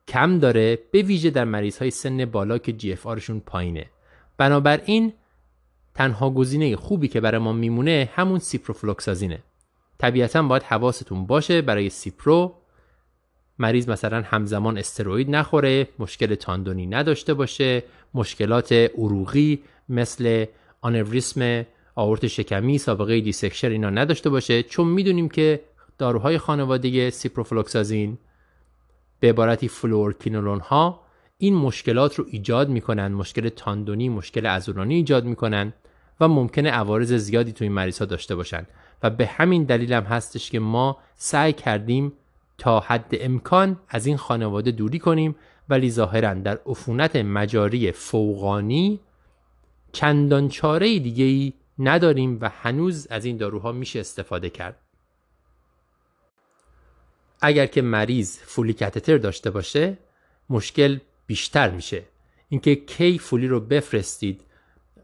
[0.08, 3.86] کم داره به ویژه در مریض های سن بالا که GFR شون پایینه.
[4.36, 5.12] بنابراین
[5.94, 9.38] تنها گزینه خوبی که برای ما میمونه همون سیپروفلوکسازینه.
[9.98, 12.54] طبیعتا باید حواستون باشه برای سیپرو.
[13.58, 17.82] مریض مثلا همزمان استروید نخوره مشکل تاندونی نداشته باشه
[18.14, 20.44] مشکلات عروقی مثل
[20.80, 24.62] آنوریسم آورت شکمی سابقه dissection اینا نداشته باشه.
[24.62, 25.60] چون می‌دونیم که
[25.98, 28.18] داروهای خانواده سیپروفلوکسازین
[29.20, 31.00] به عبارتی فلوروکینولون ها
[31.38, 35.72] این مشکلات رو ایجاد می‌کنن مشکل تاندونی مشکل عضلانی ایجاد می‌کنن
[36.20, 38.66] و ممکنه عوارض زیادی تو این مریض ها داشته باشن.
[39.02, 42.12] و به همین دلیل هم هستش که ما سعی کردیم
[42.58, 45.36] تا حد امکان از این خانواده دوری کنیم
[45.68, 49.00] ولی ظاهرا در عفونت مجاری فوقانی
[49.92, 54.76] چندان چاره دیگه ای نداریم و هنوز از این داروها میشه استفاده کرد.
[57.40, 59.98] اگر که مریض فولی کاتتر داشته باشه
[60.50, 62.02] مشکل بیشتر میشه.
[62.48, 64.44] اینکه کی فولی رو بفرستید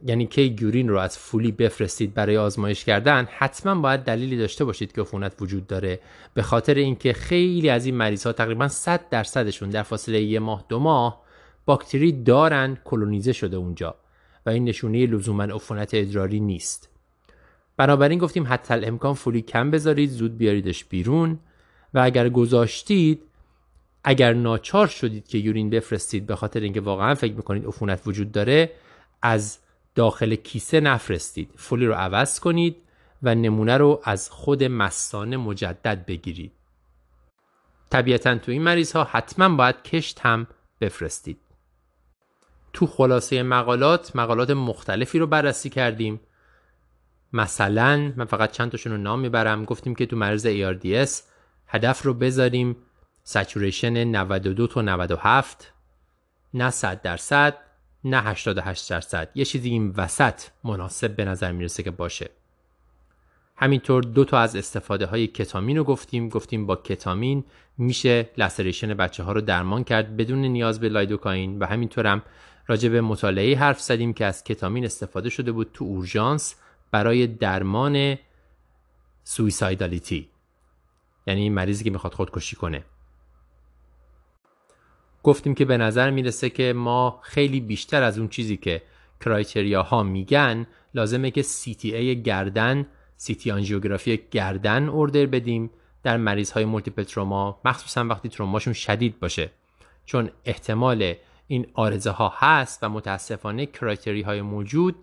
[0.05, 4.93] یعنی کی گورین رو از فولی بفرستید برای آزمایش کردن حتما باید دلیلی داشته باشید
[4.93, 6.01] که عفونت وجود داره.
[6.35, 10.65] به خاطر اینکه خیلی از این مریض ها تقریبا 100 درصدشون در فاصله یه ماه
[10.69, 11.25] دو ماه
[11.65, 13.95] باکتری دارن کلونیزه شده اونجا
[14.47, 16.89] و این نشونه لزوما عفونت ادراری نیست.
[17.77, 21.39] بنابراین گفتیم حتی امکان فولی کم بذارید زود بیاریدش بیرون
[21.95, 23.23] و اگر گذاشتید
[24.05, 28.71] اگر ناچار شدید که یورین بفرستید به خاطر اینکه واقعا فکر می‌کنید عفونت وجود داره
[29.23, 29.59] از
[29.95, 31.51] داخل کیسه نفرستید.
[31.57, 32.77] فولی رو عوض کنید
[33.23, 36.53] و نمونه رو از خود مستانه مجدد بگیرید.
[37.91, 40.47] طبیعتا تو این مریض ها حتما باید کشت هم
[40.81, 41.39] بفرستید.
[42.73, 46.21] تو خلاصه مقالات مقالات مختلفی رو بررسی کردیم.
[47.33, 49.65] مثلا من فقط چند تاشون رو نام می‌برم.
[49.65, 51.11] گفتیم که تو مرز ARDS
[51.67, 52.77] هدف رو بذاریم.
[53.23, 55.73] سچوریشن 92 تا 97
[56.55, 57.59] نه 100 درصد.
[58.05, 59.31] نه 88 درصد.
[59.35, 62.31] یه چیزی این وسط مناسب به نظر می‌رسه که باشه.
[63.57, 66.29] همینطور دو تا از استفاده های کتامین رو گفتیم.
[66.29, 67.45] گفتیم با کتامین
[67.79, 72.23] میشه لسریشن بچه ها رو درمان کرد بدون نیاز به لایدوکاین و همینطور هم
[72.67, 76.55] راجع به مطالعه حرف زدیم که از کتامین استفاده شده بود تو اورژانس
[76.91, 78.19] برای درمان
[79.25, 80.29] سویسایدالیتی
[81.27, 82.85] یعنی مریضی که می‌خواد خودکشی کنه.
[85.25, 88.83] گفتیم که به نظر می‌رسه که ما خیلی بیشتر از اون چیزی که
[89.21, 91.45] criteria ها میگن لازمه که
[91.83, 95.71] CT آنژیوگرافی گردن order بدیم.
[96.03, 99.51] در مریض های multiple trauma مخصوصا وقتی تروماشون شدید باشه.
[100.05, 101.15] چون احتمال
[101.47, 104.97] این عارضه ها هست و متاسفانه criteria های موجود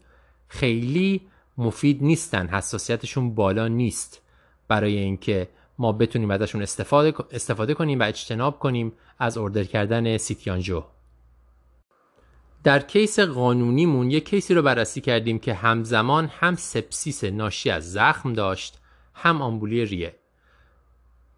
[0.48, 1.22] خیلی
[1.58, 2.48] مفید نیستن.
[2.48, 4.22] حساسیتشون بالا نیست.
[4.68, 5.48] برای اینکه
[5.82, 10.84] ما بتونیم ازشون استفاده, استفاده کنیم و اجتناب کنیم از order کردن CT angio.
[12.64, 17.92] در case قانونیمون یک case ی رو بررسی کردیم که همزمان هم sepsis ناشی از
[17.92, 18.78] زخم داشت
[19.14, 20.16] هم آمبولی ریه.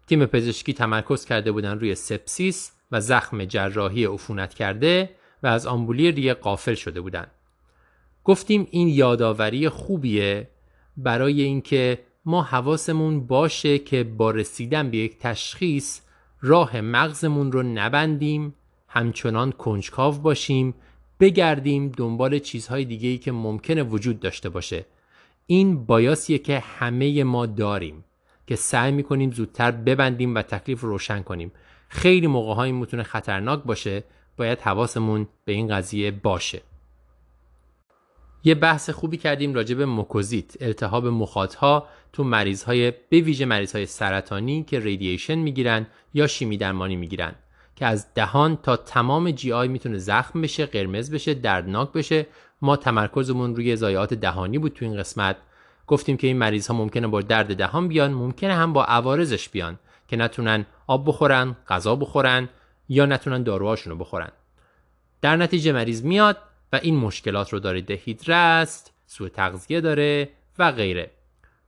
[0.06, 5.10] تیم پزشکی تمرکز کرده بودن روی sepsis و زخم جراحی عفونت کرده
[5.42, 7.26] و از آمبولی ریه غافل شده بودن.
[8.24, 10.48] گفتیم این یادآوری خوبیه
[10.96, 16.00] برای اینکه ما حواسمون باشه که با رسیدن به یک تشخیص
[16.40, 18.54] راه مغزمون رو نبندیم
[18.88, 20.74] همچنان کنجکاو باشیم
[21.20, 24.86] بگردیم دنبال چیزهای دیگه ای که ممکنه وجود داشته باشه.
[25.46, 28.04] این بایاسیه که همه ما داریم
[28.46, 31.52] که سعی می‌کنیم زودتر ببندیم و تکلیف روشن کنیم.
[31.88, 34.04] خیلی موقع های می‌تونه خطرناک باشه
[34.36, 36.62] باید حواسمون به این قضیه باشه.
[38.44, 43.72] یه بحث خوبی کردیم راجع به موکوزیت التهاب مخاطها تو مریض های به ویژه مریض
[43.72, 47.34] های سرطانی که ریدییشن می‌گیرن یا شیمی درمانی می‌گیرن
[47.76, 52.26] که از دهان تا تمام جی آی می‌تونه زخم بشه قرمز بشه دردناک بشه.
[52.62, 55.36] ما تمرکزمون روی ضایعات دهانی بود تو این قسمت.
[55.86, 59.78] گفتیم که این مریض ها ممکنه با درد دهان بیان ممکنه هم با عوارضش بیان
[60.08, 62.48] که نتونن آب بخورن غذا بخورن
[62.88, 64.30] یا نتونن داروهاشون رو بخورن.
[65.22, 66.36] در نتیجه مریض میاد
[66.72, 70.28] و این مشکلات رو داره دهیدرست سوء تغذیه داره
[70.58, 71.10] و غیره.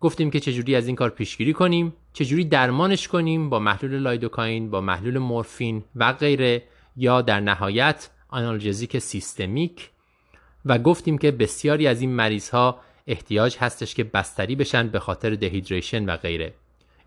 [0.00, 4.80] گفتیم که چجوری از این کار پیشگیری کنیم چجوری درمانش کنیم با محلول لایدوکاین با
[4.80, 6.62] محلول مورفین و غیره
[6.96, 9.90] یا در نهایت آنالژزیک سیستمیک.
[10.66, 15.34] و گفتیم که بسیاری از این مریض ها احتیاج هستش که بستری بشن به خاطر
[15.34, 16.54] دهیدریشن و غیره.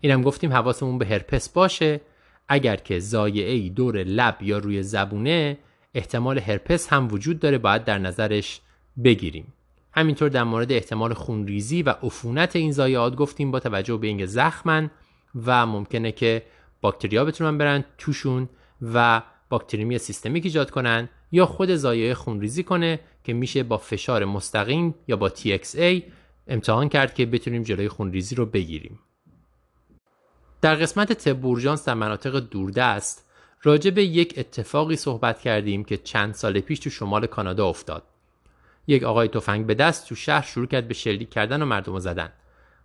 [0.00, 2.00] اینم گفتیم حواسمون به هرپس باشه.
[2.48, 5.58] اگر که زایعه دور لب یا روی زبونه
[5.94, 8.60] احتمال هرپس هم وجود داره باید در نظرش
[9.04, 9.52] بگیریم.
[9.92, 14.90] همینطور در مورد احتمال خونریزی و عفونت این زایعات گفتیم با توجه به اینکه زخمن
[15.46, 16.42] و ممکنه که
[16.80, 18.48] باکتریا بتونن برن توشون
[18.82, 24.94] و باکتریمی سیستمیک ایجاد کنن یا خود زایعه خونریزی کنه که میشه با فشار مستقیم
[25.08, 26.02] یا با TXA
[26.46, 28.98] امتحان کرد که بتونیم جلوی خونریزی رو بگیریم.
[30.60, 33.26] در قسمت تبورجانس در مناطق دوردست
[33.62, 38.02] راجع به یک اتفاقی صحبت کردیم که چند سال پیش تو شمال کانادا افتاد.
[38.86, 42.32] یک آقای تفنگ به دست تو شهر شروع کرد به شلیک کردن و مردم زدن.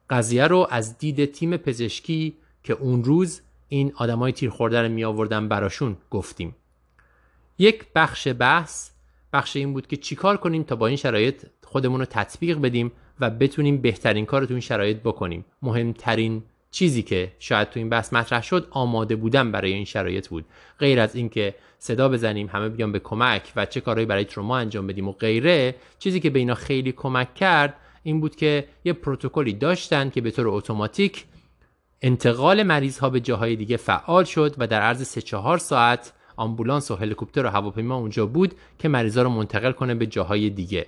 [0.09, 5.03] قضیه رو از دید تیم پزشکی که اون روز این آدمای تیر خورده رو می
[5.03, 6.55] آوردن براشون گفتیم.
[7.57, 8.91] یک بخش بحث
[9.33, 13.29] بخش این بود که چیکار کنیم تا با این شرایط خودمون رو تطبیق بدیم و
[13.29, 15.45] بتونیم بهترین کار رو تو این شرایط بکنیم.
[15.61, 16.43] مهمترین
[16.75, 20.45] چیزی که شاید تو این بحث مطرح شد آماده بودن برای این شرایط بود.
[20.79, 24.87] غیر از اینکه صدا بزنیم همه بیان به کمک و چه کارهایی برای تروما انجام
[24.87, 27.73] بدیم و غیره چیزی که به اینا خیلی کمک کرد
[28.03, 31.25] این بود که یه پروتکلی داشتن که به طور اتوماتیک
[32.01, 36.91] انتقال مریض ها به جاهای دیگه فعال شد و در عرض 3 4 ساعت آمبولانس
[36.91, 40.87] و هلیکوپتر و هواپیما اونجا بود که مریضا رو منتقل کنه به جاهای دیگه.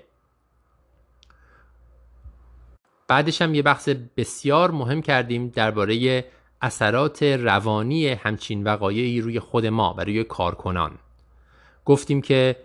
[3.08, 6.26] بعدش هم یه بحث بسیار مهم کردیم درباره
[6.62, 10.92] اثرات روانی همچین وقایعی روی خود ما و روی کارکنان.
[11.86, 12.56] گفتیم که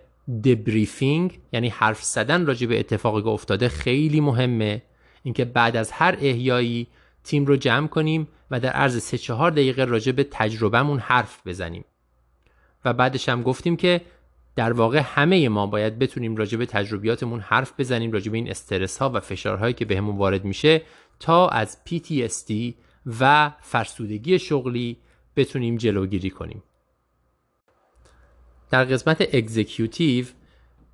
[0.43, 4.81] دبریفینگ یعنی حرف زدن راجع به اتفاقی که افتاده خیلی مهمه.
[5.23, 6.87] اینکه بعد از هر احیایی
[7.23, 11.85] تیم رو جمع کنیم و در عرض 3 4 دقیقه راجع به تجربهمون حرف بزنیم.
[12.85, 14.01] و بعدش هم گفتیم که
[14.55, 18.97] در واقع همه ما باید بتونیم راجع به تجربیاتمون حرف بزنیم راجع به این استرس
[18.97, 20.81] ها و فشارهایی که بهمون وارد میشه
[21.19, 22.73] تا از PTSD
[23.19, 24.97] و فرسودگی شغلی
[25.35, 26.63] بتونیم جلوگیری کنیم.
[28.69, 30.25] در قسمت اگزیکیوتیو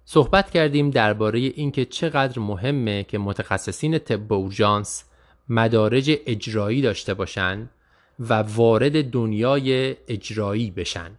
[0.06, 5.04] صحبت کردیم درباره اینکه چقدر مهمه که متخصصین طب اورژانس
[5.50, 7.70] مدارج اجرایی داشته باشن
[8.20, 11.12] و وارد دنیای اجرایی بشن.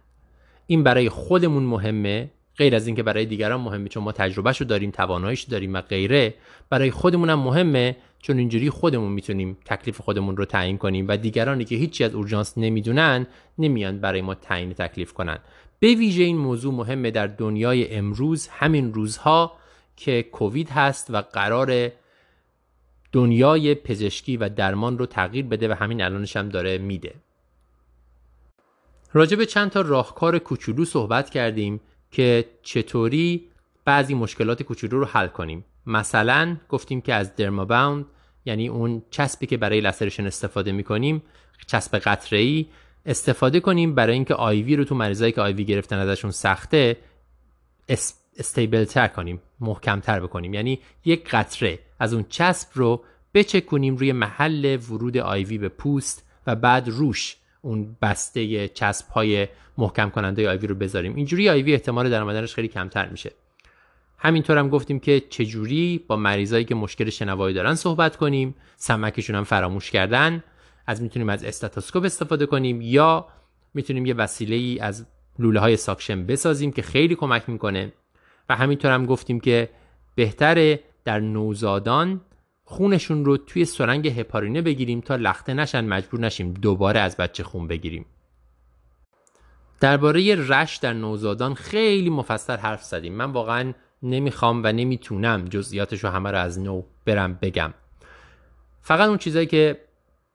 [0.71, 5.41] این برای خودمون مهمه غیر از اینکه برای دیگران مهمه چون ما تجربهشو داریم تواناییش
[5.41, 6.33] داریم و غیره
[6.69, 11.65] برای خودمون هم مهمه چون اینجوری خودمون می‌تونیم تکلیف خودمون رو تعیین کنیم و دیگرانی
[11.65, 13.27] که هیچی از اورژانس نمی‌دونن
[13.57, 15.39] نمیان برای ما تعیین تکلیف کنن.
[15.79, 19.53] به ویژه این موضوع مهمه در دنیای امروز همین روزها
[19.97, 21.91] که کووید هست و قرار
[23.11, 27.13] دنیای پزشکی و درمان رو تغییر بده و همین الانش هم داره میده.
[29.13, 31.81] راجع به چند تا راهکار کوچولو صحبت کردیم
[32.11, 33.47] که چطوری
[33.85, 35.65] بعضی مشکلات کوچولو رو حل کنیم.
[35.85, 38.05] مثلا گفتیم که از درماباوند
[38.45, 41.23] یعنی اون چسبی که برای لسرشن استفاده می‌کنیم
[41.67, 42.65] چسب قطره
[43.05, 46.97] استفاده کنیم برای اینکه آیوی رو تو مریضایی که آیوی گرفتن ازشون سخته
[48.37, 50.53] استیبل تر کنیم محکمتر بکنیم.
[50.53, 56.55] یعنی یک قطره از اون چسب رو بچکونیم روی محل ورود آیوی به پوست و
[56.55, 61.15] بعد روش اون بسته چسب های محکم کننده آیوی رو بذاریم.
[61.15, 63.31] اینجوری آیوی احتمال در آمدنش خیلی کمتر میشه.
[64.17, 69.43] همینطور هم گفتیم که چجوری با مریضایی که مشکل شنوایی دارن صحبت کنیم سمکشون هم
[69.43, 70.43] فراموش کردن
[70.87, 73.27] از می‌تونیم از استاتوسکوپ استفاده کنیم یا
[73.73, 75.05] می‌تونیم یه وسیله ای از
[75.39, 77.93] لوله های ساکشن بسازیم که خیلی کمک می‌کنه.
[78.49, 79.69] و همینطور هم گفتیم که
[80.15, 82.21] بهتره در نوزادان
[82.71, 87.67] خونشون رو توی سرنگ هپارینه بگیریم تا لخته نشن مجبور نشیم دوباره از بچه خون
[87.67, 88.05] بگیریم.
[89.79, 93.13] درباره رش در نوزادان خیلی مفصل حرف زدیم.
[93.13, 97.73] من واقعا نمی‌خوام و نمی‌تونم جزئیاتش رو همه رو از نو برم بگم.
[98.81, 99.81] فقط اون چیزایی که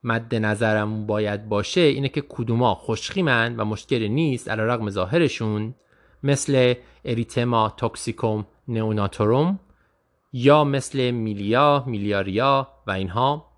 [0.05, 5.74] مد نظرم باید باشه اینه که کدوما خوشخیمن و مشکلی نیست علی رغم ظاهرشون
[6.23, 6.74] مثل
[7.05, 9.58] اریتما توکسیکوم نئوناتوروم.
[10.32, 13.52] یا مثل میلیا میلیاریا و اینها.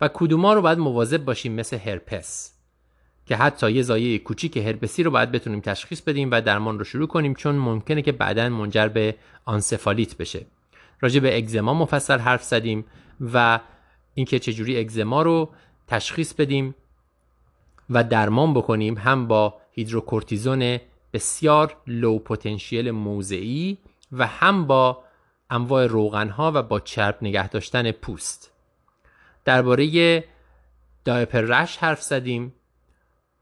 [0.00, 2.56] و کدوما رو باید مواظب باشیم مثل هرپس
[3.26, 7.06] که حتی یه زایه کوچیک هرپسی رو باید بتونیم تشخیص بدیم و درمان رو شروع
[7.06, 10.46] کنیم چون ممکنه که بعدا منجر به آنسفالیت بشه.
[11.00, 12.84] راجع به اگزما مفصل حرف زدیم
[13.20, 13.60] و
[14.14, 15.50] اینکه چجوری اگزما رو
[15.86, 16.74] تشخیص بدیم
[17.90, 20.78] و درمان بکنیم هم با هیدروکورتیزون
[21.12, 23.78] بسیار لو پتانسیل موضعی
[24.12, 25.02] و هم با
[25.50, 28.52] انواع روغن ها و با چرب نگه داشتن پوست.
[29.44, 30.24] درباره
[31.04, 32.54] دایپر رش حرف زدیم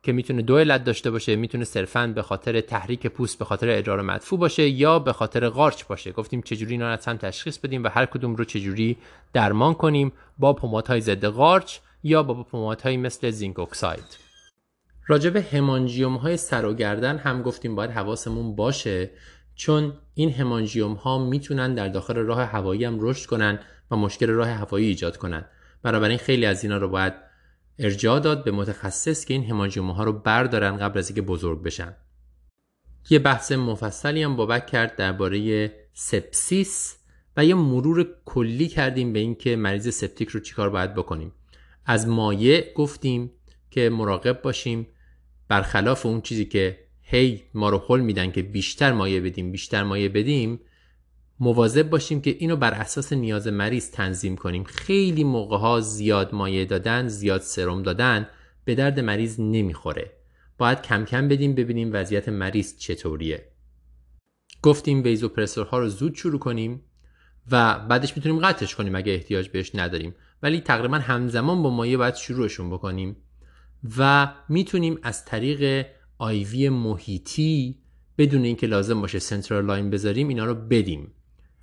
[0.03, 1.37] که می‌تونه دو علت داشته باشه.
[1.37, 5.85] می‌تونه صرفا به خاطر تحریک پوست به خاطر ادرار مدفوع باشه یا به خاطر قارچ
[5.85, 6.13] باشه.
[6.13, 8.97] گفتیم چجوری اینا از هم تشخیص بدیم و هر کدوم رو چجوری
[9.33, 14.19] درمان کنیم با پمادهای ضد قارچ یا با پمادهایی مثل zinc oxide.
[15.07, 19.11] راجع به همانجیوم های سر و گردن هم گفتیم باید حواسمون باشه
[19.55, 23.59] چون این همانجیوم ها می‌تونن در داخل راه هوایی هم رشد کنن
[23.91, 25.45] و مشکل راه هوایی ایجاد کنن.
[25.83, 27.15] بنابراین خیلی از اینا رو باید
[27.79, 31.95] ارجاع داد به متخصص که این همانجیوم ها رو بردارن قبل از اینکه بزرگ بشن.
[33.11, 36.97] یه بحث مفصلی هم بابک کرد درباره sepsis
[37.37, 41.33] و یه مرور کلی کردیم به اینکه مریض سپتیک رو چیکار باید بکنیم.
[41.87, 43.31] از مایع گفتیم
[43.71, 44.87] که مراقب باشیم
[45.49, 50.09] برخلاف اون چیزی که هی ما رو حل میدن که بیشتر مایه بدیم بیشتر مایه
[50.09, 50.61] بدیم
[51.41, 54.65] مواظب باشیم که اینو بر اساس نیاز مریض تنظیم کنیم.
[54.65, 58.29] خیلی موقع ها زیاد مایه دادن زیاد سرم دادن
[58.65, 60.13] به درد مریض نمی‌خوره.
[60.59, 63.49] باید کم کم بدیم ببینیم وضعیت مریض چطوریه.
[64.63, 65.03] گفتیم
[65.71, 66.83] ها رو زود شروع کنیم
[67.51, 70.15] و بعدش می‌تونیم قطعش کنیم اگه احتیاج بهش نداریم.
[70.43, 73.17] ولی تقریبا همزمان با مایع باید شروعشون بکنیم
[73.99, 75.87] و می‌تونیم از طریق
[76.25, 77.79] IV محیطی
[78.19, 81.13] بدون اینکه لازم باشه central line بذاریم اینا رو بدیم.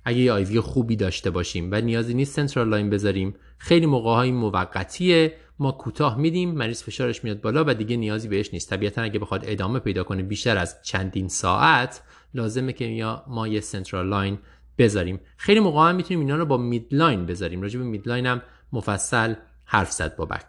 [0.04, 4.30] اگه یه IV خوبی داشته باشیم و نیازی نیست central line بذاریم خیلی موقع های
[4.30, 5.34] موقتیه.
[5.58, 8.70] ما کوتاه میدیم مریض فشارش میاد بالا و دیگه نیازی بهش نیست.
[8.70, 12.02] طبیعتا اگه بخواد ادامه پیدا کنه بیشتر از چندین ساعت
[12.34, 14.38] لازمه که ما یه central line
[14.78, 15.20] بذاریم.
[15.36, 17.62] خیلی موقع هم می‌تونیم اینا رو با midline بذاریم.
[17.62, 18.42] راجع به midline هم
[18.72, 19.34] مفصل
[19.64, 20.46] حرف زد بابک.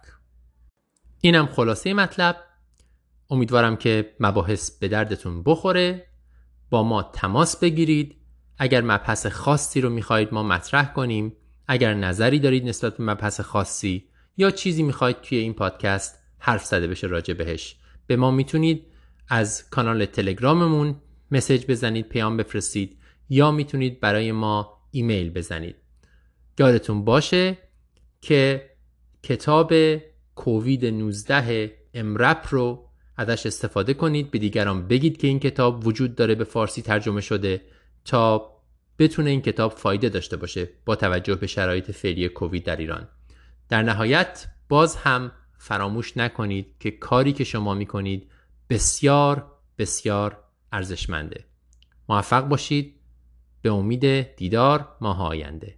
[1.21, 2.52] اینم خلاصه مطلب.
[3.33, 6.05] امیدوارم که مباحث به دردتون بخوره.
[6.69, 8.15] با ما تماس بگیرید.
[8.57, 11.33] اگر مبحث خاصی رو می‌خواهید ما مطرح کنیم.
[11.67, 16.87] اگر نظری دارید نسبت به مبحث خاصی یا چیزی می‌خواهید توی این پادکست حرف زده
[16.87, 17.75] بشه راجع بهش
[18.07, 18.85] به ما می‌تونید
[19.29, 20.95] از کانال تلگراممون
[21.31, 22.97] مسج بزنید پیام بفرستید
[23.29, 25.75] یا می‌تونید برای ما ایمیل بزنید.
[26.59, 27.57] یادتون باشه
[28.21, 28.69] که
[29.23, 29.73] کتاب
[30.35, 34.31] کووید 19 امرپ رو ازش استفاده کنید.
[34.31, 37.61] به دیگران بگید که این کتاب وجود داره به فارسی ترجمه شده
[38.05, 38.53] تا
[38.99, 43.07] بتونه این کتاب فایده داشته باشه با توجه به شرایط فعلی کووید در ایران.
[43.69, 48.29] در نهایت باز هم فراموش نکنید که کاری که شما می‌کنید
[48.69, 51.45] بسیار بسیار ارزشمنده.
[52.09, 52.95] موفق باشید.
[53.61, 55.77] به امید دیدار ماه آینده.